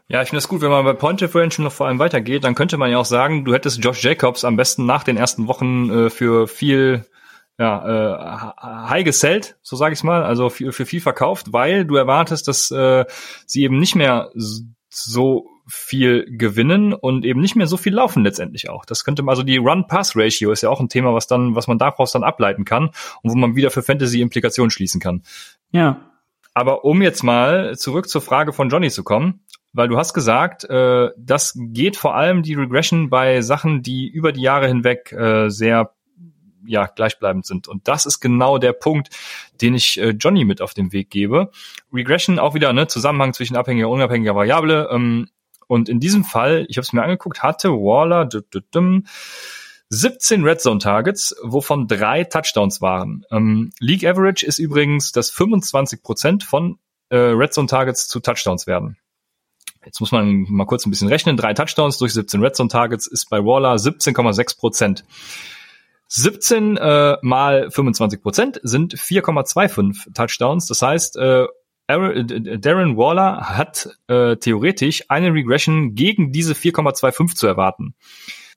Ja, 0.07 0.21
ich 0.21 0.29
finde 0.29 0.39
es 0.39 0.47
gut, 0.47 0.61
wenn 0.61 0.69
man 0.69 0.83
bei 0.83 0.93
Point 0.93 1.21
Differential 1.21 1.63
noch 1.63 1.71
vor 1.71 1.87
allem 1.87 1.99
weitergeht, 1.99 2.43
dann 2.43 2.55
könnte 2.55 2.77
man 2.77 2.91
ja 2.91 2.97
auch 2.97 3.05
sagen, 3.05 3.45
du 3.45 3.53
hättest 3.53 3.83
Josh 3.83 4.03
Jacobs 4.03 4.43
am 4.43 4.57
besten 4.57 4.85
nach 4.85 5.03
den 5.03 5.17
ersten 5.17 5.47
Wochen 5.47 5.89
äh, 5.89 6.09
für 6.09 6.47
viel 6.47 7.05
ja, 7.57 8.51
äh, 8.51 8.89
high 8.89 9.05
gesellt, 9.05 9.57
so 9.61 9.75
sage 9.75 9.93
ich 9.93 10.03
mal, 10.03 10.23
also 10.23 10.49
für, 10.49 10.73
für 10.73 10.85
viel 10.85 11.01
verkauft, 11.01 11.53
weil 11.53 11.85
du 11.85 11.95
erwartest, 11.95 12.47
dass 12.47 12.71
äh, 12.71 13.05
sie 13.45 13.63
eben 13.63 13.79
nicht 13.79 13.95
mehr 13.95 14.31
so 14.89 15.49
viel 15.67 16.25
gewinnen 16.25 16.93
und 16.93 17.25
eben 17.25 17.39
nicht 17.39 17.55
mehr 17.55 17.67
so 17.67 17.77
viel 17.77 17.93
laufen 17.93 18.23
letztendlich 18.23 18.69
auch. 18.69 18.85
Das 18.85 19.05
könnte 19.05 19.23
man, 19.23 19.31
also 19.31 19.43
die 19.43 19.57
Run-Pass-Ratio 19.57 20.51
ist 20.51 20.61
ja 20.61 20.69
auch 20.69 20.81
ein 20.81 20.89
Thema, 20.89 21.13
was 21.13 21.27
dann, 21.27 21.55
was 21.55 21.67
man 21.67 21.77
daraus 21.77 22.11
dann 22.11 22.23
ableiten 22.23 22.65
kann 22.65 22.89
und 23.21 23.31
wo 23.31 23.35
man 23.35 23.55
wieder 23.55 23.71
für 23.71 23.81
Fantasy 23.81 24.21
Implikationen 24.21 24.71
schließen 24.71 24.99
kann. 24.99 25.23
Ja. 25.71 26.09
Aber 26.53 26.85
um 26.85 27.01
jetzt 27.01 27.23
mal 27.23 27.77
zurück 27.77 28.09
zur 28.09 28.21
Frage 28.21 28.53
von 28.53 28.69
Johnny 28.69 28.91
zu 28.91 29.03
kommen, 29.03 29.42
weil 29.73 29.87
du 29.87 29.97
hast 29.97 30.13
gesagt, 30.13 30.63
äh, 30.65 31.09
das 31.17 31.53
geht 31.57 31.97
vor 31.97 32.15
allem 32.15 32.43
die 32.43 32.53
Regression 32.53 33.09
bei 33.09 33.41
Sachen, 33.41 33.81
die 33.81 34.07
über 34.07 34.31
die 34.31 34.41
Jahre 34.41 34.67
hinweg 34.67 35.11
äh, 35.11 35.49
sehr 35.49 35.93
ja, 36.65 36.85
gleichbleibend 36.85 37.45
sind. 37.45 37.67
Und 37.67 37.87
das 37.87 38.05
ist 38.05 38.19
genau 38.19 38.57
der 38.57 38.73
Punkt, 38.73 39.09
den 39.61 39.73
ich 39.73 39.99
äh, 39.99 40.09
Johnny 40.09 40.45
mit 40.45 40.61
auf 40.61 40.73
den 40.73 40.93
Weg 40.93 41.09
gebe. 41.09 41.51
Regression 41.91 42.39
auch 42.39 42.53
wieder, 42.53 42.71
ne, 42.71 42.87
Zusammenhang 42.87 43.33
zwischen 43.33 43.57
abhängiger 43.57 43.89
und 43.89 43.95
unabhängiger 43.95 44.35
Variable. 44.35 44.87
Ähm, 44.91 45.27
und 45.67 45.89
in 45.89 45.99
diesem 45.99 46.23
Fall, 46.23 46.65
ich 46.69 46.77
habe 46.77 46.83
es 46.83 46.93
mir 46.93 47.03
angeguckt, 47.03 47.41
hatte 47.43 47.69
Waller 47.69 48.29
17 49.89 50.43
Red 50.43 50.61
Zone 50.61 50.79
Targets, 50.79 51.35
wovon 51.43 51.87
drei 51.87 52.23
Touchdowns 52.23 52.81
waren. 52.81 53.25
Ähm, 53.31 53.71
League 53.79 54.05
Average 54.05 54.45
ist 54.45 54.59
übrigens, 54.59 55.11
dass 55.11 55.29
25 55.31 56.03
Prozent 56.03 56.43
von 56.43 56.79
äh, 57.09 57.17
Red 57.17 57.53
Zone 57.53 57.67
Targets 57.67 58.07
zu 58.07 58.19
Touchdowns 58.19 58.67
werden. 58.67 58.97
Jetzt 59.85 59.99
muss 59.99 60.11
man 60.11 60.45
mal 60.49 60.65
kurz 60.65 60.85
ein 60.85 60.89
bisschen 60.89 61.07
rechnen. 61.07 61.37
Drei 61.37 61.53
Touchdowns 61.53 61.97
durch 61.97 62.13
17 62.13 62.41
Red 62.41 62.55
Zone 62.55 62.69
Targets 62.69 63.07
ist 63.07 63.29
bei 63.29 63.39
Waller 63.39 63.75
17,6 63.75 64.57
Prozent. 64.57 65.03
17 66.07 66.77
äh, 66.77 67.17
mal 67.21 67.71
25 67.71 68.21
Prozent 68.21 68.59
sind 68.63 68.95
4,25 68.95 70.13
Touchdowns. 70.13 70.67
Das 70.67 70.81
heißt, 70.81 71.17
äh, 71.17 71.47
Darren 71.87 72.97
Waller 72.97 73.49
hat 73.57 73.89
äh, 74.07 74.37
theoretisch 74.37 75.05
eine 75.09 75.33
Regression 75.33 75.95
gegen 75.95 76.31
diese 76.31 76.53
4,25 76.53 77.35
zu 77.35 77.47
erwarten. 77.47 77.95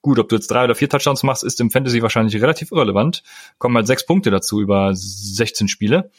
Gut, 0.03 0.19
ob 0.21 0.29
du 0.29 0.37
jetzt 0.37 0.49
drei 0.51 0.65
oder 0.65 0.75
vier 0.77 0.89
Touchdowns 0.89 1.25
machst, 1.25 1.43
ist 1.43 1.61
im 1.61 1.71
Fantasy 1.71 2.01
wahrscheinlich 2.03 2.41
relativ 2.41 2.71
irrelevant. 2.71 3.25
Kommen 3.59 3.75
halt 3.77 3.89
sechs 3.89 4.07
Punkte 4.07 4.31
dazu 4.31 4.61
über 4.61 4.91
16 4.95 5.67
Spiele. 5.67 6.11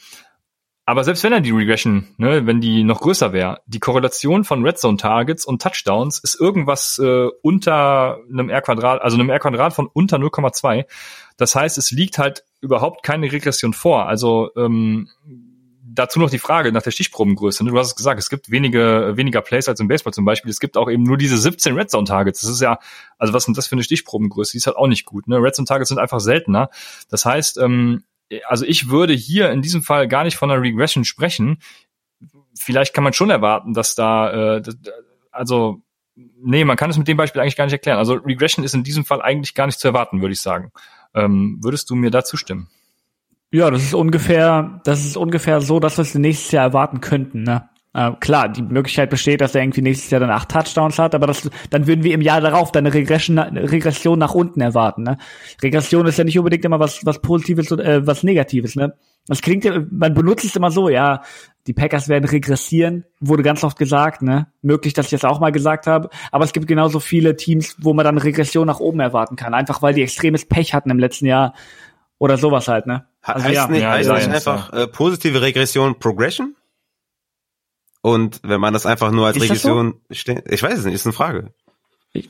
Aber 0.88 1.04
selbst 1.04 1.22
wenn 1.22 1.34
er 1.34 1.42
die 1.42 1.50
Regression, 1.50 2.08
ne, 2.16 2.46
wenn 2.46 2.62
die 2.62 2.82
noch 2.82 3.02
größer 3.02 3.34
wäre, 3.34 3.60
die 3.66 3.78
Korrelation 3.78 4.44
von 4.44 4.64
Red 4.64 4.78
Zone 4.78 4.96
Targets 4.96 5.44
und 5.44 5.60
Touchdowns 5.60 6.18
ist 6.18 6.40
irgendwas 6.40 6.98
äh, 6.98 7.26
unter 7.42 8.16
einem 8.32 8.48
R 8.48 8.62
Quadrat, 8.62 9.02
also 9.02 9.18
einem 9.18 9.28
R 9.28 9.38
Quadrat 9.38 9.74
von 9.74 9.86
unter 9.86 10.16
0,2. 10.16 10.86
Das 11.36 11.54
heißt, 11.54 11.76
es 11.76 11.90
liegt 11.90 12.16
halt 12.16 12.44
überhaupt 12.62 13.02
keine 13.02 13.30
Regression 13.30 13.74
vor. 13.74 14.08
Also 14.08 14.48
ähm, 14.56 15.10
dazu 15.84 16.20
noch 16.20 16.30
die 16.30 16.38
Frage 16.38 16.72
nach 16.72 16.80
der 16.80 16.90
Stichprobengröße. 16.90 17.64
Ne? 17.64 17.70
Du 17.70 17.78
hast 17.78 17.88
es 17.88 17.96
gesagt, 17.96 18.18
es 18.18 18.30
gibt 18.30 18.50
wenige, 18.50 19.12
weniger 19.14 19.42
Plays 19.42 19.68
als 19.68 19.80
im 19.80 19.88
Baseball 19.88 20.14
zum 20.14 20.24
Beispiel. 20.24 20.50
Es 20.50 20.58
gibt 20.58 20.78
auch 20.78 20.88
eben 20.88 21.02
nur 21.02 21.18
diese 21.18 21.36
17 21.36 21.74
Red 21.74 21.90
Zone 21.90 22.06
Targets. 22.06 22.40
Das 22.40 22.48
ist 22.48 22.62
ja, 22.62 22.78
also 23.18 23.34
was 23.34 23.44
sind 23.44 23.58
das 23.58 23.66
für 23.66 23.74
eine 23.74 23.82
Stichprobengröße? 23.82 24.52
Die 24.52 24.56
ist 24.56 24.66
halt 24.66 24.78
auch 24.78 24.86
nicht 24.86 25.04
gut. 25.04 25.28
Ne? 25.28 25.36
Red 25.36 25.54
Zone 25.54 25.66
Targets 25.66 25.90
sind 25.90 25.98
einfach 25.98 26.20
seltener. 26.20 26.70
Das 27.10 27.26
heißt, 27.26 27.58
ähm, 27.58 28.04
also 28.46 28.64
ich 28.64 28.88
würde 28.88 29.14
hier 29.14 29.50
in 29.50 29.62
diesem 29.62 29.82
Fall 29.82 30.08
gar 30.08 30.24
nicht 30.24 30.36
von 30.36 30.50
einer 30.50 30.60
Regression 30.60 31.04
sprechen. 31.04 31.58
Vielleicht 32.54 32.94
kann 32.94 33.04
man 33.04 33.12
schon 33.12 33.30
erwarten, 33.30 33.72
dass 33.74 33.94
da, 33.94 34.56
äh, 34.56 34.62
also 35.30 35.82
nee, 36.14 36.64
man 36.64 36.76
kann 36.76 36.90
es 36.90 36.98
mit 36.98 37.08
dem 37.08 37.16
Beispiel 37.16 37.40
eigentlich 37.40 37.56
gar 37.56 37.64
nicht 37.64 37.72
erklären. 37.72 37.98
Also 37.98 38.14
Regression 38.14 38.64
ist 38.64 38.74
in 38.74 38.82
diesem 38.82 39.04
Fall 39.04 39.22
eigentlich 39.22 39.54
gar 39.54 39.66
nicht 39.66 39.78
zu 39.78 39.88
erwarten, 39.88 40.20
würde 40.20 40.32
ich 40.32 40.40
sagen. 40.40 40.72
Ähm, 41.14 41.58
würdest 41.62 41.88
du 41.90 41.94
mir 41.94 42.10
da 42.10 42.24
zustimmen? 42.24 42.68
Ja, 43.50 43.70
das 43.70 43.82
ist 43.82 43.94
ungefähr, 43.94 44.80
das 44.84 45.04
ist 45.04 45.16
ungefähr 45.16 45.60
so, 45.60 45.80
dass 45.80 45.96
wir 45.96 46.02
es 46.02 46.14
nächstes 46.14 46.52
Jahr 46.52 46.64
erwarten 46.64 47.00
könnten, 47.00 47.44
ne? 47.44 47.68
Äh, 47.94 48.12
klar, 48.20 48.48
die 48.48 48.62
Möglichkeit 48.62 49.10
besteht, 49.10 49.40
dass 49.40 49.54
er 49.54 49.62
irgendwie 49.62 49.82
nächstes 49.82 50.10
Jahr 50.10 50.20
dann 50.20 50.30
acht 50.30 50.50
Touchdowns 50.50 50.98
hat, 50.98 51.14
aber 51.14 51.26
das, 51.26 51.48
dann 51.70 51.86
würden 51.86 52.04
wir 52.04 52.12
im 52.12 52.20
Jahr 52.20 52.40
darauf 52.40 52.70
dann 52.70 52.86
eine 52.86 52.94
Regression, 52.94 53.38
eine 53.38 53.70
Regression 53.70 54.18
nach 54.18 54.34
unten 54.34 54.60
erwarten. 54.60 55.04
Ne? 55.04 55.18
Regression 55.62 56.06
ist 56.06 56.18
ja 56.18 56.24
nicht 56.24 56.38
unbedingt 56.38 56.64
immer 56.64 56.80
was, 56.80 57.04
was 57.06 57.20
Positives 57.20 57.72
oder 57.72 57.84
äh, 57.84 58.06
was 58.06 58.22
Negatives. 58.22 58.76
Ne? 58.76 58.94
Das 59.26 59.42
klingt 59.42 59.64
ja, 59.64 59.82
man 59.90 60.14
benutzt 60.14 60.44
es 60.44 60.56
immer 60.56 60.70
so, 60.70 60.88
ja, 60.88 61.22
die 61.66 61.74
Packers 61.74 62.08
werden 62.08 62.24
regressieren, 62.24 63.04
wurde 63.20 63.42
ganz 63.42 63.62
oft 63.62 63.78
gesagt, 63.78 64.22
ne? 64.22 64.46
Möglich, 64.62 64.94
dass 64.94 65.06
ich 65.06 65.20
das 65.20 65.24
auch 65.24 65.38
mal 65.38 65.52
gesagt 65.52 65.86
habe. 65.86 66.08
Aber 66.32 66.44
es 66.44 66.54
gibt 66.54 66.66
genauso 66.66 66.98
viele 66.98 67.36
Teams, 67.36 67.76
wo 67.78 67.92
man 67.92 68.06
dann 68.06 68.16
Regression 68.16 68.66
nach 68.66 68.80
oben 68.80 69.00
erwarten 69.00 69.36
kann, 69.36 69.52
einfach 69.52 69.82
weil 69.82 69.92
die 69.92 70.02
extremes 70.02 70.46
Pech 70.46 70.72
hatten 70.72 70.90
im 70.90 70.98
letzten 70.98 71.26
Jahr 71.26 71.52
oder 72.16 72.38
sowas 72.38 72.68
halt, 72.68 72.86
ne? 72.86 73.04
Also, 73.20 73.44
heißt 73.44 73.54
ja, 73.54 73.68
nicht, 73.68 73.82
ja, 73.82 73.90
heißt 73.90 74.10
nicht 74.10 74.28
einfach 74.28 74.72
äh, 74.72 74.86
positive 74.86 75.42
Regression 75.42 75.98
Progression? 75.98 76.54
Und 78.00 78.40
wenn 78.42 78.60
man 78.60 78.72
das 78.72 78.86
einfach 78.86 79.10
nur 79.10 79.26
als 79.26 79.36
ist 79.36 79.42
Regression 79.44 80.00
so? 80.08 80.14
steht, 80.14 80.44
ich 80.50 80.62
weiß 80.62 80.78
es 80.78 80.84
nicht, 80.84 80.94
ist 80.94 81.06
eine 81.06 81.12
Frage. 81.12 81.52
Ich, 82.12 82.28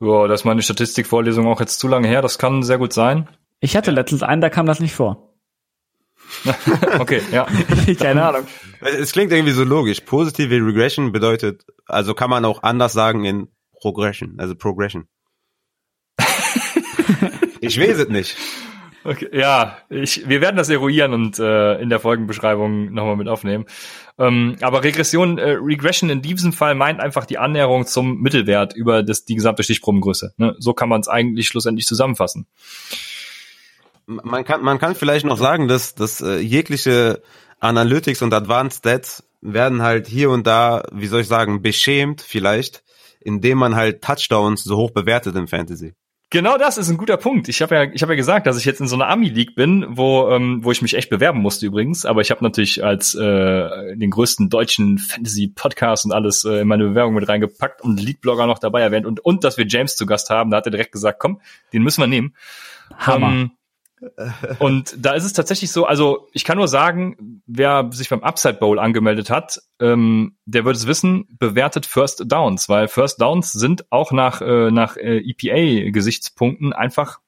ja, 0.00 0.28
das 0.28 0.40
ist 0.40 0.44
meine 0.44 0.62
Statistikvorlesung 0.62 1.46
auch 1.46 1.60
jetzt 1.60 1.78
zu 1.78 1.88
lange 1.88 2.08
her, 2.08 2.22
das 2.22 2.38
kann 2.38 2.62
sehr 2.62 2.78
gut 2.78 2.92
sein. 2.92 3.28
Ich 3.60 3.76
hatte 3.76 3.90
letztens 3.90 4.22
einen, 4.22 4.40
da 4.40 4.50
kam 4.50 4.66
das 4.66 4.80
nicht 4.80 4.94
vor. 4.94 5.34
okay, 6.98 7.22
ja. 7.32 7.46
Keine 7.98 8.24
Ahnung. 8.24 8.46
Es 8.80 9.12
klingt 9.12 9.32
irgendwie 9.32 9.52
so 9.52 9.64
logisch. 9.64 10.00
Positive 10.00 10.54
Regression 10.54 11.12
bedeutet, 11.12 11.64
also 11.86 12.14
kann 12.14 12.30
man 12.30 12.44
auch 12.44 12.62
anders 12.62 12.92
sagen 12.92 13.24
in 13.24 13.48
Progression, 13.80 14.34
also 14.38 14.54
Progression. 14.54 15.06
ich 17.60 17.80
weiß 17.80 17.98
es 17.98 18.08
nicht. 18.08 18.36
Okay, 19.06 19.28
ja, 19.32 19.78
ich, 19.88 20.28
wir 20.28 20.40
werden 20.40 20.56
das 20.56 20.68
eruieren 20.68 21.12
und 21.12 21.38
äh, 21.38 21.80
in 21.80 21.90
der 21.90 22.00
Folgenbeschreibung 22.00 22.92
nochmal 22.92 23.14
mit 23.14 23.28
aufnehmen. 23.28 23.66
Ähm, 24.18 24.56
aber 24.62 24.82
Regression, 24.82 25.38
äh, 25.38 25.52
Regression 25.52 26.10
in 26.10 26.22
diesem 26.22 26.52
Fall 26.52 26.74
meint 26.74 26.98
einfach 26.98 27.24
die 27.24 27.38
Annäherung 27.38 27.86
zum 27.86 28.20
Mittelwert 28.20 28.74
über 28.74 29.04
das, 29.04 29.24
die 29.24 29.36
gesamte 29.36 29.62
Stichprobengröße. 29.62 30.34
Ne? 30.38 30.56
So 30.58 30.72
kann 30.74 30.88
man 30.88 31.02
es 31.02 31.08
eigentlich 31.08 31.46
schlussendlich 31.46 31.86
zusammenfassen. 31.86 32.48
Man 34.06 34.44
kann, 34.44 34.62
man 34.62 34.80
kann 34.80 34.96
vielleicht 34.96 35.24
noch 35.24 35.38
sagen, 35.38 35.68
dass, 35.68 35.94
dass 35.94 36.20
äh, 36.20 36.38
jegliche 36.38 37.22
Analytics 37.60 38.22
und 38.22 38.34
Advanced 38.34 38.78
Stats 38.78 39.22
werden 39.40 39.82
halt 39.82 40.08
hier 40.08 40.30
und 40.30 40.48
da, 40.48 40.82
wie 40.90 41.06
soll 41.06 41.20
ich 41.20 41.28
sagen, 41.28 41.62
beschämt 41.62 42.22
vielleicht, 42.22 42.82
indem 43.20 43.58
man 43.58 43.76
halt 43.76 44.02
Touchdowns 44.02 44.64
so 44.64 44.76
hoch 44.76 44.90
bewertet 44.90 45.36
im 45.36 45.46
Fantasy. 45.46 45.94
Genau 46.30 46.58
das 46.58 46.76
ist 46.76 46.88
ein 46.90 46.96
guter 46.96 47.16
Punkt. 47.16 47.48
Ich 47.48 47.62
habe 47.62 47.74
ja, 47.76 47.82
ich 47.84 48.02
habe 48.02 48.12
ja 48.12 48.16
gesagt, 48.16 48.48
dass 48.48 48.58
ich 48.58 48.64
jetzt 48.64 48.80
in 48.80 48.88
so 48.88 48.96
einer 48.96 49.08
Ami 49.08 49.28
League 49.28 49.54
bin, 49.54 49.86
wo, 49.90 50.28
ähm, 50.30 50.58
wo 50.64 50.72
ich 50.72 50.82
mich 50.82 50.94
echt 50.94 51.08
bewerben 51.08 51.40
musste 51.40 51.66
übrigens. 51.66 52.04
Aber 52.04 52.20
ich 52.20 52.32
habe 52.32 52.42
natürlich 52.42 52.82
als 52.82 53.14
äh, 53.14 53.96
den 53.96 54.10
größten 54.10 54.50
deutschen 54.50 54.98
Fantasy 54.98 55.46
Podcast 55.46 56.04
und 56.04 56.12
alles 56.12 56.44
äh, 56.44 56.62
in 56.62 56.68
meine 56.68 56.88
Bewerbung 56.88 57.14
mit 57.14 57.28
reingepackt 57.28 57.80
und 57.80 58.00
Lead 58.00 58.20
Blogger 58.20 58.48
noch 58.48 58.58
dabei 58.58 58.80
erwähnt 58.80 59.06
und 59.06 59.20
und 59.24 59.44
dass 59.44 59.56
wir 59.56 59.66
James 59.68 59.94
zu 59.94 60.04
Gast 60.04 60.28
haben. 60.28 60.50
Da 60.50 60.56
hat 60.56 60.66
er 60.66 60.72
direkt 60.72 60.90
gesagt, 60.90 61.20
komm, 61.20 61.40
den 61.72 61.82
müssen 61.82 62.00
wir 62.00 62.08
nehmen. 62.08 62.34
Hammer. 62.98 63.28
Ähm, 63.28 63.50
und 64.58 64.94
da 64.98 65.12
ist 65.12 65.24
es 65.24 65.32
tatsächlich 65.32 65.72
so, 65.72 65.86
also 65.86 66.28
ich 66.32 66.44
kann 66.44 66.58
nur 66.58 66.68
sagen, 66.68 67.42
wer 67.46 67.88
sich 67.92 68.08
beim 68.08 68.22
Upside 68.22 68.54
Bowl 68.54 68.78
angemeldet 68.78 69.30
hat, 69.30 69.60
ähm, 69.80 70.36
der 70.44 70.64
wird 70.64 70.76
es 70.76 70.86
wissen, 70.86 71.26
bewertet 71.38 71.86
First 71.86 72.24
Downs, 72.26 72.68
weil 72.68 72.88
First 72.88 73.20
Downs 73.20 73.52
sind 73.52 73.90
auch 73.90 74.12
nach, 74.12 74.42
äh, 74.42 74.70
nach 74.70 74.96
äh, 74.96 75.18
EPA-Gesichtspunkten 75.18 76.72
einfach 76.72 77.20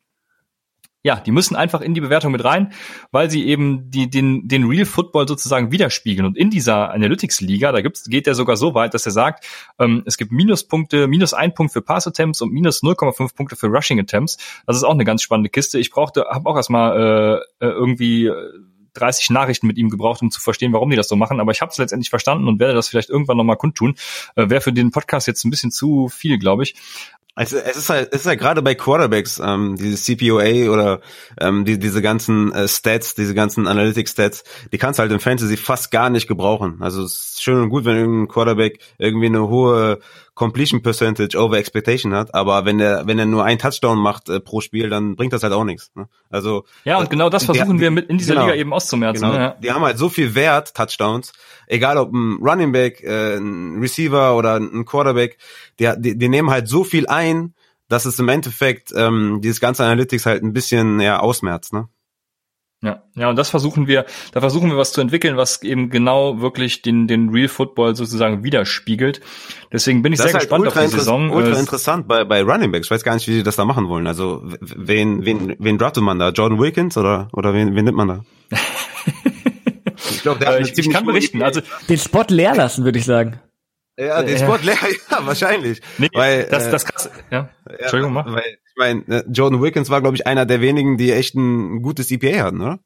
ja, 1.04 1.20
die 1.20 1.30
müssen 1.30 1.54
einfach 1.54 1.80
in 1.80 1.94
die 1.94 2.00
Bewertung 2.00 2.32
mit 2.32 2.44
rein, 2.44 2.72
weil 3.12 3.30
sie 3.30 3.46
eben 3.46 3.90
die, 3.90 4.10
den, 4.10 4.48
den 4.48 4.64
Real 4.64 4.84
Football 4.84 5.28
sozusagen 5.28 5.70
widerspiegeln. 5.70 6.26
Und 6.26 6.36
in 6.36 6.50
dieser 6.50 6.90
Analytics-Liga, 6.90 7.70
da 7.70 7.80
gibt's, 7.80 8.04
geht 8.04 8.26
er 8.26 8.34
sogar 8.34 8.56
so 8.56 8.74
weit, 8.74 8.94
dass 8.94 9.06
er 9.06 9.12
sagt, 9.12 9.46
ähm, 9.78 10.02
es 10.06 10.16
gibt 10.16 10.32
Minuspunkte, 10.32 11.06
minus 11.06 11.34
ein 11.34 11.54
Punkt 11.54 11.72
für 11.72 11.82
Pass-Attempts 11.82 12.42
und 12.42 12.52
minus 12.52 12.82
0,5 12.82 13.36
Punkte 13.36 13.56
für 13.56 13.68
Rushing-Attempts. 13.68 14.38
Das 14.66 14.76
ist 14.76 14.82
auch 14.82 14.92
eine 14.92 15.04
ganz 15.04 15.22
spannende 15.22 15.50
Kiste. 15.50 15.78
Ich 15.78 15.90
brauchte, 15.90 16.26
habe 16.30 16.48
auch 16.48 16.56
erstmal 16.56 17.42
äh, 17.60 17.66
äh 17.66 17.70
irgendwie 17.70 18.30
30 18.98 19.30
Nachrichten 19.30 19.66
mit 19.66 19.78
ihm 19.78 19.88
gebraucht, 19.88 20.22
um 20.22 20.30
zu 20.30 20.40
verstehen, 20.40 20.72
warum 20.72 20.90
die 20.90 20.96
das 20.96 21.08
so 21.08 21.16
machen. 21.16 21.40
Aber 21.40 21.52
ich 21.52 21.60
habe 21.60 21.70
es 21.70 21.78
letztendlich 21.78 22.10
verstanden 22.10 22.48
und 22.48 22.60
werde 22.60 22.74
das 22.74 22.88
vielleicht 22.88 23.10
irgendwann 23.10 23.36
nochmal 23.36 23.56
kundtun. 23.56 23.94
Äh, 24.36 24.50
Wäre 24.50 24.60
für 24.60 24.72
den 24.72 24.90
Podcast 24.90 25.26
jetzt 25.26 25.44
ein 25.44 25.50
bisschen 25.50 25.70
zu 25.70 26.08
viel, 26.08 26.38
glaube 26.38 26.64
ich. 26.64 26.74
Also 27.38 27.56
es 27.56 27.76
ist 27.76 27.88
halt, 27.88 28.08
es 28.12 28.22
ist 28.22 28.26
halt 28.26 28.40
gerade 28.40 28.62
bei 28.62 28.74
Quarterbacks, 28.74 29.38
ähm, 29.38 29.76
diese 29.78 29.94
CPOA 29.96 30.72
oder 30.72 31.00
ähm, 31.40 31.64
die, 31.64 31.78
diese 31.78 32.02
ganzen 32.02 32.52
äh, 32.52 32.66
Stats, 32.66 33.14
diese 33.14 33.32
ganzen 33.32 33.68
Analytics-Stats, 33.68 34.42
die 34.72 34.78
kannst 34.78 34.98
du 34.98 35.02
halt 35.02 35.12
im 35.12 35.20
Fantasy 35.20 35.56
fast 35.56 35.92
gar 35.92 36.10
nicht 36.10 36.26
gebrauchen. 36.26 36.78
Also 36.80 37.04
es 37.04 37.12
ist 37.12 37.42
schön 37.44 37.62
und 37.62 37.68
gut, 37.68 37.84
wenn 37.84 37.96
irgendein 37.96 38.26
Quarterback 38.26 38.80
irgendwie 38.98 39.26
eine 39.26 39.48
hohe 39.48 40.00
Completion 40.38 40.82
Percentage 40.82 41.36
over 41.36 41.58
Expectation 41.58 42.14
hat, 42.14 42.32
aber 42.32 42.64
wenn 42.64 42.78
er 42.78 43.08
wenn 43.08 43.18
er 43.18 43.26
nur 43.26 43.44
einen 43.44 43.58
Touchdown 43.58 43.98
macht 43.98 44.28
äh, 44.28 44.38
pro 44.38 44.60
Spiel, 44.60 44.88
dann 44.88 45.16
bringt 45.16 45.32
das 45.32 45.42
halt 45.42 45.52
auch 45.52 45.64
nichts. 45.64 45.90
Ne? 45.96 46.08
Also 46.30 46.64
ja 46.84 46.96
und 46.98 47.10
genau 47.10 47.28
das 47.28 47.44
versuchen 47.44 47.78
die, 47.78 47.80
wir 47.82 47.90
mit 47.90 48.08
in 48.08 48.18
dieser 48.18 48.34
genau, 48.34 48.46
Liga 48.46 48.56
eben 48.56 48.72
auszumerzen. 48.72 49.24
Genau, 49.24 49.36
ne? 49.36 49.56
Die 49.60 49.72
haben 49.72 49.82
halt 49.82 49.98
so 49.98 50.08
viel 50.08 50.36
Wert 50.36 50.74
Touchdowns, 50.74 51.32
egal 51.66 51.98
ob 51.98 52.12
ein 52.12 52.38
Running 52.40 52.70
Back, 52.70 53.02
äh, 53.02 53.36
ein 53.36 53.80
Receiver 53.80 54.36
oder 54.36 54.60
ein 54.60 54.84
Quarterback, 54.84 55.38
die, 55.80 55.92
die, 55.98 56.16
die 56.16 56.28
nehmen 56.28 56.50
halt 56.50 56.68
so 56.68 56.84
viel 56.84 57.08
ein, 57.08 57.54
dass 57.88 58.04
es 58.04 58.20
im 58.20 58.28
Endeffekt 58.28 58.92
ähm, 58.94 59.40
dieses 59.42 59.58
ganze 59.58 59.84
Analytics 59.84 60.24
halt 60.24 60.44
ein 60.44 60.52
bisschen 60.52 61.00
ja 61.00 61.18
ausmerzt. 61.18 61.72
Ne? 61.72 61.88
Ja, 62.80 63.02
ja, 63.16 63.28
und 63.28 63.34
das 63.34 63.50
versuchen 63.50 63.88
wir, 63.88 64.06
da 64.32 64.40
versuchen 64.40 64.70
wir 64.70 64.76
was 64.76 64.92
zu 64.92 65.00
entwickeln, 65.00 65.36
was 65.36 65.62
eben 65.64 65.90
genau 65.90 66.40
wirklich 66.40 66.80
den, 66.80 67.08
den 67.08 67.30
Real 67.30 67.48
Football 67.48 67.96
sozusagen 67.96 68.44
widerspiegelt. 68.44 69.20
Deswegen 69.72 70.02
bin 70.02 70.12
ich 70.12 70.18
das 70.18 70.26
sehr 70.26 70.34
halt 70.34 70.42
gespannt 70.42 70.68
auf 70.68 70.74
die 70.74 70.86
Saison. 70.86 71.30
Ultra 71.30 71.56
äh, 71.56 71.58
interessant 71.58 72.06
bei, 72.06 72.22
bei 72.22 72.40
Running 72.42 72.70
Backs. 72.70 72.86
Ich 72.86 72.90
weiß 72.92 73.02
gar 73.02 73.14
nicht, 73.14 73.26
wie 73.26 73.34
sie 73.34 73.42
das 73.42 73.56
da 73.56 73.64
machen 73.64 73.88
wollen. 73.88 74.06
Also, 74.06 74.42
wen, 74.60 75.24
wen, 75.24 75.56
wen 75.58 75.76
draftet 75.76 76.04
man 76.04 76.20
da? 76.20 76.28
Jordan 76.28 76.60
Wilkins 76.60 76.96
oder, 76.96 77.28
oder 77.32 77.52
wen, 77.52 77.74
wen 77.74 77.84
nimmt 77.84 77.96
man 77.96 78.08
da? 78.08 78.24
ich 80.10 80.22
glaube, 80.22 80.38
der 80.38 80.48
hat 80.48 80.60
äh, 80.60 80.62
ich, 80.62 80.78
ich 80.78 80.88
kann 80.88 81.04
berichten. 81.04 81.42
Also, 81.42 81.62
den 81.88 81.98
Spot 81.98 82.26
leer 82.28 82.54
lassen, 82.54 82.84
würde 82.84 83.00
ich 83.00 83.06
sagen. 83.06 83.40
Ja, 83.98 84.22
den 84.22 84.38
Spot 84.38 84.58
leer, 84.62 84.76
ja, 85.10 85.26
wahrscheinlich. 85.26 85.80
Nee, 85.98 86.10
weil, 86.12 86.44
das, 86.44 86.70
das 86.70 86.84
krass, 86.84 87.10
ja. 87.32 87.48
Entschuldigung, 87.66 88.12
mach. 88.12 88.26
Weil, 88.26 88.58
meine, 88.78 89.02
ne, 89.06 89.24
Jordan 89.30 89.60
Wilkins 89.60 89.90
war, 89.90 90.00
glaube 90.00 90.16
ich, 90.16 90.26
einer 90.26 90.46
der 90.46 90.60
wenigen, 90.60 90.96
die 90.96 91.12
echt 91.12 91.34
ein 91.34 91.82
gutes 91.82 92.10
EPA 92.10 92.44
hatten, 92.44 92.60
oder? 92.60 92.78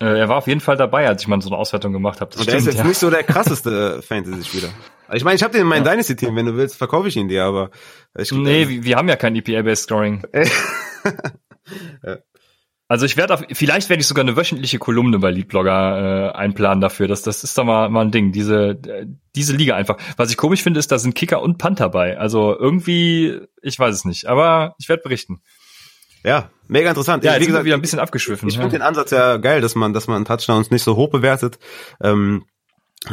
Äh, 0.00 0.20
er 0.20 0.28
war 0.28 0.36
auf 0.36 0.46
jeden 0.46 0.60
Fall 0.60 0.76
dabei, 0.76 1.08
als 1.08 1.22
ich 1.22 1.28
mal 1.28 1.40
so 1.42 1.50
eine 1.50 1.58
Auswertung 1.58 1.92
gemacht 1.92 2.20
habe. 2.20 2.30
Und 2.30 2.42
stimmt, 2.42 2.54
er 2.54 2.58
ist 2.58 2.66
jetzt 2.66 2.78
ja. 2.78 2.84
nicht 2.84 2.98
so 2.98 3.10
der 3.10 3.22
krasseste 3.24 3.98
äh, 3.98 4.02
Fantasy-Spieler. 4.02 4.68
Ich 5.12 5.24
meine, 5.24 5.36
ich 5.36 5.42
habe 5.42 5.52
den 5.52 5.62
in 5.62 5.66
meinem 5.66 5.84
ja. 5.84 5.90
Dynasty-Team. 5.90 6.36
Wenn 6.36 6.46
du 6.46 6.56
willst, 6.56 6.76
verkaufe 6.76 7.08
ich 7.08 7.16
ihn 7.16 7.28
dir, 7.28 7.44
aber 7.44 7.70
ich, 8.16 8.30
Nee, 8.30 8.62
äh, 8.62 8.68
wir, 8.68 8.84
wir 8.84 8.96
haben 8.96 9.08
ja 9.08 9.16
kein 9.16 9.34
EPA-Based 9.34 9.84
Scoring. 9.84 10.22
Also 12.90 13.04
ich 13.04 13.18
werde 13.18 13.46
vielleicht 13.52 13.90
werde 13.90 14.00
ich 14.00 14.06
sogar 14.06 14.24
eine 14.24 14.34
wöchentliche 14.34 14.78
Kolumne 14.78 15.18
bei 15.18 15.30
Leadblogger 15.30 16.32
äh, 16.32 16.36
einplanen 16.36 16.80
dafür. 16.80 17.06
Das, 17.06 17.20
das 17.20 17.44
ist 17.44 17.56
doch 17.58 17.64
mal, 17.64 17.90
mal 17.90 18.06
ein 18.06 18.10
Ding. 18.10 18.32
Diese, 18.32 18.70
äh, 18.70 19.06
diese 19.36 19.54
Liga 19.54 19.76
einfach. 19.76 19.98
Was 20.16 20.30
ich 20.30 20.38
komisch 20.38 20.62
finde, 20.62 20.80
ist, 20.80 20.90
da 20.90 20.98
sind 20.98 21.14
Kicker 21.14 21.42
und 21.42 21.58
Punt 21.58 21.80
dabei. 21.80 22.18
Also 22.18 22.58
irgendwie, 22.58 23.40
ich 23.60 23.78
weiß 23.78 23.94
es 23.94 24.04
nicht. 24.06 24.26
Aber 24.26 24.74
ich 24.78 24.88
werde 24.88 25.02
berichten. 25.02 25.42
Ja, 26.24 26.50
mega 26.66 26.88
interessant. 26.88 27.24
Ja, 27.24 27.32
jetzt 27.34 27.42
wie 27.42 27.46
gesagt, 27.46 27.66
wieder 27.66 27.76
ein 27.76 27.82
bisschen 27.82 28.00
abgeschwiffen. 28.00 28.48
Ich, 28.48 28.54
ich 28.54 28.58
ja. 28.58 28.62
finde 28.62 28.78
den 28.78 28.82
Ansatz 28.82 29.10
ja 29.10 29.36
geil, 29.36 29.60
dass 29.60 29.74
man, 29.74 29.92
dass 29.92 30.08
man 30.08 30.24
Touchdowns 30.24 30.70
nicht 30.70 30.82
so 30.82 30.96
hoch 30.96 31.10
bewertet. 31.10 31.58
Ähm, 32.02 32.46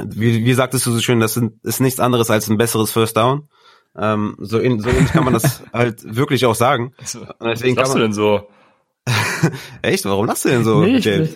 wie, 0.06 0.46
wie 0.46 0.54
sagtest 0.54 0.86
du 0.86 0.92
so 0.92 1.02
schön, 1.02 1.20
das 1.20 1.38
ist 1.64 1.82
nichts 1.82 2.00
anderes 2.00 2.30
als 2.30 2.50
ein 2.50 2.58
besseres 2.58 2.92
First 2.92 3.18
Down. 3.18 3.50
Ähm, 3.98 4.36
so, 4.40 4.58
in, 4.60 4.80
so 4.80 4.90
ähnlich 4.90 5.12
kann 5.12 5.26
man 5.26 5.34
das 5.34 5.64
halt 5.74 6.16
wirklich 6.16 6.46
auch 6.46 6.56
sagen. 6.56 6.94
Und 7.40 7.48
deswegen 7.48 7.78
Was 7.78 7.90
man, 7.90 7.98
du 7.98 8.04
denn 8.04 8.14
so? 8.14 8.48
Echt? 9.82 10.06
Warum 10.06 10.26
lachst 10.26 10.46
du 10.46 10.50
denn 10.50 10.64
so, 10.64 10.82
nee, 10.82 10.98
James? 10.98 11.36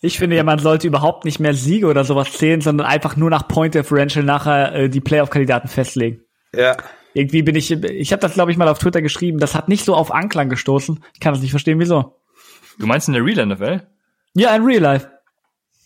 Ich 0.00 0.18
finde 0.18 0.36
ja, 0.36 0.44
man 0.44 0.58
sollte 0.58 0.86
überhaupt 0.86 1.24
nicht 1.24 1.40
mehr 1.40 1.54
Siege 1.54 1.86
oder 1.86 2.04
sowas 2.04 2.32
zählen, 2.32 2.60
sondern 2.60 2.86
einfach 2.86 3.16
nur 3.16 3.30
nach 3.30 3.48
Point 3.48 3.74
Differential 3.74 4.24
nachher 4.24 4.74
äh, 4.74 4.88
die 4.88 5.00
Playoff-Kandidaten 5.00 5.68
festlegen. 5.68 6.22
Ja. 6.54 6.76
Irgendwie 7.14 7.42
bin 7.42 7.56
ich, 7.56 7.70
ich 7.70 8.12
habe 8.12 8.20
das 8.20 8.34
glaube 8.34 8.50
ich 8.50 8.58
mal 8.58 8.68
auf 8.68 8.78
Twitter 8.78 9.00
geschrieben, 9.00 9.38
das 9.38 9.54
hat 9.54 9.68
nicht 9.68 9.84
so 9.84 9.94
auf 9.94 10.12
Anklang 10.12 10.50
gestoßen. 10.50 11.02
Ich 11.14 11.20
kann 11.20 11.32
das 11.32 11.40
nicht 11.40 11.50
verstehen, 11.50 11.80
wieso. 11.80 12.20
Du 12.78 12.86
meinst 12.86 13.08
in 13.08 13.14
der 13.14 13.24
Real 13.24 13.46
NFL? 13.46 13.86
Ja, 14.34 14.54
in 14.54 14.64
Real 14.64 14.82
Life. 14.82 15.08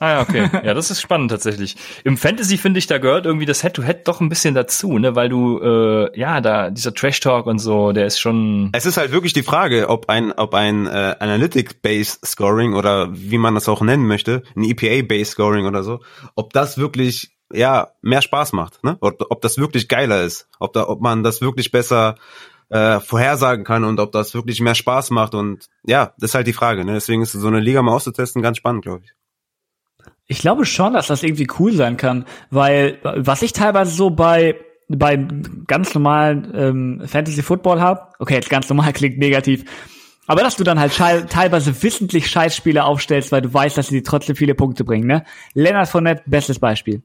Ah 0.02 0.22
okay. 0.22 0.48
Ja, 0.64 0.72
das 0.72 0.90
ist 0.90 1.02
spannend 1.02 1.30
tatsächlich. 1.30 1.76
Im 2.04 2.16
Fantasy 2.16 2.56
finde 2.56 2.78
ich, 2.78 2.86
da 2.86 2.96
gehört 2.96 3.26
irgendwie 3.26 3.44
das 3.44 3.62
Head-to-Head 3.62 3.98
-Head 3.98 4.04
doch 4.04 4.22
ein 4.22 4.30
bisschen 4.30 4.54
dazu, 4.54 4.98
ne, 4.98 5.14
weil 5.14 5.28
du 5.28 5.60
äh, 5.60 6.18
ja 6.18 6.40
da 6.40 6.70
dieser 6.70 6.94
Trash 6.94 7.20
Talk 7.20 7.46
und 7.46 7.58
so, 7.58 7.92
der 7.92 8.06
ist 8.06 8.18
schon. 8.18 8.70
Es 8.72 8.86
ist 8.86 8.96
halt 8.96 9.12
wirklich 9.12 9.34
die 9.34 9.42
Frage, 9.42 9.90
ob 9.90 10.08
ein 10.08 10.32
ob 10.32 10.54
ein 10.54 10.86
äh, 10.86 11.16
Analytic-based 11.20 12.24
Scoring 12.24 12.72
oder 12.74 13.08
wie 13.12 13.36
man 13.36 13.54
das 13.54 13.68
auch 13.68 13.82
nennen 13.82 14.06
möchte, 14.06 14.42
ein 14.56 14.64
EPA-based 14.64 15.32
Scoring 15.32 15.66
oder 15.66 15.82
so, 15.82 16.00
ob 16.34 16.54
das 16.54 16.78
wirklich 16.78 17.36
ja 17.52 17.88
mehr 18.00 18.22
Spaß 18.22 18.54
macht, 18.54 18.82
ne? 18.82 18.96
Ob, 19.02 19.26
ob 19.28 19.42
das 19.42 19.58
wirklich 19.58 19.86
geiler 19.88 20.22
ist, 20.22 20.48
ob 20.58 20.72
da 20.72 20.88
ob 20.88 21.02
man 21.02 21.22
das 21.22 21.42
wirklich 21.42 21.72
besser 21.72 22.14
äh, 22.70 23.00
vorhersagen 23.00 23.64
kann 23.64 23.84
und 23.84 24.00
ob 24.00 24.12
das 24.12 24.32
wirklich 24.32 24.62
mehr 24.62 24.74
Spaß 24.74 25.10
macht 25.10 25.34
und 25.34 25.66
ja, 25.84 26.14
das 26.18 26.30
ist 26.30 26.34
halt 26.36 26.46
die 26.46 26.54
Frage, 26.54 26.86
ne? 26.86 26.94
Deswegen 26.94 27.20
ist 27.20 27.32
so 27.32 27.46
eine 27.46 27.60
Liga 27.60 27.82
mal 27.82 27.92
auszutesten 27.92 28.40
ganz 28.40 28.56
spannend, 28.56 28.82
glaube 28.82 29.02
ich. 29.04 29.12
Ich 30.30 30.38
glaube 30.38 30.64
schon, 30.64 30.92
dass 30.92 31.08
das 31.08 31.24
irgendwie 31.24 31.48
cool 31.58 31.72
sein 31.72 31.96
kann, 31.96 32.24
weil 32.50 32.98
was 33.02 33.42
ich 33.42 33.52
teilweise 33.52 33.90
so 33.90 34.10
bei 34.10 34.54
bei 34.88 35.16
ganz 35.66 35.92
normalen 35.92 36.52
ähm, 36.54 37.02
Fantasy 37.04 37.42
Football 37.42 37.80
habe, 37.80 38.02
okay, 38.20 38.34
jetzt 38.34 38.48
ganz 38.48 38.68
normal 38.68 38.92
klingt 38.94 39.18
negativ, 39.18 39.64
aber 40.28 40.42
dass 40.42 40.54
du 40.54 40.62
dann 40.62 40.78
halt 40.78 40.92
teilweise 40.94 41.82
wissentlich 41.82 42.30
Scheißspiele 42.30 42.84
aufstellst, 42.84 43.32
weil 43.32 43.42
du 43.42 43.52
weißt, 43.52 43.76
dass 43.76 43.88
sie 43.88 44.04
trotzdem 44.04 44.36
viele 44.36 44.54
Punkte 44.54 44.84
bringen, 44.84 45.08
ne? 45.08 45.24
Leonard 45.54 45.88
Fournette, 45.88 46.22
bestes 46.26 46.60
Beispiel. 46.60 47.02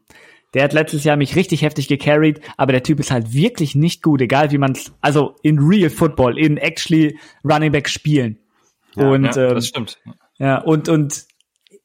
Der 0.54 0.64
hat 0.64 0.74
letztes 0.74 1.04
Jahr 1.04 1.18
mich 1.18 1.36
richtig 1.36 1.64
heftig 1.64 1.88
gecarried, 1.88 2.42
aber 2.58 2.74
der 2.74 2.84
Typ 2.84 3.00
ist 3.00 3.10
halt 3.10 3.34
wirklich 3.34 3.74
nicht 3.74 4.04
gut, 4.04 4.22
egal 4.22 4.52
wie 4.52 4.60
man 4.60 4.78
also 5.02 5.36
in 5.42 5.58
real 5.58 5.90
Football, 5.90 6.38
in 6.38 6.58
actually 6.58 7.18
Running 7.44 7.72
Back 7.72 7.90
spielen. 7.90 8.38
Ja, 8.96 9.10
und 9.10 9.36
ja, 9.36 9.48
ähm, 9.48 9.56
das 9.56 9.68
stimmt. 9.68 9.98
Ja, 10.38 10.60
und 10.60 10.90
und 10.90 11.26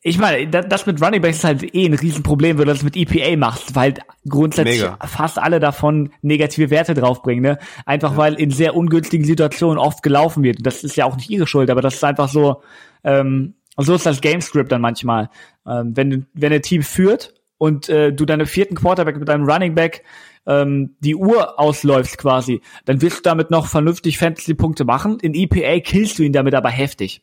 ich 0.03 0.19
meine, 0.19 0.49
das 0.49 0.87
mit 0.87 1.03
Running 1.03 1.21
Backs 1.21 1.39
ist 1.39 1.45
halt 1.45 1.75
eh 1.75 1.85
ein 1.85 1.93
Riesenproblem, 1.93 2.57
wenn 2.57 2.67
du 2.67 2.73
das 2.73 2.83
mit 2.83 2.97
EPA 2.97 3.37
machst, 3.37 3.75
weil 3.75 3.95
grundsätzlich 4.27 4.81
Mega. 4.81 4.99
fast 5.07 5.39
alle 5.39 5.61
davon 5.61 6.11
negative 6.23 6.71
Werte 6.71 6.95
draufbringen, 6.95 7.43
ne? 7.43 7.59
Einfach 7.85 8.13
ja. 8.13 8.17
weil 8.17 8.35
in 8.35 8.51
sehr 8.51 8.75
ungünstigen 8.77 9.27
Situationen 9.27 9.79
oft 9.79 10.03
gelaufen 10.03 10.43
wird. 10.43 10.59
Das 10.63 10.85
ist 10.85 10.97
ja 10.97 11.05
auch 11.05 11.17
nicht 11.17 11.29
ihre 11.29 11.47
Schuld, 11.47 11.69
aber 11.69 11.83
das 11.83 11.97
ist 11.97 12.05
einfach 12.05 12.31
so, 12.31 12.63
ähm, 13.05 13.55
so 13.77 13.95
ist 13.95 14.07
das 14.07 14.23
Gamescript 14.23 14.73
dann 14.73 14.81
manchmal. 14.81 15.29
Ähm, 15.67 15.95
wenn, 15.95 16.27
wenn 16.33 16.53
ein 16.53 16.63
Team 16.63 16.83
führt 16.83 17.35
und 17.59 17.91
äh, 17.91 18.11
du 18.11 18.25
deine 18.25 18.47
vierten 18.47 18.77
Quarterback 18.77 19.19
mit 19.19 19.29
deinem 19.29 19.45
Running 19.45 19.75
Back 19.75 20.03
ähm, 20.47 20.97
die 21.01 21.15
Uhr 21.15 21.61
ausläufst 21.61 22.17
quasi, 22.17 22.63
dann 22.87 23.03
wirst 23.03 23.19
du 23.19 23.23
damit 23.23 23.51
noch 23.51 23.67
vernünftig 23.67 24.17
Fantasy-Punkte 24.17 24.87
machen. 24.87 25.19
In 25.21 25.35
EPA 25.35 25.81
killst 25.81 26.19
du 26.19 26.23
ihn 26.23 26.33
damit 26.33 26.55
aber 26.55 26.71
heftig 26.71 27.23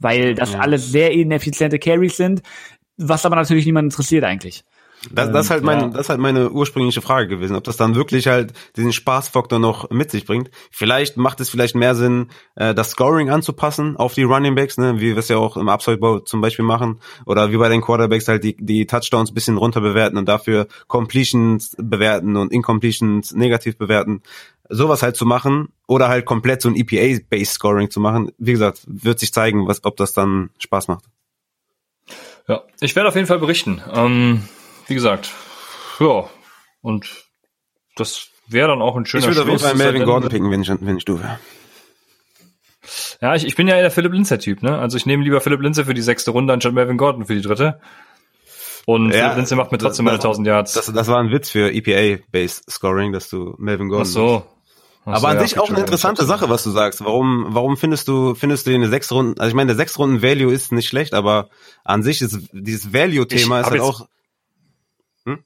weil 0.00 0.34
das 0.34 0.54
ja. 0.54 0.58
alles 0.58 0.90
sehr 0.90 1.12
ineffiziente 1.12 1.78
Carries 1.78 2.16
sind, 2.16 2.42
was 2.96 3.24
aber 3.24 3.36
natürlich 3.36 3.66
niemand 3.66 3.92
interessiert 3.92 4.24
eigentlich. 4.24 4.64
Das, 5.12 5.32
das 5.32 5.46
ist 5.46 5.50
halt 5.50 5.64
meine, 5.64 5.82
ja. 5.82 5.88
das 5.88 6.02
ist 6.02 6.08
halt 6.10 6.20
meine 6.20 6.50
ursprüngliche 6.50 7.00
Frage 7.00 7.26
gewesen, 7.28 7.56
ob 7.56 7.64
das 7.64 7.78
dann 7.78 7.94
wirklich 7.94 8.26
halt 8.26 8.52
diesen 8.76 8.92
Spaßfaktor 8.92 9.58
noch 9.58 9.88
mit 9.88 10.10
sich 10.10 10.26
bringt. 10.26 10.50
Vielleicht 10.70 11.16
macht 11.16 11.40
es 11.40 11.48
vielleicht 11.48 11.74
mehr 11.74 11.94
Sinn, 11.94 12.28
äh, 12.54 12.74
das 12.74 12.90
Scoring 12.90 13.30
anzupassen 13.30 13.96
auf 13.96 14.12
die 14.12 14.24
Running 14.24 14.54
Backs, 14.54 14.76
ne, 14.76 15.00
wie 15.00 15.12
wir 15.12 15.16
es 15.16 15.28
ja 15.28 15.38
auch 15.38 15.56
im 15.56 15.70
Upside-Bau 15.70 16.20
zum 16.20 16.42
Beispiel 16.42 16.66
machen, 16.66 17.00
oder 17.24 17.50
wie 17.50 17.56
bei 17.56 17.70
den 17.70 17.80
Quarterbacks 17.80 18.28
halt 18.28 18.44
die, 18.44 18.56
die 18.58 18.86
Touchdowns 18.86 19.32
bisschen 19.32 19.56
runter 19.56 19.80
bewerten 19.80 20.18
und 20.18 20.28
dafür 20.28 20.66
Completions 20.86 21.74
bewerten 21.78 22.36
und 22.36 22.52
Incompletions 22.52 23.32
negativ 23.32 23.78
bewerten 23.78 24.22
sowas 24.70 25.02
halt 25.02 25.16
zu 25.16 25.26
machen 25.26 25.68
oder 25.86 26.08
halt 26.08 26.24
komplett 26.24 26.62
so 26.62 26.68
ein 26.68 26.76
EPA-based 26.76 27.54
Scoring 27.54 27.90
zu 27.90 28.00
machen, 28.00 28.32
wie 28.38 28.52
gesagt, 28.52 28.82
wird 28.86 29.18
sich 29.18 29.32
zeigen, 29.32 29.66
was, 29.66 29.84
ob 29.84 29.96
das 29.96 30.12
dann 30.12 30.50
Spaß 30.58 30.88
macht. 30.88 31.04
Ja, 32.48 32.62
ich 32.80 32.96
werde 32.96 33.08
auf 33.08 33.14
jeden 33.14 33.26
Fall 33.26 33.38
berichten. 33.38 33.82
Ähm, 33.92 34.42
wie 34.86 34.94
gesagt, 34.94 35.30
ja, 35.98 36.24
und 36.80 37.26
das 37.96 38.28
wäre 38.48 38.68
dann 38.68 38.82
auch 38.82 38.96
ein 38.96 39.06
schöner 39.06 39.24
Ich 39.24 39.28
würde 39.28 39.42
auf 39.42 39.48
jeden 39.48 39.60
Fall 39.60 39.74
Melvin 39.74 40.04
Gordon 40.04 40.30
picken, 40.30 40.50
wenn 40.50 40.62
ich, 40.62 40.68
wenn 40.68 40.96
ich 40.96 41.04
du 41.04 41.20
wäre. 41.20 41.38
Ja, 43.20 43.34
ich, 43.34 43.46
ich 43.46 43.54
bin 43.54 43.68
ja 43.68 43.76
eher 43.76 43.82
der 43.82 43.90
Philipp 43.90 44.12
Linzer-Typ, 44.12 44.62
ne? 44.62 44.78
Also 44.78 44.96
ich 44.96 45.06
nehme 45.06 45.22
lieber 45.22 45.40
Philipp 45.40 45.60
Linzer 45.60 45.84
für 45.84 45.94
die 45.94 46.02
sechste 46.02 46.30
Runde 46.30 46.52
anstatt 46.52 46.72
Melvin 46.72 46.96
Gordon 46.96 47.26
für 47.26 47.34
die 47.34 47.42
dritte. 47.42 47.80
Und 48.86 49.12
ja, 49.12 49.24
Philipp 49.24 49.36
Linzer 49.36 49.56
macht 49.56 49.72
mir 49.72 49.78
trotzdem 49.78 50.06
meine 50.06 50.16
1000 50.16 50.46
Yards. 50.46 50.72
Das, 50.72 50.92
das 50.92 51.08
war 51.08 51.18
ein 51.18 51.30
Witz 51.30 51.50
für 51.50 51.70
EPA-based 51.72 52.70
Scoring, 52.70 53.12
dass 53.12 53.28
du 53.28 53.54
Melvin 53.58 53.88
Gordon 53.88 54.06
Ach 54.06 54.10
so. 54.10 54.46
Aber 55.04 55.28
an 55.28 55.40
sich 55.40 55.58
auch 55.58 55.70
eine 55.70 55.80
interessante 55.80 56.24
Sache, 56.24 56.48
was 56.50 56.62
du 56.62 56.70
sagst. 56.70 57.04
Warum, 57.04 57.46
warum 57.48 57.76
findest 57.76 58.06
du, 58.08 58.34
findest 58.34 58.66
du 58.66 58.70
den 58.70 58.88
sechs 58.90 59.10
Runden, 59.10 59.38
also 59.40 59.48
ich 59.48 59.54
meine, 59.54 59.68
der 59.68 59.76
sechs 59.76 59.98
Runden 59.98 60.22
Value 60.22 60.52
ist 60.52 60.72
nicht 60.72 60.88
schlecht, 60.88 61.14
aber 61.14 61.48
an 61.84 62.02
sich 62.02 62.20
ist 62.20 62.38
dieses 62.52 62.92
Value-Thema 62.92 63.60
ist 63.60 63.70
halt 63.70 63.80
auch, 63.80 64.06
hm? 65.24 65.38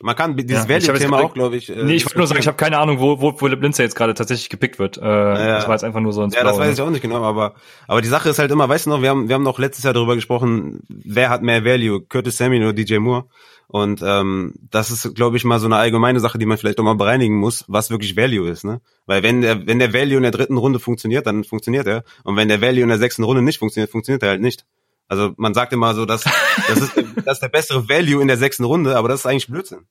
Man 0.00 0.16
kann 0.16 0.36
dieses 0.36 0.66
ja, 0.66 0.68
Value-Thema 0.68 1.18
auch, 1.18 1.34
glaube 1.34 1.56
ich. 1.56 1.68
Äh, 1.68 1.84
nee, 1.84 1.94
ich 1.94 2.06
wollte 2.06 2.18
nur 2.18 2.26
sagen, 2.26 2.40
ich 2.40 2.46
habe 2.46 2.56
keine 2.56 2.78
Ahnung, 2.78 3.00
wo, 3.00 3.20
wo 3.20 3.32
Philipp 3.32 3.62
Linzer 3.62 3.82
jetzt 3.82 3.96
gerade 3.96 4.14
tatsächlich 4.14 4.48
gepickt 4.48 4.78
wird. 4.78 4.96
Äh, 4.96 5.02
ja, 5.02 5.56
das 5.56 5.66
war 5.66 5.74
jetzt 5.74 5.84
einfach 5.84 6.00
nur 6.00 6.14
so 6.14 6.22
ein 6.22 6.30
Ja, 6.30 6.42
das 6.42 6.58
weiß 6.58 6.74
ich 6.74 6.80
auch 6.80 6.90
nicht 6.90 7.02
genau, 7.02 7.22
aber, 7.22 7.54
aber 7.86 8.00
die 8.00 8.08
Sache 8.08 8.30
ist 8.30 8.38
halt 8.38 8.50
immer, 8.50 8.68
weißt 8.68 8.86
du 8.86 8.90
noch, 8.90 9.02
wir 9.02 9.10
haben, 9.10 9.28
wir 9.28 9.34
haben 9.34 9.44
noch 9.44 9.58
letztes 9.58 9.84
Jahr 9.84 9.92
darüber 9.92 10.14
gesprochen, 10.14 10.80
wer 10.88 11.28
hat 11.28 11.42
mehr 11.42 11.64
Value, 11.66 12.00
Curtis 12.00 12.38
Samuel 12.38 12.62
oder 12.62 12.72
DJ 12.72 12.96
Moore? 12.96 13.26
Und 13.72 14.02
ähm, 14.04 14.52
das 14.70 14.90
ist, 14.90 15.14
glaube 15.14 15.38
ich, 15.38 15.44
mal 15.44 15.58
so 15.58 15.64
eine 15.64 15.76
allgemeine 15.76 16.20
Sache, 16.20 16.36
die 16.36 16.44
man 16.44 16.58
vielleicht 16.58 16.78
auch 16.78 16.84
mal 16.84 16.92
bereinigen 16.94 17.38
muss, 17.38 17.64
was 17.68 17.88
wirklich 17.88 18.18
Value 18.18 18.50
ist, 18.50 18.64
ne? 18.64 18.82
Weil 19.06 19.22
wenn 19.22 19.40
der, 19.40 19.66
wenn 19.66 19.78
der 19.78 19.94
Value 19.94 20.18
in 20.18 20.24
der 20.24 20.30
dritten 20.30 20.58
Runde 20.58 20.78
funktioniert, 20.78 21.26
dann 21.26 21.42
funktioniert 21.42 21.86
er. 21.86 22.04
Und 22.22 22.36
wenn 22.36 22.48
der 22.48 22.60
Value 22.60 22.82
in 22.82 22.90
der 22.90 22.98
sechsten 22.98 23.24
Runde 23.24 23.40
nicht 23.40 23.58
funktioniert, 23.58 23.90
funktioniert 23.90 24.22
er 24.24 24.28
halt 24.28 24.42
nicht. 24.42 24.66
Also 25.08 25.32
man 25.38 25.54
sagt 25.54 25.72
immer 25.72 25.94
so, 25.94 26.04
dass 26.04 26.24
das 26.68 26.80
ist, 26.80 26.96
das 27.24 27.36
ist 27.36 27.42
der 27.42 27.48
bessere 27.48 27.88
Value 27.88 28.20
in 28.20 28.28
der 28.28 28.36
sechsten 28.36 28.64
Runde, 28.64 28.94
aber 28.94 29.08
das 29.08 29.20
ist 29.20 29.26
eigentlich 29.26 29.48
Blödsinn. 29.48 29.86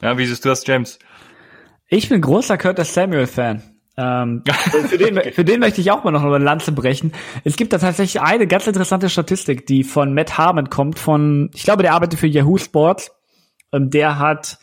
Ja, 0.00 0.16
wie 0.16 0.24
siehst 0.24 0.46
du 0.46 0.48
das, 0.48 0.66
James? 0.66 0.98
Ich 1.88 2.08
bin 2.08 2.22
großer 2.22 2.56
Curtis 2.56 2.94
Samuel-Fan. 2.94 3.71
Ähm, 3.96 4.42
für, 4.88 4.98
den, 4.98 5.32
für 5.32 5.44
den 5.44 5.60
möchte 5.60 5.80
ich 5.80 5.90
auch 5.90 6.04
mal 6.04 6.10
noch 6.10 6.24
eine 6.24 6.38
Lanze 6.38 6.72
brechen. 6.72 7.12
Es 7.44 7.56
gibt 7.56 7.72
da 7.72 7.78
tatsächlich 7.78 8.22
eine 8.22 8.46
ganz 8.46 8.66
interessante 8.66 9.08
Statistik, 9.10 9.66
die 9.66 9.84
von 9.84 10.14
Matt 10.14 10.38
Harmon 10.38 10.70
kommt, 10.70 10.98
von, 10.98 11.50
ich 11.54 11.64
glaube, 11.64 11.82
der 11.82 11.92
arbeitet 11.92 12.18
für 12.18 12.26
Yahoo 12.26 12.58
Sports. 12.58 13.12
Ähm, 13.72 13.90
der 13.90 14.18
hat 14.18 14.58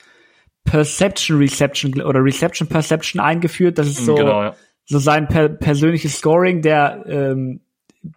Perception 0.63 1.37
Reception 1.37 2.01
oder 2.01 2.23
Reception 2.23 2.67
Perception 2.67 3.21
eingeführt. 3.21 3.77
Das 3.77 3.87
ist 3.87 4.05
so, 4.05 4.15
genau, 4.15 4.43
ja. 4.43 4.55
so 4.85 4.99
sein 4.99 5.27
per 5.27 5.49
persönliches 5.49 6.17
Scoring, 6.17 6.61
der 6.61 7.03
ähm, 7.07 7.61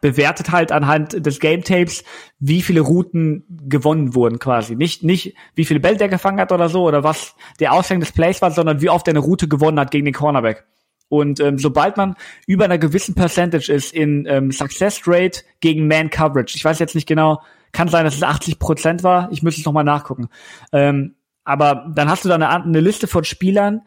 bewertet 0.00 0.50
halt 0.50 0.70
anhand 0.70 1.26
des 1.26 1.40
Game 1.40 1.64
Tapes, 1.64 2.04
wie 2.38 2.62
viele 2.62 2.80
Routen 2.80 3.44
gewonnen 3.48 4.14
wurden 4.14 4.38
quasi. 4.38 4.76
Nicht, 4.76 5.02
nicht 5.02 5.34
wie 5.54 5.64
viele 5.64 5.80
Bälle 5.80 5.96
der 5.96 6.08
gefangen 6.08 6.40
hat 6.40 6.52
oder 6.52 6.68
so 6.68 6.84
oder 6.84 7.02
was 7.02 7.34
der 7.58 7.72
Ausgang 7.72 8.00
des 8.00 8.12
Plays 8.12 8.42
war, 8.42 8.50
sondern 8.50 8.80
wie 8.80 8.90
oft 8.90 9.08
er 9.08 9.12
eine 9.12 9.18
Route 9.18 9.48
gewonnen 9.48 9.80
hat 9.80 9.90
gegen 9.90 10.04
den 10.04 10.14
Cornerback. 10.14 10.64
Und 11.12 11.40
ähm, 11.40 11.58
sobald 11.58 11.98
man 11.98 12.14
über 12.46 12.64
einer 12.64 12.78
gewissen 12.78 13.14
Percentage 13.14 13.70
ist 13.70 13.93
in 13.93 14.24
ähm, 14.26 14.51
Success 14.51 15.02
Rate 15.05 15.43
gegen 15.60 15.86
Man 15.86 16.09
Coverage, 16.09 16.56
ich 16.56 16.64
weiß 16.64 16.78
jetzt 16.78 16.94
nicht 16.94 17.06
genau, 17.06 17.43
kann 17.72 17.89
sein, 17.89 18.06
dass 18.06 18.14
es 18.14 18.22
80 18.22 18.59
Prozent 18.59 19.02
war, 19.02 19.30
ich 19.30 19.43
müsste 19.43 19.60
es 19.60 19.66
nochmal 19.66 19.84
nachgucken. 19.84 20.30
Ähm, 20.72 21.16
aber 21.44 21.86
dann 21.94 22.09
hast 22.09 22.24
du 22.24 22.30
da 22.30 22.36
eine, 22.36 22.48
eine 22.48 22.80
Liste 22.80 23.09
von 23.09 23.24
Spielern, 23.24 23.82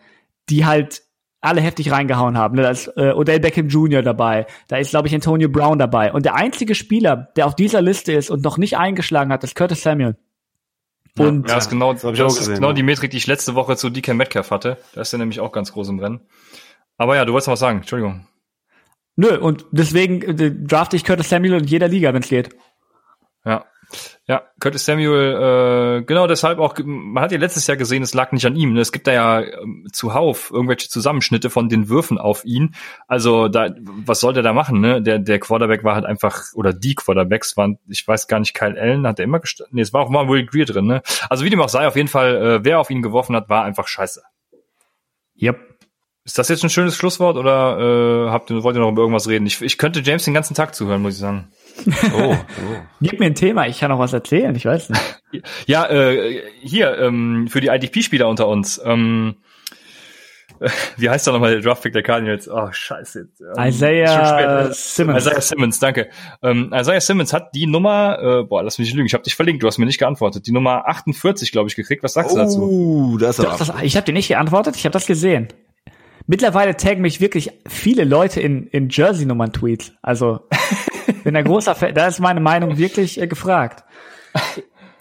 die 0.49 0.68
halt 0.68 1.02
alle 1.41 1.61
heftig 1.61 1.91
reingehauen 1.91 2.38
haben. 2.38 2.57
Ne? 2.57 2.61
Da 2.61 2.69
ist 2.69 2.93
äh, 2.95 3.11
Odell 3.14 3.39
Beckham 3.39 3.69
Jr. 3.69 4.03
dabei, 4.03 4.45
da 4.68 4.77
ist, 4.77 4.91
glaube 4.91 5.07
ich, 5.07 5.15
Antonio 5.15 5.49
Brown 5.49 5.80
dabei. 5.80 6.14
Und 6.14 6.26
der 6.26 6.35
einzige 6.35 6.76
Spieler, 6.76 7.31
der 7.38 7.47
auf 7.47 7.56
dieser 7.56 7.81
Liste 7.81 8.14
ist 8.14 8.30
und 8.30 8.43
noch 8.43 8.60
nicht 8.60 8.77
eingeschlagen 8.77 9.31
hat, 9.31 9.43
ist 9.43 9.56
Curtis 9.56 9.81
Samuel. 9.81 10.15
Und 11.18 11.49
ja, 11.49 11.56
das 11.56 11.64
ist 11.64 11.69
genau, 11.72 11.93
das, 11.93 12.03
das 12.03 12.19
ist 12.19 12.38
gesehen, 12.38 12.56
genau 12.56 12.72
die 12.72 12.84
Metrik, 12.84 13.10
die 13.10 13.18
ich 13.18 13.26
letzte 13.26 13.56
Woche 13.56 13.77
zu 13.77 13.89
DK 13.89 14.14
Metcalf 14.14 14.52
hatte. 14.52 14.77
Da 14.93 15.02
ist 15.02 15.11
er 15.11 15.18
nämlich 15.18 15.39
auch 15.39 15.52
ganz 15.52 15.72
groß 15.72 15.89
im 15.89 15.97
Rennen. 15.97 16.22
Aber 16.97 17.15
ja, 17.15 17.26
du 17.26 17.34
wolltest 17.34 17.47
noch 17.47 17.53
was 17.53 17.59
sagen, 17.59 17.80
Entschuldigung. 17.80 18.27
Nö, 19.15 19.38
und 19.38 19.65
deswegen 19.72 20.22
äh, 20.22 20.51
drafte 20.51 20.95
ich 20.95 21.03
Curtis 21.03 21.30
Samuel 21.30 21.61
in 21.61 21.65
jeder 21.65 21.88
Liga, 21.88 22.13
wenn 22.13 22.22
es 22.22 22.30
geht. 22.30 22.49
Ja. 23.45 23.65
Ja, 24.27 24.41
Curtis 24.59 24.85
Samuel, 24.85 25.99
äh, 26.01 26.03
genau 26.05 26.26
deshalb 26.26 26.57
auch, 26.57 26.76
man 26.84 27.23
hat 27.23 27.31
ja 27.31 27.38
letztes 27.38 27.67
Jahr 27.67 27.77
gesehen, 27.77 28.01
es 28.01 28.15
lag 28.15 28.31
nicht 28.31 28.45
an 28.45 28.55
ihm. 28.55 28.73
Ne? 28.73 28.81
Es 28.81 28.91
gibt 28.91 29.05
da 29.05 29.13
ja 29.13 29.41
ähm, 29.41 29.85
zuhauf 29.91 30.49
irgendwelche 30.51 30.89
Zusammenschnitte 30.89 31.51
von 31.51 31.69
den 31.69 31.88
Würfen 31.88 32.17
auf 32.17 32.43
ihn. 32.43 32.73
Also 33.07 33.47
da, 33.47 33.69
was 33.80 34.19
soll 34.19 34.34
der 34.34 34.41
da 34.41 34.53
machen? 34.53 34.81
Ne? 34.81 35.03
Der, 35.03 35.19
der 35.19 35.39
Quarterback 35.39 35.84
war 35.84 35.93
halt 35.93 36.05
einfach, 36.05 36.53
oder 36.55 36.73
die 36.73 36.95
Quarterbacks 36.95 37.55
waren, 37.57 37.77
ich 37.88 38.07
weiß 38.07 38.27
gar 38.27 38.39
nicht, 38.39 38.55
Kyle 38.55 38.80
Allen 38.80 39.05
hat 39.05 39.19
er 39.19 39.26
immer 39.26 39.39
gestanden. 39.39 39.76
Nee, 39.76 39.84
es 39.84 39.93
war 39.93 40.01
auch 40.01 40.09
mal 40.09 40.27
Will 40.27 40.45
Greer 40.45 40.65
drin. 40.65 40.88
Ne? 40.88 41.03
Also 41.30 41.45
wie 41.45 41.51
dem 41.51 41.61
auch 41.61 41.69
sei, 41.69 41.88
auf 41.88 41.95
jeden 41.95 42.09
Fall, 42.09 42.35
äh, 42.35 42.65
wer 42.65 42.80
auf 42.80 42.89
ihn 42.89 43.03
geworfen 43.03 43.35
hat, 43.35 43.49
war 43.49 43.63
einfach 43.63 43.88
scheiße. 43.88 44.23
Yep. 45.39 45.74
Ist 46.26 46.39
das 46.39 46.49
jetzt 46.49 46.64
ein 46.64 46.72
schönes 46.72 46.95
Schlusswort 46.95 47.38
oder 47.38 48.27
äh, 48.27 48.31
habt 48.31 48.49
ihr, 48.49 48.64
wollt 48.64 48.76
ihr 48.76 48.80
noch 48.80 48.89
über 48.89 49.03
irgendwas 49.03 49.30
reden? 49.30 49.45
Ich, 49.45 49.61
ich 49.61 49.77
könnte 49.77 50.02
James 50.02 50.26
den 50.26 50.34
ganzen 50.34 50.56
Tag 50.56 50.73
zuhören, 50.73 51.03
muss 51.03 51.14
ich 51.14 51.19
sagen. 51.19 51.49
Oh, 52.15 52.31
oh. 52.31 52.35
Gib 53.02 53.19
mir 53.19 53.27
ein 53.27 53.35
Thema, 53.35 53.68
ich 53.68 53.80
kann 53.80 53.91
noch 53.91 53.99
was 53.99 54.11
erzählen, 54.11 54.56
ich 54.56 54.65
weiß 54.65 54.89
nicht. 54.89 55.02
Ja, 55.65 55.85
äh, 55.89 56.43
hier, 56.61 56.97
ähm, 56.97 57.47
für 57.49 57.60
die 57.60 57.68
IDP-Spieler 57.68 58.30
unter 58.30 58.47
uns. 58.47 58.81
Ähm, 58.85 59.35
wie 60.97 61.10
heißt 61.10 61.27
da 61.27 61.34
nochmal 61.34 61.52
der 61.52 61.61
Draftpick 61.61 61.91
der 61.91 62.03
Cardinals? 62.03 62.49
Oh, 62.49 62.72
scheiße. 62.72 63.27
Ähm, 63.57 63.68
Isaiah 63.68 64.72
Simmons. 64.72 65.26
Isaiah 65.26 65.41
Simmons, 65.41 65.80
danke. 65.80 66.10
Ähm, 66.41 66.72
Isaiah 66.73 67.02
Simmons 67.02 67.34
hat 67.34 67.53
die 67.53 67.68
Nummer, 67.68 68.18
äh, 68.19 68.43
boah, 68.43 68.64
lass 68.64 68.80
mich 68.80 68.88
nicht 68.88 68.95
lügen, 68.95 69.07
ich 69.07 69.14
habe 69.14 69.23
dich 69.23 69.35
verlinkt, 69.35 69.61
du 69.61 69.68
hast 69.68 69.77
mir 69.77 69.85
nicht 69.85 69.99
geantwortet. 69.99 70.47
Die 70.47 70.53
Nummer 70.53 70.88
48, 70.88 71.52
glaube 71.52 71.69
ich, 71.69 71.76
gekriegt. 71.76 72.02
Was 72.02 72.14
sagst 72.14 72.31
oh, 72.31 72.35
du 72.35 72.41
dazu? 72.41 72.61
Uh, 72.61 73.18
das 73.18 73.38
ist 73.38 73.45
das, 73.60 73.73
ich 73.81 73.97
habe 73.97 74.06
dir 74.06 74.14
nicht 74.14 74.30
geantwortet, 74.30 74.77
ich 74.77 74.85
habe 74.85 74.93
das 74.93 75.06
gesehen. 75.06 75.49
Mittlerweile 76.27 76.76
taggen 76.76 77.02
mich 77.02 77.22
wirklich 77.22 77.52
viele 77.68 78.03
Leute 78.03 78.41
in, 78.41 78.68
in 78.68 78.89
Jersey-Nummern-Tweets. 78.89 79.93
Also, 80.02 80.39
bin 81.23 81.35
ein 81.35 81.45
großer 81.45 81.76
Fan. 81.76 81.93
Da 81.93 82.07
ist 82.07 82.19
meine 82.19 82.39
Meinung 82.39 82.77
wirklich 82.77 83.22
äh, 83.22 83.27
gefragt. 83.27 83.84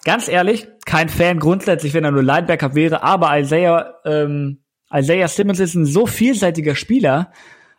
Ganz 0.05 0.29
ehrlich, 0.29 0.69
kein 0.85 1.09
Fan 1.09 1.39
grundsätzlich, 1.39 1.95
wenn 1.95 2.05
er 2.05 2.11
nur 2.11 2.23
Linebacker 2.23 2.75
wäre, 2.75 3.03
aber 3.03 3.39
Isaiah, 3.39 3.95
ähm, 4.05 4.61
Isaiah 4.93 5.29
Simmons 5.29 5.61
ist 5.61 5.75
ein 5.75 5.87
so 5.87 6.07
vielseitiger 6.07 6.75
Spieler, 6.75 7.33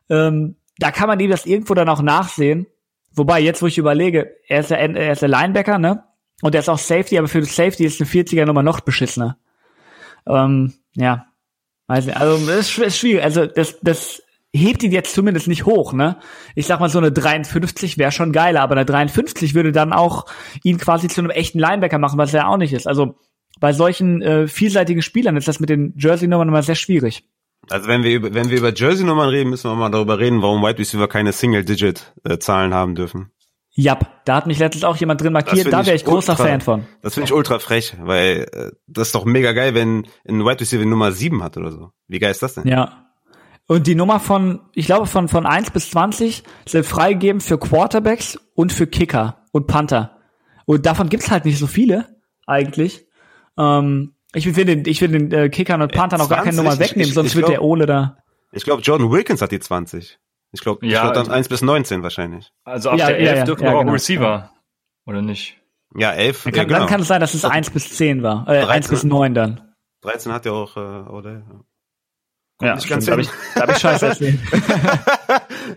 ähm, 0.09 0.55
da 0.79 0.91
kann 0.91 1.07
man 1.07 1.19
ihm 1.19 1.29
das 1.29 1.45
irgendwo 1.45 1.75
dann 1.75 1.87
auch 1.87 2.01
nachsehen. 2.01 2.65
Wobei, 3.13 3.39
jetzt 3.39 3.61
wo 3.61 3.67
ich 3.67 3.77
überlege, 3.77 4.35
er 4.47 4.59
ist 4.59 4.71
der, 4.71 4.79
er 4.79 5.11
ist 5.13 5.21
der 5.21 5.29
Linebacker, 5.29 5.77
ne? 5.77 6.03
Und 6.41 6.53
er 6.53 6.59
ist 6.59 6.69
auch 6.69 6.79
Safety, 6.79 7.17
aber 7.17 7.27
für 7.27 7.39
das 7.39 7.55
Safety 7.55 7.85
ist 7.85 8.01
eine 8.01 8.09
40er 8.09 8.45
Nummer 8.45 8.61
noch 8.61 8.81
beschissener. 8.81 9.37
Ähm, 10.27 10.73
ja, 10.95 11.27
Weiß 11.87 12.05
nicht, 12.05 12.17
also 12.17 12.45
das 12.47 12.77
ist 12.77 12.97
schwierig. 12.97 13.23
Also 13.23 13.45
das, 13.45 13.77
das 13.81 14.23
hebt 14.53 14.83
ihn 14.83 14.91
jetzt 14.91 15.13
zumindest 15.13 15.47
nicht 15.47 15.65
hoch, 15.65 15.93
ne? 15.93 16.17
Ich 16.55 16.65
sag 16.65 16.79
mal, 16.79 16.89
so 16.89 16.97
eine 16.97 17.11
53 17.11 17.97
wäre 17.97 18.11
schon 18.11 18.31
geiler, 18.31 18.61
aber 18.61 18.75
eine 18.75 18.85
53 18.85 19.53
würde 19.53 19.71
dann 19.71 19.93
auch 19.93 20.25
ihn 20.63 20.77
quasi 20.77 21.07
zu 21.07 21.21
einem 21.21 21.29
echten 21.29 21.59
Linebacker 21.59 21.99
machen, 21.99 22.17
was 22.17 22.33
er 22.33 22.47
auch 22.47 22.57
nicht 22.57 22.73
ist. 22.73 22.87
Also 22.87 23.17
bei 23.59 23.73
solchen 23.73 24.21
äh, 24.21 24.47
vielseitigen 24.47 25.01
Spielern 25.01 25.37
ist 25.37 25.47
das 25.47 25.59
mit 25.59 25.69
den 25.69 25.93
Jersey-Nummern 25.97 26.47
immer 26.47 26.63
sehr 26.63 26.75
schwierig. 26.75 27.23
Also 27.69 27.87
wenn 27.87 28.03
wir 28.03 28.13
über, 28.13 28.33
wenn 28.33 28.49
wir 28.49 28.57
über 28.57 28.73
Jersey-Nummern 28.73 29.29
reden, 29.29 29.49
müssen 29.49 29.69
wir 29.69 29.75
mal 29.75 29.89
darüber 29.89 30.19
reden, 30.19 30.41
warum 30.41 30.61
Wide 30.61 30.77
Receiver 30.79 31.07
keine 31.07 31.31
Single-Digit-Zahlen 31.31 32.71
äh, 32.71 32.75
haben 32.75 32.95
dürfen. 32.95 33.31
Jap, 33.77 34.23
da 34.23 34.37
hat 34.37 34.47
mich 34.47 34.57
letztens 34.57 34.85
auch 34.85 34.95
jemand 34.95 35.21
drin 35.21 35.33
markiert, 35.33 35.71
da 35.71 35.85
wäre 35.85 35.97
ich 35.97 36.05
großer 36.05 36.31
ultra, 36.33 36.45
Fan 36.45 36.61
von. 36.61 36.87
Das 37.01 37.13
finde 37.13 37.25
ich 37.25 37.33
ultra 37.33 37.59
frech, 37.59 37.95
weil 38.01 38.47
äh, 38.53 38.71
das 38.87 39.09
ist 39.09 39.15
doch 39.15 39.25
mega 39.25 39.51
geil, 39.51 39.75
wenn 39.75 40.07
ein 40.25 40.45
Wide 40.45 40.61
Receiver 40.61 40.85
Nummer 40.85 41.11
7 41.11 41.43
hat 41.43 41.57
oder 41.57 41.71
so. 41.71 41.91
Wie 42.07 42.19
geil 42.19 42.31
ist 42.31 42.41
das 42.41 42.53
denn? 42.53 42.67
Ja. 42.67 43.05
Und 43.67 43.85
die 43.87 43.95
Nummer 43.95 44.21
von, 44.21 44.61
ich 44.73 44.85
glaube 44.85 45.07
von, 45.07 45.27
von 45.27 45.45
1 45.45 45.71
bis 45.71 45.89
20 45.89 46.43
sind 46.65 46.85
freigegeben 46.85 47.41
für 47.41 47.57
Quarterbacks 47.57 48.39
und 48.53 48.71
für 48.71 48.87
Kicker 48.87 49.43
und 49.51 49.67
Panther. 49.67 50.19
Und 50.65 50.85
davon 50.85 51.09
gibt's 51.09 51.29
halt 51.29 51.43
nicht 51.43 51.57
so 51.57 51.67
viele, 51.67 52.07
eigentlich. 52.47 53.05
Ähm, 53.57 54.13
ich 54.33 54.55
will 54.55 54.65
den, 54.65 54.85
ich 54.85 55.01
will 55.01 55.09
den 55.09 55.31
äh, 55.33 55.49
Kickern 55.49 55.81
und 55.81 55.91
Panthern 55.91 56.21
auch 56.21 56.29
gar 56.29 56.43
keine 56.43 56.55
Nummer 56.55 56.79
wegnehmen, 56.79 57.01
ich, 57.01 57.09
ich, 57.09 57.13
sonst 57.13 57.29
ich 57.31 57.35
wird 57.35 57.47
glaub, 57.47 57.55
der 57.55 57.63
Ole 57.63 57.85
da. 57.85 58.17
Ich 58.53 58.63
glaube, 58.63 58.81
Jordan 58.81 59.11
Wilkins 59.11 59.41
hat 59.41 59.51
die 59.51 59.59
20. 59.59 60.17
Ich 60.55 60.61
glaube, 60.61 60.85
ja, 60.85 61.05
ich 61.05 61.13
glaub 61.13 61.25
dann 61.25 61.33
1 61.33 61.49
bis 61.49 61.61
19 61.61 62.03
wahrscheinlich. 62.03 62.51
Also 62.63 62.89
ab 62.89 62.97
ja, 62.97 63.07
der 63.07 63.19
11 63.19 63.29
ja, 63.29 63.35
ja, 63.35 63.43
dürfen 63.43 63.63
ja, 63.65 63.73
auch 63.73 63.79
genau. 63.79 63.91
Receiver. 63.91 64.51
Oder 65.05 65.21
nicht? 65.21 65.61
Ja, 65.95 66.11
11. 66.11 66.43
Dann 66.43 66.53
kann, 66.53 66.67
genau. 66.67 66.79
dann 66.79 66.87
kann 66.89 67.01
es 67.01 67.07
sein, 67.07 67.21
dass 67.21 67.33
es 67.33 67.45
1 67.45 67.69
bis 67.69 67.95
10 67.95 68.23
war. 68.23 68.47
Äh, 68.47 68.61
13, 68.61 68.69
1 68.69 68.87
bis 68.89 69.03
9 69.03 69.33
dann. 69.33 69.61
13 70.01 70.31
hat 70.31 70.45
ja 70.45 70.51
auch, 70.51 70.75
äh, 70.75 70.79
oder? 70.79 71.43
Ja, 72.61 72.75
nicht 72.75 72.87
ganz 72.87 73.05
da 73.05 73.11
habe 73.11 73.21
ich, 73.21 73.29
da 73.53 73.61
hab 73.61 73.71
ich 73.71 73.77
Scheiße 73.77 74.05
erzählt. 74.05 74.39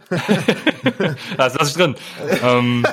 das 1.37 1.55
lasse 1.55 1.71
ich 1.71 1.75
drin. 1.75 1.97
ähm, 2.43 2.85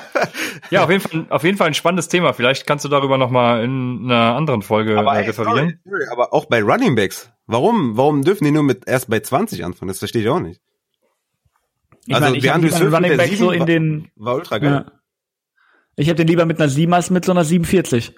ja, 0.72 0.84
auf 0.84 0.90
jeden, 0.90 1.02
Fall, 1.02 1.26
auf 1.30 1.44
jeden 1.44 1.58
Fall 1.58 1.68
ein 1.68 1.76
spannendes 1.76 2.08
Thema. 2.08 2.34
Vielleicht 2.34 2.66
kannst 2.66 2.84
du 2.84 2.90
darüber 2.90 3.20
nochmal 3.20 3.64
in 3.64 4.06
einer 4.06 4.36
anderen 4.36 4.64
Folge 4.64 4.98
aber, 4.98 5.14
äh, 5.14 5.26
referieren. 5.26 5.80
Sorry, 5.84 6.04
sorry, 6.04 6.12
aber 6.12 6.34
auch 6.34 6.46
bei 6.46 6.64
Running 6.64 6.96
Backs. 6.96 7.32
Warum, 7.46 7.96
warum 7.96 8.24
dürfen 8.24 8.46
die 8.46 8.52
nur 8.52 8.64
mit 8.64 8.88
erst 8.88 9.08
bei 9.08 9.20
20 9.20 9.64
anfangen? 9.64 9.90
Das 9.90 10.00
verstehe 10.00 10.24
ich 10.24 10.30
auch 10.30 10.40
nicht. 10.40 10.62
Ich 12.08 12.16
also 12.16 12.30
mein, 12.30 12.36
ich 12.36 12.50
habe 12.50 12.76
einen 12.76 12.94
Running 12.94 13.18
Back 13.18 13.34
so 13.36 13.52
in 13.52 13.66
den 13.66 14.12
war 14.16 14.36
ultra 14.36 14.58
geil. 14.60 14.86
Ja. 14.88 14.92
Ich 15.98 16.10
habe 16.10 16.16
den 16.16 16.28
lieber 16.28 16.46
mit 16.46 16.60
einer 16.60 16.70
7 16.70 16.94
als 16.94 17.10
mit 17.10 17.26
so 17.26 17.32
einer 17.32 17.46
47. 17.46 18.16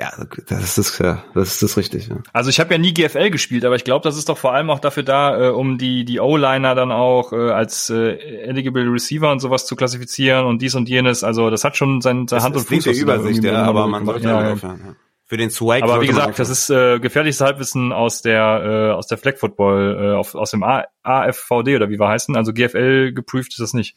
Ja, 0.00 0.12
das 0.48 0.78
ist 0.78 1.00
ja, 1.00 1.24
das 1.34 1.54
ist 1.54 1.62
das 1.62 1.76
richtig. 1.76 2.06
Ja. 2.06 2.18
Also 2.32 2.50
ich 2.50 2.60
habe 2.60 2.72
ja 2.72 2.78
nie 2.78 2.94
GFL 2.94 3.30
gespielt, 3.30 3.64
aber 3.64 3.74
ich 3.74 3.82
glaube, 3.82 4.04
das 4.04 4.16
ist 4.16 4.28
doch 4.28 4.38
vor 4.38 4.54
allem 4.54 4.70
auch 4.70 4.78
dafür 4.78 5.02
da, 5.02 5.46
äh, 5.46 5.48
um 5.48 5.76
die 5.76 6.04
die 6.04 6.20
O-Liner 6.20 6.76
dann 6.76 6.92
auch 6.92 7.32
äh, 7.32 7.50
als 7.50 7.90
äh, 7.90 8.12
eligible 8.44 8.84
Receiver 8.84 9.32
und 9.32 9.40
sowas 9.40 9.66
zu 9.66 9.74
klassifizieren 9.74 10.46
und 10.46 10.62
dies 10.62 10.76
und 10.76 10.88
jenes. 10.88 11.24
Also 11.24 11.50
das 11.50 11.64
hat 11.64 11.76
schon 11.76 12.00
sein, 12.00 12.28
seine 12.28 12.44
Hand 12.44 12.56
und 12.56 12.68
Fuß. 12.68 12.86
Übersicht, 12.86 13.42
ja, 13.42 13.64
aber 13.64 13.88
man 13.88 14.06
sollte 14.06 14.28
ja, 14.28 14.52
aufhören. 14.52 14.80
Ja 14.86 15.07
für 15.28 15.36
den 15.36 15.50
Swag. 15.50 15.82
Aber 15.82 16.00
wie 16.00 16.06
gesagt, 16.06 16.38
das 16.38 16.48
ist 16.48 16.70
äh, 16.70 16.98
gefährliches 16.98 17.40
Halbwissen 17.40 17.92
aus 17.92 18.22
der 18.22 18.40
äh, 18.64 18.92
aus 18.92 19.06
der 19.06 19.18
Flag 19.18 19.36
Football 19.36 19.98
äh, 20.00 20.16
auf, 20.16 20.34
aus 20.34 20.50
dem 20.50 20.62
A 20.62 20.86
AFVD 21.02 21.76
oder 21.76 21.90
wie 21.90 22.00
wir 22.00 22.08
heißen. 22.08 22.34
Also 22.34 22.52
GFL 22.52 23.12
geprüft 23.12 23.52
ist 23.52 23.60
das 23.60 23.74
nicht. 23.74 23.94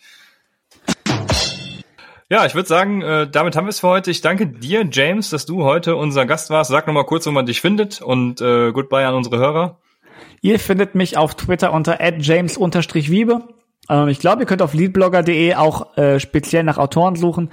Ja, 2.29 2.45
ich 2.45 2.55
würde 2.55 2.67
sagen, 2.67 3.01
äh, 3.01 3.29
damit 3.29 3.55
haben 3.55 3.65
wir 3.65 3.69
es 3.69 3.79
für 3.79 3.87
heute. 3.87 4.11
Ich 4.11 4.21
danke 4.21 4.47
dir, 4.47 4.87
James, 4.89 5.29
dass 5.29 5.45
du 5.45 5.63
heute 5.63 5.95
unser 5.95 6.25
Gast 6.25 6.49
warst. 6.49 6.69
Sag 6.69 6.87
nochmal 6.87 7.05
kurz, 7.05 7.25
wo 7.25 7.31
man 7.31 7.45
dich 7.45 7.61
findet 7.61 8.01
und 8.01 8.41
äh, 8.41 8.71
goodbye 8.71 9.05
an 9.05 9.15
unsere 9.15 9.37
Hörer. 9.37 9.79
Ihr 10.41 10.59
findet 10.59 10.95
mich 10.95 11.17
auf 11.17 11.35
Twitter 11.35 11.71
unter 11.73 12.01
@james_wiebe 12.01 13.41
ähm, 13.89 14.07
ich 14.07 14.19
glaube, 14.19 14.43
ihr 14.43 14.45
könnt 14.45 14.61
auf 14.61 14.73
leadblogger.de 14.73 15.55
auch 15.55 15.97
äh, 15.97 16.19
speziell 16.19 16.63
nach 16.63 16.77
Autoren 16.77 17.15
suchen, 17.15 17.49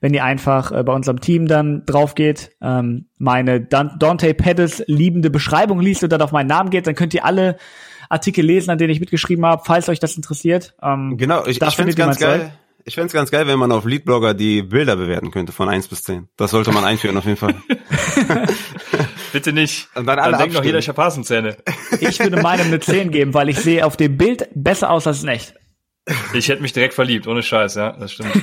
wenn 0.00 0.14
ihr 0.14 0.24
einfach 0.24 0.72
äh, 0.72 0.82
bei 0.82 0.92
unserem 0.92 1.20
Team 1.20 1.46
dann 1.46 1.84
drauf 1.86 2.14
geht, 2.14 2.52
ähm, 2.60 3.06
meine 3.18 3.60
Dante 3.60 4.34
Pettis 4.34 4.82
liebende 4.86 5.30
Beschreibung 5.30 5.80
liest 5.80 6.02
und 6.02 6.12
dann 6.12 6.22
auf 6.22 6.32
meinen 6.32 6.48
Namen 6.48 6.70
geht, 6.70 6.86
dann 6.86 6.94
könnt 6.94 7.14
ihr 7.14 7.24
alle 7.24 7.56
Artikel 8.08 8.44
lesen, 8.44 8.70
an 8.70 8.78
denen 8.78 8.90
ich 8.90 9.00
mitgeschrieben 9.00 9.44
habe, 9.46 9.62
falls 9.64 9.88
euch 9.88 9.98
das 9.98 10.16
interessiert. 10.16 10.74
Ähm, 10.82 11.16
genau, 11.16 11.46
ich, 11.46 11.60
ich 11.60 11.74
finde 11.76 11.94
ganz 11.94 12.18
geil. 12.18 12.40
Zeug. 12.40 12.50
Ich 12.84 12.96
fände 12.96 13.12
ganz 13.12 13.30
geil, 13.30 13.46
wenn 13.46 13.58
man 13.58 13.70
auf 13.70 13.84
Leadblogger 13.84 14.34
die 14.34 14.62
Bilder 14.62 14.96
bewerten 14.96 15.30
könnte 15.30 15.52
von 15.52 15.68
eins 15.68 15.86
bis 15.86 16.02
zehn. 16.02 16.28
Das 16.36 16.50
sollte 16.50 16.72
man 16.72 16.84
einführen 16.84 17.16
auf 17.16 17.24
jeden 17.24 17.36
Fall. 17.36 17.54
Bitte 19.32 19.52
nicht. 19.52 19.88
Und 19.94 20.06
dann, 20.06 20.18
alle 20.18 20.32
dann 20.32 20.40
denkt 20.40 20.54
noch 20.56 20.64
jeder, 20.64 20.78
ich 20.78 20.88
habe 20.88 21.00
Hasenzähne. 21.00 21.56
Ich 22.00 22.18
würde 22.18 22.42
meinem 22.42 22.66
eine 22.66 22.80
10 22.80 23.12
geben, 23.12 23.34
weil 23.34 23.48
ich 23.48 23.58
sehe 23.58 23.86
auf 23.86 23.96
dem 23.96 24.16
Bild 24.16 24.48
besser 24.54 24.90
aus 24.90 25.06
als 25.06 25.22
in 25.22 25.28
echt. 25.28 25.54
Ich 26.34 26.48
hätte 26.48 26.62
mich 26.62 26.72
direkt 26.72 26.94
verliebt, 26.94 27.26
ohne 27.26 27.42
Scheiß, 27.42 27.76
ja, 27.76 27.92
das 27.92 28.12
stimmt. 28.12 28.32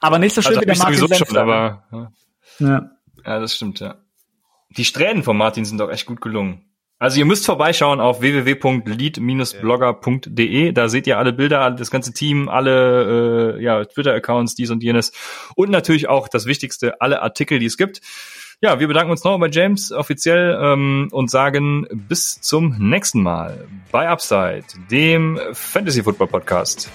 aber 0.00 0.18
nicht 0.18 0.34
so 0.34 0.42
schön 0.42 0.56
also, 0.56 0.60
wie 0.60 0.66
der 0.66 0.76
Martin 0.76 0.98
sowieso 0.98 1.24
schon, 1.24 1.36
aber 1.36 1.84
ja. 1.90 2.12
ja. 2.60 2.90
ja, 3.24 3.40
das 3.40 3.54
stimmt, 3.54 3.80
ja. 3.80 3.96
Die 4.76 4.84
Strähnen 4.84 5.22
von 5.22 5.36
Martin 5.36 5.64
sind 5.64 5.78
doch 5.78 5.90
echt 5.90 6.06
gut 6.06 6.20
gelungen. 6.20 6.66
Also 6.98 7.18
ihr 7.18 7.26
müsst 7.26 7.44
vorbeischauen 7.44 8.00
auf 8.00 8.22
www.lead-blogger.de. 8.22 10.72
Da 10.72 10.88
seht 10.88 11.06
ihr 11.06 11.18
alle 11.18 11.34
Bilder, 11.34 11.70
das 11.70 11.90
ganze 11.90 12.14
Team, 12.14 12.48
alle 12.48 13.58
äh, 13.58 13.62
ja, 13.62 13.84
Twitter-Accounts, 13.84 14.54
dies 14.54 14.70
und 14.70 14.82
jenes. 14.82 15.12
Und 15.56 15.70
natürlich 15.70 16.08
auch 16.08 16.28
das 16.28 16.46
Wichtigste, 16.46 17.02
alle 17.02 17.20
Artikel, 17.20 17.58
die 17.58 17.66
es 17.66 17.76
gibt. 17.76 18.00
Ja, 18.62 18.80
wir 18.80 18.88
bedanken 18.88 19.10
uns 19.10 19.22
nochmal 19.22 19.50
bei 19.50 19.54
James 19.54 19.92
offiziell 19.92 20.58
ähm, 20.58 21.08
und 21.12 21.30
sagen 21.30 21.86
bis 21.92 22.40
zum 22.40 22.74
nächsten 22.78 23.22
Mal 23.22 23.68
bei 23.92 24.08
Upside, 24.08 24.64
dem 24.90 25.38
Fantasy 25.52 26.02
Football 26.02 26.28
Podcast. 26.28 26.90